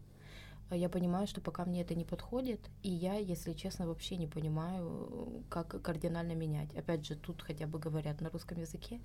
А 0.70 0.76
Я 0.76 0.90
понимаю, 0.90 1.28
что 1.28 1.42
пока 1.42 1.66
мне 1.66 1.82
это 1.82 1.94
не 1.94 2.06
подходит, 2.06 2.60
и 2.82 2.90
я, 2.90 3.16
если 3.16 3.54
честно, 3.54 3.86
вообще 3.88 4.18
не 4.18 4.28
понимаю, 4.28 5.08
э, 5.12 5.42
как 5.50 5.82
кардинально 5.82 6.34
менять. 6.34 6.74
Опять 6.76 7.06
же, 7.06 7.16
тут 7.16 7.42
хотя 7.44 7.68
бы 7.68 7.80
говорят 7.80 8.22
на 8.22 8.30
русском 8.30 8.60
языке, 8.60 9.00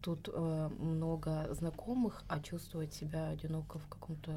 тут 0.00 0.28
э, 0.32 0.68
много 0.78 1.48
знакомых, 1.54 2.22
а 2.28 2.40
чувствовать 2.40 2.92
себя 2.92 3.28
одиноко 3.28 3.78
в 3.78 3.86
каком-то 3.88 4.32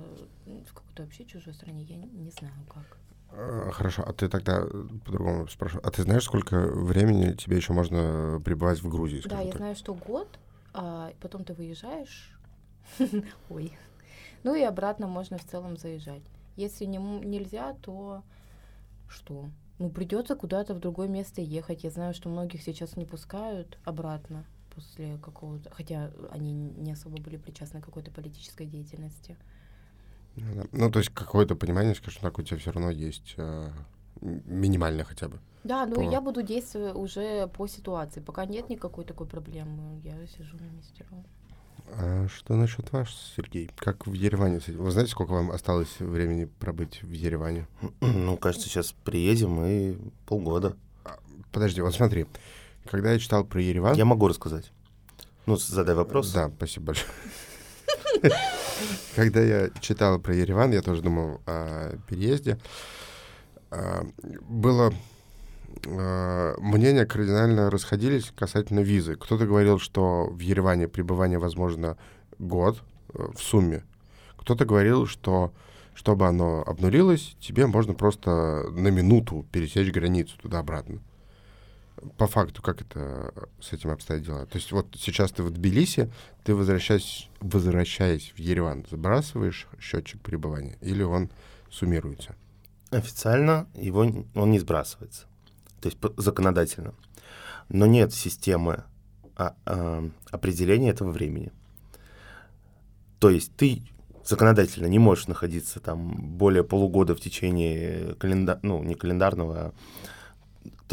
в 0.46 0.74
какой-то 0.74 1.04
вообще 1.04 1.26
чужой 1.26 1.54
стране, 1.54 1.84
я 1.84 1.96
не, 1.96 2.30
знаю 2.30 2.54
как. 2.68 2.98
А, 3.32 3.72
Хорошо, 3.72 4.04
а 4.06 4.14
ты 4.14 4.30
тогда 4.30 4.62
э, 4.62 4.84
по-другому 5.06 5.48
спрашиваю. 5.48 5.86
А 5.86 5.92
ты 5.92 6.04
знаешь, 6.04 6.24
сколько 6.24 6.58
времени 6.58 7.34
тебе 7.34 7.58
еще 7.58 7.74
можно 7.74 8.42
пребывать 8.44 8.82
в 8.82 8.90
Грузии? 8.90 9.22
Да, 9.26 9.42
я 9.42 9.52
так? 9.52 9.58
знаю, 9.58 9.76
что 9.76 9.94
год, 9.94 10.28
а 10.74 11.12
потом 11.22 11.44
ты 11.44 11.54
выезжаешь, 11.54 12.38
ой, 13.50 13.74
ну 14.44 14.56
и 14.56 14.62
обратно 14.62 15.08
можно 15.08 15.38
в 15.38 15.46
целом 15.46 15.78
заезжать. 15.78 16.24
Если 16.56 16.86
не, 16.86 16.98
нельзя, 16.98 17.74
то 17.82 18.24
что? 19.08 19.50
Ну, 19.80 19.90
придется 19.90 20.36
куда-то 20.36 20.76
в 20.76 20.80
другое 20.80 21.08
место 21.08 21.42
ехать. 21.42 21.84
Я 21.84 21.90
знаю, 21.90 22.14
что 22.14 22.30
многих 22.30 22.62
сейчас 22.62 22.96
не 22.96 23.06
пускают 23.06 23.80
обратно 23.84 24.46
после 24.76 25.18
какого-то... 25.18 25.70
Хотя 25.72 26.12
они 26.32 26.54
не 26.54 26.92
особо 26.92 27.22
были 27.22 27.38
причастны 27.38 27.82
к 27.82 27.86
какой-то 27.86 28.12
политической 28.12 28.66
деятельности. 28.66 29.38
Ну. 30.36 30.66
Ну, 30.72 30.92
то 30.92 31.00
есть 31.00 31.12
какое-то 31.12 31.56
понимание, 31.56 31.96
скажем 31.96 32.22
так, 32.22 32.40
у 32.40 32.42
тебя 32.42 32.58
все 32.58 32.72
равно 32.72 32.90
есть 32.90 33.36
э, 33.38 33.70
минимальное 34.22 35.06
хотя 35.06 35.28
бы. 35.28 35.40
Да, 35.64 35.86
ну 35.86 35.96
По- 35.96 36.02
я 36.02 36.22
буду 36.22 36.42
действовать 36.42 36.96
уже 36.96 37.48
по 37.48 37.68
ситуации. 37.68 38.20
Пока 38.20 38.46
нет 38.46 38.70
никакой 38.70 39.06
такой 39.06 39.28
проблемы, 39.28 40.00
я 40.04 40.14
сижу 40.28 40.58
на 40.58 40.66
месте. 40.66 41.06
А 41.90 42.28
что 42.28 42.56
насчет 42.56 42.92
вас, 42.92 43.10
Сергей? 43.36 43.70
Как 43.76 44.08
в 44.08 44.14
Ереване? 44.14 44.60
Вы 44.68 44.92
знаете, 44.92 45.12
сколько 45.12 45.32
вам 45.32 45.52
осталось 45.52 46.00
времени 46.00 46.46
пробыть 46.46 47.04
в 47.04 47.12
Ереване? 47.12 47.68
Ну, 48.02 48.38
кажется, 48.38 48.68
сейчас 48.70 48.94
приедем 49.04 49.64
и 49.64 49.98
полгода. 50.26 50.76
Подожди, 51.52 51.82
вот 51.82 51.94
смотри. 51.94 52.26
Когда 52.90 53.14
я 53.14 53.20
читал 53.20 53.44
про 53.44 53.62
Ереван... 53.62 53.96
Я 53.96 54.06
могу 54.06 54.28
рассказать. 54.28 54.72
Ну, 55.46 55.58
задай 55.58 55.96
вопрос. 55.96 56.32
Да, 56.32 56.52
спасибо 56.56 56.88
большое. 56.88 57.12
Когда 59.16 59.42
я 59.42 59.70
читал 59.82 60.20
про 60.20 60.34
Ереван, 60.34 60.72
я 60.72 60.82
тоже 60.82 61.02
думал 61.02 61.42
о 61.46 61.98
переезде. 62.08 62.58
А, 63.72 64.06
было 64.48 64.94
а, 65.86 66.56
мнения 66.60 67.06
кардинально 67.06 67.70
расходились 67.70 68.32
касательно 68.36 68.80
визы. 68.80 69.16
Кто-то 69.16 69.46
говорил, 69.46 69.80
что 69.80 70.28
в 70.28 70.40
Ереване 70.40 70.88
пребывание 70.88 71.40
возможно 71.40 71.98
год 72.40 72.82
э, 73.14 73.28
в 73.36 73.42
сумме. 73.42 73.84
Кто-то 74.38 74.66
говорил, 74.66 75.08
что 75.08 75.54
чтобы 75.94 76.28
оно 76.28 76.64
обнулилось, 76.66 77.36
тебе 77.40 77.68
можно 77.68 77.94
просто 77.94 78.66
на 78.72 78.88
минуту 78.88 79.46
пересечь 79.52 79.92
границу 79.92 80.36
туда-обратно. 80.42 81.00
По 82.18 82.28
факту, 82.28 82.62
как 82.62 82.82
это 82.82 83.34
с 83.60 83.74
этим 83.74 83.92
обстоят 83.92 84.24
дела? 84.24 84.46
То 84.46 84.58
есть 84.58 84.72
вот 84.72 84.96
сейчас 84.98 85.32
ты 85.32 85.44
в 85.44 85.52
Тбилиси, 85.52 86.12
ты 86.44 86.56
возвращаясь, 86.56 87.30
возвращаясь 87.40 88.34
в 88.36 88.40
Ереван, 88.40 88.86
забрасываешь 88.90 89.68
счетчик 89.80 90.22
пребывания 90.22 90.78
или 90.82 91.04
он 91.04 91.30
суммируется? 91.72 92.36
Официально 92.92 93.68
его 93.76 94.02
он 94.36 94.52
не 94.52 94.60
сбрасывается, 94.60 95.26
то 95.82 95.90
есть 95.90 95.98
законодательно. 96.18 96.94
Но 97.70 97.86
нет 97.86 98.14
системы 98.14 98.84
а, 99.36 99.56
а, 99.66 100.08
определения 100.30 100.90
этого 100.90 101.12
времени. 101.12 101.52
То 103.20 103.30
есть 103.30 103.56
ты 103.56 103.82
законодательно 104.26 104.88
не 104.88 105.00
можешь 105.00 105.28
находиться 105.28 105.80
там 105.80 106.38
более 106.38 106.64
полугода 106.64 107.16
в 107.16 107.20
течение 107.20 108.16
календа... 108.16 108.60
ну, 108.62 108.84
не 108.84 108.96
календарного, 108.96 109.56
а 109.58 109.74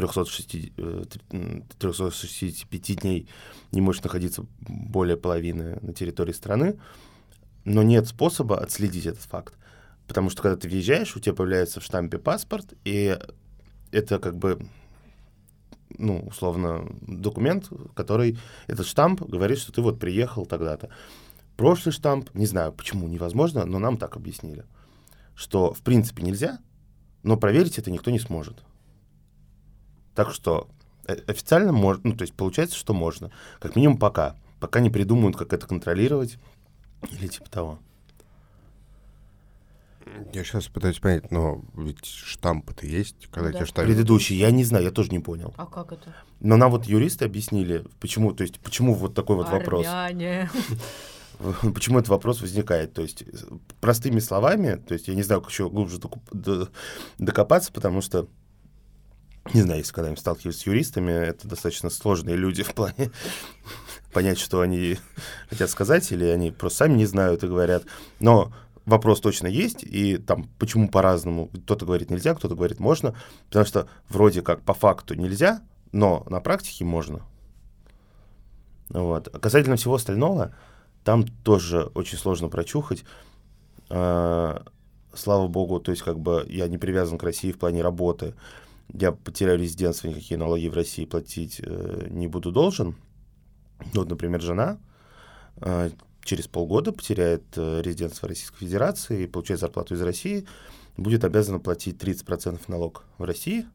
360, 0.00 0.72
365 1.78 2.90
э, 2.90 2.94
дней 2.94 3.28
не 3.72 3.80
можешь 3.80 4.02
находиться 4.02 4.46
более 4.60 5.16
половины 5.16 5.78
на 5.82 5.92
территории 5.92 6.32
страны, 6.32 6.78
но 7.64 7.82
нет 7.82 8.08
способа 8.08 8.58
отследить 8.58 9.06
этот 9.06 9.22
факт. 9.22 9.54
Потому 10.06 10.30
что 10.30 10.42
когда 10.42 10.56
ты 10.56 10.68
въезжаешь, 10.68 11.14
у 11.16 11.20
тебя 11.20 11.34
появляется 11.34 11.80
в 11.80 11.84
штампе 11.84 12.18
паспорт, 12.18 12.74
и 12.84 13.16
это 13.92 14.18
как 14.18 14.36
бы, 14.36 14.66
ну, 15.96 16.20
условно, 16.26 16.86
документ, 17.02 17.68
который, 17.94 18.38
этот 18.66 18.86
штамп 18.86 19.22
говорит, 19.22 19.58
что 19.58 19.72
ты 19.72 19.82
вот 19.82 20.00
приехал 20.00 20.46
тогда-то. 20.46 20.88
Прошлый 21.56 21.92
штамп, 21.92 22.30
не 22.34 22.46
знаю, 22.46 22.72
почему 22.72 23.06
невозможно, 23.06 23.66
но 23.66 23.78
нам 23.78 23.98
так 23.98 24.16
объяснили, 24.16 24.64
что 25.34 25.74
в 25.74 25.82
принципе 25.82 26.22
нельзя, 26.22 26.58
но 27.22 27.36
проверить 27.36 27.78
это 27.78 27.90
никто 27.90 28.10
не 28.10 28.18
сможет. 28.18 28.64
Так 30.14 30.32
что 30.32 30.68
э, 31.06 31.14
официально 31.26 31.72
можно, 31.72 32.10
ну, 32.10 32.16
то 32.16 32.22
есть 32.22 32.34
получается, 32.34 32.76
что 32.76 32.92
можно. 32.94 33.30
Как 33.58 33.76
минимум 33.76 33.98
пока. 33.98 34.36
Пока 34.58 34.80
не 34.80 34.90
придумают, 34.90 35.36
как 35.36 35.52
это 35.52 35.66
контролировать 35.66 36.38
или 37.10 37.28
типа 37.28 37.50
того. 37.50 37.78
Я 40.32 40.44
сейчас 40.44 40.66
пытаюсь 40.66 40.98
понять, 40.98 41.30
но 41.30 41.62
ведь 41.76 42.04
штампы-то 42.04 42.86
есть, 42.86 43.28
когда 43.30 43.50
Да. 43.50 43.58
тебе 43.58 43.66
штамп... 43.66 43.86
Предыдущий, 43.86 44.36
я 44.36 44.50
не 44.50 44.64
знаю, 44.64 44.84
я 44.84 44.90
тоже 44.90 45.10
не 45.10 45.18
понял. 45.20 45.54
А 45.56 45.66
как 45.66 45.92
это? 45.92 46.14
Но 46.40 46.56
нам 46.56 46.70
вот 46.70 46.86
юристы 46.86 47.24
объяснили, 47.26 47.84
почему, 48.00 48.32
то 48.32 48.42
есть, 48.42 48.58
почему 48.60 48.94
вот 48.94 49.14
такой 49.14 49.36
вот 49.36 49.48
вопрос. 49.50 49.86
Армяне. 49.86 50.50
Почему 51.74 51.98
этот 51.98 52.10
вопрос 52.10 52.42
возникает? 52.42 52.92
То 52.92 53.00
есть, 53.00 53.22
э, 53.22 53.26
простыми 53.80 54.18
словами, 54.18 54.74
то 54.74 54.92
есть, 54.92 55.08
я 55.08 55.14
не 55.14 55.22
знаю, 55.22 55.40
как 55.40 55.50
еще 55.50 55.70
глубже 55.70 55.98
докопаться, 57.18 57.72
потому 57.72 58.02
что, 58.02 58.28
не 59.54 59.62
знаю, 59.62 59.78
если 59.80 59.92
когда-нибудь 59.92 60.20
сталкиваюсь 60.20 60.58
с 60.58 60.66
юристами, 60.66 61.12
это 61.12 61.48
достаточно 61.48 61.90
сложные 61.90 62.36
люди 62.36 62.62
в 62.64 62.74
плане 62.74 63.10
понять, 64.12 64.38
что 64.38 64.60
они 64.60 64.98
хотят 65.48 65.70
сказать, 65.70 66.10
или 66.12 66.24
они 66.24 66.50
просто 66.50 66.78
сами 66.78 66.94
не 66.94 67.06
знают 67.06 67.44
и 67.44 67.48
говорят. 67.48 67.84
Но 68.18 68.52
вопрос 68.84 69.20
точно 69.20 69.46
есть, 69.46 69.82
и 69.82 70.18
там 70.18 70.48
почему 70.58 70.88
по-разному. 70.88 71.48
Кто-то 71.48 71.86
говорит 71.86 72.10
нельзя, 72.10 72.34
кто-то 72.34 72.54
говорит 72.54 72.80
можно, 72.80 73.14
потому 73.48 73.64
что 73.64 73.88
вроде 74.08 74.42
как 74.42 74.62
по 74.62 74.74
факту 74.74 75.14
нельзя, 75.14 75.62
но 75.92 76.26
на 76.28 76.40
практике 76.40 76.84
можно. 76.84 77.22
Вот. 78.88 79.28
А 79.32 79.38
Касательно 79.38 79.76
всего 79.76 79.94
остального, 79.94 80.54
там 81.04 81.26
тоже 81.26 81.84
очень 81.94 82.18
сложно 82.18 82.48
прочухать. 82.48 83.04
А, 83.88 84.64
Слава 85.12 85.48
богу, 85.48 85.80
то 85.80 85.90
есть 85.90 86.02
как 86.02 86.20
бы 86.20 86.46
я 86.48 86.68
не 86.68 86.78
привязан 86.78 87.18
к 87.18 87.22
России 87.24 87.50
в 87.50 87.58
плане 87.58 87.82
работы. 87.82 88.34
Я 88.92 89.12
потеряю 89.12 89.58
резидентство, 89.58 90.08
никакие 90.08 90.38
налоги 90.38 90.68
в 90.68 90.74
России 90.74 91.04
платить 91.04 91.60
э, 91.62 92.06
не 92.10 92.26
буду 92.26 92.52
должен. 92.52 92.96
Вот, 93.94 94.08
например, 94.08 94.40
жена 94.40 94.78
э, 95.56 95.90
через 96.24 96.48
полгода 96.48 96.92
потеряет 96.92 97.44
э, 97.56 97.82
резидентство 97.82 98.28
Российской 98.28 98.58
Федерации 98.58 99.22
и 99.22 99.26
получает 99.26 99.60
зарплату 99.60 99.94
из 99.94 100.02
России, 100.02 100.46
будет 100.96 101.24
обязана 101.24 101.58
платить 101.58 102.02
30% 102.02 102.60
налог 102.68 103.04
в 103.18 103.24
России. 103.24 103.66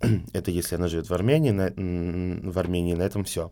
Это 0.32 0.50
если 0.50 0.76
она 0.76 0.88
живет 0.88 1.08
в 1.08 1.14
Армении, 1.14 1.50
на, 1.50 1.72
в 2.50 2.58
Армении 2.58 2.94
на 2.94 3.02
этом 3.02 3.24
все. 3.24 3.50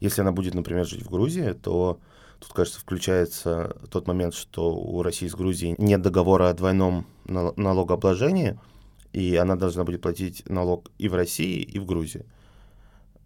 Если 0.00 0.20
она 0.20 0.32
будет, 0.32 0.54
например, 0.54 0.86
жить 0.86 1.02
в 1.02 1.10
Грузии, 1.10 1.52
то 1.52 1.98
тут, 2.38 2.52
кажется, 2.52 2.80
включается 2.80 3.76
тот 3.90 4.06
момент, 4.06 4.34
что 4.34 4.74
у 4.74 5.02
России 5.02 5.26
с 5.26 5.34
Грузией 5.34 5.74
нет 5.78 6.02
договора 6.02 6.50
о 6.50 6.54
двойном 6.54 7.06
нал- 7.24 7.54
налогообложении, 7.56 8.58
и 9.16 9.34
она 9.36 9.56
должна 9.56 9.84
будет 9.84 10.02
платить 10.02 10.46
налог 10.46 10.90
и 10.98 11.08
в 11.08 11.14
России, 11.14 11.62
и 11.62 11.78
в 11.78 11.86
Грузии. 11.86 12.26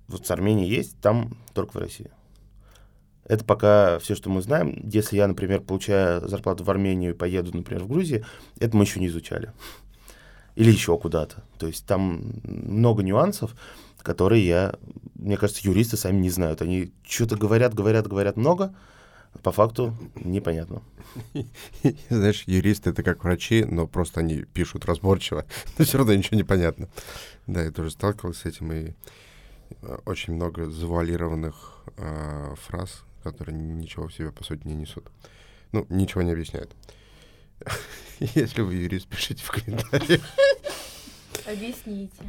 Вот 0.06 0.24
с 0.24 0.30
Арменией 0.30 0.70
есть, 0.70 0.96
там 1.00 1.36
только 1.52 1.72
в 1.72 1.80
России. 1.80 2.12
Это 3.24 3.44
пока 3.44 3.98
все, 3.98 4.14
что 4.14 4.30
мы 4.30 4.40
знаем. 4.40 4.88
Если 4.88 5.16
я, 5.16 5.26
например, 5.26 5.62
получаю 5.62 6.28
зарплату 6.28 6.62
в 6.62 6.70
Армению 6.70 7.10
и 7.10 7.16
поеду, 7.16 7.50
например, 7.52 7.82
в 7.82 7.88
Грузию, 7.88 8.24
это 8.60 8.76
мы 8.76 8.84
еще 8.84 9.00
не 9.00 9.08
изучали. 9.08 9.52
Или 10.54 10.70
еще 10.70 10.96
куда-то. 10.96 11.42
То 11.58 11.66
есть 11.66 11.84
там 11.86 12.40
много 12.44 13.02
нюансов, 13.02 13.56
которые 13.98 14.46
я, 14.46 14.74
мне 15.16 15.36
кажется, 15.36 15.66
юристы 15.66 15.96
сами 15.96 16.20
не 16.20 16.30
знают. 16.30 16.62
Они 16.62 16.92
что-то 17.02 17.34
говорят, 17.34 17.74
говорят, 17.74 18.06
говорят 18.06 18.36
много, 18.36 18.76
по 19.42 19.52
факту 19.52 19.96
непонятно. 20.16 20.82
Знаешь, 22.08 22.44
юристы— 22.46 22.90
это 22.90 23.02
как 23.02 23.24
врачи, 23.24 23.64
но 23.64 23.86
просто 23.86 24.20
они 24.20 24.42
пишут 24.42 24.84
разборчиво, 24.84 25.44
но 25.78 25.84
все 25.84 25.98
равно 25.98 26.14
ничего 26.14 26.36
не 26.36 26.44
понятно. 26.44 26.88
Да, 27.46 27.62
я 27.62 27.70
тоже 27.70 27.90
сталкивался 27.90 28.40
с 28.40 28.46
этим, 28.46 28.72
и 28.72 28.92
э, 29.82 29.98
очень 30.04 30.34
много 30.34 30.70
завуалированных 30.70 31.84
э, 31.96 32.54
фраз, 32.60 33.02
которые 33.22 33.56
ничего 33.56 34.08
в 34.08 34.14
себе, 34.14 34.30
по 34.32 34.44
сути, 34.44 34.66
не 34.66 34.74
несут. 34.74 35.08
Ну, 35.72 35.86
ничего 35.88 36.22
не 36.22 36.32
объясняют. 36.32 36.74
Если 38.20 38.62
вы 38.62 38.74
юрист, 38.74 39.06
пишите 39.08 39.42
в 39.42 39.50
комментариях. 39.50 40.22
Объясните. 41.46 42.24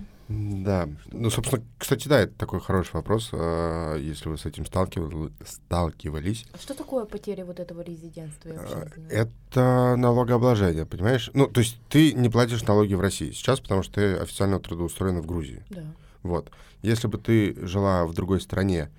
Да. 0.63 0.87
Ну, 1.11 1.29
собственно, 1.29 1.63
кстати, 1.77 2.07
да, 2.07 2.19
это 2.19 2.33
такой 2.33 2.59
хороший 2.59 2.93
вопрос, 2.93 3.29
э, 3.31 3.97
если 3.99 4.29
вы 4.29 4.37
с 4.37 4.45
этим 4.45 4.65
сталкивали- 4.65 5.31
сталкивались. 5.45 6.45
А 6.53 6.57
что 6.57 6.73
такое 6.73 7.05
потеря 7.05 7.45
вот 7.45 7.59
этого 7.59 7.81
резидентства? 7.81 8.49
Э. 8.49 8.87
Это 9.09 9.95
налогообложение, 9.97 10.85
понимаешь? 10.85 11.29
Ну, 11.33 11.47
то 11.47 11.61
есть 11.61 11.79
ты 11.89 12.13
не 12.13 12.29
платишь 12.29 12.63
налоги 12.63 12.93
в 12.93 13.01
России 13.01 13.31
сейчас, 13.31 13.59
потому 13.59 13.83
что 13.83 13.95
ты 13.95 14.15
официально 14.15 14.59
трудоустроена 14.59 15.21
в 15.21 15.25
Грузии. 15.25 15.63
Да. 15.69 15.83
Вот. 16.23 16.51
Если 16.81 17.07
бы 17.07 17.17
ты 17.17 17.55
жила 17.65 18.05
в 18.05 18.13
другой 18.13 18.41
стране 18.41 18.89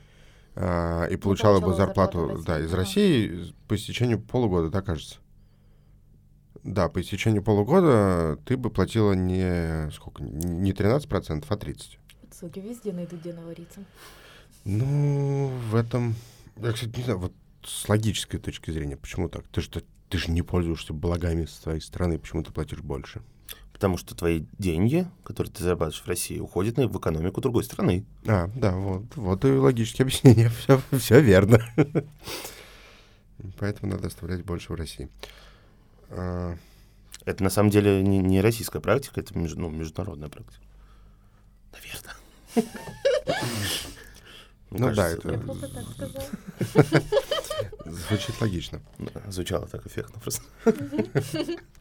а, 0.54 1.06
и 1.06 1.16
получала 1.16 1.60
бы 1.60 1.74
зарплату 1.74 2.18
зарплату, 2.26 2.44
да, 2.44 2.60
из. 2.60 2.72
России 2.72 3.54
по 3.68 3.76
истечению 3.76 4.20
полугода, 4.20 4.68
да, 4.68 4.82
кажется? 4.82 5.16
Да, 6.64 6.88
по 6.88 7.00
истечению 7.00 7.42
полугода 7.42 8.38
ты 8.44 8.56
бы 8.56 8.70
платила 8.70 9.12
не 9.12 9.90
сколько, 9.92 10.22
не 10.22 10.72
13%, 10.72 11.44
а 11.48 11.54
30%. 11.54 11.98
Суки 12.32 12.60
везде 12.60 12.92
найдут, 12.92 13.20
где 13.20 13.32
навариться. 13.32 13.80
Ну, 14.64 15.48
в 15.70 15.74
этом... 15.74 16.14
Я, 16.56 16.72
кстати, 16.72 16.96
не 16.96 17.02
знаю, 17.04 17.18
вот 17.18 17.32
с 17.64 17.88
логической 17.88 18.38
точки 18.40 18.70
зрения, 18.70 18.96
почему 18.96 19.28
так? 19.28 19.46
Ты 19.48 19.60
же, 19.60 19.70
ты 20.08 20.18
же 20.18 20.30
не 20.30 20.42
пользуешься 20.42 20.92
благами 20.92 21.44
с 21.46 21.58
твоей 21.58 21.80
страны, 21.80 22.18
почему 22.18 22.42
ты 22.42 22.52
платишь 22.52 22.80
больше? 22.80 23.22
Потому 23.72 23.96
что 23.96 24.14
твои 24.14 24.44
деньги, 24.58 25.08
которые 25.24 25.52
ты 25.52 25.64
зарабатываешь 25.64 26.02
в 26.02 26.06
России, 26.08 26.38
уходят 26.38 26.76
на- 26.76 26.86
в 26.86 26.96
экономику 26.96 27.40
другой 27.40 27.64
страны. 27.64 28.04
А, 28.26 28.48
да, 28.54 28.72
вот, 28.76 29.04
вот 29.16 29.44
и 29.44 29.48
логические 29.48 30.04
объяснения. 30.06 30.48
Все, 30.50 30.80
все 30.96 31.20
верно. 31.20 31.58
Поэтому 33.58 33.92
надо 33.92 34.06
оставлять 34.06 34.44
больше 34.44 34.72
в 34.72 34.76
России. 34.76 35.08
А, 36.14 36.56
Это 37.24 37.42
на 37.44 37.50
самом 37.50 37.70
деле 37.70 38.02
не, 38.02 38.18
не 38.18 38.40
российская 38.40 38.80
практика, 38.80 39.20
это 39.20 39.34
меж- 39.34 39.54
ну, 39.56 39.70
международная 39.70 40.28
практика. 40.28 40.62
Наверное. 41.72 42.14
Ну 44.70 44.94
да, 44.94 45.08
это- 45.10 45.40
звучит 47.84 48.40
логично. 48.40 48.80
Звучало 49.28 49.66
так 49.66 49.86
эффектно 49.86 50.20
просто. 50.20 50.42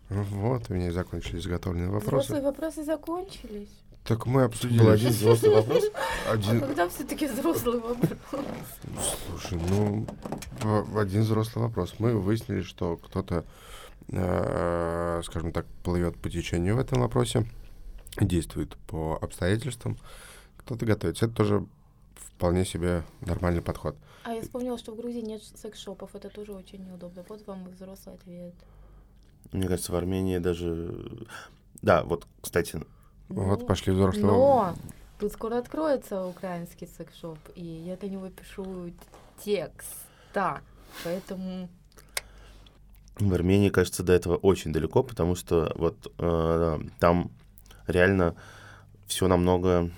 Вот, 0.10 0.70
у 0.70 0.74
меня 0.74 0.88
и 0.88 0.92
закончились 0.92 1.44
заготовленные 1.44 1.90
вопросы. 1.90 2.26
Взрослые 2.34 2.42
вопросы 2.44 2.84
закончились. 2.84 3.70
Так 4.04 4.26
мы 4.26 4.44
обсудили... 4.44 4.80
Был 4.80 4.90
один 4.90 5.10
взрослый 5.10 5.54
вопрос. 5.54 5.84
А 6.28 6.32
Один... 6.34 6.60
когда 6.60 6.90
все-таки 6.90 7.28
взрослый 7.28 7.80
вопрос? 7.80 8.12
Слушай, 9.30 9.60
ну, 9.70 10.06
в- 10.62 10.98
один 10.98 11.22
взрослый 11.22 11.64
вопрос. 11.66 11.96
Мы 12.00 12.20
выяснили, 12.20 12.62
что 12.64 12.98
кто-то, 12.98 13.46
э, 14.12 15.22
скажем 15.24 15.52
так, 15.52 15.66
плывет 15.84 16.18
по 16.18 16.30
течению 16.30 16.76
в 16.76 16.80
этом 16.80 17.02
вопросе, 17.02 17.46
действует 18.20 18.76
по 18.88 19.18
обстоятельствам, 19.22 19.98
кто-то 20.58 20.86
готовится. 20.86 21.26
Это 21.26 21.36
тоже 21.36 21.66
вполне 22.16 22.66
себе 22.66 23.04
нормальный 23.22 23.62
подход. 23.62 23.96
А 24.24 24.34
я 24.34 24.42
вспомнила, 24.42 24.78
что 24.78 24.94
в 24.94 24.98
Грузии 24.98 25.22
нет 25.22 25.42
секс-шопов. 25.44 26.16
Это 26.16 26.30
тоже 26.30 26.54
очень 26.54 26.86
неудобно. 26.86 27.24
Вот 27.28 27.46
вам 27.48 27.68
и 27.68 27.72
взрослый 27.72 28.16
ответ. 28.16 28.54
Мне 29.52 29.68
кажется, 29.68 29.92
в 29.92 29.96
Армении 29.96 30.38
даже... 30.38 31.26
Да, 31.82 32.04
вот, 32.04 32.28
кстати, 32.42 32.80
Вот 33.30 33.62
Ну, 33.62 33.66
пошли 33.66 33.94
взрослые. 33.94 34.26
Но 34.26 34.76
тут 35.20 35.32
скоро 35.32 35.58
откроется 35.58 36.26
украинский 36.26 36.88
секс-шоп, 36.88 37.40
и 37.56 37.64
я 37.64 37.98
для 37.98 38.10
него 38.10 38.30
пишу 38.30 38.92
текст. 39.44 39.96
Да, 40.34 40.62
поэтому... 41.04 41.70
В 43.22 43.34
Армении, 43.34 43.70
кажется, 43.70 44.04
до 44.04 44.14
этого 44.14 44.36
очень 44.36 44.74
далеко, 44.74 45.04
потому 45.04 45.36
что 45.36 45.72
вот 45.76 46.12
э, 46.18 46.80
там 47.00 47.32
реально 47.86 48.36
все 49.06 49.28
намного 49.28 49.92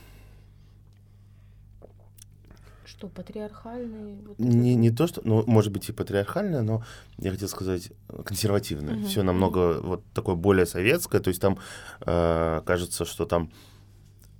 Что, 2.85 3.07
патриархальный? 3.07 4.17
вот 4.27 4.37
не, 4.39 4.75
не 4.75 4.91
то, 4.91 5.07
что, 5.07 5.21
ну, 5.23 5.43
может 5.47 5.71
быть, 5.71 5.87
и 5.87 5.93
патриархальное, 5.93 6.63
но 6.63 6.83
я 7.17 7.31
хотел 7.31 7.47
сказать 7.47 7.91
консервативное. 8.25 8.95
Мгм. 8.95 9.05
Все 9.05 9.23
намного 9.23 9.79
вот 9.81 10.03
такое 10.13 10.35
более 10.35 10.65
советское. 10.65 11.21
То 11.21 11.29
есть 11.29 11.41
там 11.41 11.57
э, 12.01 12.61
кажется, 12.65 13.05
что 13.05 13.25
там 13.25 13.51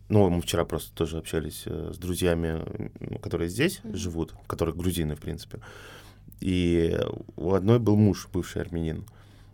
ну, 0.10 0.30
мы 0.30 0.42
вчера 0.42 0.66
просто 0.66 0.94
тоже 0.94 1.18
общались 1.18 1.64
э, 1.66 1.92
с 1.94 1.98
друзьями, 1.98 2.92
которые 3.20 3.50
здесь 3.50 3.80
Мгм. 3.84 3.96
живут, 3.96 4.34
которые 4.48 4.76
грузины, 4.76 5.16
в 5.16 5.22
принципе. 5.22 5.60
И 6.44 7.00
у 7.38 7.54
одной 7.54 7.80
был 7.80 7.96
муж, 7.96 8.28
бывший 8.34 8.62
армянин. 8.62 9.06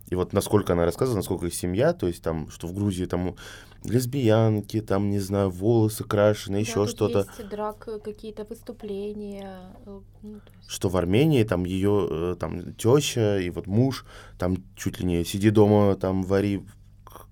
И 0.08 0.16
вот 0.16 0.32
насколько 0.32 0.72
она 0.72 0.84
рассказывала, 0.84 1.18
насколько 1.18 1.46
их 1.46 1.54
семья, 1.54 1.92
то 1.92 2.08
есть 2.08 2.20
там, 2.20 2.50
что 2.50 2.66
в 2.66 2.74
Грузии 2.74 3.04
там 3.04 3.36
лесбиянки, 3.84 4.80
там, 4.80 5.08
не 5.08 5.20
знаю, 5.20 5.50
волосы 5.50 6.02
крашены, 6.02 6.54
Да, 6.56 6.60
еще 6.60 6.86
что-то. 6.88 7.26
драк, 7.48 7.86
э, 7.86 7.98
какие-то 8.00 8.44
выступления. 8.44 9.70
э, 9.86 10.00
ну, 10.22 10.34
есть- 10.34 10.68
Что 10.70 10.88
в 10.88 10.96
Армении 10.96 11.44
там 11.44 11.64
ее 11.64 12.08
э, 12.10 12.36
там 12.40 12.74
теща 12.74 13.38
и 13.38 13.50
вот 13.50 13.68
муж, 13.68 14.04
там 14.36 14.56
чуть 14.74 14.98
ли 15.00 15.06
не 15.06 15.24
сиди 15.24 15.50
дома, 15.50 15.94
там 15.94 16.24
вари 16.24 16.62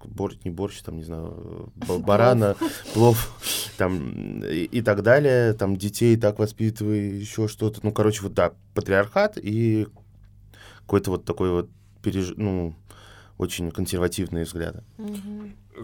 борщ, 0.05 0.36
не 0.44 0.51
борщ, 0.51 0.80
там, 0.82 0.96
не 0.96 1.05
знаю, 1.05 1.72
ба- 1.74 1.99
барана, 1.99 2.57
плов, 2.94 3.34
там, 3.76 4.42
и, 4.44 4.64
и 4.64 4.82
так 4.82 5.03
далее, 5.03 5.53
там, 5.55 5.76
детей 5.76 6.16
так 6.16 6.38
воспитывай, 6.38 7.18
еще 7.18 7.49
что-то. 7.49 7.80
Ну, 7.82 7.92
короче, 7.92 8.22
вот, 8.22 8.34
да, 8.34 8.53
патриархат 8.74 9.38
и 9.38 9.86
какой-то 10.80 11.11
вот 11.11 11.24
такой 11.24 11.51
вот, 11.51 11.70
переж... 12.03 12.34
ну, 12.36 12.74
очень 13.38 13.70
консервативные 13.70 14.44
взгляды. 14.44 14.82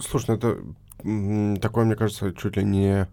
Слушай, 0.00 0.30
ну 0.30 0.34
это 0.36 1.60
такое, 1.60 1.84
мне 1.84 1.96
кажется, 1.96 2.32
чуть 2.32 2.56
ли 2.56 2.64
не 2.64 3.06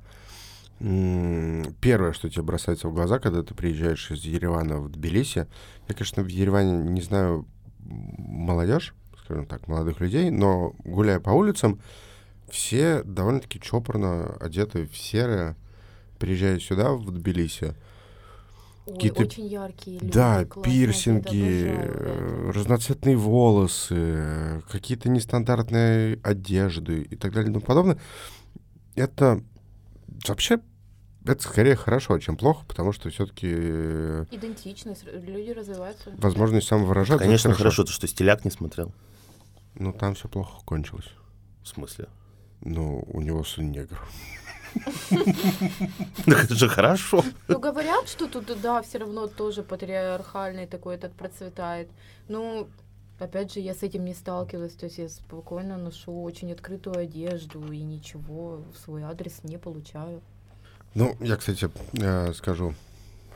первое, 1.79 2.11
что 2.11 2.27
тебе 2.27 2.41
бросается 2.41 2.87
в 2.87 2.93
глаза, 2.93 3.19
когда 3.19 3.43
ты 3.43 3.53
приезжаешь 3.53 4.09
из 4.09 4.23
Еревана 4.23 4.79
в 4.79 4.89
Тбилиси. 4.89 5.47
Я, 5.87 5.93
конечно, 5.93 6.23
в 6.23 6.27
Ереване 6.27 6.89
не 6.89 7.01
знаю 7.01 7.45
молодежь, 7.83 8.95
скажем 9.32 9.45
так, 9.45 9.67
молодых 9.67 9.99
людей, 10.01 10.29
но 10.29 10.73
гуляя 10.84 11.19
по 11.19 11.29
улицам, 11.29 11.79
все 12.49 13.01
довольно-таки 13.03 13.59
чопорно 13.61 14.36
одеты 14.41 14.86
в 14.86 14.97
серое, 14.97 15.55
приезжая 16.19 16.59
сюда, 16.59 16.91
в 16.91 17.09
Тбилиси. 17.11 17.75
Ой, 18.88 18.93
Какие-то- 18.95 19.21
очень 19.23 19.45
яркие 19.47 19.99
люди. 19.99 20.11
Да, 20.13 20.41
это 20.41 20.59
пирсинги, 20.61 21.67
обожаю, 21.69 21.91
э, 21.93 22.51
разноцветные 22.51 23.15
волосы, 23.15 23.95
э, 23.95 24.61
какие-то 24.69 25.07
нестандартные 25.09 26.19
одежды 26.23 27.03
и 27.03 27.15
так 27.15 27.32
далее 27.32 27.51
и 27.51 27.53
тому 27.53 27.65
подобное. 27.65 27.97
Это 28.95 29.41
вообще 30.27 30.59
это 31.25 31.41
скорее 31.43 31.75
хорошо, 31.75 32.17
чем 32.19 32.36
плохо, 32.36 32.65
потому 32.67 32.91
что 32.91 33.09
все-таки 33.11 33.47
Идентичность, 34.32 35.05
р- 35.05 35.21
люди 35.23 35.51
развиваются. 35.51 36.09
возможность 36.17 36.67
самовыражаться. 36.67 37.23
Конечно, 37.23 37.53
хорошо, 37.53 37.84
то, 37.84 37.91
что 37.91 38.07
стиляк 38.07 38.43
не 38.43 38.51
смотрел. 38.51 38.91
Ну, 39.76 39.93
там 39.93 40.15
все 40.15 40.28
плохо 40.28 40.61
кончилось. 40.65 41.09
В 41.63 41.67
смысле? 41.67 42.07
Ну, 42.61 43.03
у 43.07 43.22
него 43.22 43.43
сын 43.43 43.72
негр. 43.72 43.99
Так 46.26 46.45
это 46.45 46.55
же 46.55 46.69
хорошо. 46.69 47.24
Ну, 47.47 47.59
говорят, 47.59 48.07
что 48.07 48.28
тут, 48.28 48.61
да, 48.61 48.82
все 48.82 48.99
равно 48.99 49.28
тоже 49.28 49.63
патриархальный 49.63 50.67
такой 50.67 50.95
этот 50.95 51.13
процветает. 51.13 51.89
Ну, 52.28 52.69
опять 53.19 53.53
же, 53.53 53.59
я 53.59 53.74
с 53.74 53.84
этим 53.84 54.05
не 54.05 54.13
сталкивалась, 54.13 54.74
то 54.74 54.86
есть 54.86 54.97
я 54.97 55.09
спокойно 55.09 55.78
ношу 55.78 56.24
очень 56.24 56.51
открытую 56.51 56.97
одежду 56.97 57.72
и 57.72 57.82
ничего 57.82 58.63
в 58.74 58.78
свой 58.78 59.03
адрес 59.03 59.41
не 59.43 59.57
получаю. 59.57 60.22
Ну, 60.93 61.15
я, 61.19 61.38
кстати, 61.38 61.69
э, 61.93 62.34
скажу 62.34 62.74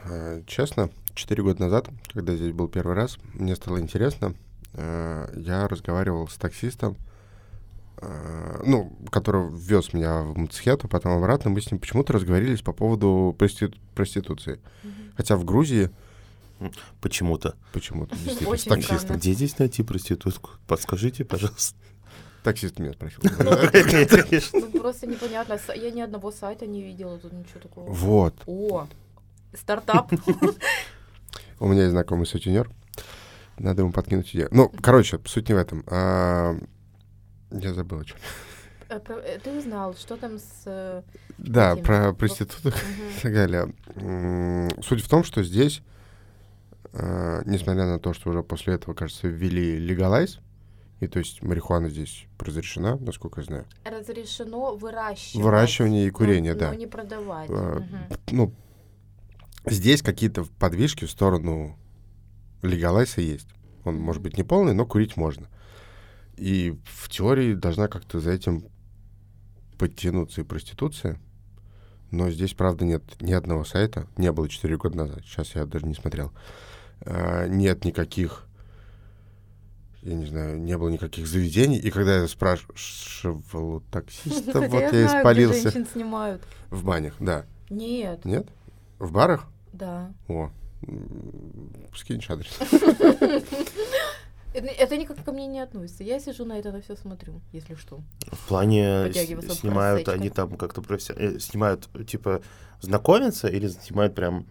э, 0.05 0.41
честно, 0.45 0.89
четыре 1.13 1.43
года 1.43 1.63
назад, 1.63 1.89
когда 2.13 2.35
здесь 2.35 2.53
был 2.53 2.67
первый 2.67 2.95
раз, 2.95 3.17
мне 3.33 3.55
стало 3.55 3.79
интересно, 3.79 4.35
я 4.77 5.67
разговаривал 5.69 6.27
с 6.27 6.35
таксистом, 6.35 6.97
э, 7.97 8.61
ну, 8.65 8.91
который 9.11 9.49
вез 9.51 9.93
меня 9.93 10.21
в 10.23 10.37
Мцхету, 10.37 10.87
потом 10.87 11.13
обратно, 11.17 11.49
мы 11.49 11.61
с 11.61 11.71
ним 11.71 11.79
почему-то 11.79 12.13
разговорились 12.13 12.61
по 12.61 12.73
поводу 12.73 13.35
прости- 13.37 13.73
проституции. 13.93 14.59
Хотя 15.15 15.37
в 15.37 15.45
Грузии 15.45 15.89
Почему-то. 17.01 17.55
почему-то 17.73 18.15
действительно 18.15 18.49
с 18.49 18.53
Очень 18.53 18.69
таксистом. 18.71 18.99
странно. 18.99 19.19
Где 19.19 19.33
здесь 19.33 19.59
найти 19.59 19.83
проститутку? 19.83 20.51
Подскажите, 20.67 21.23
пожалуйста. 21.25 21.77
Таксист 22.43 22.77
меня 22.79 22.93
спросил. 22.93 23.21
Конечно. 23.21 24.59
Ну, 24.59 24.79
просто 24.79 25.07
непонятно. 25.07 25.57
С- 25.57 25.73
Я 25.75 25.89
ни 25.91 25.99
одного 26.01 26.31
сайта 26.31 26.67
не 26.67 26.81
видела, 26.83 27.17
тут 27.17 27.33
ничего 27.33 27.59
такого. 27.59 27.89
Вот. 27.91 28.35
О, 28.45 28.87
стартап. 29.53 30.11
У 31.59 31.67
меня 31.67 31.81
есть 31.83 31.91
знакомый 31.91 32.25
сутенер. 32.25 32.69
Надо 33.57 33.81
ему 33.83 33.91
подкинуть 33.91 34.29
идею. 34.31 34.49
Ну, 34.51 34.69
короче, 34.81 35.19
суть 35.25 35.47
не 35.49 35.55
в 35.55 35.57
этом. 35.57 35.83
А, 35.87 36.55
Я 37.51 37.73
забыл, 37.73 37.99
о 37.99 38.05
чем. 38.05 38.17
Э, 38.89 38.99
Ты 39.43 39.57
узнал, 39.57 39.95
что 39.95 40.15
там 40.17 40.37
с... 40.37 40.63
э, 40.65 41.01
Да, 41.37 41.73
Этим. 41.73 41.83
про 41.83 42.13
проституток 42.13 42.75
и 42.75 43.21
так 43.21 43.33
далее. 43.33 43.73
Суть 44.83 45.01
в 45.03 45.09
том, 45.09 45.23
что 45.23 45.41
здесь, 45.43 45.81
э, 46.93 47.41
несмотря 47.45 47.85
на 47.85 47.99
то, 47.99 48.13
что 48.13 48.29
уже 48.29 48.43
после 48.43 48.75
этого, 48.75 48.93
кажется, 48.93 49.27
ввели 49.27 49.77
легалайз, 49.79 50.39
и 50.99 51.07
то 51.07 51.19
есть 51.19 51.41
марихуана 51.41 51.89
здесь 51.89 52.25
разрешена, 52.39 52.95
насколько 52.97 53.41
я 53.41 53.45
знаю. 53.45 53.65
Разрешено 53.83 54.75
выращивать. 54.75 55.43
Выращивание 55.43 56.05
и 56.07 56.11
но- 56.11 56.17
курение, 56.17 56.53
но 56.53 56.59
да. 56.59 56.75
не 56.75 56.87
продавать. 56.87 57.49
Э, 57.49 57.79
Мгм. 57.79 57.97
Ну, 58.31 58.53
здесь 59.65 60.01
какие-то 60.01 60.43
подвижки 60.59 61.05
в 61.05 61.11
сторону 61.11 61.77
легалайса 62.61 63.21
есть. 63.21 63.47
Он 63.83 63.97
может 63.97 64.21
быть 64.21 64.37
не 64.37 64.43
полный, 64.43 64.73
но 64.73 64.85
курить 64.85 65.17
можно. 65.17 65.47
И 66.37 66.77
в 66.85 67.09
теории 67.09 67.53
должна 67.53 67.87
как-то 67.87 68.19
за 68.19 68.31
этим 68.31 68.65
подтянуться 69.77 70.41
и 70.41 70.43
проституция. 70.43 71.19
Но 72.11 72.29
здесь, 72.29 72.53
правда, 72.53 72.85
нет 72.85 73.03
ни 73.21 73.33
одного 73.33 73.63
сайта. 73.65 74.07
Не 74.17 74.31
было 74.31 74.47
4 74.49 74.77
года 74.77 74.97
назад. 74.97 75.21
Сейчас 75.25 75.55
я 75.55 75.65
даже 75.65 75.85
не 75.85 75.93
смотрел. 75.95 76.31
А, 77.01 77.47
Нет 77.47 77.83
никаких, 77.83 78.45
я 80.01 80.13
не 80.15 80.25
знаю, 80.25 80.59
не 80.61 80.77
было 80.77 80.89
никаких 80.89 81.27
заведений. 81.27 81.77
И 81.77 81.89
когда 81.91 82.21
я 82.21 82.27
спрашивал 82.27 83.75
у 83.75 83.79
таксиста, 83.91 84.61
вот 84.69 84.93
я 84.93 85.05
испалился. 85.05 85.61
женщин 85.71 85.85
снимают. 85.91 86.41
В 86.69 86.83
банях, 86.85 87.15
да. 87.19 87.45
Нет, 87.69 88.23
Нет? 88.25 88.47
В 88.99 89.11
барах? 89.11 89.45
да. 89.73 90.13
О, 90.29 90.51
скинешь 91.95 92.29
адрес. 92.29 92.57
Это, 94.53 94.67
это 94.67 94.95
никак 94.97 95.21
ко 95.23 95.33
мне 95.33 95.47
не 95.47 95.59
относится. 95.59 96.03
Я 96.05 96.17
сижу 96.19 96.45
на 96.45 96.57
это 96.57 96.71
на 96.71 96.81
все 96.81 96.95
смотрю, 96.95 97.41
если 97.51 97.75
что. 97.75 97.99
В 98.31 98.47
плане 98.47 99.11
с- 99.11 99.57
снимают 99.59 100.07
они 100.07 100.29
там 100.29 100.55
как-то 100.55 100.81
профессионально... 100.81 101.41
Снимают, 101.41 101.89
типа, 102.07 102.41
знакомиться 102.79 103.49
или 103.49 103.67
снимают 103.67 104.15
прям... 104.15 104.45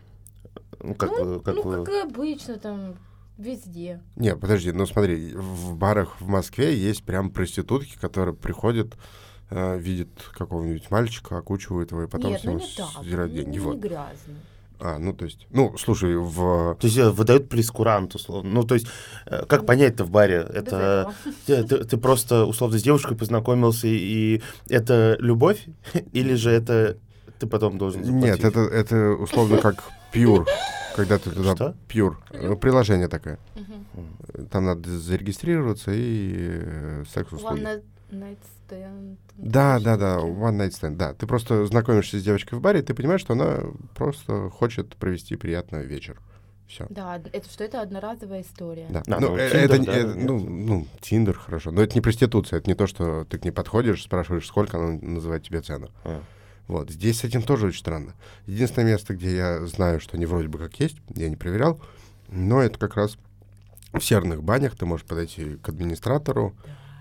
Ну, 0.80 0.94
как, 0.94 1.10
ну, 1.10 1.24
бы- 1.24 1.40
как 1.40 1.54
ну, 1.56 1.84
как 1.84 2.04
обычно, 2.04 2.58
там, 2.58 2.96
везде. 3.38 4.02
Не, 4.16 4.36
подожди, 4.36 4.72
ну 4.72 4.84
смотри, 4.84 5.32
в 5.34 5.74
барах 5.74 6.20
в 6.20 6.28
Москве 6.28 6.76
есть 6.76 7.02
прям 7.04 7.30
проститутки, 7.30 7.96
которые 7.98 8.34
приходят, 8.34 8.98
э, 9.48 9.78
видят 9.78 10.10
какого-нибудь 10.36 10.90
мальчика, 10.90 11.38
окучивают 11.38 11.92
его 11.92 12.02
и 12.02 12.08
потом 12.08 12.32
Нет, 12.32 12.42
с 12.42 12.44
ну 12.44 12.52
него 12.52 12.60
не 12.60 12.66
так. 12.76 12.88
ну, 13.02 13.28
деньги. 13.28 13.48
не 13.50 13.58
Вот. 13.58 13.78
грязно. 13.78 14.34
А, 14.80 14.98
ну 14.98 15.12
то 15.12 15.24
есть, 15.24 15.46
ну 15.50 15.76
слушай, 15.78 16.16
в... 16.16 16.76
То 16.80 16.86
есть 16.86 16.98
э, 16.98 17.10
выдают 17.10 17.48
прескурант, 17.48 18.14
условно. 18.14 18.50
Ну, 18.50 18.62
то 18.64 18.74
есть, 18.74 18.86
э, 19.26 19.44
как 19.46 19.66
понять-то 19.66 20.04
в 20.04 20.10
баре? 20.10 20.46
Это 20.52 21.12
ты, 21.46 21.62
ты, 21.68 21.84
ты 21.84 21.96
просто, 21.96 22.44
условно, 22.44 22.78
с 22.78 22.82
девушкой 22.82 23.16
познакомился, 23.16 23.86
и 23.86 24.42
это 24.68 25.16
любовь? 25.20 25.64
Или 26.12 26.34
же 26.34 26.50
это 26.50 26.98
ты 27.38 27.46
потом 27.46 27.78
должен 27.78 28.04
заплатить? 28.04 28.42
Нет, 28.42 28.44
это, 28.44 28.60
это 28.60 29.10
условно 29.12 29.58
как 29.58 29.82
пьюр, 30.12 30.46
когда 30.96 31.18
ты 31.18 31.30
туда... 31.30 31.54
Что? 31.54 31.74
Пьюр. 31.88 32.20
Приложение 32.60 33.08
такое. 33.08 33.38
Мгм. 33.54 34.48
Там 34.50 34.64
надо 34.66 34.88
зарегистрироваться 34.98 35.92
и 35.92 36.34
э, 36.36 37.04
секс-услуги. 37.12 37.60
One 37.60 37.82
night- 38.10 38.38
stand. 38.76 39.16
Да, 39.36 39.80
да, 39.80 39.96
да, 39.96 40.16
one 40.18 40.56
night 40.56 40.70
stand, 40.70 40.96
да. 40.96 41.14
Ты 41.14 41.26
просто 41.26 41.64
знакомишься 41.66 42.18
с 42.18 42.22
девочкой 42.22 42.58
в 42.58 42.62
баре, 42.62 42.80
и 42.80 42.82
ты 42.82 42.94
понимаешь, 42.94 43.20
что 43.20 43.34
она 43.34 43.60
просто 43.94 44.50
хочет 44.50 44.96
провести 44.96 45.36
приятный 45.36 45.84
вечер. 45.84 46.20
Все. 46.66 46.86
Да, 46.88 47.20
это 47.32 47.48
что 47.50 47.62
это 47.64 47.82
одноразовая 47.82 48.40
история. 48.40 48.86
Да. 48.88 49.02
А, 49.06 49.20
ну, 49.20 49.30
ну, 49.30 49.36
э, 49.36 49.50
Тиндер, 49.50 49.64
это, 49.64 49.78
не- 49.78 49.86
да, 49.86 49.92
это, 49.92 50.14
нет. 50.14 50.26
ну, 50.26 50.38
ну, 50.38 50.86
Тиндер, 51.00 51.38
хорошо. 51.38 51.70
Но 51.70 51.82
это 51.82 51.94
не 51.94 52.00
проституция, 52.00 52.58
это 52.58 52.70
не 52.70 52.74
то, 52.74 52.86
что 52.86 53.24
ты 53.24 53.38
к 53.38 53.44
ней 53.44 53.50
подходишь, 53.50 54.02
спрашиваешь, 54.02 54.46
сколько 54.46 54.78
она 54.78 54.98
называет 55.00 55.42
тебе 55.42 55.60
цену. 55.60 55.90
А. 56.04 56.22
Вот, 56.66 56.90
здесь 56.90 57.20
с 57.20 57.24
этим 57.24 57.42
тоже 57.42 57.66
очень 57.66 57.80
странно. 57.80 58.14
Единственное 58.46 58.92
место, 58.92 59.14
где 59.14 59.36
я 59.36 59.66
знаю, 59.66 60.00
что 60.00 60.16
они 60.16 60.24
вроде 60.24 60.48
бы 60.48 60.58
как 60.58 60.80
есть, 60.80 60.96
я 61.14 61.28
не 61.28 61.36
проверял, 61.36 61.78
но 62.28 62.62
это 62.62 62.78
как 62.78 62.96
раз 62.96 63.18
в 63.92 64.00
серных 64.00 64.42
банях 64.42 64.74
ты 64.74 64.86
можешь 64.86 65.06
подойти 65.06 65.56
к 65.56 65.68
администратору, 65.68 66.54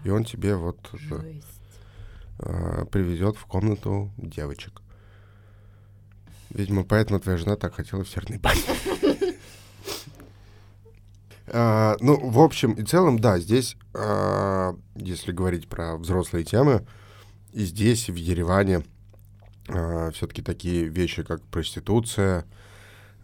и 0.04 0.10
он 0.10 0.26
тебе 0.26 0.56
вот 0.56 0.78
э, 0.92 0.98
Жесть. 0.98 1.53
Э, 2.40 2.86
приведет 2.92 3.38
в 3.38 3.46
комнату 3.46 4.12
девочек. 4.18 4.82
Видимо, 6.50 6.84
поэтому 6.84 7.20
твоя 7.20 7.38
жена 7.38 7.56
так 7.56 7.76
хотела 7.76 8.04
в 8.04 8.10
серной 8.10 8.38
бане. 8.38 8.62
А, 11.46 11.98
Ну, 12.00 12.30
в 12.30 12.40
общем 12.40 12.72
и 12.72 12.84
целом, 12.84 13.20
да, 13.20 13.38
здесь, 13.38 13.76
а, 13.94 14.76
если 14.96 15.34
говорить 15.34 15.68
про 15.68 15.98
взрослые 15.98 16.46
темы, 16.46 16.88
и 17.52 17.66
здесь, 17.66 18.10
в 18.10 18.16
Ереване, 18.16 18.84
все-таки 19.68 20.42
такие 20.42 20.86
вещи, 20.86 21.22
как 21.22 21.42
проституция, 21.44 22.46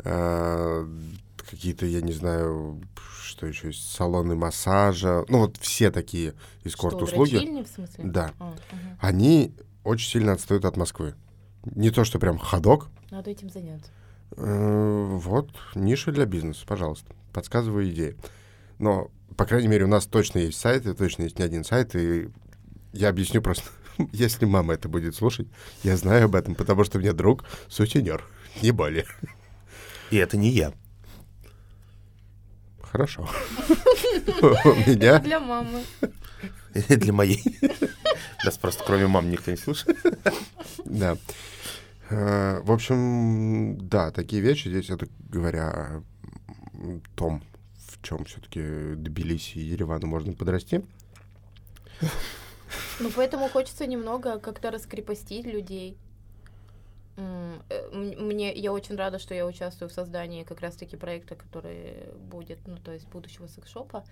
а, 0.03 0.87
какие-то, 1.43 1.85
я 1.85 2.01
не 2.01 2.13
знаю, 2.13 2.81
что 3.21 3.45
еще 3.47 3.67
есть, 3.67 3.91
салоны 3.91 4.35
массажа, 4.35 5.25
ну 5.27 5.39
вот 5.39 5.57
все 5.57 5.91
такие 5.91 6.33
эскорт-услуги, 6.63 7.29
Что, 7.29 7.39
дрочильни, 7.39 7.63
в 7.63 7.67
смысле? 7.67 8.03
Да. 8.05 8.31
А, 8.39 8.45
мгм. 8.71 8.97
они 8.99 9.53
очень 9.83 10.09
сильно 10.09 10.33
отстают 10.33 10.65
от 10.65 10.77
Москвы. 10.77 11.15
Не 11.63 11.89
то, 11.91 12.03
что 12.03 12.19
прям 12.19 12.37
ходок. 12.37 12.87
Надо 13.11 13.29
этим 13.31 13.49
заняться. 13.49 13.91
Э, 14.37 15.05
Вот, 15.17 15.49
ниша 15.75 16.11
для 16.11 16.25
бизнеса, 16.25 16.65
пожалуйста. 16.67 17.13
Подсказываю 17.33 17.89
идеи. 17.91 18.15
Но, 18.77 19.09
по 19.35 19.45
крайней 19.45 19.67
мере, 19.67 19.85
у 19.85 19.87
нас 19.87 20.05
точно 20.05 20.39
есть 20.39 20.59
сайт, 20.59 20.85
и 20.85 20.93
точно 20.93 21.23
есть 21.23 21.37
не 21.39 21.45
один 21.45 21.63
сайт, 21.63 21.95
и 21.95 22.29
я 22.93 23.09
объясню 23.09 23.41
просто, 23.41 23.63
если 24.11 24.45
мама 24.45 24.73
это 24.73 24.87
будет 24.89 25.15
слушать, 25.15 25.47
я 25.83 25.97
знаю 25.97 26.25
об 26.25 26.35
этом, 26.35 26.55
потому 26.55 26.83
что 26.83 26.97
мне 26.99 27.13
друг 27.13 27.45
сутенер, 27.67 28.23
не 28.61 28.71
более. 28.71 29.05
И 30.11 30.17
это 30.17 30.37
не 30.37 30.49
я. 30.49 30.73
Хорошо. 32.91 33.29
У 34.41 34.89
меня... 34.89 35.19
Для 35.19 35.39
мамы. 35.39 35.83
Для 36.73 37.13
моей. 37.13 37.43
Нас 38.45 38.57
просто 38.57 38.83
кроме 38.83 39.07
мам 39.07 39.29
никто 39.29 39.51
не 39.51 39.57
слушает. 39.57 39.97
Да. 40.85 41.17
Э, 42.09 42.61
В 42.63 42.71
общем, 42.71 43.77
да, 43.87 44.11
такие 44.11 44.41
вещи 44.41 44.69
здесь, 44.69 44.89
это 44.89 45.07
говоря 45.29 45.69
о 45.69 46.03
том, 47.15 47.43
в 47.87 48.01
чем 48.01 48.25
все-таки 48.25 48.61
Тбилиси 48.95 49.57
и 49.57 49.65
Еревану 49.65 50.07
можно 50.07 50.33
подрасти. 50.33 50.81
Ну, 52.99 53.11
поэтому 53.15 53.49
хочется 53.49 53.85
немного 53.87 54.39
как-то 54.39 54.71
раскрепостить 54.71 55.45
людей. 55.45 55.97
Э, 57.69 57.89
Мне, 57.91 58.53
я 58.53 58.71
очень 58.71 58.95
рада, 58.95 59.19
что 59.19 59.33
я 59.33 59.45
участвую 59.45 59.89
в 59.89 59.93
создании 59.93 60.43
как 60.43 60.61
раз-таки 60.61 60.95
проекта, 60.97 61.35
который 61.35 62.13
будет, 62.17 62.59
ну, 62.67 62.77
то 62.77 62.91
есть 62.91 63.07
будущего 63.09 63.47
секс-шопа, 63.47 64.03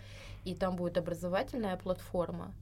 и 0.46 0.56
там 0.56 0.76
будет 0.76 0.98
образовательная 0.98 1.78
платформа, 1.78 2.54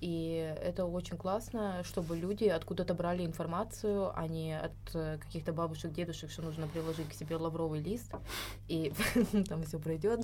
и 0.00 0.54
это 0.62 0.86
очень 0.86 1.16
классно, 1.16 1.82
чтобы 1.84 2.16
люди 2.16 2.44
откуда-то 2.44 2.94
брали 2.94 3.24
информацию, 3.24 4.12
а 4.16 4.28
не 4.28 4.58
от 4.58 4.94
э, 4.94 5.18
каких-то 5.18 5.52
бабушек, 5.52 5.92
дедушек, 5.92 6.30
что 6.30 6.42
нужно 6.42 6.68
приложить 6.68 7.08
к 7.08 7.14
себе 7.14 7.36
лавровый 7.36 7.80
лист, 7.80 8.12
и 8.68 8.92
там 9.48 9.64
все 9.64 9.78
пройдет, 9.78 10.20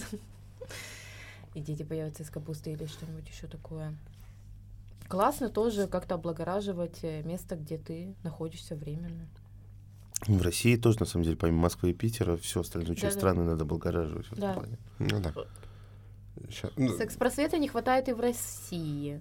и 1.54 1.60
дети 1.60 1.82
появятся 1.82 2.22
из 2.22 2.30
капусты 2.30 2.72
или 2.72 2.86
что-нибудь 2.86 3.28
еще 3.28 3.46
такое. 3.46 3.96
Классно 5.08 5.50
тоже 5.50 5.86
как-то 5.86 6.14
облагораживать 6.14 7.02
э, 7.02 7.22
место, 7.22 7.56
где 7.56 7.78
ты 7.78 8.14
находишься 8.22 8.76
временно. 8.76 9.26
В 10.26 10.42
России 10.42 10.76
тоже, 10.76 11.00
на 11.00 11.06
самом 11.06 11.24
деле, 11.24 11.36
помимо 11.36 11.62
Москвы 11.62 11.90
и 11.90 11.94
Питера, 11.94 12.36
все 12.36 12.60
остальные 12.60 12.96
часть 12.96 13.16
Да-да. 13.16 13.32
страны 13.32 13.42
надо 13.44 13.64
облагораживать 13.64 14.26
в 14.26 14.32
этом 14.32 14.40
Да. 14.40 14.54
плане. 14.54 14.78
Ну 14.98 15.20
да. 15.20 15.32
Ща- 16.50 16.70
ну, 16.76 16.96
Секс-просвета 16.96 17.58
не 17.58 17.68
хватает 17.68 18.08
и 18.08 18.12
в 18.12 18.20
России. 18.20 19.20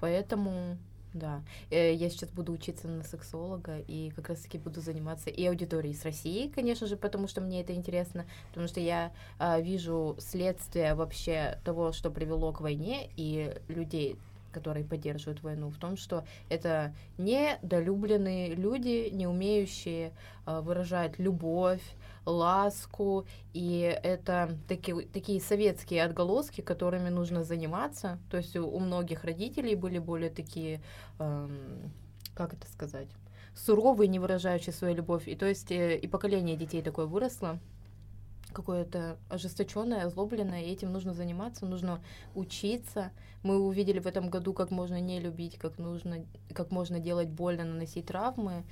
Поэтому, 0.00 0.78
да. 1.12 1.42
Э, 1.70 1.92
Я 1.94 2.08
сейчас 2.10 2.30
буду 2.30 2.52
учиться 2.52 2.88
на 2.88 3.02
сексолога 3.02 3.78
и 3.80 4.10
как 4.16 4.28
раз-таки 4.28 4.56
буду 4.58 4.80
заниматься 4.80 5.28
и 5.30 5.44
аудиторией 5.46 5.94
с 5.94 6.04
России, 6.04 6.48
конечно 6.48 6.86
же, 6.86 6.96
потому 6.96 7.26
что 7.28 7.40
мне 7.40 7.60
это 7.60 7.74
интересно, 7.74 8.24
потому 8.48 8.68
что 8.68 8.80
я 8.80 9.12
а, 9.38 9.60
вижу 9.60 10.16
следствие 10.18 10.94
вообще 10.94 11.58
того, 11.64 11.92
что 11.92 12.10
привело 12.10 12.52
к 12.52 12.60
войне, 12.60 13.10
и 13.16 13.54
людей, 13.68 14.16
которые 14.50 14.84
поддерживают 14.84 15.42
войну, 15.42 15.70
в 15.70 15.78
том, 15.78 15.96
что 15.96 16.24
это 16.48 16.94
недолюбленные 17.18 18.54
люди, 18.54 19.08
не 19.12 19.26
умеющие 19.26 20.12
а, 20.46 20.60
выражать 20.60 21.18
любовь, 21.18 21.82
ласку, 22.26 23.26
и 23.52 23.98
это 24.02 24.56
таки- 24.68 25.06
такие 25.12 25.40
советские 25.40 26.04
отголоски, 26.04 26.60
которыми 26.60 27.08
нужно 27.08 27.44
заниматься. 27.44 28.18
То 28.30 28.36
есть 28.36 28.56
у, 28.56 28.66
у 28.66 28.78
многих 28.78 29.24
родителей 29.24 29.74
были 29.74 29.98
более 29.98 30.30
такие, 30.30 30.80
эм, 31.18 31.92
как 32.34 32.52
это 32.52 32.66
сказать, 32.70 33.08
суровые, 33.54 34.08
не 34.08 34.18
выражающие 34.18 34.72
свою 34.72 34.94
любовь. 34.94 35.28
И 35.28 35.34
то 35.34 35.46
есть 35.46 35.70
э, 35.70 35.96
и 35.96 36.06
поколение 36.06 36.56
детей 36.56 36.82
такое 36.82 37.06
выросло, 37.06 37.58
какое-то 38.52 39.18
ожесточенное, 39.28 40.04
озлобленное, 40.04 40.62
и 40.62 40.70
этим 40.70 40.92
нужно 40.92 41.14
заниматься, 41.14 41.66
нужно 41.66 42.02
учиться. 42.34 43.10
Мы 43.42 43.58
увидели 43.58 43.98
в 43.98 44.06
этом 44.06 44.30
году, 44.30 44.52
как 44.52 44.70
можно 44.70 45.00
не 45.00 45.20
любить, 45.20 45.58
как 45.58 45.78
нужно, 45.78 46.24
как 46.54 46.70
можно 46.70 46.98
делать 46.98 47.28
больно, 47.28 47.64
наносить 47.64 48.06
травмы. 48.06 48.64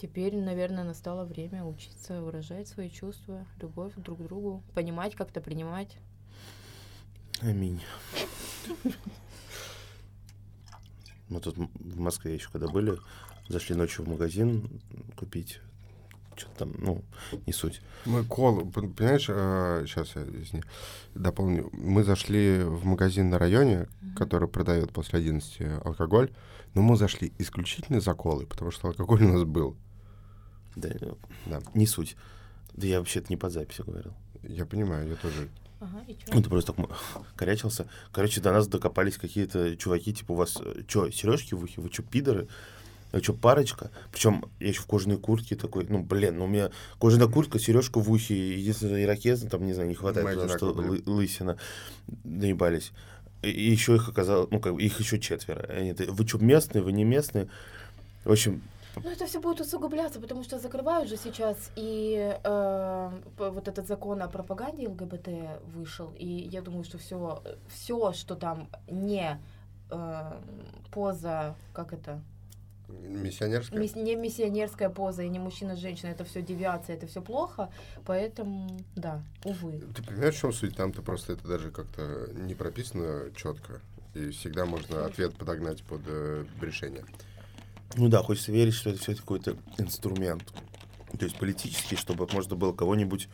Теперь, 0.00 0.36
наверное, 0.36 0.84
настало 0.84 1.24
время 1.24 1.64
учиться 1.64 2.20
выражать 2.20 2.68
свои 2.68 2.90
чувства, 2.90 3.46
любовь 3.60 3.92
друг 3.96 4.18
к 4.18 4.22
другу, 4.22 4.62
понимать, 4.74 5.14
как-то 5.14 5.40
принимать. 5.40 5.96
Аминь. 7.40 7.80
Мы 11.28 11.40
тут 11.40 11.56
в 11.56 11.98
Москве 11.98 12.34
еще 12.34 12.50
когда 12.50 12.68
были, 12.68 12.98
зашли 13.48 13.74
ночью 13.74 14.04
в 14.04 14.08
магазин 14.08 14.80
купить 15.16 15.60
что-то 16.36 16.58
там, 16.58 16.72
ну, 16.78 17.02
не 17.46 17.52
суть. 17.52 17.80
Мы 18.04 18.24
колу, 18.24 18.66
понимаешь, 18.66 19.26
сейчас 19.26 20.16
я 20.16 20.22
извини, 20.22 20.62
дополню. 21.14 21.68
Мы 21.72 22.04
зашли 22.04 22.62
в 22.62 22.84
магазин 22.84 23.30
на 23.30 23.38
районе, 23.38 23.88
который 24.16 24.48
продает 24.48 24.92
после 24.92 25.18
11 25.20 25.84
алкоголь, 25.84 26.30
но 26.74 26.82
мы 26.82 26.96
зашли 26.96 27.32
исключительно 27.38 28.00
за 28.00 28.14
колой, 28.14 28.46
потому 28.46 28.70
что 28.70 28.88
алкоголь 28.88 29.22
у 29.24 29.32
нас 29.32 29.44
был. 29.44 29.76
Да, 30.76 30.88
э, 30.88 31.12
Да. 31.46 31.60
не 31.74 31.86
суть. 31.86 32.16
Да 32.74 32.86
я 32.86 32.98
вообще-то 32.98 33.26
не 33.28 33.36
под 33.36 33.52
запись 33.52 33.80
говорил. 33.84 34.12
Я 34.42 34.64
понимаю, 34.64 35.08
я 35.08 35.16
тоже. 35.16 35.48
Ага, 35.80 36.02
и 36.08 36.14
чё? 36.14 36.32
Ну, 36.32 36.42
ты 36.42 36.48
просто 36.48 36.72
так 36.72 36.90
корячился. 37.36 37.86
Короче, 38.12 38.40
до 38.40 38.52
нас 38.52 38.68
докопались 38.68 39.18
какие-то 39.18 39.76
чуваки, 39.76 40.14
типа, 40.14 40.32
у 40.32 40.36
вас 40.36 40.56
что, 40.88 41.10
сережки 41.10 41.54
в 41.54 41.62
ухе? 41.62 41.80
Вы 41.80 41.90
что, 41.92 42.02
пидоры? 42.02 42.48
Вы 43.12 43.22
что, 43.22 43.34
парочка? 43.34 43.90
Причем 44.10 44.44
я 44.58 44.68
еще 44.68 44.80
в 44.80 44.86
кожаной 44.86 45.18
куртке 45.18 45.54
такой, 45.54 45.84
ну, 45.88 46.02
блин, 46.02 46.38
ну, 46.38 46.44
у 46.44 46.48
меня 46.48 46.70
кожаная 46.98 47.28
куртка, 47.28 47.58
сережка 47.58 47.98
в 48.00 48.10
ухе, 48.10 48.58
единственное, 48.58 49.02
ирокеза, 49.04 49.48
там, 49.50 49.64
не 49.66 49.74
знаю, 49.74 49.88
не 49.88 49.94
хватает, 49.94 50.26
потому 50.26 50.48
что 50.56 50.70
лы- 50.94 51.02
лысина. 51.06 51.58
Наебались. 52.24 52.92
И, 53.42 53.50
еще 53.50 53.96
их 53.96 54.08
оказалось, 54.08 54.50
ну, 54.50 54.60
как 54.60 54.74
бы, 54.74 54.82
их 54.82 54.98
еще 55.00 55.18
четверо. 55.20 55.66
Они, 55.68 55.92
вы 55.92 56.26
что, 56.26 56.38
местные, 56.38 56.82
вы 56.82 56.92
не 56.92 57.04
местные? 57.04 57.48
В 58.24 58.30
общем, 58.32 58.62
Ну, 59.02 59.10
это 59.10 59.26
все 59.26 59.40
будет 59.40 59.60
усугубляться, 59.60 60.20
потому 60.20 60.44
что 60.44 60.58
закрывают 60.58 61.08
же 61.08 61.16
сейчас, 61.16 61.56
и 61.76 62.36
э, 62.44 63.10
вот 63.38 63.66
этот 63.68 63.88
закон 63.88 64.22
о 64.22 64.28
пропаганде 64.28 64.86
ЛГБТ 64.88 65.28
вышел, 65.74 66.12
и 66.18 66.26
я 66.26 66.62
думаю, 66.62 66.84
что 66.84 66.98
все, 66.98 67.42
все, 67.68 68.12
что 68.12 68.36
там 68.36 68.68
не 68.90 69.38
э, 69.90 70.32
поза, 70.90 71.56
как 71.72 71.92
это, 71.92 72.22
Миссионерская? 73.00 73.78
Мисс- 73.78 73.94
не 73.94 74.14
миссионерская 74.14 74.90
поза 74.90 75.22
и 75.22 75.28
не 75.28 75.38
мужчина 75.38 75.76
женщина, 75.76 76.10
это 76.10 76.24
все 76.24 76.42
девиация, 76.42 76.96
это 76.96 77.06
все 77.06 77.22
плохо, 77.22 77.70
поэтому 78.04 78.80
да, 78.96 79.22
увы. 79.44 79.82
Ты 79.94 80.02
понимаешь, 80.02 80.34
в 80.34 80.40
чем 80.40 80.52
суть? 80.52 80.76
Там-то 80.76 81.02
просто 81.02 81.34
это 81.34 81.46
даже 81.46 81.70
как-то 81.70 82.28
не 82.34 82.54
прописано 82.54 83.30
четко. 83.36 83.80
И 84.14 84.30
всегда 84.30 84.66
можно 84.66 85.06
ответ 85.06 85.34
подогнать 85.34 85.82
под 85.84 86.02
э, 86.06 86.44
решение. 86.60 87.04
Ну 87.96 88.08
да, 88.08 88.22
хочется 88.22 88.52
верить, 88.52 88.74
что 88.74 88.90
это 88.90 88.98
все 88.98 89.14
какой-то 89.14 89.56
инструмент. 89.78 90.44
То 91.18 91.24
есть 91.24 91.38
политический, 91.38 91.96
чтобы 91.96 92.26
можно 92.32 92.56
было 92.56 92.72
кого-нибудь... 92.72 93.28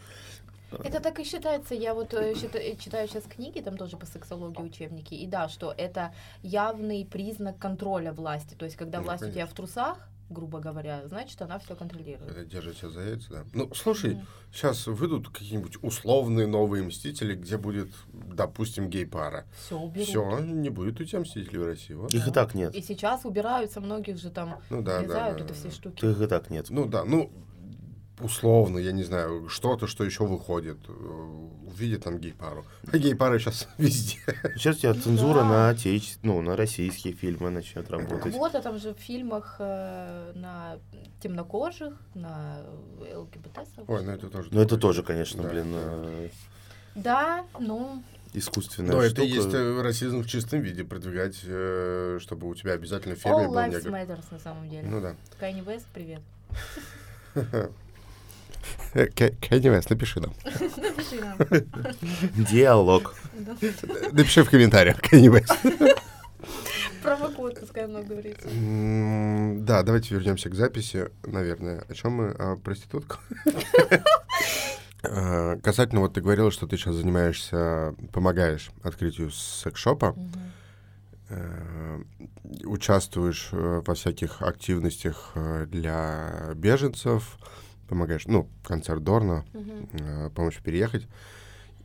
э, 0.73 0.77
Это 0.85 1.01
так 1.01 1.19
и 1.21 1.25
считается. 1.25 1.75
Я 1.75 1.95
вот 1.95 2.15
э, 2.15 2.33
счита- 2.35 2.77
читаю 2.79 3.09
сейчас 3.09 3.25
книги, 3.25 3.61
там 3.61 3.77
тоже 3.77 3.97
по 3.97 4.07
сексологии 4.07 4.63
учебники, 4.63 5.15
и 5.15 5.27
да, 5.27 5.49
что 5.49 5.73
это 5.77 6.13
явный 6.43 7.05
признак 7.07 7.59
контроля 7.59 8.13
власти. 8.13 8.55
То 8.55 8.65
есть, 8.65 8.77
когда 8.77 8.99
Ну, 8.99 9.05
власть 9.05 9.23
у 9.23 9.27
тебя 9.27 9.47
конечно. 9.47 9.53
в 9.53 9.57
трусах, 9.57 10.09
грубо 10.31 10.61
говоря, 10.61 11.01
значит, 11.09 11.41
она 11.41 11.59
все 11.59 11.75
контролирует. 11.75 12.21
Когда 12.27 12.45
держит 12.45 12.77
себя 12.77 12.91
за 12.91 13.01
яйца, 13.01 13.31
да. 13.31 13.45
Ну, 13.55 13.73
слушай, 13.75 14.17
Мгм. 14.17 14.27
сейчас 14.53 14.87
выйдут 14.87 15.31
какие-нибудь 15.31 15.79
условные 15.83 16.47
новые 16.47 16.83
Мстители, 16.85 17.35
где 17.35 17.57
будет, 17.57 17.89
допустим, 18.13 18.91
гей-пара. 18.91 19.47
Все 19.57 19.79
уберут. 19.79 20.07
Все, 20.09 20.39
не 20.41 20.69
будет 20.69 21.01
у 21.01 21.05
тебя 21.05 21.21
Мстителей 21.21 21.59
в 21.61 21.65
России. 21.65 21.95
Вот. 21.95 22.13
Их 22.13 22.29
и 22.29 22.31
так 22.31 22.55
нет. 22.55 22.75
И 22.75 22.83
сейчас 22.83 23.25
убираются 23.25 23.81
многих 23.81 24.19
же 24.19 24.31
там, 24.31 24.61
Ну 24.69 24.83
да, 24.83 25.01
да, 25.01 25.07
да, 25.09 25.29
это 25.31 25.45
да. 25.45 25.55
все 25.55 25.71
штуки. 25.71 26.05
Их 26.05 26.21
и 26.21 26.27
так 26.27 26.51
нет. 26.51 26.67
Ну 26.69 26.85
да, 26.85 27.05
ну, 27.05 27.31
условно, 28.21 28.79
я 28.79 28.93
не 28.93 29.03
знаю, 29.05 29.49
что-то, 29.49 29.87
что 29.87 30.05
еще 30.05 30.25
выходит. 30.27 30.79
э, 30.89 30.93
Увидит 31.67 32.03
там 32.05 32.19
гей-пару. 32.19 32.65
А 32.93 32.99
гей-пары 32.99 33.39
сейчас 33.39 33.69
везде. 33.79 34.19
Сейчас 34.57 34.77
у 34.77 34.79
тебя 34.81 34.95
Ну 34.95 35.01
цензура 35.01 35.41
да. 35.41 35.45
на 35.45 35.69
отече... 35.71 36.17
ну, 36.23 36.41
на 36.43 36.57
российские 36.57 37.13
фильмы 37.15 37.51
начнет 37.51 37.89
работать. 37.91 38.33
Вот, 38.35 38.55
а 38.55 38.61
там 38.63 38.79
же 38.79 38.95
в 38.95 38.99
фильмах 38.99 39.57
э, 39.61 40.33
на 40.35 40.79
темнокожих, 41.23 41.95
на 42.15 42.63
ЛГБТ. 43.15 43.59
Ой, 43.87 44.03
ну 44.05 44.11
это 44.13 44.29
тоже. 44.29 44.49
Но 44.53 44.61
это 44.63 44.77
тоже, 44.77 45.03
конечно, 45.03 45.43
Да, 45.45 45.49
блин, 45.49 45.73
да. 45.73 45.79
э, 45.85 46.29
Да, 46.97 47.45
ну, 47.61 48.03
искусственная 48.35 48.93
Но 48.93 49.03
это 49.03 49.11
штука. 49.23 49.27
и 49.29 49.31
есть 49.31 49.55
э, 49.55 49.81
расизм 49.83 50.23
в 50.23 50.27
чистом 50.27 50.61
виде, 50.61 50.83
продвигать, 50.85 51.39
э, 51.45 52.19
чтобы 52.21 52.49
у 52.49 52.55
тебя 52.57 52.73
обязательно 52.73 53.15
в 53.15 53.19
фирме 53.19 53.45
all 53.45 53.49
был 53.49 53.55
lives 53.55 53.75
негр. 53.85 53.91
matters 53.91 54.25
на 54.33 54.39
самом 54.41 54.69
деле. 54.69 54.89
Ну 54.89 55.01
да. 55.01 55.15
Кайни 55.39 55.61
Вест, 55.61 55.87
привет. 55.95 56.21
Кенни 59.41 59.69
Вест, 59.69 59.91
напиши 59.91 60.21
нам. 60.21 60.35
Напиши 60.45 61.21
нам. 61.21 61.37
Диалог. 62.51 63.15
Напиши 64.13 64.43
в 64.45 64.51
комментариях, 64.51 65.01
Кенни 65.01 65.29
Вест. 65.29 65.53
Промокод, 67.03 67.61
пускай 67.61 67.87
много 67.87 68.07
говорится. 68.09 68.49
М, 68.49 69.65
Да, 69.65 69.83
давайте 69.83 70.15
вернемся 70.15 70.51
к 70.51 70.55
записи, 70.55 71.09
наверное. 71.25 71.85
О 71.89 71.95
чем 71.95 72.13
мы? 72.13 72.31
О 72.31 72.57
проститутках? 72.57 73.21
Э, 75.05 75.57
Касательно, 75.63 76.01
вот 76.01 76.15
ты 76.15 76.21
говорила, 76.21 76.51
что 76.51 76.67
ты 76.67 76.77
сейчас 76.77 76.97
занимаешься, 76.97 77.95
помогаешь 78.13 78.71
открытию 78.83 79.31
секс-шопа, 79.31 80.17
э, 81.29 82.01
участвуешь 82.65 83.51
э, 83.53 83.83
во 83.87 83.95
всяких 83.95 84.43
активностях 84.43 85.35
для 85.67 86.51
беженцев, 86.57 87.39
помогаешь, 87.89 88.27
ну, 88.27 88.49
концерт 88.65 89.03
Дорна, 89.03 89.45
Мгм. 89.53 89.89
э, 89.93 90.31
помочь 90.31 90.59
переехать. 90.61 91.07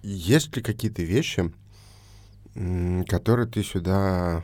Есть 0.01 0.55
ли 0.55 0.61
какие-то 0.61 1.01
вещи, 1.01 1.51
которые 3.07 3.47
ты 3.47 3.63
сюда 3.63 4.43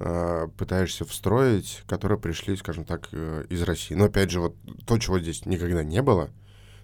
э, 0.00 0.46
пытаешься 0.56 1.04
встроить, 1.04 1.82
которые 1.88 2.20
пришли, 2.20 2.56
скажем 2.56 2.84
так, 2.84 3.08
э, 3.12 3.44
из 3.50 3.62
России? 3.62 3.94
Но 3.94 4.04
опять 4.04 4.30
же, 4.30 4.40
вот 4.40 4.54
то, 4.86 4.96
чего 4.98 5.18
здесь 5.18 5.44
никогда 5.44 5.82
не 5.82 6.02
было, 6.02 6.30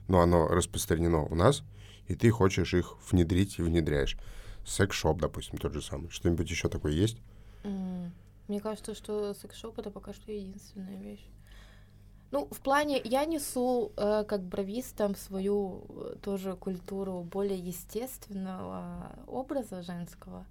но 0.08 0.20
оно 0.20 0.48
распространено 0.48 1.22
у 1.22 1.34
нас, 1.36 1.62
и 2.08 2.16
ты 2.16 2.30
хочешь 2.30 2.74
их 2.74 2.96
внедрить 3.10 3.58
и 3.58 3.62
внедряешь. 3.62 4.16
Секс-шоп, 4.66 5.20
допустим, 5.20 5.58
тот 5.58 5.74
же 5.74 5.80
самый. 5.80 6.10
Что-нибудь 6.10 6.50
еще 6.50 6.68
такое 6.68 6.92
есть? 6.92 7.18
Мне 7.62 8.60
кажется, 8.60 8.94
что 8.94 9.32
секс-шоп 9.32 9.78
это 9.78 9.90
пока 9.90 10.12
что 10.12 10.32
единственная 10.32 11.00
вещь. 11.00 11.24
Ну, 12.34 12.48
в 12.50 12.60
плане, 12.62 13.00
я 13.04 13.24
несу 13.26 13.92
э, 13.96 14.24
как 14.24 14.42
бровистам 14.42 15.14
свою 15.14 15.84
э, 15.88 16.16
тоже 16.20 16.56
культуру 16.56 17.22
более 17.22 17.56
естественного 17.56 19.12
образа 19.28 19.82
женского, 19.82 20.44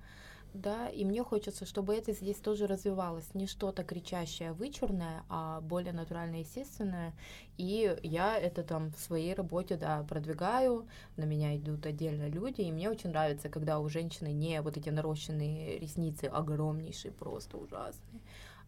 да, 0.53 0.87
и 0.87 1.03
мне 1.03 1.23
хочется, 1.23 1.65
чтобы 1.65 1.93
это 1.93 2.13
здесь 2.13 2.37
тоже 2.37 2.67
развивалось, 2.67 3.33
не 3.33 3.47
что-то 3.47 3.83
кричащее, 3.83 4.53
вычурное, 4.53 5.23
а 5.27 5.59
более 5.59 5.91
натуральное, 5.91 6.39
естественное, 6.39 7.11
и 7.57 7.93
я 8.01 8.37
это 8.37 8.63
там 8.63 8.93
в 8.93 8.99
своей 8.99 9.33
работе, 9.33 9.75
да, 9.75 10.05
продвигаю, 10.07 10.87
на 11.17 11.25
меня 11.25 11.53
идут 11.57 11.85
отдельно 11.85 12.29
люди, 12.29 12.61
и 12.61 12.71
мне 12.71 12.89
очень 12.89 13.09
нравится, 13.09 13.49
когда 13.49 13.79
у 13.79 13.89
женщины 13.89 14.31
не 14.31 14.61
вот 14.61 14.77
эти 14.77 14.87
нарощенные 14.87 15.79
ресницы 15.79 16.25
огромнейшие, 16.27 17.11
просто 17.11 17.57
ужасные, 17.57 18.21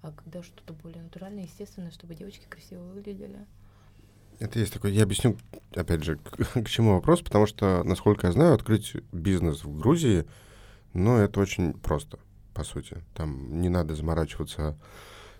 а 0.06 0.12
когда 0.12 0.43
что-то 0.43 0.74
более 0.74 1.01
натуральное, 1.01 1.43
естественное, 1.45 1.89
чтобы 1.89 2.14
девочки 2.14 2.45
красиво 2.47 2.84
выглядели. 2.84 3.39
Это 4.39 4.60
есть 4.60 4.72
такой, 4.72 4.93
я 4.93 5.03
объясню, 5.03 5.36
опять 5.74 6.03
же, 6.03 6.18
к, 6.18 6.53
к 6.64 6.70
чему 6.70 6.93
вопрос, 6.93 7.22
потому 7.22 7.47
что, 7.47 7.84
насколько 7.84 8.28
я 8.28 8.34
знаю, 8.34 8.53
открыть 8.53 8.93
бизнес 9.12 9.64
в 9.64 9.80
Грузии, 9.80 10.26
ну, 10.93 11.18
это 11.18 11.39
очень 11.39 11.74
просто, 11.74 12.20
по 12.53 12.64
сути. 12.64 13.03
Там 13.16 13.62
не 13.62 13.70
надо 13.70 13.95
заморачиваться 13.95 14.78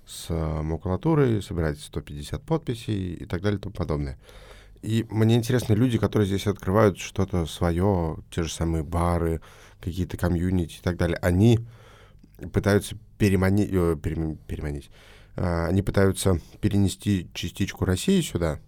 с 0.05 0.28
а, 0.30 0.63
макулатурой, 0.63 1.43
собирать 1.43 1.80
150 1.80 2.41
подписей 2.41 3.13
и 3.13 3.26
так 3.26 3.41
далее 3.41 3.59
и 3.59 3.61
тому 3.61 3.76
подобное. 3.76 4.18
И 4.82 5.05
мне 5.09 5.36
интересны 5.36 5.74
люди, 5.74 5.97
которые 5.97 6.28
здесь 6.28 6.47
открывают 6.47 6.97
что-то 6.97 7.45
свое, 7.45 8.18
те 8.32 8.43
же 8.43 8.51
самые 8.51 8.84
бары, 8.84 9.41
какие-то 9.80 10.18
комьюнити 10.18 10.78
и 10.78 10.82
так 10.82 10.97
далее. 10.97 11.18
Они 11.22 11.59
пытаются 12.52 12.98
переманить, 13.18 13.70
э, 13.72 13.96
перем- 14.02 14.38
переманить, 14.48 14.90
а, 15.36 15.68
они 15.68 15.82
пытаются 15.82 16.40
перенести 16.62 17.30
частичку 17.34 17.86
России 17.86 18.22
сюда, 18.22 18.60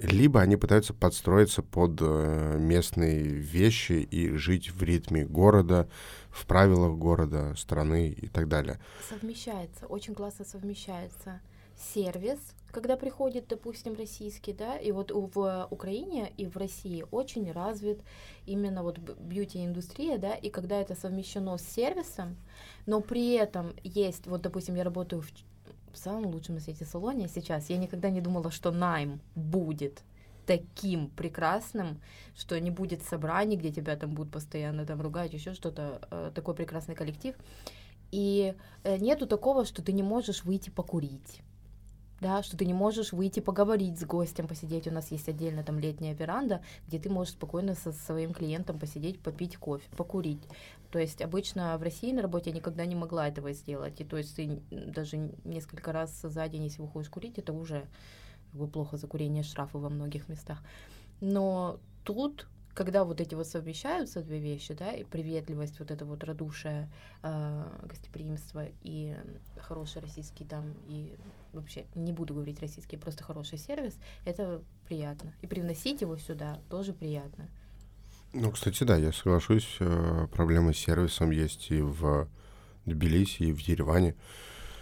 либо 0.00 0.40
они 0.40 0.56
пытаются 0.56 0.94
подстроиться 0.94 1.62
под 1.62 1.98
э, 2.00 2.56
местные 2.58 3.22
вещи 3.22 3.92
и 3.92 4.30
жить 4.36 4.70
в 4.70 4.82
ритме 4.82 5.24
города, 5.24 5.88
в 6.30 6.46
правилах 6.46 6.98
города, 6.98 7.54
страны 7.56 8.08
и 8.08 8.26
так 8.26 8.48
далее. 8.48 8.80
Совмещается, 9.08 9.86
очень 9.86 10.14
классно 10.14 10.44
совмещается 10.44 11.40
сервис, 11.82 12.38
когда 12.70 12.96
приходит, 12.96 13.48
допустим, 13.48 13.94
российский, 13.94 14.52
да, 14.52 14.76
и 14.76 14.92
вот 14.92 15.10
в 15.10 15.68
Украине 15.70 16.32
и 16.36 16.46
в 16.46 16.56
России 16.56 17.04
очень 17.10 17.50
развит 17.52 18.00
именно 18.46 18.82
вот 18.82 18.98
бьюти-индустрия, 18.98 20.18
да, 20.18 20.34
и 20.34 20.48
когда 20.48 20.80
это 20.80 20.94
совмещено 20.94 21.58
с 21.58 21.62
сервисом, 21.62 22.36
но 22.86 23.00
при 23.00 23.34
этом 23.34 23.74
есть, 23.84 24.26
вот, 24.26 24.42
допустим, 24.42 24.74
я 24.74 24.84
работаю 24.84 25.22
в, 25.22 25.30
в 25.92 25.98
самом 25.98 26.26
лучшем 26.26 26.54
на 26.56 26.60
свете 26.60 26.84
салоне 26.84 27.28
сейчас, 27.28 27.68
я 27.68 27.76
никогда 27.76 28.10
не 28.10 28.20
думала, 28.20 28.50
что 28.50 28.70
найм 28.70 29.20
будет 29.34 30.02
таким 30.46 31.08
прекрасным, 31.08 32.00
что 32.34 32.58
не 32.58 32.70
будет 32.70 33.02
собраний, 33.02 33.56
где 33.56 33.70
тебя 33.70 33.96
там 33.96 34.14
будут 34.14 34.32
постоянно 34.32 34.86
там 34.86 35.00
ругать, 35.00 35.32
еще 35.32 35.54
что-то, 35.54 36.00
э, 36.10 36.32
такой 36.34 36.54
прекрасный 36.54 36.94
коллектив. 36.94 37.36
И 38.10 38.54
э, 38.84 38.98
нету 38.98 39.26
такого, 39.26 39.64
что 39.64 39.82
ты 39.82 39.92
не 39.92 40.02
можешь 40.02 40.44
выйти 40.44 40.70
покурить. 40.70 41.42
Да, 42.22 42.44
что 42.44 42.56
ты 42.56 42.64
не 42.66 42.72
можешь 42.72 43.12
выйти 43.12 43.40
поговорить 43.40 43.98
с 43.98 44.04
гостем, 44.04 44.46
посидеть. 44.46 44.86
У 44.86 44.92
нас 44.92 45.10
есть 45.10 45.28
отдельно 45.28 45.64
там 45.64 45.80
летняя 45.80 46.14
веранда, 46.14 46.62
где 46.86 47.00
ты 47.00 47.10
можешь 47.10 47.32
спокойно 47.32 47.74
со 47.74 47.90
своим 47.90 48.32
клиентом 48.32 48.78
посидеть, 48.78 49.18
попить 49.18 49.56
кофе, 49.56 49.84
покурить. 49.96 50.46
То 50.92 51.00
есть 51.00 51.20
обычно 51.20 51.76
в 51.78 51.82
России 51.82 52.12
на 52.12 52.22
работе 52.22 52.50
я 52.50 52.56
никогда 52.56 52.86
не 52.86 52.94
могла 52.94 53.26
этого 53.26 53.52
сделать. 53.52 54.00
И 54.00 54.04
то 54.04 54.18
есть 54.18 54.36
ты 54.36 54.62
даже 54.70 55.32
несколько 55.42 55.90
раз 55.90 56.16
за 56.22 56.46
день, 56.46 56.62
если 56.62 56.80
выходишь 56.80 57.10
курить, 57.10 57.38
это 57.38 57.52
уже 57.52 57.88
как 58.52 58.60
бы 58.60 58.68
плохо 58.68 58.98
за 58.98 59.08
курение 59.08 59.42
штрафы 59.42 59.78
во 59.78 59.88
многих 59.88 60.28
местах. 60.28 60.62
Но 61.20 61.80
тут, 62.04 62.46
когда 62.74 63.04
вот 63.04 63.20
эти 63.20 63.34
вот 63.34 63.46
совмещаются 63.46 64.22
две 64.22 64.38
вещи, 64.38 64.74
да, 64.74 64.92
и 64.92 65.04
приветливость, 65.04 65.78
вот 65.78 65.90
это 65.90 66.04
вот 66.04 66.24
радушие, 66.24 66.90
э, 67.22 67.64
гостеприимство 67.84 68.66
и 68.82 69.16
хороший 69.58 70.02
российский 70.02 70.44
там, 70.44 70.74
и 70.88 71.14
вообще 71.52 71.84
не 71.94 72.12
буду 72.12 72.34
говорить 72.34 72.60
российский, 72.60 72.96
просто 72.96 73.24
хороший 73.24 73.58
сервис, 73.58 73.98
это 74.24 74.62
приятно. 74.86 75.32
И 75.42 75.46
привносить 75.46 76.00
его 76.00 76.16
сюда 76.16 76.58
тоже 76.70 76.92
приятно. 76.92 77.48
Ну, 78.32 78.50
кстати, 78.50 78.84
да, 78.84 78.96
я 78.96 79.12
соглашусь, 79.12 79.76
э, 79.80 80.26
проблемы 80.32 80.72
с 80.72 80.78
сервисом 80.78 81.30
есть 81.30 81.70
и 81.70 81.82
в 81.82 82.28
Тбилиси, 82.86 83.44
и 83.44 83.52
в 83.52 83.58
Ереване. 83.60 84.14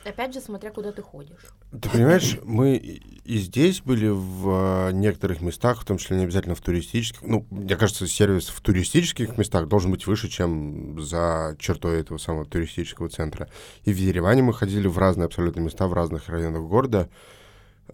Опять 0.05 0.33
же, 0.33 0.41
смотря 0.41 0.71
куда 0.71 0.93
ты 0.93 1.03
ходишь. 1.03 1.37
Ты 1.71 1.91
понимаешь, 1.91 2.39
мы 2.43 2.77
и 2.77 3.39
здесь 3.39 3.83
были 3.83 4.09
в 4.09 4.89
э, 4.89 4.93
некоторых 4.93 5.43
местах, 5.43 5.83
в 5.83 5.85
том 5.85 5.99
числе 5.99 6.17
не 6.17 6.25
обязательно 6.25 6.55
в 6.55 6.61
туристических. 6.61 7.21
Ну, 7.23 7.47
мне 7.51 7.77
кажется, 7.77 8.07
сервис 8.07 8.49
в 8.49 8.61
туристических 8.63 9.37
местах 9.37 9.69
должен 9.69 9.91
быть 9.91 10.07
выше, 10.07 10.29
чем 10.29 11.01
за 11.01 11.55
чертой 11.59 12.01
этого 12.01 12.17
самого 12.17 12.47
туристического 12.47 13.11
центра. 13.11 13.49
И 13.85 13.93
в 13.93 13.97
Ереване 13.97 14.43
мы 14.43 14.55
ходили 14.55 14.89
в 14.89 14.97
разные 14.97 15.27
абсолютно 15.27 15.61
места, 15.61 15.87
в 15.87 15.93
разных 15.93 16.31
районах 16.31 16.63
города. 16.63 17.11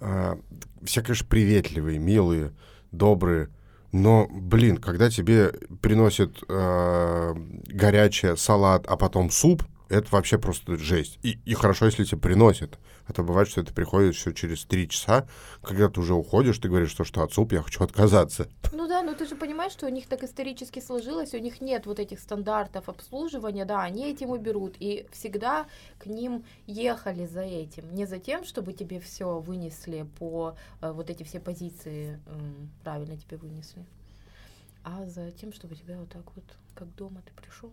А, 0.01 0.39
все, 0.85 1.03
конечно, 1.03 1.27
приветливые, 1.27 1.99
милые, 1.99 2.53
добрые. 2.93 3.49
Но, 3.91 4.29
блин, 4.31 4.77
когда 4.77 5.11
тебе 5.11 5.53
приносят 5.81 6.39
э, 6.49 7.35
горячее 7.67 8.37
салат, 8.37 8.87
а 8.87 8.97
потом 8.97 9.31
суп, 9.31 9.65
это 9.89 10.09
вообще 10.11 10.39
просто 10.39 10.77
жесть. 10.77 11.19
И, 11.23 11.39
и 11.45 11.55
хорошо, 11.55 11.87
если 11.87 12.05
тебе 12.05 12.21
приносят. 12.21 12.79
А 13.07 13.13
то 13.13 13.23
бывает, 13.23 13.49
что 13.49 13.61
это 13.61 13.73
приходит 13.73 14.17
все 14.17 14.33
через 14.33 14.65
три 14.65 14.89
часа, 14.89 15.29
когда 15.63 15.89
ты 15.89 16.01
уже 16.01 16.15
уходишь, 16.15 16.59
ты 16.59 16.69
говоришь, 16.69 16.91
что, 16.91 17.05
что 17.05 17.23
от 17.23 17.33
супа 17.33 17.55
я 17.55 17.63
хочу 17.63 17.85
отказаться. 17.85 18.49
Ну 18.73 18.89
да, 18.89 19.03
но 19.03 19.15
ты 19.15 19.27
же 19.27 19.37
понимаешь, 19.37 19.73
что 19.73 19.87
у 19.87 19.91
них 19.91 20.09
так 20.09 20.25
исторически 20.25 20.81
сложилось, 20.81 21.35
у 21.35 21.39
них 21.39 21.61
нет 21.61 21.87
вот 21.87 22.01
этих 22.01 22.19
стандартов 22.19 22.89
обслуживания, 22.89 23.65
да, 23.65 23.83
они 23.83 24.11
этим 24.11 24.35
и 24.35 24.39
берут. 24.39 24.75
И 24.81 25.07
всегда 25.13 25.67
к 25.99 26.07
ним 26.07 26.45
ехали 26.67 27.27
за 27.27 27.43
этим. 27.43 27.95
Не 27.95 28.07
за 28.07 28.19
тем, 28.19 28.45
чтобы 28.45 28.73
тебе 28.73 28.99
все 28.99 29.39
вынесли 29.39 30.07
по 30.19 30.57
э, 30.81 30.91
вот 30.91 31.11
эти 31.11 31.23
все 31.23 31.39
позиции, 31.39 32.21
э, 32.27 32.39
правильно 32.83 33.17
тебе 33.17 33.37
вынесли, 33.37 33.85
а 34.83 35.07
за 35.07 35.31
тем, 35.31 35.53
чтобы 35.53 35.77
тебя 35.77 35.99
вот 35.99 36.09
так 36.09 36.25
вот, 36.35 36.45
как 36.75 36.93
дома 36.97 37.23
ты 37.25 37.33
пришел. 37.41 37.71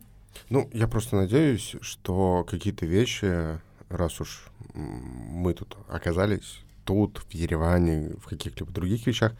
Ну, 0.49 0.69
я 0.73 0.87
просто 0.87 1.15
надеюсь, 1.15 1.75
что 1.81 2.45
какие-то 2.49 2.85
вещи, 2.85 3.59
раз 3.89 4.21
уж 4.21 4.45
мы 4.73 5.53
тут 5.53 5.77
оказались, 5.87 6.59
тут, 6.85 7.19
в 7.19 7.33
Ереване, 7.33 8.15
в 8.21 8.27
каких-либо 8.27 8.71
других 8.71 9.07
вещах, 9.07 9.33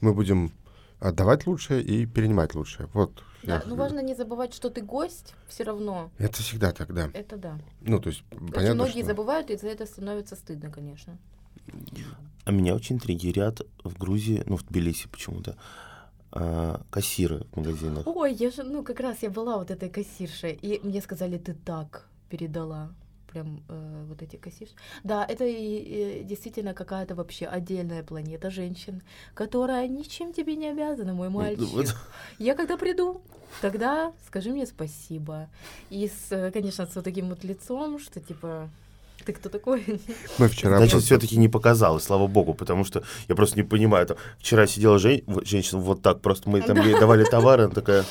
мы 0.00 0.14
будем 0.14 0.52
отдавать 1.00 1.46
лучшее 1.46 1.82
и 1.82 2.06
перенимать 2.06 2.54
лучшее. 2.54 2.88
Вот. 2.92 3.22
Да, 3.42 3.56
я... 3.56 3.62
ну 3.66 3.76
важно 3.76 4.00
не 4.00 4.14
забывать, 4.14 4.52
что 4.52 4.68
ты 4.68 4.82
гость 4.82 5.34
все 5.46 5.62
равно. 5.64 6.10
Это 6.18 6.42
всегда 6.42 6.72
так, 6.72 6.92
да. 6.92 7.10
Это 7.12 7.36
да. 7.36 7.58
Ну, 7.80 8.00
то 8.00 8.10
есть, 8.10 8.24
Очень 8.32 8.52
понятно, 8.52 8.74
многие 8.74 9.00
что... 9.00 9.06
забывают, 9.06 9.50
и 9.50 9.56
за 9.56 9.68
это 9.68 9.86
становится 9.86 10.34
стыдно, 10.34 10.70
конечно. 10.70 11.16
А 12.44 12.50
меня 12.50 12.74
очень 12.74 12.98
триггерят 12.98 13.60
в 13.84 13.96
Грузии, 13.98 14.42
ну, 14.46 14.56
в 14.56 14.64
Тбилиси 14.64 15.06
почему-то, 15.08 15.56
а, 16.30 16.80
кассиры 16.90 17.46
в 17.52 17.56
магазинах. 17.56 18.06
Ой, 18.06 18.32
я 18.34 18.50
же, 18.50 18.62
ну, 18.62 18.82
как 18.82 19.00
раз 19.00 19.22
я 19.22 19.30
была 19.30 19.56
вот 19.56 19.70
этой 19.70 19.88
кассиршей, 19.88 20.52
и 20.52 20.80
мне 20.82 21.00
сказали, 21.00 21.38
ты 21.38 21.54
так 21.54 22.08
передала 22.28 22.90
прям 23.28 23.62
э, 23.68 24.04
вот 24.08 24.22
эти 24.22 24.36
кассирши. 24.36 24.74
Да, 25.04 25.24
это 25.24 25.44
и, 25.44 26.20
и 26.20 26.24
действительно 26.24 26.74
какая-то 26.74 27.14
вообще 27.14 27.46
отдельная 27.46 28.02
планета 28.02 28.50
женщин, 28.50 29.02
которая 29.34 29.86
ничем 29.86 30.32
тебе 30.32 30.56
не 30.56 30.68
обязана, 30.68 31.14
мой 31.14 31.28
мальчик. 31.28 31.68
Вот. 31.68 31.94
Я 32.38 32.54
когда 32.54 32.76
приду, 32.76 33.20
тогда 33.60 34.12
скажи 34.26 34.50
мне 34.50 34.66
спасибо. 34.66 35.48
И, 35.90 36.08
с, 36.08 36.32
э, 36.32 36.50
конечно, 36.50 36.86
с 36.86 36.94
вот 36.94 37.04
таким 37.04 37.28
вот 37.28 37.44
лицом, 37.44 37.98
что 37.98 38.20
типа 38.20 38.70
ты 39.28 39.34
кто 39.34 39.48
такой? 39.50 39.84
Мы 40.38 40.48
вчера 40.48 40.76
Значит, 40.78 40.92
просто- 40.92 41.06
все-таки 41.06 41.36
не 41.36 41.48
показалось, 41.48 42.04
слава 42.04 42.26
богу, 42.26 42.54
потому 42.54 42.84
что 42.84 43.02
я 43.28 43.34
просто 43.34 43.56
не 43.56 43.62
понимаю. 43.62 44.06
Там, 44.06 44.16
вчера 44.38 44.66
сидела 44.66 44.98
жен- 44.98 45.22
женщина 45.44 45.80
вот 45.80 46.00
так, 46.02 46.20
просто 46.20 46.48
мы 46.50 46.62
там 46.62 46.80
ей 46.80 46.98
давали 46.98 47.24
товары, 47.24 47.64
она 47.64 47.74
такая, 47.74 48.04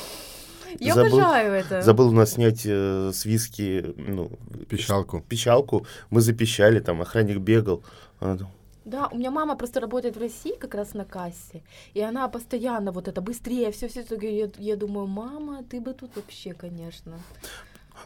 Я 0.80 0.94
Забыл- 0.94 1.06
обожаю 1.20 1.52
это. 1.54 1.82
забыл 1.82 2.08
у 2.08 2.12
нас 2.12 2.32
снять 2.32 2.62
э, 2.66 3.10
с 3.12 3.24
виски, 3.24 3.94
ну, 3.96 4.30
Пищалку. 4.68 5.20
пищалку, 5.28 5.86
мы 6.10 6.20
запищали, 6.20 6.78
там 6.80 7.00
охранник 7.00 7.38
бегал. 7.38 7.82
Она 8.20 8.36
там, 8.36 8.48
Да, 8.84 9.08
у 9.12 9.16
меня 9.16 9.30
мама 9.30 9.56
просто 9.56 9.80
работает 9.80 10.16
в 10.16 10.20
России 10.20 10.54
как 10.60 10.74
раз 10.74 10.94
на 10.94 11.04
кассе, 11.04 11.62
и 11.94 12.00
она 12.00 12.28
постоянно 12.28 12.92
вот 12.92 13.08
это 13.08 13.20
быстрее, 13.20 13.70
все, 13.72 13.88
все, 13.88 14.04
я, 14.22 14.50
я 14.58 14.76
думаю, 14.76 15.06
мама, 15.06 15.62
ты 15.70 15.80
бы 15.80 15.94
тут 15.94 16.10
вообще, 16.16 16.52
конечно. 16.54 17.12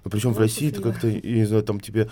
Ну, 0.04 0.10
причем 0.10 0.30
в 0.30 0.34
Вот 0.34 0.40
России 0.42 0.70
ты 0.70 0.76
счастливо. 0.76 0.92
как-то, 0.92 1.08
я 1.08 1.36
не 1.36 1.44
знаю, 1.46 1.62
там 1.62 1.78
тебе... 1.80 2.08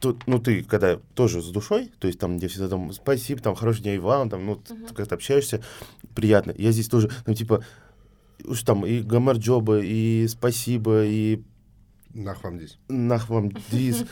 Тут, 0.00 0.26
ну, 0.26 0.38
ты 0.38 0.62
когда 0.62 0.96
тоже 1.14 1.42
с 1.42 1.48
душой, 1.50 1.90
то 1.98 2.06
есть 2.06 2.18
там, 2.18 2.36
где 2.36 2.48
всегда 2.48 2.68
там 2.68 2.92
спасибо, 2.92 3.40
там, 3.40 3.54
хорошего 3.54 3.84
дня 3.84 3.94
и 3.94 3.98
вам, 3.98 4.28
там, 4.30 4.44
ну, 4.44 4.52
Мгм. 4.52 4.86
ты 4.88 4.94
как-то 4.94 5.14
общаешься, 5.14 5.62
приятно. 6.14 6.54
Я 6.56 6.72
здесь 6.72 6.88
тоже, 6.88 7.10
ну, 7.26 7.34
типа, 7.34 7.64
уж 8.44 8.62
там 8.62 8.84
и 8.86 9.00
гамарджоба, 9.00 9.80
и 9.80 10.26
спасибо, 10.28 11.04
и 11.04 11.42
Нах 12.14 12.42
вам 12.44 12.58
здесь. 12.58 12.78
нах 12.88 13.28
вам 13.28 13.50
дис. 13.70 14.04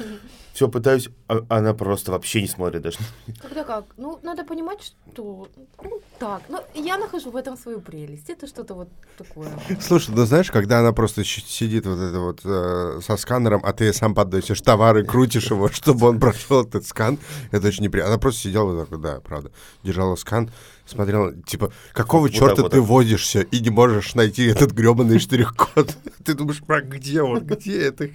Все 0.52 0.68
пытаюсь, 0.68 1.08
а 1.26 1.44
она 1.48 1.74
просто 1.74 2.12
вообще 2.12 2.42
не 2.42 2.48
смотрит 2.48 2.82
даже. 2.82 2.98
Когда 3.40 3.64
как? 3.64 3.86
Ну, 3.96 4.20
надо 4.22 4.44
понимать, 4.44 4.82
что... 4.82 5.48
Ну, 5.82 6.00
так, 6.18 6.42
ну, 6.48 6.60
я 6.74 6.96
нахожу 6.96 7.30
в 7.30 7.36
этом 7.36 7.56
свою 7.56 7.80
прелесть. 7.80 8.30
Это 8.30 8.46
что-то 8.46 8.74
вот 8.74 8.88
такое. 9.18 9.48
Слушай, 9.80 10.14
ну 10.14 10.24
знаешь, 10.26 10.50
когда 10.50 10.80
она 10.80 10.92
просто 10.92 11.24
сидит 11.24 11.86
вот 11.86 11.98
это 11.98 12.20
вот 12.20 12.40
э, 12.44 13.00
со 13.02 13.16
сканером, 13.16 13.62
а 13.64 13.72
ты 13.72 13.92
сам 13.92 14.14
подносишь 14.14 14.60
товары, 14.60 15.04
крутишь 15.04 15.50
его, 15.50 15.68
чтобы 15.72 16.08
он 16.08 16.20
прошел 16.20 16.62
этот 16.62 16.86
скан, 16.86 17.18
это 17.50 17.68
очень 17.68 17.84
неприятно. 17.84 18.12
Она 18.12 18.20
просто 18.20 18.42
сидела 18.42 18.72
вот 18.72 18.88
так 18.88 19.00
да, 19.00 19.20
правда, 19.20 19.50
держала 19.82 20.14
скан, 20.16 20.50
смотрела, 20.86 21.35
типа, 21.43 21.73
какого 21.93 22.23
Вот 22.23 22.32
черта 22.32 22.62
вот 22.62 22.73
ты 22.73 22.78
так. 22.78 22.86
водишься 22.86 23.40
и 23.40 23.61
не 23.61 23.70
можешь 23.70 24.15
найти 24.15 24.44
этот 24.47 24.73
гребаный 24.73 25.19
штрих-код? 25.19 25.97
Ты 26.24 26.35
думаешь, 26.35 26.62
про 26.62 26.81
где 26.81 27.23
он, 27.23 27.40
где 27.44 27.82
это? 27.82 28.11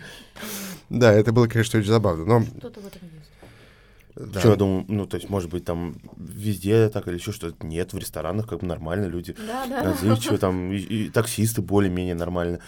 Да, 0.89 1.11
это 1.13 1.31
было, 1.31 1.47
конечно, 1.47 1.79
очень 1.79 1.89
забавно, 1.89 2.25
но... 2.25 2.45
Что-то 2.59 2.79
в 2.81 2.87
этом 2.87 3.01
есть. 3.03 4.33
да. 4.33 4.39
Что 4.39 4.49
я 4.49 4.55
думаю, 4.55 4.85
ну, 4.87 5.05
то 5.05 5.17
есть, 5.17 5.29
может 5.29 5.49
быть, 5.49 5.65
там 5.65 5.95
везде 6.17 6.89
так 6.89 7.07
или 7.07 7.15
еще 7.15 7.31
что-то. 7.31 7.65
Нет, 7.65 7.93
в 7.93 7.97
ресторанах 7.97 8.47
как 8.47 8.59
бы 8.59 8.67
нормально 8.67 9.05
люди. 9.05 9.35
Да, 9.47 9.65
да. 9.67 9.91
Отзывчивые, 9.91 10.37
там, 10.39 10.71
и, 10.71 10.77
и 10.77 11.09
таксисты 11.09 11.61
более-менее 11.61 12.15
нормально. 12.15 12.59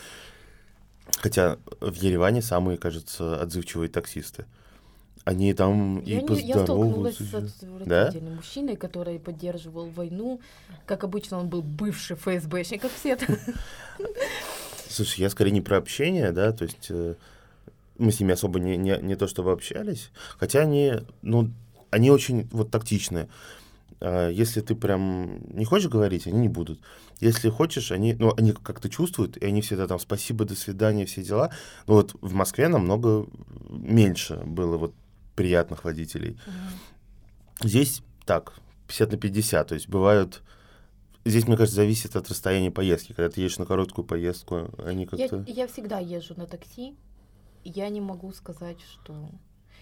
Хотя 1.18 1.58
в 1.80 1.94
Ереване 1.96 2.42
самые, 2.42 2.78
кажется, 2.78 3.42
отзывчивые 3.42 3.90
таксисты. 3.90 4.46
Они 5.24 5.54
там 5.54 6.00
и 6.00 6.12
Я, 6.12 6.22
не, 6.22 6.42
я 6.42 6.64
столкнулась 6.64 7.18
поздороваются. 7.18 7.60
с 7.60 7.64
ещё. 7.64 7.86
Да? 7.86 8.02
отвратительным 8.02 8.36
мужчиной, 8.38 8.76
который 8.76 9.20
поддерживал 9.20 9.88
войну. 9.90 10.42
Как 10.88 11.04
обычно, 11.04 11.38
он 11.38 11.48
был 11.48 11.62
бывший 11.62 12.16
ФСБшник, 12.16 12.82
как 12.82 12.92
все. 12.92 13.18
Слушай, 14.90 15.22
я 15.22 15.30
скорее 15.30 15.52
не 15.52 15.62
про 15.62 15.78
общение, 15.78 16.32
да, 16.32 16.52
то 16.52 16.64
есть 16.64 16.88
э, 16.90 17.16
мы 17.98 18.12
с 18.12 18.20
ними 18.20 18.34
особо 18.34 18.60
не, 18.60 18.76
не, 18.78 18.98
не 19.02 19.16
то 19.16 19.28
чтобы 19.28 19.52
общались, 19.52 20.12
хотя 20.38 20.62
они, 20.62 20.96
ну, 21.22 21.50
они 21.92 22.12
очень 22.12 22.50
вот 22.52 22.72
тактичные. 22.72 23.30
А, 24.02 24.30
Если 24.30 24.62
ты 24.62 24.76
прям 24.76 25.40
не 25.56 25.64
хочешь 25.66 25.90
говорить, 25.90 26.28
они 26.28 26.40
не 26.40 26.50
будут. 26.50 26.80
Если 27.20 27.50
хочешь, 27.50 27.92
они, 27.92 28.16
ну, 28.16 28.34
они 28.36 28.52
как-то 28.52 28.90
чувствуют, 28.90 29.38
и 29.38 29.46
они 29.46 29.62
всегда 29.62 29.88
там 29.88 30.00
спасибо, 30.00 30.44
до 30.46 30.56
свидания, 30.56 31.06
все 31.06 31.24
дела. 31.24 31.52
Но 31.88 31.94
вот 31.94 32.16
в 32.20 32.34
Москве 32.34 32.68
намного 32.68 33.28
меньше 33.70 34.38
было 34.38 34.78
вот 34.78 34.94
приятных 35.42 35.84
водителей. 35.84 36.38
Здесь 37.64 38.04
так, 38.26 38.54
50 38.88 39.12
на 39.12 39.18
50, 39.18 39.68
то 39.68 39.74
есть 39.74 39.90
бывают... 39.90 40.44
Здесь, 41.26 41.48
мне 41.48 41.58
кажется, 41.58 41.76
зависит 41.76 42.16
от 42.16 42.30
расстояния 42.30 42.72
поездки. 42.72 43.14
Когда 43.14 43.30
ты 43.30 43.42
едешь 43.42 43.58
на 43.58 43.66
короткую 43.66 44.06
поездку, 44.06 44.70
они 44.86 45.08
Я, 45.12 45.28
как-то... 45.28 45.52
я 45.52 45.68
всегда 45.68 46.00
езжу 46.00 46.34
на 46.36 46.46
такси, 46.46 46.96
я 47.64 47.90
не 47.90 48.02
могу 48.02 48.32
сказать, 48.32 48.78
что... 48.82 49.30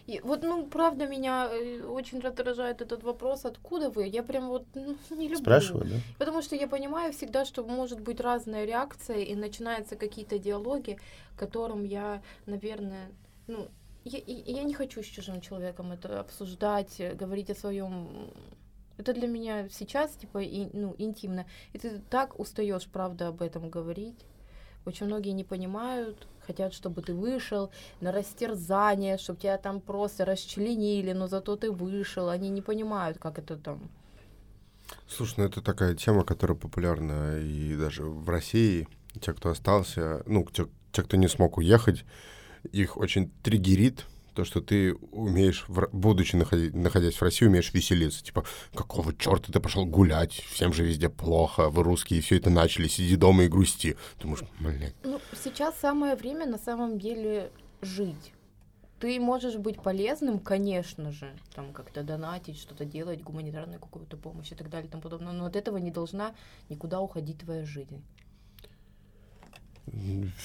И 0.07 0.22
вот, 0.23 0.44
ну, 0.44 0.65
правда, 0.65 1.07
меня 1.07 1.49
э, 1.52 1.84
очень 1.84 2.19
раздражает 2.19 2.81
этот 2.81 3.03
вопрос, 3.03 3.45
откуда 3.45 3.90
вы? 3.90 4.07
Я 4.07 4.23
прям 4.23 4.48
вот 4.48 4.65
ну, 4.73 4.98
не 5.11 5.27
люблю. 5.27 5.38
Спрашивают, 5.38 5.90
да? 5.90 5.95
Потому 6.18 6.41
что 6.41 6.56
я 6.56 6.68
понимаю 6.68 7.11
всегда, 7.14 7.45
что 7.45 7.64
может 7.64 7.99
быть 7.99 8.19
разная 8.19 8.65
реакция, 8.65 9.18
и 9.18 9.36
начинаются 9.36 9.95
какие-то 9.95 10.40
диалоги, 10.40 10.98
которым 11.38 11.84
я, 11.84 12.22
наверное, 12.48 13.11
ну, 13.48 13.68
я, 14.06 14.20
я 14.26 14.64
не 14.64 14.74
хочу 14.74 15.04
с 15.04 15.06
чужим 15.06 15.42
человеком 15.42 15.92
это 15.92 16.20
обсуждать, 16.20 17.00
э, 17.00 17.14
говорить 17.16 17.50
о 17.50 17.56
своем. 17.56 18.32
Это 18.98 19.14
для 19.14 19.28
меня 19.28 19.70
сейчас, 19.70 20.12
типа, 20.12 20.40
и, 20.40 20.70
ну, 20.74 20.96
интимно. 20.98 21.46
И 21.74 21.78
ты 21.78 22.02
так 22.10 22.40
устаешь, 22.40 22.88
правда, 22.88 23.30
об 23.30 23.42
этом 23.42 23.70
говорить. 23.70 24.26
Очень 24.86 25.06
многие 25.06 25.32
не 25.32 25.44
понимают, 25.44 26.28
хотят, 26.46 26.74
чтобы 26.74 27.02
ты 27.02 27.14
вышел 27.14 27.70
на 28.02 28.12
растерзание, 28.12 29.18
чтобы 29.18 29.40
тебя 29.40 29.58
там 29.58 29.82
просто 29.82 30.26
расчленили, 30.26 31.14
но 31.14 31.28
зато 31.28 31.56
ты 31.56 31.72
вышел. 31.72 32.30
Они 32.30 32.50
не 32.50 32.62
понимают, 32.62 33.20
как 33.20 33.38
это 33.40 33.58
там. 33.58 33.90
Слушай, 35.08 35.36
ну 35.38 35.44
это 35.46 35.62
такая 35.62 35.96
тема, 35.96 36.24
которая 36.24 36.58
популярна 36.58 37.40
и 37.40 37.76
даже 37.76 38.04
в 38.04 38.28
России. 38.30 38.88
Те, 39.22 39.34
кто 39.34 39.50
остался, 39.50 40.24
ну, 40.26 40.46
те, 40.52 40.68
те, 40.92 41.04
кто 41.04 41.18
не 41.18 41.28
смог 41.28 41.58
уехать, 41.58 42.06
их 42.72 42.98
очень 42.98 43.31
триггерит 43.44 44.06
то, 44.34 44.45
что 44.45 44.61
ты 44.61 44.94
умеешь, 44.94 45.65
будучи 45.68 46.36
находи- 46.36 46.72
находясь 46.72 47.15
в 47.15 47.22
России, 47.22 47.45
умеешь 47.45 47.73
веселиться. 47.73 48.23
Типа, 48.23 48.45
какого 48.73 49.14
черта 49.14 49.52
ты 49.52 49.60
пошел 49.60 49.86
гулять? 49.86 50.31
Всем 50.31 50.72
же 50.72 50.86
везде 50.86 51.10
плохо, 51.10 51.69
вы 51.69 51.84
русские 51.84 52.22
все 52.22 52.38
это 52.38 52.49
начали, 52.49 52.88
сиди 52.88 53.18
дома 53.18 53.44
и 53.44 53.48
грусти. 53.49 53.98
Думаешь, 54.22 54.44
блин. 54.60 54.94
Ну, 55.03 55.19
сейчас 55.44 55.77
самое 55.77 56.15
время 56.15 56.45
на 56.45 56.57
самом 56.57 56.99
деле 56.99 57.52
жить. 57.81 58.34
Ты 58.99 59.19
можешь 59.19 59.56
быть 59.56 59.81
полезным, 59.81 60.40
конечно 60.40 61.11
же, 61.11 61.34
там 61.56 61.73
как-то 61.73 62.03
донатить, 62.03 62.57
что-то 62.60 62.84
делать, 62.86 63.22
гуманитарную 63.22 63.80
какую-то 63.80 64.18
помощь 64.18 64.52
и 64.52 64.56
так 64.56 64.69
далее 64.69 64.88
и 64.88 64.91
тому 64.91 65.02
подобное, 65.02 65.31
но 65.31 65.45
от 65.45 65.56
этого 65.56 65.77
не 65.77 65.91
должна 65.91 66.34
никуда 66.69 66.99
уходить 66.99 67.40
твоя 67.40 67.65
жизнь. 67.65 68.03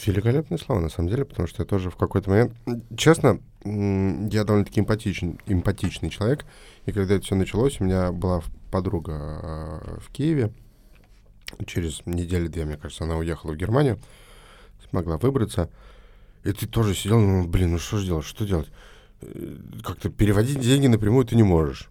Великолепные 0.06 0.58
слова, 0.58 0.80
на 0.80 0.88
самом 0.88 1.08
деле, 1.08 1.24
потому 1.24 1.46
что 1.48 1.62
я 1.62 1.66
тоже 1.66 1.90
в 1.90 1.96
какой-то 1.96 2.30
момент... 2.30 2.52
Честно, 2.96 3.40
я 3.64 4.44
довольно-таки 4.44 4.80
эмпатичный, 4.80 5.38
эмпатичный 5.46 6.10
человек, 6.10 6.44
и 6.86 6.92
когда 6.92 7.14
это 7.14 7.24
все 7.24 7.34
началось, 7.34 7.80
у 7.80 7.84
меня 7.84 8.12
была 8.12 8.42
подруга 8.70 9.12
э, 9.12 9.98
в 10.00 10.10
Киеве, 10.10 10.52
через 11.66 12.04
неделю-две, 12.06 12.64
мне 12.64 12.76
кажется, 12.76 13.04
она 13.04 13.16
уехала 13.16 13.52
в 13.52 13.56
Германию, 13.56 13.98
смогла 14.88 15.18
выбраться, 15.18 15.70
и 16.42 16.52
ты 16.52 16.66
тоже 16.66 16.94
сидел, 16.94 17.20
ну, 17.20 17.46
блин, 17.46 17.72
ну 17.72 17.78
что 17.78 17.98
же 17.98 18.06
делать, 18.06 18.26
что 18.26 18.46
делать? 18.46 18.68
Э, 19.20 19.56
Как-то 19.82 20.08
переводить 20.10 20.60
деньги 20.60 20.86
напрямую 20.86 21.24
ты 21.24 21.36
не 21.36 21.42
можешь. 21.42 21.90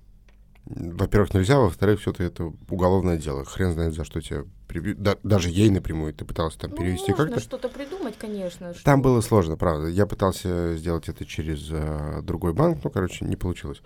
Во-первых, 0.66 1.34
нельзя, 1.34 1.60
во-вторых, 1.60 2.00
все-таки 2.00 2.24
это 2.24 2.54
уголовное 2.70 3.18
дело. 3.18 3.44
Хрен 3.44 3.74
знает, 3.74 3.94
за 3.94 4.06
что 4.06 4.22
тебя 4.22 4.44
прибьют. 4.68 5.00
Да- 5.02 5.18
даже 5.24 5.50
ей 5.50 5.70
напрямую 5.70 6.14
ты 6.14 6.24
пытался 6.24 6.58
там 6.58 6.72
Ну, 6.72 6.78
перевести 6.78 7.12
можно 7.12 7.26
как-то. 7.26 7.40
что-то 7.42 7.68
придумать, 7.70 8.16
конечно. 8.18 8.74
Там 8.84 9.00
что- 9.00 9.04
было 9.10 9.20
сложно, 9.22 9.58
правда. 9.58 9.88
Я 9.88 10.06
пытался 10.06 10.76
сделать 10.78 11.10
это 11.10 11.26
через 11.26 11.68
э, 11.70 12.22
другой 12.24 12.54
банк, 12.54 12.80
но, 12.84 12.90
короче, 12.90 13.26
не 13.26 13.36
получилось. 13.36 13.82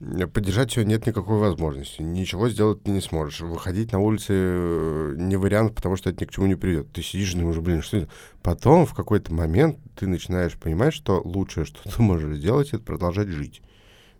Э, 0.00 0.26
Поддержать 0.26 0.76
ее 0.76 0.84
нет 0.84 1.06
никакой 1.06 1.38
возможности. 1.38 2.02
Ничего 2.02 2.48
сделать 2.48 2.82
ты 2.82 2.90
не 2.90 3.00
сможешь. 3.00 3.40
Выходить 3.42 3.92
на 3.92 4.00
улицы 4.00 4.32
э, 4.34 5.14
не 5.16 5.36
вариант, 5.36 5.76
потому 5.76 5.94
что 5.94 6.10
это 6.10 6.24
ни 6.24 6.26
к 6.26 6.32
чему 6.32 6.46
не 6.46 6.56
приведет. 6.56 6.90
Ты 6.92 7.02
сидишь 7.02 7.34
и 7.34 7.38
думаешь, 7.38 7.58
блин, 7.58 7.82
что 7.82 7.98
это? 7.98 8.08
Потом 8.42 8.84
в 8.84 8.94
какой-то 8.94 9.32
момент 9.32 9.78
ты 9.94 10.08
начинаешь 10.08 10.56
понимать, 10.58 10.92
что 10.92 11.22
лучшее, 11.24 11.66
что 11.66 11.88
ты 11.88 12.02
можешь 12.02 12.36
сделать, 12.36 12.70
это 12.72 12.82
продолжать 12.82 13.28
жить. 13.28 13.62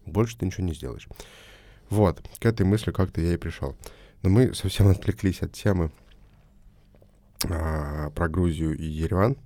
Больше 0.07 0.39
ты 0.39 0.47
ничего 0.47 0.67
не 0.67 0.73
сделаешь. 0.75 1.09
Вот, 1.91 2.23
к 2.39 2.47
этой 2.47 2.65
мысли 2.65 2.93
как-то 2.93 3.21
я 3.21 3.35
и 3.35 3.37
пришел. 3.37 3.77
Но 4.23 4.31
мы 4.31 4.55
совсем 4.55 4.89
отвлеклись 4.89 5.43
от 5.43 5.53
темы 5.53 5.91
а, 7.49 8.11
про 8.11 8.29
Грузию 8.29 8.77
и 8.77 8.85
Ереван. 8.85 9.37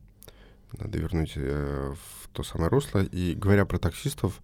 Надо 0.78 0.98
вернуть 0.98 1.32
э, 1.36 1.94
в 1.94 2.28
то 2.28 2.42
самое 2.42 2.68
русло. 2.68 3.04
И 3.04 3.34
говоря 3.34 3.64
про 3.64 3.78
таксистов, 3.78 4.40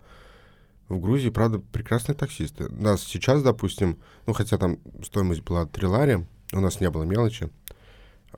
в 0.88 0.98
Грузии, 1.00 1.28
правда, 1.28 1.58
прекрасные 1.58 2.16
таксисты. 2.16 2.68
Нас 2.68 3.02
сейчас, 3.02 3.42
допустим, 3.42 3.98
ну, 4.26 4.32
хотя 4.32 4.58
там 4.58 4.78
стоимость 5.04 5.42
была 5.42 5.66
3 5.66 5.86
лари, 5.86 6.26
у 6.52 6.60
нас 6.60 6.80
не 6.80 6.90
было 6.90 7.04
мелочи, 7.04 7.48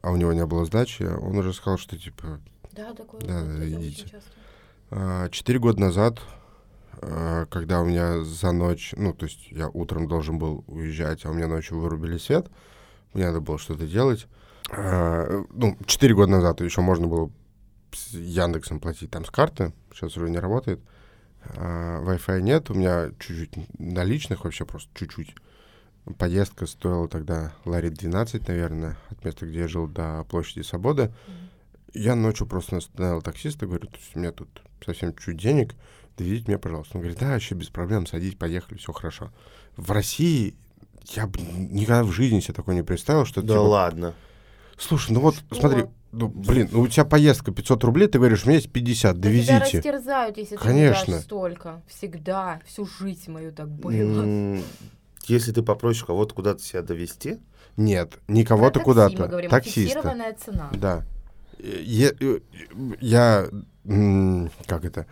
а 0.02 0.10
у 0.10 0.16
него 0.16 0.32
не 0.32 0.44
было 0.44 0.64
сдачи, 0.66 1.02
он 1.02 1.36
уже 1.38 1.52
сказал, 1.54 1.78
что, 1.78 1.98
типа, 1.98 2.40
Да, 2.72 2.92
такое 2.94 3.20
Да, 3.22 3.42
очень 3.42 3.80
идите. 3.80 4.20
а, 4.90 5.28
Четыре 5.30 5.58
года 5.60 5.80
назад, 5.80 6.20
когда 7.50 7.80
у 7.80 7.84
меня 7.84 8.22
за 8.22 8.52
ночь, 8.52 8.94
ну, 8.96 9.12
то 9.12 9.26
есть 9.26 9.50
я 9.50 9.68
утром 9.68 10.06
должен 10.06 10.38
был 10.38 10.64
уезжать, 10.66 11.24
а 11.24 11.30
у 11.30 11.34
меня 11.34 11.48
ночью 11.48 11.78
вырубили 11.78 12.18
свет, 12.18 12.48
мне 13.12 13.26
надо 13.26 13.40
было 13.40 13.58
что-то 13.58 13.86
делать. 13.86 14.26
А, 14.70 15.44
Ну, 15.50 15.76
четыре 15.86 16.14
года 16.14 16.32
назад 16.32 16.60
еще 16.60 16.80
можно 16.80 17.06
было 17.06 17.30
с 17.92 18.12
Яндексом 18.12 18.80
платить 18.80 19.10
там 19.10 19.24
с 19.24 19.30
карты, 19.30 19.72
сейчас 19.92 20.16
уже 20.16 20.30
не 20.30 20.38
работает. 20.38 20.80
А, 21.56 22.02
Wi-Fi 22.04 22.40
нет, 22.40 22.70
у 22.70 22.74
меня 22.74 23.10
чуть-чуть 23.18 23.78
наличных, 23.78 24.44
вообще 24.44 24.64
просто 24.64 24.90
чуть-чуть. 24.94 25.34
Поездка 26.18 26.66
стоила 26.66 27.08
тогда 27.08 27.52
лари 27.64 27.88
12, 27.88 28.48
наверное, 28.48 28.96
от 29.10 29.24
места, 29.24 29.46
где 29.46 29.60
я 29.60 29.68
жил, 29.68 29.86
до 29.86 30.24
площади 30.24 30.62
Свободы. 30.62 31.12
Я 31.94 32.16
ночью 32.16 32.46
просто 32.46 32.78
остановил 32.78 33.22
таксиста, 33.22 33.66
говорю, 33.66 33.86
«То 33.86 33.98
есть 33.98 34.16
у 34.16 34.18
меня 34.18 34.32
тут 34.32 34.48
совсем 34.84 35.14
чуть 35.14 35.36
денег, 35.36 35.74
доведите 36.16 36.44
меня, 36.48 36.58
пожалуйста. 36.58 36.96
Он 36.96 37.02
говорит, 37.02 37.18
да, 37.20 37.28
вообще 37.30 37.54
без 37.54 37.68
проблем, 37.68 38.06
садись, 38.06 38.34
поехали, 38.34 38.78
все 38.78 38.92
хорошо. 38.92 39.30
В 39.76 39.90
России 39.90 40.54
я 41.14 41.26
бы 41.26 41.40
никогда 41.40 42.04
в 42.04 42.12
жизни 42.12 42.40
себе 42.40 42.54
такое 42.54 42.74
не 42.74 42.82
представил, 42.82 43.24
что 43.24 43.42
Да 43.42 43.54
типа, 43.54 43.60
ладно. 43.60 44.14
Слушай, 44.78 45.12
ну 45.12 45.20
вот, 45.20 45.34
Что? 45.36 45.54
смотри, 45.56 45.84
ну, 46.12 46.28
блин, 46.28 46.68
ну 46.72 46.80
у 46.82 46.88
тебя 46.88 47.04
поездка 47.04 47.52
500 47.52 47.84
рублей, 47.84 48.06
ты 48.08 48.18
говоришь, 48.18 48.44
у 48.44 48.48
меня 48.48 48.56
есть 48.58 48.70
50, 48.72 49.18
Да 49.18 49.28
тебя 49.30 49.30
довезите. 49.30 49.78
растерзают, 49.78 50.36
если 50.36 50.56
ты 50.56 50.62
Конечно. 50.62 51.10
не 51.10 51.16
дашь 51.16 51.24
столько. 51.24 51.82
Всегда. 51.88 52.60
Всю 52.66 52.86
жизнь 52.86 53.30
мою 53.30 53.52
так 53.52 53.68
было. 53.70 53.90
Если 55.26 55.52
ты 55.52 55.62
попросишь 55.62 56.04
кого-то 56.04 56.34
куда-то 56.34 56.62
себя 56.62 56.82
довести, 56.82 57.38
Нет, 57.76 58.18
не 58.28 58.44
кого-то 58.44 58.74
такси 58.74 58.78
мы 58.80 58.84
куда-то, 58.84 59.28
говорим, 59.28 59.50
таксиста. 59.50 59.80
фиксированная 59.80 60.34
цена. 60.34 60.68
Да. 60.72 61.04
Я, 61.58 63.48
м, 63.84 64.50
как 64.66 64.84
это, 64.84 65.06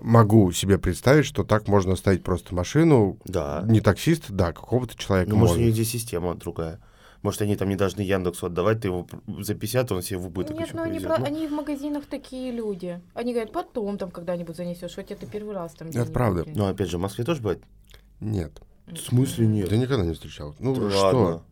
могу 0.00 0.52
себе 0.52 0.78
представить, 0.78 1.24
что 1.24 1.44
так 1.44 1.68
можно 1.68 1.94
оставить 1.94 2.22
просто 2.22 2.54
машину, 2.54 3.18
да. 3.24 3.64
не 3.66 3.80
таксист, 3.80 4.30
да, 4.30 4.52
какого-то 4.52 4.96
человека 4.96 5.30
Ну, 5.30 5.36
может, 5.36 5.56
у 5.56 5.60
них 5.60 5.72
здесь 5.72 5.90
система 5.90 6.34
другая. 6.34 6.80
Может, 7.22 7.42
они 7.42 7.54
там 7.54 7.68
не 7.68 7.76
должны 7.76 8.00
Яндексу 8.00 8.46
отдавать, 8.46 8.80
ты 8.80 8.88
его 8.88 9.06
за 9.38 9.54
50, 9.54 9.92
он 9.92 10.02
себе 10.02 10.18
в 10.18 10.26
убыток 10.26 10.58
Нет, 10.58 10.66
еще 10.68 10.76
ну 10.76 10.82
они, 10.82 10.98
про- 10.98 11.18
Ну, 11.18 11.24
они 11.24 11.46
в 11.46 11.52
магазинах 11.52 12.06
такие 12.06 12.50
люди. 12.50 13.00
Они 13.14 13.32
говорят, 13.32 13.52
потом 13.52 13.96
там 13.96 14.10
когда-нибудь 14.10 14.56
занесешь, 14.56 14.94
хотя 14.94 15.14
ты 15.14 15.26
первый 15.26 15.54
раз 15.54 15.72
там. 15.74 15.88
Это 15.88 16.10
правда. 16.10 16.44
Ну, 16.46 16.66
опять 16.66 16.90
же, 16.90 16.98
в 16.98 17.00
Москве 17.00 17.24
тоже 17.24 17.40
бывает? 17.40 17.62
Нет. 18.20 18.60
В 18.88 18.96
смысле 18.96 19.46
нет? 19.46 19.70
Я 19.70 19.78
никогда 19.78 20.04
не 20.04 20.14
встречал. 20.14 20.56
Ну, 20.58 20.74
Да 20.74 20.90
что? 20.90 21.00
ладно. 21.00 21.42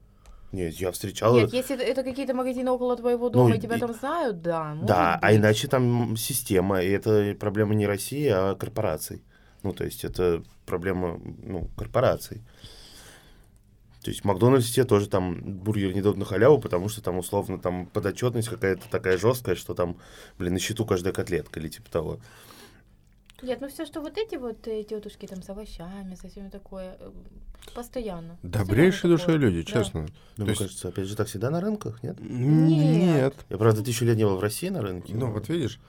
Нет, 0.53 0.75
я 0.75 0.91
встречал... 0.91 1.35
Нет, 1.37 1.53
если 1.53 1.77
это- 1.77 1.85
это 1.85 2.03
какие-то 2.03 2.35
магазины 2.35 2.71
около 2.71 2.97
твоего 2.97 3.29
дома, 3.29 3.51
Ну, 3.51 3.55
и 3.55 3.61
тебя 3.61 3.77
и- 3.77 3.81
там 3.81 3.95
знают, 3.95 4.43
да. 4.43 4.77
Да, 4.83 5.15
а 5.23 5.29
быть. 5.29 5.37
иначе 5.39 5.69
там 5.69 6.17
система, 6.17 6.83
и 6.83 6.91
это 6.91 7.37
проблема 7.39 7.75
не 7.75 7.87
России, 7.87 8.27
а 8.29 8.55
корпораций. 8.57 9.23
Ну, 9.63 9.73
то 9.73 9.85
есть 9.85 10.05
это 10.05 10.43
проблема, 10.67 11.21
ну, 11.43 11.69
корпораций. 11.77 12.43
То 14.03 14.11
есть 14.11 14.23
в 14.23 14.25
Макдональдсе 14.25 14.85
тоже 14.85 15.09
там 15.09 15.41
бургер 15.43 15.93
не 15.95 16.01
дают 16.01 16.17
на 16.17 16.25
халяву, 16.25 16.59
потому 16.59 16.89
что 16.89 17.03
там 17.03 17.19
условно 17.19 17.59
там 17.59 17.85
подотчетность 17.87 18.49
какая-то 18.49 18.89
такая 18.91 19.19
жесткая, 19.19 19.57
что 19.57 19.75
там, 19.75 19.99
блин, 20.39 20.55
на 20.55 20.59
счету 20.59 20.87
каждая 20.87 21.13
котлетка 21.13 21.61
или 21.61 21.69
типа 21.69 21.91
того. 21.91 22.19
Нет, 23.43 23.61
ну 23.61 23.69
все, 23.69 23.87
что 23.87 24.01
вот 24.01 24.19
эти 24.19 24.37
вот 24.37 24.67
э, 24.69 24.83
тетушки 24.85 25.27
там 25.27 25.43
с 25.43 25.49
овощами, 25.51 26.15
со 26.15 26.29
всеми 26.29 26.49
такое, 26.49 26.97
э, 27.01 27.11
постоянно. 27.75 28.37
Добрейшие 28.43 29.11
душой 29.11 29.37
люди, 29.39 29.63
Да. 29.63 29.73
честно. 29.73 30.01
Ну, 30.03 30.07
То 30.37 30.43
мне 30.43 30.51
есть- 30.51 30.61
кажется, 30.63 30.89
опять 30.89 31.07
же, 31.07 31.17
так 31.17 31.27
всегда 31.29 31.51
на 31.51 31.61
рынках, 31.61 32.03
нет? 32.03 32.19
Нет. 32.21 33.35
Я, 33.49 33.57
правда, 33.59 33.83
тысячу 33.83 34.05
лет 34.05 34.17
не 34.17 34.25
был 34.25 34.37
в 34.37 34.41
России 34.41 34.69
на 34.69 34.83
рынке. 34.83 35.15
Ну, 35.15 35.27
но- 35.27 35.33
вот 35.33 35.49
видишь, 35.49 35.81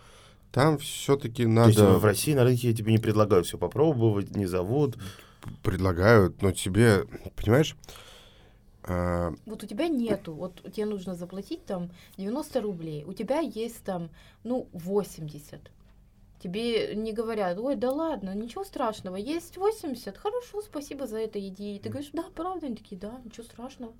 там 0.52 0.78
все-таки 0.78 1.44
То 1.46 1.66
есть 1.68 1.78
надо... 1.80 1.98
в 2.00 2.06
России 2.06 2.34
на 2.34 2.44
рынке 2.44 2.74
тебе 2.74 2.92
не 2.92 2.98
предлагают 3.00 3.46
все 3.48 3.58
попробовать, 3.58 4.36
не 4.36 4.46
зовут. 4.46 4.98
предлагают, 5.64 6.42
но 6.44 6.52
тебе, 6.52 7.06
понимаешь, 7.36 7.76
а, 8.84 9.34
Вот 9.46 9.64
у 9.64 9.66
тебя 9.68 9.88
нету, 9.88 10.34
вот 10.34 10.62
тебе 10.72 10.86
нужно 10.86 11.16
заплатить 11.16 11.66
там 11.66 11.90
90 12.18 12.62
рублей, 12.62 13.04
у 13.06 13.14
тебя 13.14 13.40
есть 13.40 13.84
там, 13.84 14.10
ну, 14.44 14.68
80. 14.74 15.60
Тебе 16.42 16.96
не 16.96 17.14
говорят, 17.14 17.60
ой, 17.60 17.76
да 17.76 17.92
ладно, 17.92 18.34
ничего 18.34 18.64
страшного, 18.64 19.16
есть 19.16 19.58
80, 19.58 20.18
хорошо, 20.18 20.62
спасибо 20.64 21.06
за 21.06 21.20
это, 21.20 21.40
иди. 21.40 21.76
И 21.76 21.80
ты 21.80 21.90
говоришь, 21.90 22.10
да, 22.14 22.26
правда, 22.36 22.66
они 22.66 22.76
такие, 22.76 23.00
да, 23.00 23.22
ничего 23.24 23.44
страшного. 23.44 23.94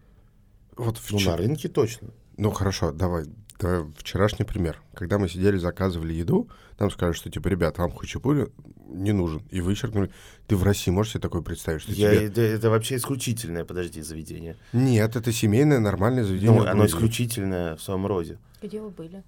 вот 0.76 1.00
Ну, 1.12 1.18
вчера... 1.18 1.34
на 1.34 1.38
рынке 1.38 1.70
точно. 1.70 2.10
Ну, 2.38 2.50
хорошо, 2.50 2.92
давай, 2.92 3.26
давай 3.60 3.86
вчерашний 3.96 4.44
пример. 4.44 4.82
Когда 4.96 5.20
мы 5.20 5.30
сидели, 5.30 5.58
заказывали 5.58 6.14
еду, 6.14 6.50
нам 6.80 6.90
сказали, 6.90 7.14
что, 7.14 7.30
типа, 7.30 7.48
ребят, 7.48 7.78
вам 7.78 7.92
хачапури 7.92 8.48
не 8.88 9.12
нужен. 9.12 9.44
И 9.52 9.62
вычеркнули. 9.62 10.12
Ты 10.48 10.56
в 10.56 10.64
России 10.64 10.90
можешь 10.90 11.14
себе 11.14 11.22
такое 11.22 11.44
представить, 11.44 11.84
что 11.84 11.92
Я, 11.92 12.16
тебе... 12.16 12.26
это, 12.26 12.42
это 12.42 12.70
вообще 12.72 12.96
исключительное, 12.96 13.66
подожди, 13.66 14.02
заведение. 14.02 14.58
Нет, 14.74 15.16
это 15.16 15.32
семейное, 15.32 15.80
нормальное 15.80 16.24
заведение. 16.24 16.58
Ну, 16.58 16.66
в 16.66 16.68
оно 16.68 16.88
исключительное 16.88 17.76
в 17.76 17.84
своем 17.84 18.08
роде. 18.08 18.40
Где 18.64 18.82
вы 18.82 18.90
были? 18.90 19.24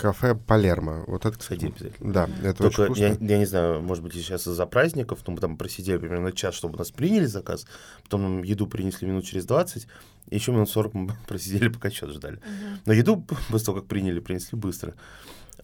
Кафе 0.00 0.34
Палермо. 0.34 1.04
Вот 1.06 1.26
это, 1.26 1.40
Сходи 1.42 1.68
кстати, 1.68 1.84
обязательно. 1.84 2.12
да, 2.12 2.28
это 2.42 2.62
Только 2.62 2.80
очень 2.90 3.02
я, 3.02 3.08
вкусно. 3.14 3.26
я 3.30 3.38
не 3.38 3.44
знаю, 3.44 3.82
может 3.82 4.02
быть, 4.02 4.14
сейчас 4.14 4.46
из-за 4.46 4.66
праздников, 4.66 5.20
ну, 5.26 5.34
мы 5.34 5.40
там 5.40 5.56
просидели 5.56 5.98
примерно 5.98 6.32
час, 6.32 6.54
чтобы 6.54 6.78
нас 6.78 6.90
приняли 6.90 7.26
заказ, 7.26 7.66
потом 8.04 8.22
нам 8.22 8.42
еду 8.42 8.66
принесли 8.66 9.06
минут 9.06 9.24
через 9.24 9.44
20, 9.46 9.86
и 10.28 10.34
еще 10.34 10.52
минут 10.52 10.70
40 10.70 10.94
мы 10.94 11.12
просидели, 11.28 11.68
пока 11.68 11.90
счет 11.90 12.10
ждали. 12.10 12.40
Но 12.86 12.92
еду, 12.92 13.20
после 13.50 13.66
того, 13.66 13.80
как 13.80 13.88
приняли, 13.88 14.20
принесли 14.20 14.56
быстро. 14.58 14.94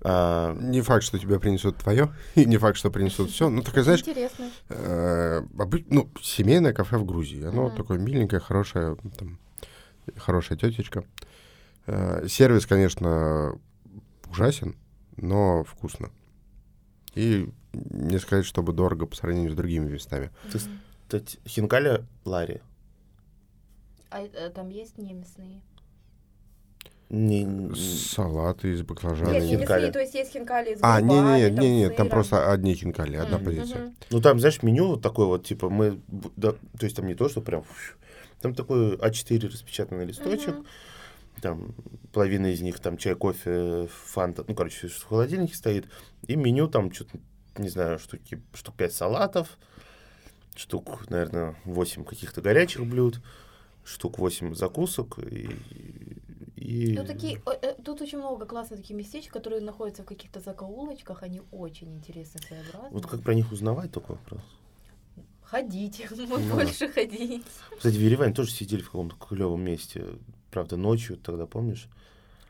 А, 0.02 0.54
Не 0.54 0.82
факт, 0.82 1.04
что 1.04 1.18
тебе 1.18 1.40
принесут 1.40 1.78
твое, 1.78 2.12
и 2.34 2.44
не 2.44 2.58
факт, 2.58 2.76
что 2.76 2.90
принесут 2.90 3.30
все. 3.30 3.48
Ну, 3.48 3.62
такая, 3.62 3.82
знаешь, 3.84 4.00
Интересно. 4.00 4.50
э, 4.68 5.42
обы- 5.56 5.86
ну, 5.88 6.10
семейное 6.22 6.74
кафе 6.74 6.98
в 6.98 7.06
Грузии. 7.06 7.42
Оно 7.42 7.68
Мгм. 7.68 7.76
такое 7.76 7.98
миленькое, 7.98 8.40
хорошее, 8.40 8.96
там, 9.18 9.38
хорошая 10.16 10.58
тетечка. 10.58 11.04
Э, 11.86 12.26
сервис, 12.28 12.66
конечно, 12.66 13.58
ужасен, 14.30 14.76
но 15.16 15.64
вкусно. 15.64 16.10
И 17.14 17.48
не 17.72 18.18
сказать, 18.18 18.44
чтобы 18.46 18.72
дорого 18.72 19.06
по 19.06 19.16
сравнению 19.16 19.52
с 19.52 19.54
другими 19.54 19.88
местами. 19.88 20.30
Кстати, 21.06 21.38
хинкали 21.46 22.04
Ларри. 22.24 22.60
А 24.10 24.22
э, 24.22 24.50
там 24.50 24.68
есть? 24.70 24.98
Не, 27.08 27.44
не- 27.44 27.74
Салаты 27.74 28.72
из 28.72 28.82
баклажана. 28.82 29.30
Нет, 29.30 29.44
не 29.60 29.92
то 29.92 30.00
есть 30.00 30.14
есть 30.14 30.32
хинкали 30.32 30.74
с 30.74 30.78
А, 30.82 30.98
там, 30.98 31.08
не, 31.08 31.50
не, 31.50 31.86
с 31.86 31.94
там 31.94 32.08
просто 32.08 32.50
одни 32.52 32.74
хинкали, 32.74 33.16
одна 33.16 33.38
позиция. 33.38 33.92
Ну, 34.10 34.20
там, 34.20 34.40
знаешь, 34.40 34.62
меню 34.62 34.88
вот 34.88 35.02
такое 35.02 35.26
вот, 35.26 35.46
типа, 35.46 35.70
мы, 35.70 36.00
да, 36.36 36.52
то 36.52 36.84
есть 36.84 36.96
там 36.96 37.06
не 37.06 37.14
то, 37.14 37.28
что 37.28 37.40
прям, 37.40 37.64
там 38.40 38.54
такой 38.54 38.96
А4 38.96 39.48
распечатанный 39.48 40.04
листочек, 40.04 40.54
Мгм. 40.54 40.66
Там 41.42 41.74
половина 42.12 42.46
из 42.46 42.60
них, 42.60 42.78
там 42.80 42.96
чай, 42.96 43.14
кофе, 43.14 43.88
фанта, 43.90 44.44
ну, 44.46 44.54
короче, 44.54 44.88
в 44.88 45.02
холодильнике 45.04 45.54
стоит, 45.54 45.88
и 46.26 46.36
меню 46.36 46.68
там 46.68 46.92
что-то, 46.92 47.18
не 47.58 47.68
знаю, 47.68 47.98
штуки, 47.98 48.42
штук 48.54 48.74
5 48.76 48.92
салатов, 48.92 49.58
штук, 50.54 51.08
наверное, 51.10 51.56
8 51.64 52.04
каких-то 52.04 52.40
горячих 52.40 52.86
блюд, 52.86 53.20
штук 53.84 54.18
8 54.18 54.54
закусок 54.54 55.18
и... 55.18 55.50
и- 56.56 56.94
Ну, 56.96 57.04
такие, 57.04 57.40
э, 57.62 57.74
тут 57.84 58.00
очень 58.00 58.18
много 58.18 58.46
классных 58.46 58.80
таких 58.80 58.96
местечек, 58.96 59.32
которые 59.32 59.60
находятся 59.60 60.02
в 60.02 60.06
каких-то 60.06 60.40
закоулочках, 60.40 61.22
они 61.22 61.42
очень 61.52 61.94
интересные, 61.94 62.42
своеобразные. 62.42 62.90
Вот 62.92 63.06
как 63.06 63.22
про 63.22 63.34
них 63.34 63.52
узнавать, 63.52 63.92
только 63.92 64.12
вопрос. 64.12 64.40
Ходите, 65.42 66.08
Ну 66.16 66.38
больше 66.54 66.88
ходить. 66.88 67.44
Кстати, 67.76 67.94
в 67.94 68.00
Ереване 68.00 68.34
тоже 68.34 68.50
сидели 68.50 68.80
в 68.82 68.86
каком-то 68.86 69.14
клевом 69.16 69.62
месте, 69.62 70.04
правда, 70.56 70.78
ночью, 70.78 71.18
тогда, 71.18 71.44
помнишь? 71.44 71.86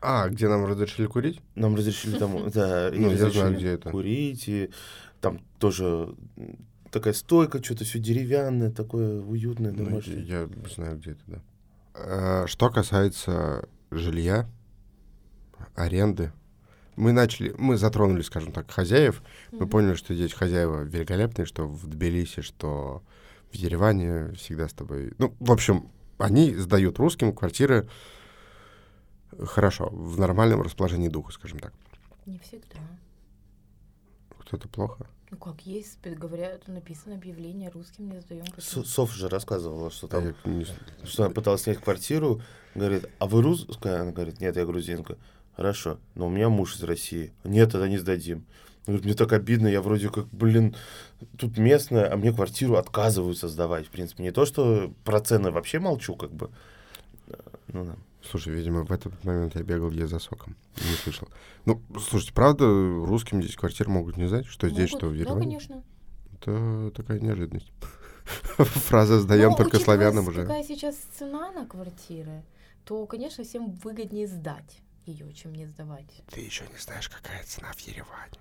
А, 0.01 0.29
где 0.29 0.47
нам 0.49 0.65
разрешили 0.65 1.07
курить? 1.09 1.41
Нам 1.57 1.75
разрешили 1.75 2.17
там, 2.17 2.49
да, 2.55 2.89
и 2.91 2.99
Ну, 3.01 3.11
я 3.11 3.17
знаю, 3.17 3.31
разрешили 3.33 3.57
где 3.57 3.69
это. 3.73 3.91
курить, 3.91 4.45
и 4.49 4.71
там 5.21 5.41
тоже 5.59 6.15
такая 6.93 7.15
стойка, 7.15 7.61
что-то 7.65 7.83
все 7.85 7.99
деревянное, 7.99 8.71
такое 8.71 9.21
уютное, 9.21 9.73
Ну, 9.73 9.85
домашнее. 9.87 10.23
я 10.23 10.49
знаю, 10.73 10.99
где 10.99 11.11
это, 11.13 11.21
да. 11.27 11.41
Э, 11.95 12.47
Что 12.47 12.71
касается 12.71 13.69
жилья, 13.91 14.49
аренды, 15.75 16.31
мы 16.95 17.11
начали, 17.11 17.53
мы 17.59 17.77
затронули, 17.77 18.23
скажем 18.23 18.53
так, 18.53 18.71
хозяев. 18.71 19.21
Мы 19.51 19.63
Мгм. 19.63 19.69
поняли, 19.69 19.95
что 19.95 20.15
здесь 20.15 20.33
хозяева 20.33 20.83
великолепные, 20.83 21.45
что 21.45 21.67
в 21.67 21.89
Тбилиси, 21.89 22.41
что 22.43 23.03
в 23.51 23.57
Ереване 23.57 24.33
всегда 24.35 24.69
с 24.69 24.73
тобой... 24.73 25.13
Ну, 25.19 25.35
в 25.41 25.51
общем, 25.51 25.89
они 26.19 26.55
сдают 26.55 26.99
русским 26.99 27.35
квартиры 27.35 27.89
хорошо, 29.45 29.89
в 29.91 30.19
нормальном 30.19 30.63
расположении 30.63 31.09
духа, 31.09 31.33
скажем 31.33 31.59
так. 31.59 31.73
Не 32.27 32.39
всегда. 32.39 32.79
Кто-то 34.39 34.69
плохо? 34.69 35.07
Ну 35.31 35.39
как 35.39 35.61
есть, 35.67 35.99
говорят, 36.05 36.69
написано 36.69 37.17
объявление 37.17 37.69
русским 37.71 38.09
не 38.09 38.21
сдаем. 38.21 38.45
Со- 38.59 38.85
Софа 38.85 39.13
же 39.15 39.29
рассказывала, 39.29 39.91
что 39.91 40.07
там, 40.07 40.35
А 40.45 40.49
не 40.49 40.65
что 41.05 41.25
она 41.25 41.35
пыталась 41.35 41.63
снять 41.63 41.79
квартиру, 41.79 42.41
говорит, 42.75 43.07
а 43.19 43.27
вы 43.27 43.43
русская? 43.43 44.03
Она 44.03 44.13
говорит, 44.13 44.41
нет, 44.41 44.57
я 44.57 44.65
грузинка. 44.65 45.19
Хорошо, 45.57 45.99
но 46.15 46.27
у 46.27 46.31
меня 46.31 46.49
муж 46.49 46.77
из 46.77 46.83
России. 46.85 47.33
Нет, 47.43 47.73
тогда 47.73 47.89
не 47.89 47.99
сдадим. 47.99 48.47
Она 48.87 48.97
говорит, 48.99 49.05
мне 49.05 49.15
так 49.15 49.33
обидно, 49.33 49.67
я 49.67 49.83
вроде 49.83 50.09
как, 50.11 50.27
блин, 50.29 50.77
тут 51.39 51.59
местная, 51.59 52.13
а 52.13 52.17
мне 52.17 52.33
квартиру 52.33 52.77
отказываются 52.77 53.49
сдавать. 53.49 53.87
В 53.87 53.91
принципе, 53.91 54.23
не 54.23 54.31
то, 54.31 54.47
что 54.47 54.93
про 55.05 55.21
цены 55.21 55.51
вообще 55.51 55.79
молчу, 55.81 56.15
как 56.15 56.31
бы. 56.33 56.51
Ну 57.69 57.85
да. 57.85 57.97
Слушай, 58.23 58.53
видимо, 58.55 58.85
в 58.85 58.91
этот 58.93 59.23
момент 59.25 59.55
я 59.55 59.63
бегал 59.63 59.91
ей 59.91 60.07
за 60.07 60.19
соком. 60.19 60.57
Не 60.77 60.95
слышал. 60.97 61.29
Ну, 61.65 61.81
слушайте, 62.09 62.33
правда, 62.33 62.65
русским 62.65 63.41
здесь 63.43 63.57
квартиры 63.57 63.91
могут 63.91 64.17
не 64.17 64.27
знать, 64.29 64.47
что 64.47 64.69
здесь, 64.69 64.93
Могут. 64.93 64.99
что 65.01 65.07
в 65.09 65.13
Да, 65.13 65.19
Ереване? 65.19 65.41
конечно. 65.43 65.83
Это 66.41 66.91
такая 66.95 67.21
неожиданность. 67.21 67.73
Фраза 68.57 69.21
«сдаем 69.21 69.51
Но, 69.51 69.57
только 69.57 69.79
славянам» 69.79 70.27
уже. 70.29 70.43
какая 70.43 70.65
сейчас 70.65 70.97
цена 71.17 71.53
на 71.53 71.67
квартиры, 71.67 72.43
то, 72.85 73.07
конечно, 73.07 73.45
всем 73.45 73.71
выгоднее 73.71 74.27
сдать 74.27 74.81
ее, 75.07 75.33
чем 75.33 75.55
не 75.55 75.67
сдавать. 75.67 76.23
Ты 76.33 76.41
еще 76.41 76.65
не 76.73 76.79
знаешь, 76.79 77.09
какая 77.09 77.43
цена 77.45 77.69
в 77.77 77.81
Ереване. 77.81 78.39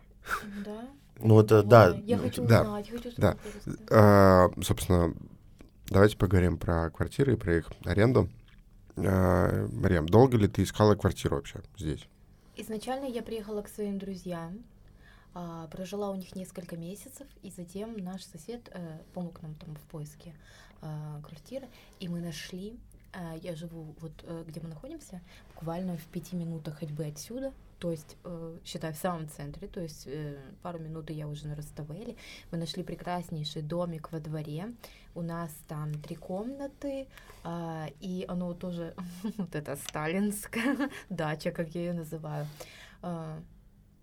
Да? 0.65 0.87
Ну 1.19 1.39
это, 1.39 1.63
да, 1.63 1.91
Ой, 1.91 2.01
Я 2.05 2.17
хочу 2.17 2.45
да, 2.45 2.61
узнать, 2.61 2.89
хочу 2.89 3.11
да. 3.17 3.37
А, 3.89 4.49
Собственно, 4.61 5.13
давайте 5.87 6.17
поговорим 6.17 6.57
про 6.57 6.89
квартиры 6.89 7.33
и 7.33 7.37
про 7.37 7.55
их 7.57 7.71
аренду. 7.85 8.29
А, 8.97 9.67
Марьям, 9.71 10.07
долго 10.07 10.37
ли 10.37 10.47
ты 10.47 10.63
искала 10.63 10.95
квартиру 10.95 11.37
вообще 11.37 11.61
здесь? 11.77 12.07
Изначально 12.57 13.05
я 13.05 13.21
приехала 13.21 13.61
к 13.61 13.67
своим 13.69 13.97
друзьям, 13.97 14.63
а, 15.33 15.67
прожила 15.67 16.11
у 16.11 16.15
них 16.15 16.35
несколько 16.35 16.77
месяцев, 16.77 17.27
и 17.43 17.51
затем 17.51 17.97
наш 17.97 18.23
сосед 18.23 18.69
э, 18.73 18.99
помог 19.13 19.41
нам 19.41 19.53
там 19.55 19.75
в 19.75 19.81
поиске 19.91 20.33
а, 20.81 21.21
квартиры, 21.21 21.67
и 21.99 22.07
мы 22.07 22.21
нашли. 22.21 22.79
а, 23.13 23.35
Я 23.41 23.55
живу 23.55 23.93
вот 23.99 24.13
э, 24.23 24.43
где 24.47 24.61
мы 24.61 24.69
находимся, 24.69 25.21
буквально 25.53 25.97
в 25.97 26.05
пяти 26.05 26.37
минутах 26.37 26.79
ходьбы 26.79 27.05
отсюда, 27.05 27.51
то 27.85 27.91
есть, 27.91 28.17
э, 28.23 28.57
считай, 28.65 28.93
в 28.93 28.97
самом 28.97 29.29
центре, 29.29 29.67
то 29.67 29.79
есть 29.79 30.07
э, 30.07 30.39
пару 30.63 30.79
минут 30.79 31.11
я 31.11 31.27
уже 31.27 31.47
на 31.47 31.55
Роставеле. 31.55 32.15
Мы 32.51 32.57
нашли 32.57 32.81
прекраснейший 32.83 33.61
домик 33.61 34.11
во 34.11 34.19
дворе. 34.19 34.73
У 35.13 35.21
нас 35.21 35.51
там 35.67 35.93
три 35.93 36.15
комнаты, 36.15 37.07
а, 37.43 37.85
и 38.01 38.25
оно 38.27 38.55
тоже, 38.55 38.95
вот 39.37 39.53
это 39.53 39.75
сталинская 39.75 40.89
дача, 41.09 41.51
как 41.51 41.75
я 41.75 41.81
ее 41.81 41.93
называю. 41.93 42.47
А, 43.03 43.39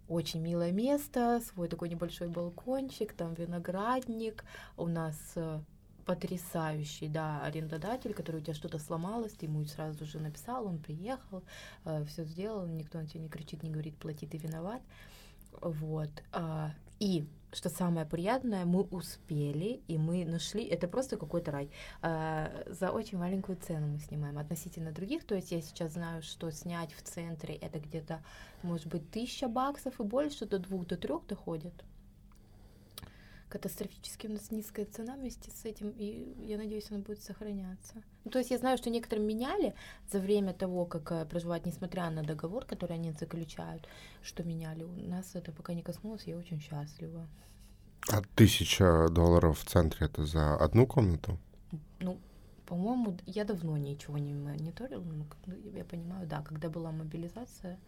Очень 0.09 0.43
милое 0.43 0.71
место, 0.71 1.41
свой 1.41 1.67
такой 1.67 1.89
небольшой 1.89 2.29
балкончик, 2.29 3.13
там 3.13 3.35
виноградник. 3.35 4.45
У 4.77 4.87
нас 4.87 5.17
э, 5.35 5.61
потрясающий, 6.05 7.09
да, 7.09 7.43
арендодатель, 7.45 8.15
который 8.15 8.41
у 8.41 8.45
тебя 8.45 8.55
что-то 8.55 8.79
сломалось, 8.79 9.33
ты 9.33 9.47
ему 9.47 9.65
сразу 9.65 10.05
же 10.05 10.19
написал, 10.19 10.67
он 10.67 10.79
приехал, 10.79 11.43
все 12.07 12.25
сделал, 12.25 12.67
никто 12.67 12.99
на 12.99 13.07
тебя 13.07 13.21
не 13.21 13.29
кричит, 13.29 13.63
не 13.63 13.71
говорит, 13.71 13.97
плати, 13.97 14.27
ты 14.27 14.39
виноват. 14.39 14.83
Вот. 15.61 16.11
а, 16.33 16.73
И 16.99 17.27
что 17.53 17.69
самое 17.69 18.07
приятное, 18.07 18.65
мы 18.65 18.83
успели, 18.83 19.83
и 19.87 19.99
мы 19.99 20.25
нашли, 20.25 20.65
это 20.65 20.89
просто 20.89 21.17
какой-то 21.17 21.51
рай. 21.51 21.71
А, 22.01 22.65
За 22.69 22.91
очень 22.91 23.19
маленькую 23.19 23.59
цену 23.59 23.87
мы 23.89 23.99
снимаем 23.99 24.39
относительно 24.39 24.93
других. 24.93 25.25
То 25.27 25.35
есть 25.35 25.53
я 25.53 25.61
сейчас 25.61 25.93
знаю, 25.93 26.23
что 26.23 26.51
снять 26.51 26.93
в 26.95 27.03
центре 27.03 27.55
это 27.55 27.79
где-то, 27.79 28.23
может 28.63 28.87
быть, 28.87 29.11
тысяча 29.11 29.49
баксов 29.49 30.01
и 30.01 30.03
больше, 30.03 30.47
до 30.47 30.59
двух, 30.59 30.87
до 30.87 30.97
трех 30.97 31.27
доходит. 31.27 31.75
Катастрофически 33.53 34.29
у 34.29 34.33
нас 34.33 34.51
низкая 34.51 34.87
цена 34.87 35.15
вместе 35.15 35.51
с 35.51 35.67
этим, 35.67 35.91
и 35.91 36.35
я 36.47 36.57
надеюсь, 36.57 36.91
она 36.91 37.01
будет 37.01 37.23
сохраняться. 37.23 38.03
Ну, 38.25 38.31
то 38.31 38.39
есть 38.39 38.51
я 38.51 38.57
знаю, 38.57 38.79
что 38.79 38.89
некоторые 38.89 39.27
меняли 39.27 39.75
за 40.11 40.21
время 40.21 40.55
того, 40.55 40.87
как 40.87 41.13
э, 41.13 41.27
проживать, 41.27 41.67
несмотря 41.67 42.09
на 42.09 42.23
договор, 42.23 42.65
который 42.65 42.95
они 42.95 43.13
заключают, 43.13 43.87
что 44.23 44.43
меняли. 44.43 44.85
У 44.85 44.95
нас 45.07 45.35
это 45.35 45.53
пока 45.53 45.75
не 45.75 45.83
коснулось, 45.83 46.23
я 46.25 46.39
очень 46.39 46.63
счастлива. 46.63 47.29
А 48.11 48.23
тысяча 48.37 49.09
долларов 49.11 49.59
в 49.59 49.67
центре 49.67 50.07
это 50.07 50.25
за 50.25 50.57
одну 50.57 50.87
комнату? 50.87 51.37
Ну, 52.01 52.19
по-моему, 52.65 53.19
я 53.27 53.45
давно 53.45 53.77
ничего 53.77 54.17
не 54.17 54.33
мониторила, 54.33 55.03
но 55.03 55.27
ну, 55.45 55.55
я 55.75 55.85
понимаю, 55.85 56.27
да, 56.27 56.41
когда 56.41 56.71
была 56.71 56.91
мобилизация. 56.91 57.79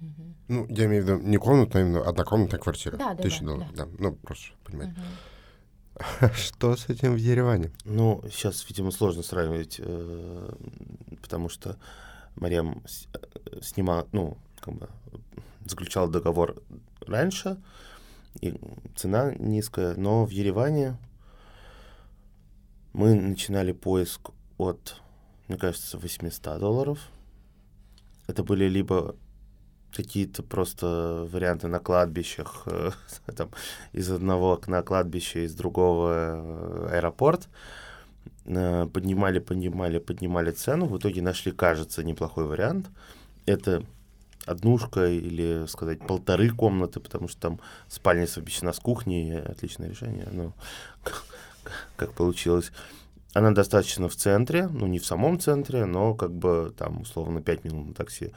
Мгм. 0.00 0.34
Ну, 0.48 0.66
я 0.68 0.86
имею 0.86 1.04
в 1.04 1.06
виду 1.06 1.20
не 1.20 1.36
комнату, 1.36 1.78
а 1.78 1.80
именно 1.80 2.02
однокомнатная 2.02 2.58
квартира. 2.58 2.96
Да, 2.96 3.14
да, 3.14 3.22
Тысяча 3.22 3.40
да, 3.40 3.46
долларов, 3.46 3.74
да. 3.74 3.88
Ну, 3.98 4.12
просто 4.14 4.48
понимать. 4.64 4.88
Мгм. 4.88 6.32
Что 6.34 6.76
с 6.76 6.88
этим 6.88 7.14
в 7.14 7.18
Ереване? 7.18 7.70
Ну, 7.84 8.22
сейчас, 8.30 8.66
видимо, 8.68 8.90
сложно 8.90 9.22
сравнивать, 9.22 9.76
э, 9.78 10.52
потому 11.20 11.48
что 11.48 11.76
Мариам 12.36 12.82
э, 13.12 13.60
снимала, 13.62 14.06
ну, 14.12 14.38
как 14.60 14.74
бы 14.74 14.88
заключала 15.66 16.08
договор 16.08 16.62
раньше, 17.06 17.58
и 18.40 18.58
цена 18.96 19.34
низкая, 19.34 19.94
но 19.96 20.24
в 20.24 20.30
Ереване 20.30 20.96
мы 22.92 23.14
начинали 23.14 23.72
поиск 23.72 24.30
от, 24.56 24.96
мне 25.48 25.58
кажется, 25.58 25.98
800 25.98 26.58
долларов. 26.58 26.98
Это 28.26 28.42
были 28.42 28.68
либо 28.68 29.16
какие-то 29.94 30.42
просто 30.42 31.26
варианты 31.30 31.68
на 31.68 31.78
кладбищах, 31.78 32.62
э, 32.66 32.90
там, 33.36 33.50
из 33.92 34.10
одного 34.10 34.52
окна 34.52 34.82
кладбища, 34.82 35.40
из 35.40 35.54
другого 35.54 36.12
э, 36.12 36.88
аэропорт. 36.96 37.48
Э, 38.44 38.86
Поднимали, 38.92 39.38
поднимали, 39.38 39.98
поднимали 39.98 40.50
цену. 40.50 40.86
В 40.86 40.98
итоге 40.98 41.22
нашли, 41.22 41.52
кажется, 41.52 42.04
неплохой 42.04 42.44
вариант. 42.44 42.86
Это 43.46 43.82
однушка 44.46 45.06
или, 45.06 45.66
сказать, 45.66 46.00
полторы 46.06 46.50
комнаты, 46.50 47.00
потому 47.00 47.28
что 47.28 47.40
там 47.40 47.60
спальня 47.88 48.26
совмещена 48.26 48.72
с 48.72 48.78
кухней. 48.78 49.40
Отличное 49.40 49.90
решение. 49.90 50.28
Ну, 50.32 50.52
как 51.96 52.12
получилось. 52.12 52.72
Она 53.32 53.52
достаточно 53.52 54.08
в 54.08 54.16
центре, 54.16 54.68
ну, 54.68 54.86
не 54.86 54.98
в 54.98 55.06
самом 55.06 55.38
центре, 55.38 55.84
но 55.84 56.14
как 56.14 56.32
бы 56.32 56.74
там, 56.76 57.02
условно, 57.02 57.40
5 57.40 57.64
минут 57.64 57.86
на 57.88 57.94
такси. 57.94 58.32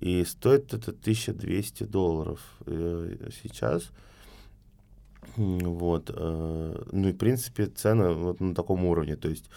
И 0.00 0.24
стоит 0.24 0.74
это 0.74 0.90
1200 0.90 1.84
долларов 1.84 2.40
э, 2.66 3.30
сейчас. 3.42 3.90
Вот. 5.36 6.10
э, 6.14 6.82
Ну 6.92 7.08
и, 7.08 7.12
в 7.12 7.16
принципе, 7.16 7.66
цены 7.66 8.12
вот 8.12 8.40
на 8.40 8.54
таком 8.54 8.84
уровне. 8.84 9.16
То 9.16 9.28
есть 9.28 9.48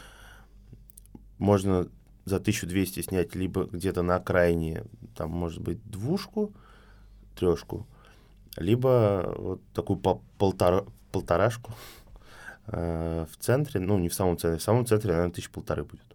можно 1.38 1.88
за 2.26 2.38
1200 2.38 3.02
снять 3.02 3.36
либо 3.36 3.66
где-то 3.66 4.04
на 4.04 4.16
окраине, 4.16 4.84
там, 5.16 5.32
может 5.32 5.62
быть, 5.62 5.80
двушку, 5.90 6.54
трешку, 7.36 7.86
либо 8.58 9.36
вот 9.38 9.62
такую 9.74 10.00
пол 10.00 10.22
полтора, 10.38 10.84
полторашку 11.12 11.74
в 12.68 13.30
центре, 13.40 13.80
ну, 13.80 13.98
не 13.98 14.10
в 14.10 14.14
самом 14.14 14.38
центре, 14.38 14.60
в 14.60 14.64
самом 14.64 14.86
центре, 14.86 15.12
наверное, 15.12 15.32
тысяч 15.34 15.50
полторы 15.50 15.84
будет. 15.84 16.06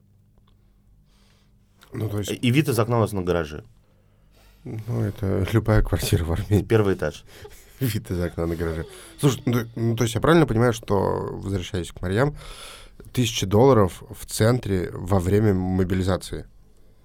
Ну, 1.92 2.08
то 2.08 2.18
есть, 2.18 2.32
И 2.32 2.50
вид 2.50 2.68
из 2.68 2.78
окна 2.78 2.98
у 2.98 3.00
нас 3.00 3.12
на 3.12 3.22
гараже. 3.22 3.64
ну, 4.64 5.00
это 5.02 5.46
любая 5.52 5.82
квартира 5.82 6.24
в 6.24 6.32
Армении. 6.32 6.64
Первый 6.68 6.94
этаж. 6.94 7.24
Вид 7.80 8.10
из 8.10 8.20
окна 8.20 8.46
на 8.46 8.54
гараже. 8.56 8.86
Слушай, 9.18 9.42
ну, 9.46 9.60
ну, 9.76 9.96
то 9.96 10.04
есть 10.04 10.14
я 10.14 10.20
правильно 10.20 10.46
понимаю, 10.46 10.72
что, 10.72 11.28
возвращаясь 11.32 11.90
к 11.90 12.00
Марьям, 12.00 12.36
тысячи 13.12 13.46
долларов 13.46 14.02
в 14.10 14.26
центре 14.26 14.90
во 14.92 15.18
время 15.20 15.54
мобилизации? 15.54 16.46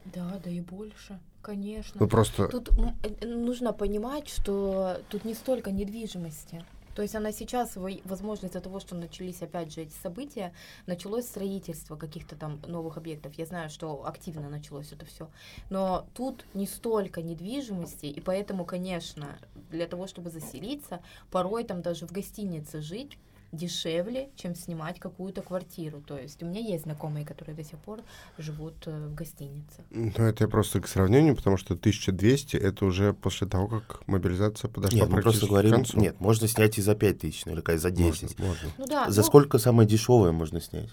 Да, 0.06 0.40
да 0.44 0.50
и 0.50 0.62
больше, 0.62 1.20
конечно. 1.42 1.98
Ну, 2.00 2.08
просто... 2.08 2.48
Тут 2.48 2.70
э, 3.04 3.26
нужно 3.26 3.74
понимать, 3.74 4.30
что 4.30 5.02
тут 5.10 5.26
не 5.26 5.34
столько 5.34 5.72
недвижимости. 5.72 6.64
То 6.98 7.04
есть 7.04 7.14
она 7.14 7.32
сейчас, 7.32 7.76
во- 7.76 7.92
возможно, 8.06 8.48
из-за 8.48 8.60
того, 8.60 8.80
что 8.80 8.96
начались 8.96 9.44
опять 9.44 9.72
же 9.72 9.82
эти 9.82 9.94
события, 10.02 10.52
началось 10.88 11.26
строительство 11.28 11.96
каких-то 11.96 12.36
там 12.36 12.60
новых 12.66 12.98
объектов. 12.98 13.36
Я 13.36 13.46
знаю, 13.46 13.70
что 13.70 14.04
активно 14.08 14.50
началось 14.50 14.92
это 14.92 15.06
все. 15.06 15.30
Но 15.70 16.08
тут 16.16 16.44
не 16.56 16.66
столько 16.66 17.22
недвижимости, 17.22 18.08
и 18.08 18.20
поэтому, 18.20 18.66
конечно, 18.66 19.38
для 19.70 19.86
того, 19.86 20.08
чтобы 20.08 20.32
заселиться, 20.32 21.00
порой 21.30 21.66
там 21.66 21.84
даже 21.84 22.08
в 22.08 22.12
гостинице 22.12 22.82
жить 22.82 23.20
дешевле, 23.52 24.30
чем 24.36 24.56
снимать 24.56 25.00
какую-то 25.00 25.42
квартиру. 25.42 26.02
То 26.02 26.18
есть 26.18 26.44
у 26.44 26.46
меня 26.46 26.60
есть 26.60 26.84
знакомые, 26.84 27.26
которые 27.26 27.56
до 27.56 27.64
сих 27.64 27.80
пор 27.80 28.02
живут 28.38 28.76
э, 28.86 29.08
в 29.08 29.16
гостинице. 29.16 29.84
Ну, 29.90 30.12
это 30.12 30.44
я 30.44 30.48
просто 30.48 30.82
к 30.82 30.88
сравнению, 30.88 31.36
потому 31.36 31.58
что 31.58 31.74
1200 31.74 32.58
это 32.58 32.86
уже 32.86 33.14
после 33.14 33.48
того, 33.48 33.68
как 33.68 34.06
мобилизация 34.08 34.70
подошла 34.70 35.00
Нет, 35.00 35.10
мы 35.10 35.22
практически 35.22 35.40
просто 35.40 35.52
говорим, 35.52 35.72
к 35.72 35.76
концу. 35.76 36.00
нет, 36.00 36.20
можно 36.20 36.48
снять 36.48 36.78
и 36.78 36.82
за 36.82 36.96
5 36.96 37.20
тысяч, 37.20 37.46
наверняка, 37.46 37.74
и 37.74 37.78
за 37.78 37.92
10. 37.92 38.24
Можно, 38.24 38.46
можно. 38.46 38.70
Ну 38.78 38.86
да, 38.86 39.10
За 39.10 39.22
ну, 39.22 39.28
сколько 39.28 39.58
самое 39.60 39.88
дешевое 39.88 40.32
можно 40.32 40.60
снять? 40.60 40.90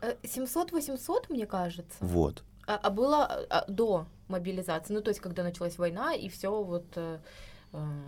э, 0.00 0.14
700-800, 0.22 1.26
мне 1.30 1.46
кажется. 1.46 1.96
Вот. 2.00 2.44
А, 2.66 2.76
а 2.76 2.90
было 2.90 3.24
а, 3.50 3.64
до 3.68 4.06
мобилизации, 4.28 4.94
ну 4.94 5.02
то 5.02 5.10
есть 5.10 5.20
когда 5.20 5.42
началась 5.42 5.76
война 5.78 6.14
и 6.14 6.28
все 6.28 6.62
вот, 6.62 6.86
э, 6.96 7.18
эм, 7.72 8.04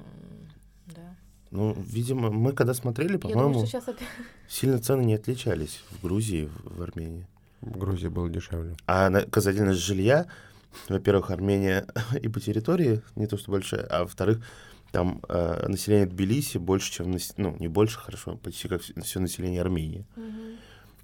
да. 0.86 1.16
Ну, 1.56 1.74
видимо, 1.88 2.30
мы 2.30 2.52
когда 2.52 2.74
смотрели, 2.74 3.16
по-моему, 3.16 3.62
опять... 3.62 3.96
сильно 4.48 4.78
цены 4.78 5.02
не 5.04 5.14
отличались 5.14 5.80
в 5.90 6.02
Грузии, 6.02 6.50
в, 6.64 6.78
в 6.78 6.82
Армении. 6.82 7.26
В 7.62 7.78
Грузии 7.78 8.08
было 8.08 8.28
дешевле. 8.28 8.76
А 8.86 9.08
на 9.08 9.22
касательно 9.22 9.72
жилья, 9.72 10.26
во-первых, 10.90 11.30
Армения 11.30 11.86
и 12.20 12.28
по 12.28 12.40
территории 12.40 13.00
не 13.14 13.26
то 13.26 13.38
что 13.38 13.50
большая, 13.52 13.86
а 13.86 14.02
во-вторых, 14.02 14.44
там 14.92 15.22
э, 15.30 15.66
население 15.66 16.06
Тбилиси 16.06 16.58
больше, 16.58 16.92
чем, 16.92 17.12
нас- 17.12 17.32
ну, 17.38 17.56
не 17.58 17.68
больше, 17.68 17.98
хорошо, 17.98 18.36
почти 18.36 18.68
как 18.68 18.82
все 18.82 19.18
население 19.18 19.62
Армении. 19.62 20.04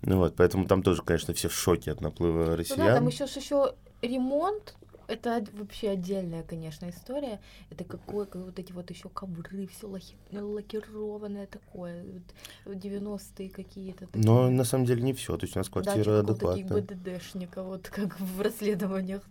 Ну 0.02 0.18
вот, 0.18 0.36
поэтому 0.36 0.66
там 0.66 0.82
тоже, 0.82 1.00
конечно, 1.02 1.32
все 1.32 1.48
в 1.48 1.54
шоке 1.54 1.92
от 1.92 2.02
наплыва 2.02 2.44
Ну 2.44 2.56
россиян. 2.56 2.86
да, 2.86 2.94
там 2.96 3.06
еще 3.08 3.24
еще 3.24 3.74
ремонт, 4.02 4.74
это 5.12 5.44
вообще 5.52 5.90
отдельная, 5.90 6.42
конечно, 6.42 6.88
история. 6.88 7.40
Это 7.70 7.84
какой, 7.84 8.26
как 8.26 8.42
вот 8.42 8.58
эти 8.58 8.72
вот 8.72 8.90
еще 8.90 9.08
ковры, 9.08 9.66
все 9.66 9.86
лакированное 10.32 11.46
такое, 11.46 12.04
вот 12.64 12.76
90-е 12.76 13.50
какие-то. 13.50 14.06
такие. 14.06 14.24
Но 14.24 14.50
на 14.50 14.64
самом 14.64 14.86
деле 14.86 15.02
не 15.02 15.12
все. 15.12 15.36
То 15.36 15.44
есть 15.44 15.56
у 15.56 15.60
нас 15.60 15.68
Да, 15.68 15.72
квартира 15.72 16.22
таких 16.22 16.36
адекватная. 16.36 16.82
БДДшника, 16.82 17.62
вот 17.62 17.88
как 17.88 18.18
в 18.18 18.40
расследованиях. 18.40 19.22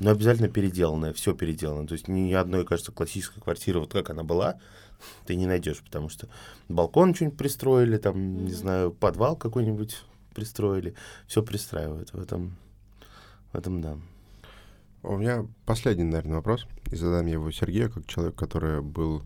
Но 0.00 0.10
обязательно 0.10 0.48
переделанная, 0.48 1.12
все 1.12 1.34
переделано. 1.34 1.86
То 1.86 1.92
есть 1.94 2.08
ни 2.08 2.32
одной, 2.32 2.64
кажется, 2.64 2.92
классической 2.92 3.40
квартиры, 3.42 3.80
вот 3.80 3.92
как 3.92 4.10
она 4.10 4.22
была, 4.24 4.58
ты 5.26 5.34
не 5.36 5.46
найдешь, 5.46 5.82
потому 5.82 6.08
что 6.08 6.28
балкон 6.68 7.14
что-нибудь 7.14 7.38
пристроили, 7.38 7.98
там, 7.98 8.36
не 8.44 8.50
Мгм. 8.50 8.54
знаю, 8.54 8.92
подвал 8.92 9.36
какой-нибудь 9.36 9.98
пристроили. 10.34 10.94
Все 11.26 11.42
пристраивают 11.42 12.12
в 12.12 12.20
этом. 12.20 12.56
В 13.52 13.58
этом 13.58 13.82
да. 13.82 13.98
У 15.02 15.16
меня 15.16 15.46
последний, 15.66 16.04
наверное, 16.04 16.36
вопрос. 16.36 16.66
И 16.90 16.96
задам 16.96 17.26
я 17.26 17.32
его 17.32 17.50
Сергею, 17.50 17.90
как 17.90 18.06
человек, 18.06 18.36
который 18.36 18.82
был 18.82 19.22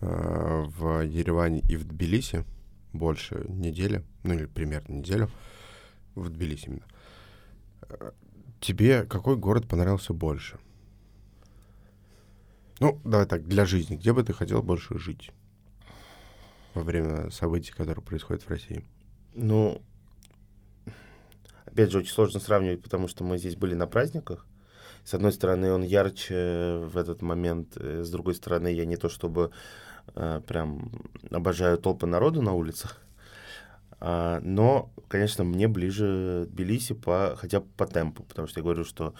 э, 0.00 0.64
в 0.66 1.02
Ереване 1.02 1.60
и 1.60 1.76
в 1.76 1.86
Тбилиси 1.86 2.44
больше 2.92 3.44
недели, 3.48 4.04
ну 4.24 4.34
или 4.34 4.46
примерно 4.46 4.94
неделю, 4.94 5.30
в 6.16 6.28
Тбилиси 6.28 6.66
именно. 6.66 6.86
Э, 7.82 8.10
Тебе 8.60 9.04
какой 9.04 9.36
город 9.36 9.66
понравился 9.66 10.12
больше? 10.12 10.58
Ну, 12.78 13.00
давай 13.04 13.26
так, 13.26 13.46
для 13.46 13.64
жизни. 13.64 13.96
Где 13.96 14.12
бы 14.12 14.22
ты 14.22 14.32
хотел 14.32 14.62
больше 14.62 14.98
жить 14.98 15.30
во 16.74 16.82
время 16.82 17.30
событий, 17.30 17.72
которые 17.72 18.02
происходят 18.04 18.42
в 18.42 18.50
России? 18.50 18.84
Ну, 19.34 19.82
опять 21.64 21.90
же, 21.90 21.98
очень 21.98 22.12
сложно 22.12 22.40
сравнивать, 22.40 22.82
потому 22.82 23.08
что 23.08 23.24
мы 23.24 23.38
здесь 23.38 23.56
были 23.56 23.74
на 23.74 23.86
праздниках. 23.86 24.46
С 25.04 25.14
одной 25.14 25.32
стороны, 25.32 25.72
он 25.72 25.82
ярче 25.82 26.82
в 26.84 26.96
этот 26.96 27.22
момент, 27.22 27.76
э, 27.76 28.02
с 28.04 28.10
другой 28.10 28.34
стороны, 28.34 28.68
я 28.72 28.84
не 28.84 28.96
то 28.96 29.08
чтобы 29.08 29.50
э, 30.14 30.40
прям 30.46 30.90
обожаю 31.30 31.78
толпы 31.78 32.06
народу 32.06 32.42
на 32.42 32.52
улицах, 32.52 32.98
А, 34.02 34.40
но, 34.40 34.90
конечно, 35.08 35.44
мне 35.44 35.68
ближе 35.68 36.46
Тбилиси 36.50 36.94
по, 36.94 37.36
хотя 37.36 37.60
бы 37.60 37.66
по 37.76 37.86
темпу, 37.86 38.22
потому 38.22 38.48
что 38.48 38.60
я 38.60 38.64
говорю, 38.64 38.84
что 38.84 39.14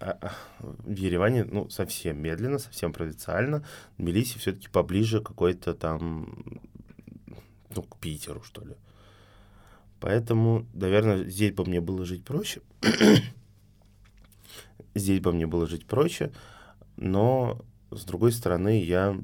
а, 0.00 0.18
а, 0.20 0.32
в 0.58 0.94
Ереване, 0.94 1.44
ну, 1.44 1.68
совсем 1.68 2.18
медленно, 2.18 2.58
совсем 2.58 2.92
провинциально. 2.92 3.62
Тбилиси 3.98 4.38
все-таки 4.38 4.68
поближе 4.68 5.20
какой-то 5.20 5.74
там, 5.74 6.60
ну, 7.74 7.82
к 7.82 7.98
Питеру, 7.98 8.42
что 8.42 8.64
ли. 8.64 8.74
Поэтому, 10.00 10.66
наверное, 10.74 11.24
здесь 11.24 11.52
бы 11.52 11.64
мне 11.64 11.80
было 11.80 12.04
жить 12.04 12.24
проще. 12.24 12.60
Здесь 14.98 15.20
бы 15.20 15.32
мне 15.32 15.46
было 15.46 15.66
жить 15.66 15.86
проще, 15.86 16.32
но, 16.96 17.64
с 17.90 18.04
другой 18.04 18.32
стороны, 18.32 18.82
я 18.82 19.18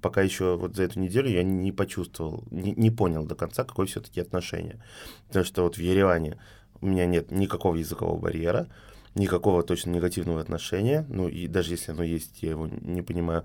пока 0.00 0.22
еще 0.22 0.56
вот 0.56 0.76
за 0.76 0.84
эту 0.84 1.00
неделю 1.00 1.30
я 1.30 1.42
не 1.42 1.72
почувствовал, 1.72 2.44
не, 2.50 2.72
не 2.72 2.90
понял 2.90 3.24
до 3.24 3.34
конца, 3.34 3.64
какое 3.64 3.86
все-таки 3.86 4.20
отношение. 4.20 4.82
Потому 5.28 5.44
что 5.44 5.62
вот 5.62 5.76
в 5.76 5.80
Ереване 5.80 6.38
у 6.80 6.86
меня 6.86 7.06
нет 7.06 7.30
никакого 7.30 7.76
языкового 7.76 8.18
барьера, 8.18 8.68
никакого 9.14 9.62
точно 9.62 9.90
негативного 9.90 10.40
отношения, 10.40 11.06
ну 11.08 11.28
и 11.28 11.46
даже 11.46 11.72
если 11.72 11.92
оно 11.92 12.02
есть, 12.02 12.42
я 12.42 12.50
его 12.50 12.66
не 12.66 13.02
понимаю. 13.02 13.44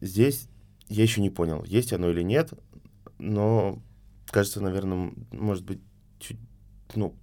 Здесь 0.00 0.48
я 0.88 1.02
еще 1.02 1.20
не 1.20 1.30
понял, 1.30 1.64
есть 1.64 1.92
оно 1.92 2.10
или 2.10 2.22
нет, 2.22 2.52
но 3.18 3.82
кажется, 4.30 4.60
наверное, 4.60 5.12
может 5.30 5.64
быть, 5.64 5.80
чуть, 6.18 6.38
ну, 6.94 7.14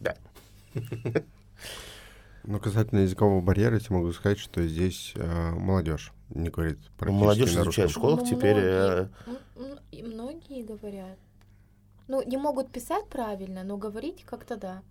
да. 0.00 0.16
Ну, 2.46 2.60
касательно 2.60 3.00
языкового 3.00 3.40
барьера, 3.40 3.74
я 3.74 3.80
тебе 3.80 3.96
могу 3.96 4.12
сказать, 4.12 4.38
что 4.38 4.66
здесь 4.66 5.12
э, 5.16 5.50
молодежь 5.52 6.12
не 6.30 6.48
говорит 6.48 6.78
Ну, 6.78 6.90
практически 6.96 7.22
молодежь 7.24 7.54
на 7.54 7.62
изучает 7.62 7.90
в 7.90 7.94
школах 7.94 8.20
Ну, 8.20 8.26
теперь. 8.26 8.56
э, 8.58 9.08
многие, 9.56 9.80
и 9.90 10.02
многие 10.02 10.62
говорят. 10.62 11.18
Ну, 12.08 12.22
не 12.22 12.36
могут 12.36 12.70
писать 12.70 13.06
правильно, 13.08 13.64
но 13.64 13.76
говорить 13.76 14.24
как-то 14.24 14.56
да. 14.56 14.82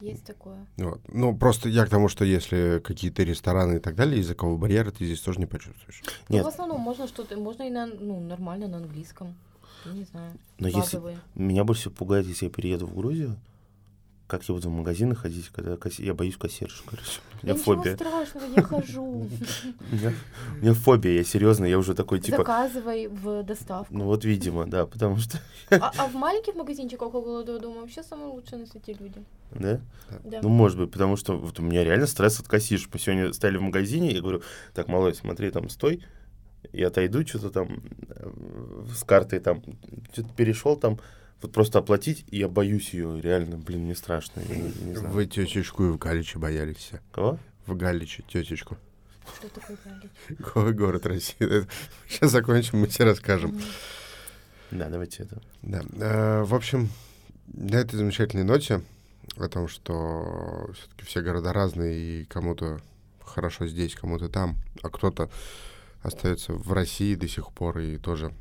Есть 0.00 0.24
такое. 0.24 0.66
Вот. 0.76 1.00
Ну, 1.08 1.36
просто 1.36 1.68
я 1.68 1.86
к 1.86 1.90
тому, 1.90 2.08
что 2.08 2.24
если 2.24 2.80
какие-то 2.84 3.22
рестораны 3.22 3.76
и 3.76 3.78
так 3.78 3.94
далее, 3.94 4.18
языкового 4.18 4.58
барьера 4.58 4.90
ты 4.90 5.04
здесь 5.06 5.20
тоже 5.20 5.38
не 5.38 5.46
почувствуешь. 5.46 6.02
Ну, 6.28 6.36
Нет. 6.36 6.44
в 6.44 6.48
основном 6.48 6.80
можно 6.80 7.06
что-то, 7.06 7.38
можно 7.38 7.62
и 7.62 7.70
на, 7.70 7.86
ну, 7.86 8.18
нормально 8.20 8.66
на 8.66 8.78
английском. 8.78 9.34
Я 9.84 9.92
не 9.92 10.04
знаю. 10.04 10.32
Но 10.58 10.66
если 10.66 10.96
базовые. 10.96 11.18
меня 11.34 11.64
больше 11.64 11.82
всего 11.82 11.94
пугает, 11.94 12.26
если 12.26 12.46
я 12.46 12.50
перееду 12.50 12.86
в 12.86 12.94
Грузию, 12.96 13.36
как 14.26 14.42
я 14.48 14.54
буду 14.54 14.68
в 14.70 14.72
магазины 14.72 15.14
ходить, 15.14 15.48
когда 15.50 15.74
касс- 15.76 16.02
я 16.02 16.14
боюсь 16.14 16.36
кассирш, 16.36 16.82
короче. 16.86 17.20
У 17.42 17.46
Да 17.46 17.52
меня 17.52 17.54
ничего 17.60 17.76
фобия. 17.76 17.94
страшного, 17.96 18.44
я 18.56 18.62
хожу. 18.62 19.02
У 19.92 19.94
меня, 19.94 20.12
у 20.58 20.62
меня 20.62 20.74
фобия, 20.74 21.12
я 21.12 21.24
серьезно, 21.24 21.66
я 21.66 21.78
уже 21.78 21.94
такой 21.94 22.20
типа. 22.20 22.38
Заказывай 22.38 23.08
в 23.08 23.42
доставку. 23.42 23.92
Ну 23.94 24.04
вот, 24.04 24.24
видимо, 24.24 24.66
да, 24.66 24.86
потому 24.86 25.18
что. 25.18 25.38
А, 25.70 25.92
а 25.98 26.06
в 26.08 26.14
маленьких 26.14 26.54
магазинчиках 26.54 27.14
около 27.14 27.44
дома 27.44 27.80
вообще 27.80 28.02
самые 28.02 28.28
лучшие 28.28 28.58
на 28.58 28.66
свете 28.66 28.96
люди. 28.98 29.22
Да? 29.52 29.80
Да. 30.24 30.40
Ну, 30.42 30.48
может 30.48 30.78
быть, 30.78 30.90
потому 30.90 31.16
что 31.16 31.36
вот 31.36 31.60
у 31.60 31.62
меня 31.62 31.84
реально 31.84 32.06
стресс 32.06 32.40
от 32.40 32.48
кассирш. 32.48 32.88
Мы 32.92 32.98
сегодня 32.98 33.32
стояли 33.32 33.58
в 33.58 33.62
магазине, 33.62 34.12
я 34.12 34.20
говорю, 34.20 34.42
так, 34.72 34.88
малой, 34.88 35.14
смотри, 35.14 35.50
там, 35.50 35.68
стой, 35.68 36.02
я 36.72 36.88
отойду, 36.88 37.26
что-то 37.26 37.50
там 37.50 37.82
э, 38.08 38.30
с 38.94 39.04
картой 39.04 39.38
там, 39.40 39.62
что-то 40.12 40.28
перешел 40.34 40.76
там, 40.76 40.98
вот 41.44 41.52
просто 41.52 41.78
оплатить, 41.78 42.24
и 42.30 42.38
я 42.38 42.48
боюсь 42.48 42.94
ее, 42.94 43.20
реально, 43.20 43.58
блин, 43.58 43.80
мне 43.82 43.94
страшно. 43.94 44.40
Я 44.48 44.56
не, 44.56 44.72
не 44.80 44.94
знаю. 44.94 45.12
Вы 45.14 45.26
тетечку 45.26 45.84
и 45.84 45.88
в 45.88 45.98
Галиче 45.98 46.38
боялись 46.38 46.76
все. 46.78 47.00
Кого? 47.12 47.38
В 47.66 47.76
Галиче 47.76 48.24
тетечку. 48.26 48.78
Что 49.36 49.48
такое 49.48 49.76
галич? 49.84 50.38
Какой 50.38 50.72
город 50.72 51.04
России? 51.04 51.66
Сейчас 52.08 52.30
закончим, 52.30 52.78
мы 52.80 52.86
тебе 52.86 53.04
расскажем. 53.04 53.60
Да, 54.70 54.88
давайте 54.88 55.24
это. 55.24 55.42
Да. 55.60 55.82
э, 55.98 56.44
В 56.44 56.54
общем, 56.54 56.88
на 57.48 57.76
этой 57.76 57.96
замечательной 57.96 58.44
ноте 58.44 58.80
о 59.36 59.46
том, 59.48 59.68
что 59.68 60.70
все-таки 60.72 61.04
все 61.04 61.20
города 61.20 61.52
разные, 61.52 62.22
и 62.22 62.24
кому-то 62.24 62.80
хорошо 63.22 63.66
здесь, 63.66 63.94
кому-то 63.94 64.30
там, 64.30 64.56
а 64.82 64.88
кто-то 64.88 65.28
остается 66.02 66.54
в 66.54 66.72
России 66.72 67.14
до 67.14 67.28
сих 67.28 67.52
пор 67.52 67.80
и 67.80 67.98
тоже 67.98 68.32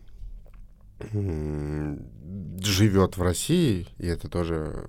живет 1.11 3.17
в 3.17 3.21
России, 3.21 3.87
и 3.97 4.07
это 4.07 4.29
тоже 4.29 4.87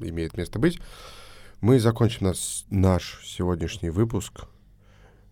имеет 0.00 0.36
место 0.36 0.58
быть. 0.58 0.78
Мы 1.60 1.78
закончим 1.78 2.26
нас, 2.26 2.64
наш 2.70 3.20
сегодняшний 3.24 3.90
выпуск. 3.90 4.46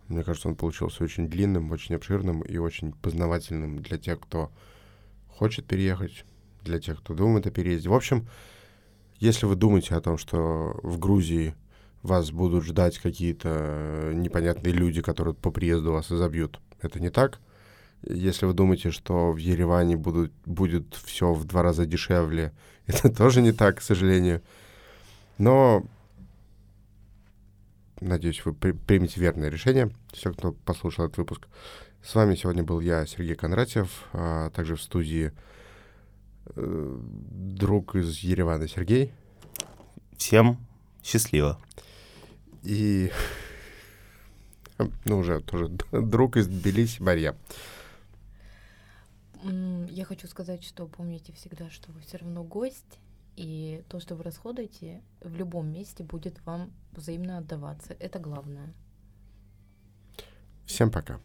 Мне 0.09 0.24
кажется, 0.24 0.48
он 0.48 0.56
получился 0.56 1.05
очень 1.05 1.28
длинным, 1.28 1.70
очень 1.70 1.94
обширным 1.94 2.43
и 2.43 2.59
очень 2.59 2.93
познавательным 2.93 3.78
для 3.78 3.98
тех, 3.98 4.20
кто 4.20 4.51
хочет 5.28 5.66
переехать, 5.66 6.24
для 6.62 6.80
тех, 6.80 6.98
кто 6.98 7.14
думает 7.14 7.47
о 7.47 7.51
переезде. 7.51 7.89
В 7.89 7.94
общем, 7.94 8.26
если 9.20 9.47
вы 9.47 9.56
думаете 9.56 9.94
о 9.94 10.01
том, 10.01 10.18
что 10.18 10.78
в 10.82 10.98
Грузии 10.98 11.55
вас 12.02 12.30
будут 12.30 12.64
ждать 12.64 12.98
какие-то 12.98 14.12
непонятные 14.14 14.72
люди, 14.72 15.02
которые 15.02 15.35
по 15.35 15.51
приезду 15.51 15.93
вас 15.93 16.12
изобьют, 16.12 16.60
это 16.80 17.01
не 17.01 17.10
так. 17.10 17.40
Если 18.02 18.46
вы 18.46 18.52
думаете, 18.52 18.90
что 18.90 19.32
в 19.32 19.36
Ереване 19.36 19.96
будут, 19.96 20.32
будет 20.46 20.94
все 20.94 21.32
в 21.32 21.44
два 21.44 21.62
раза 21.62 21.86
дешевле, 21.86 22.52
это 22.86 23.10
тоже 23.10 23.42
не 23.42 23.52
так, 23.52 23.78
к 23.78 23.82
сожалению. 23.82 24.42
Но 25.38 25.84
надеюсь, 28.00 28.44
вы 28.44 28.52
при, 28.52 28.72
примете 28.72 29.20
верное 29.20 29.48
решение, 29.48 29.90
все, 30.12 30.32
кто 30.32 30.52
послушал 30.52 31.06
этот 31.06 31.18
выпуск. 31.18 31.48
С 32.02 32.14
вами 32.14 32.36
сегодня 32.36 32.62
был 32.62 32.80
я, 32.80 33.06
Сергей 33.06 33.34
Кондратьев, 33.34 34.06
а 34.12 34.50
также 34.50 34.76
в 34.76 34.82
студии 34.82 35.32
э, 36.54 36.98
друг 37.04 37.96
из 37.96 38.18
Еревана 38.18 38.68
Сергей. 38.68 39.12
Всем 40.16 40.58
счастливо. 41.02 41.60
И, 42.62 43.10
ну, 45.04 45.18
уже 45.18 45.40
тоже 45.40 45.68
друг 45.92 46.36
из 46.36 46.46
Тбилиси 46.46 47.02
Марья. 47.02 47.36
Я 49.43 50.05
хочу 50.05 50.27
сказать, 50.27 50.65
что 50.65 50.86
помните 50.86 51.32
всегда, 51.32 51.70
что 51.70 51.93
вы 51.93 52.01
все 52.01 52.19
равно 52.19 52.44
гость, 52.44 52.98
и 53.36 53.85
то, 53.89 54.01
что 54.01 54.16
вы 54.16 54.24
расходуете, 54.24 55.01
в 55.20 55.36
любом 55.36 55.70
месте 55.73 56.02
будет 56.02 56.44
вам 56.44 56.73
взаимно 56.93 57.39
отдаваться. 57.39 57.94
Это 58.01 58.19
главное. 58.19 58.74
Всем 60.66 60.90
пока. 60.90 61.20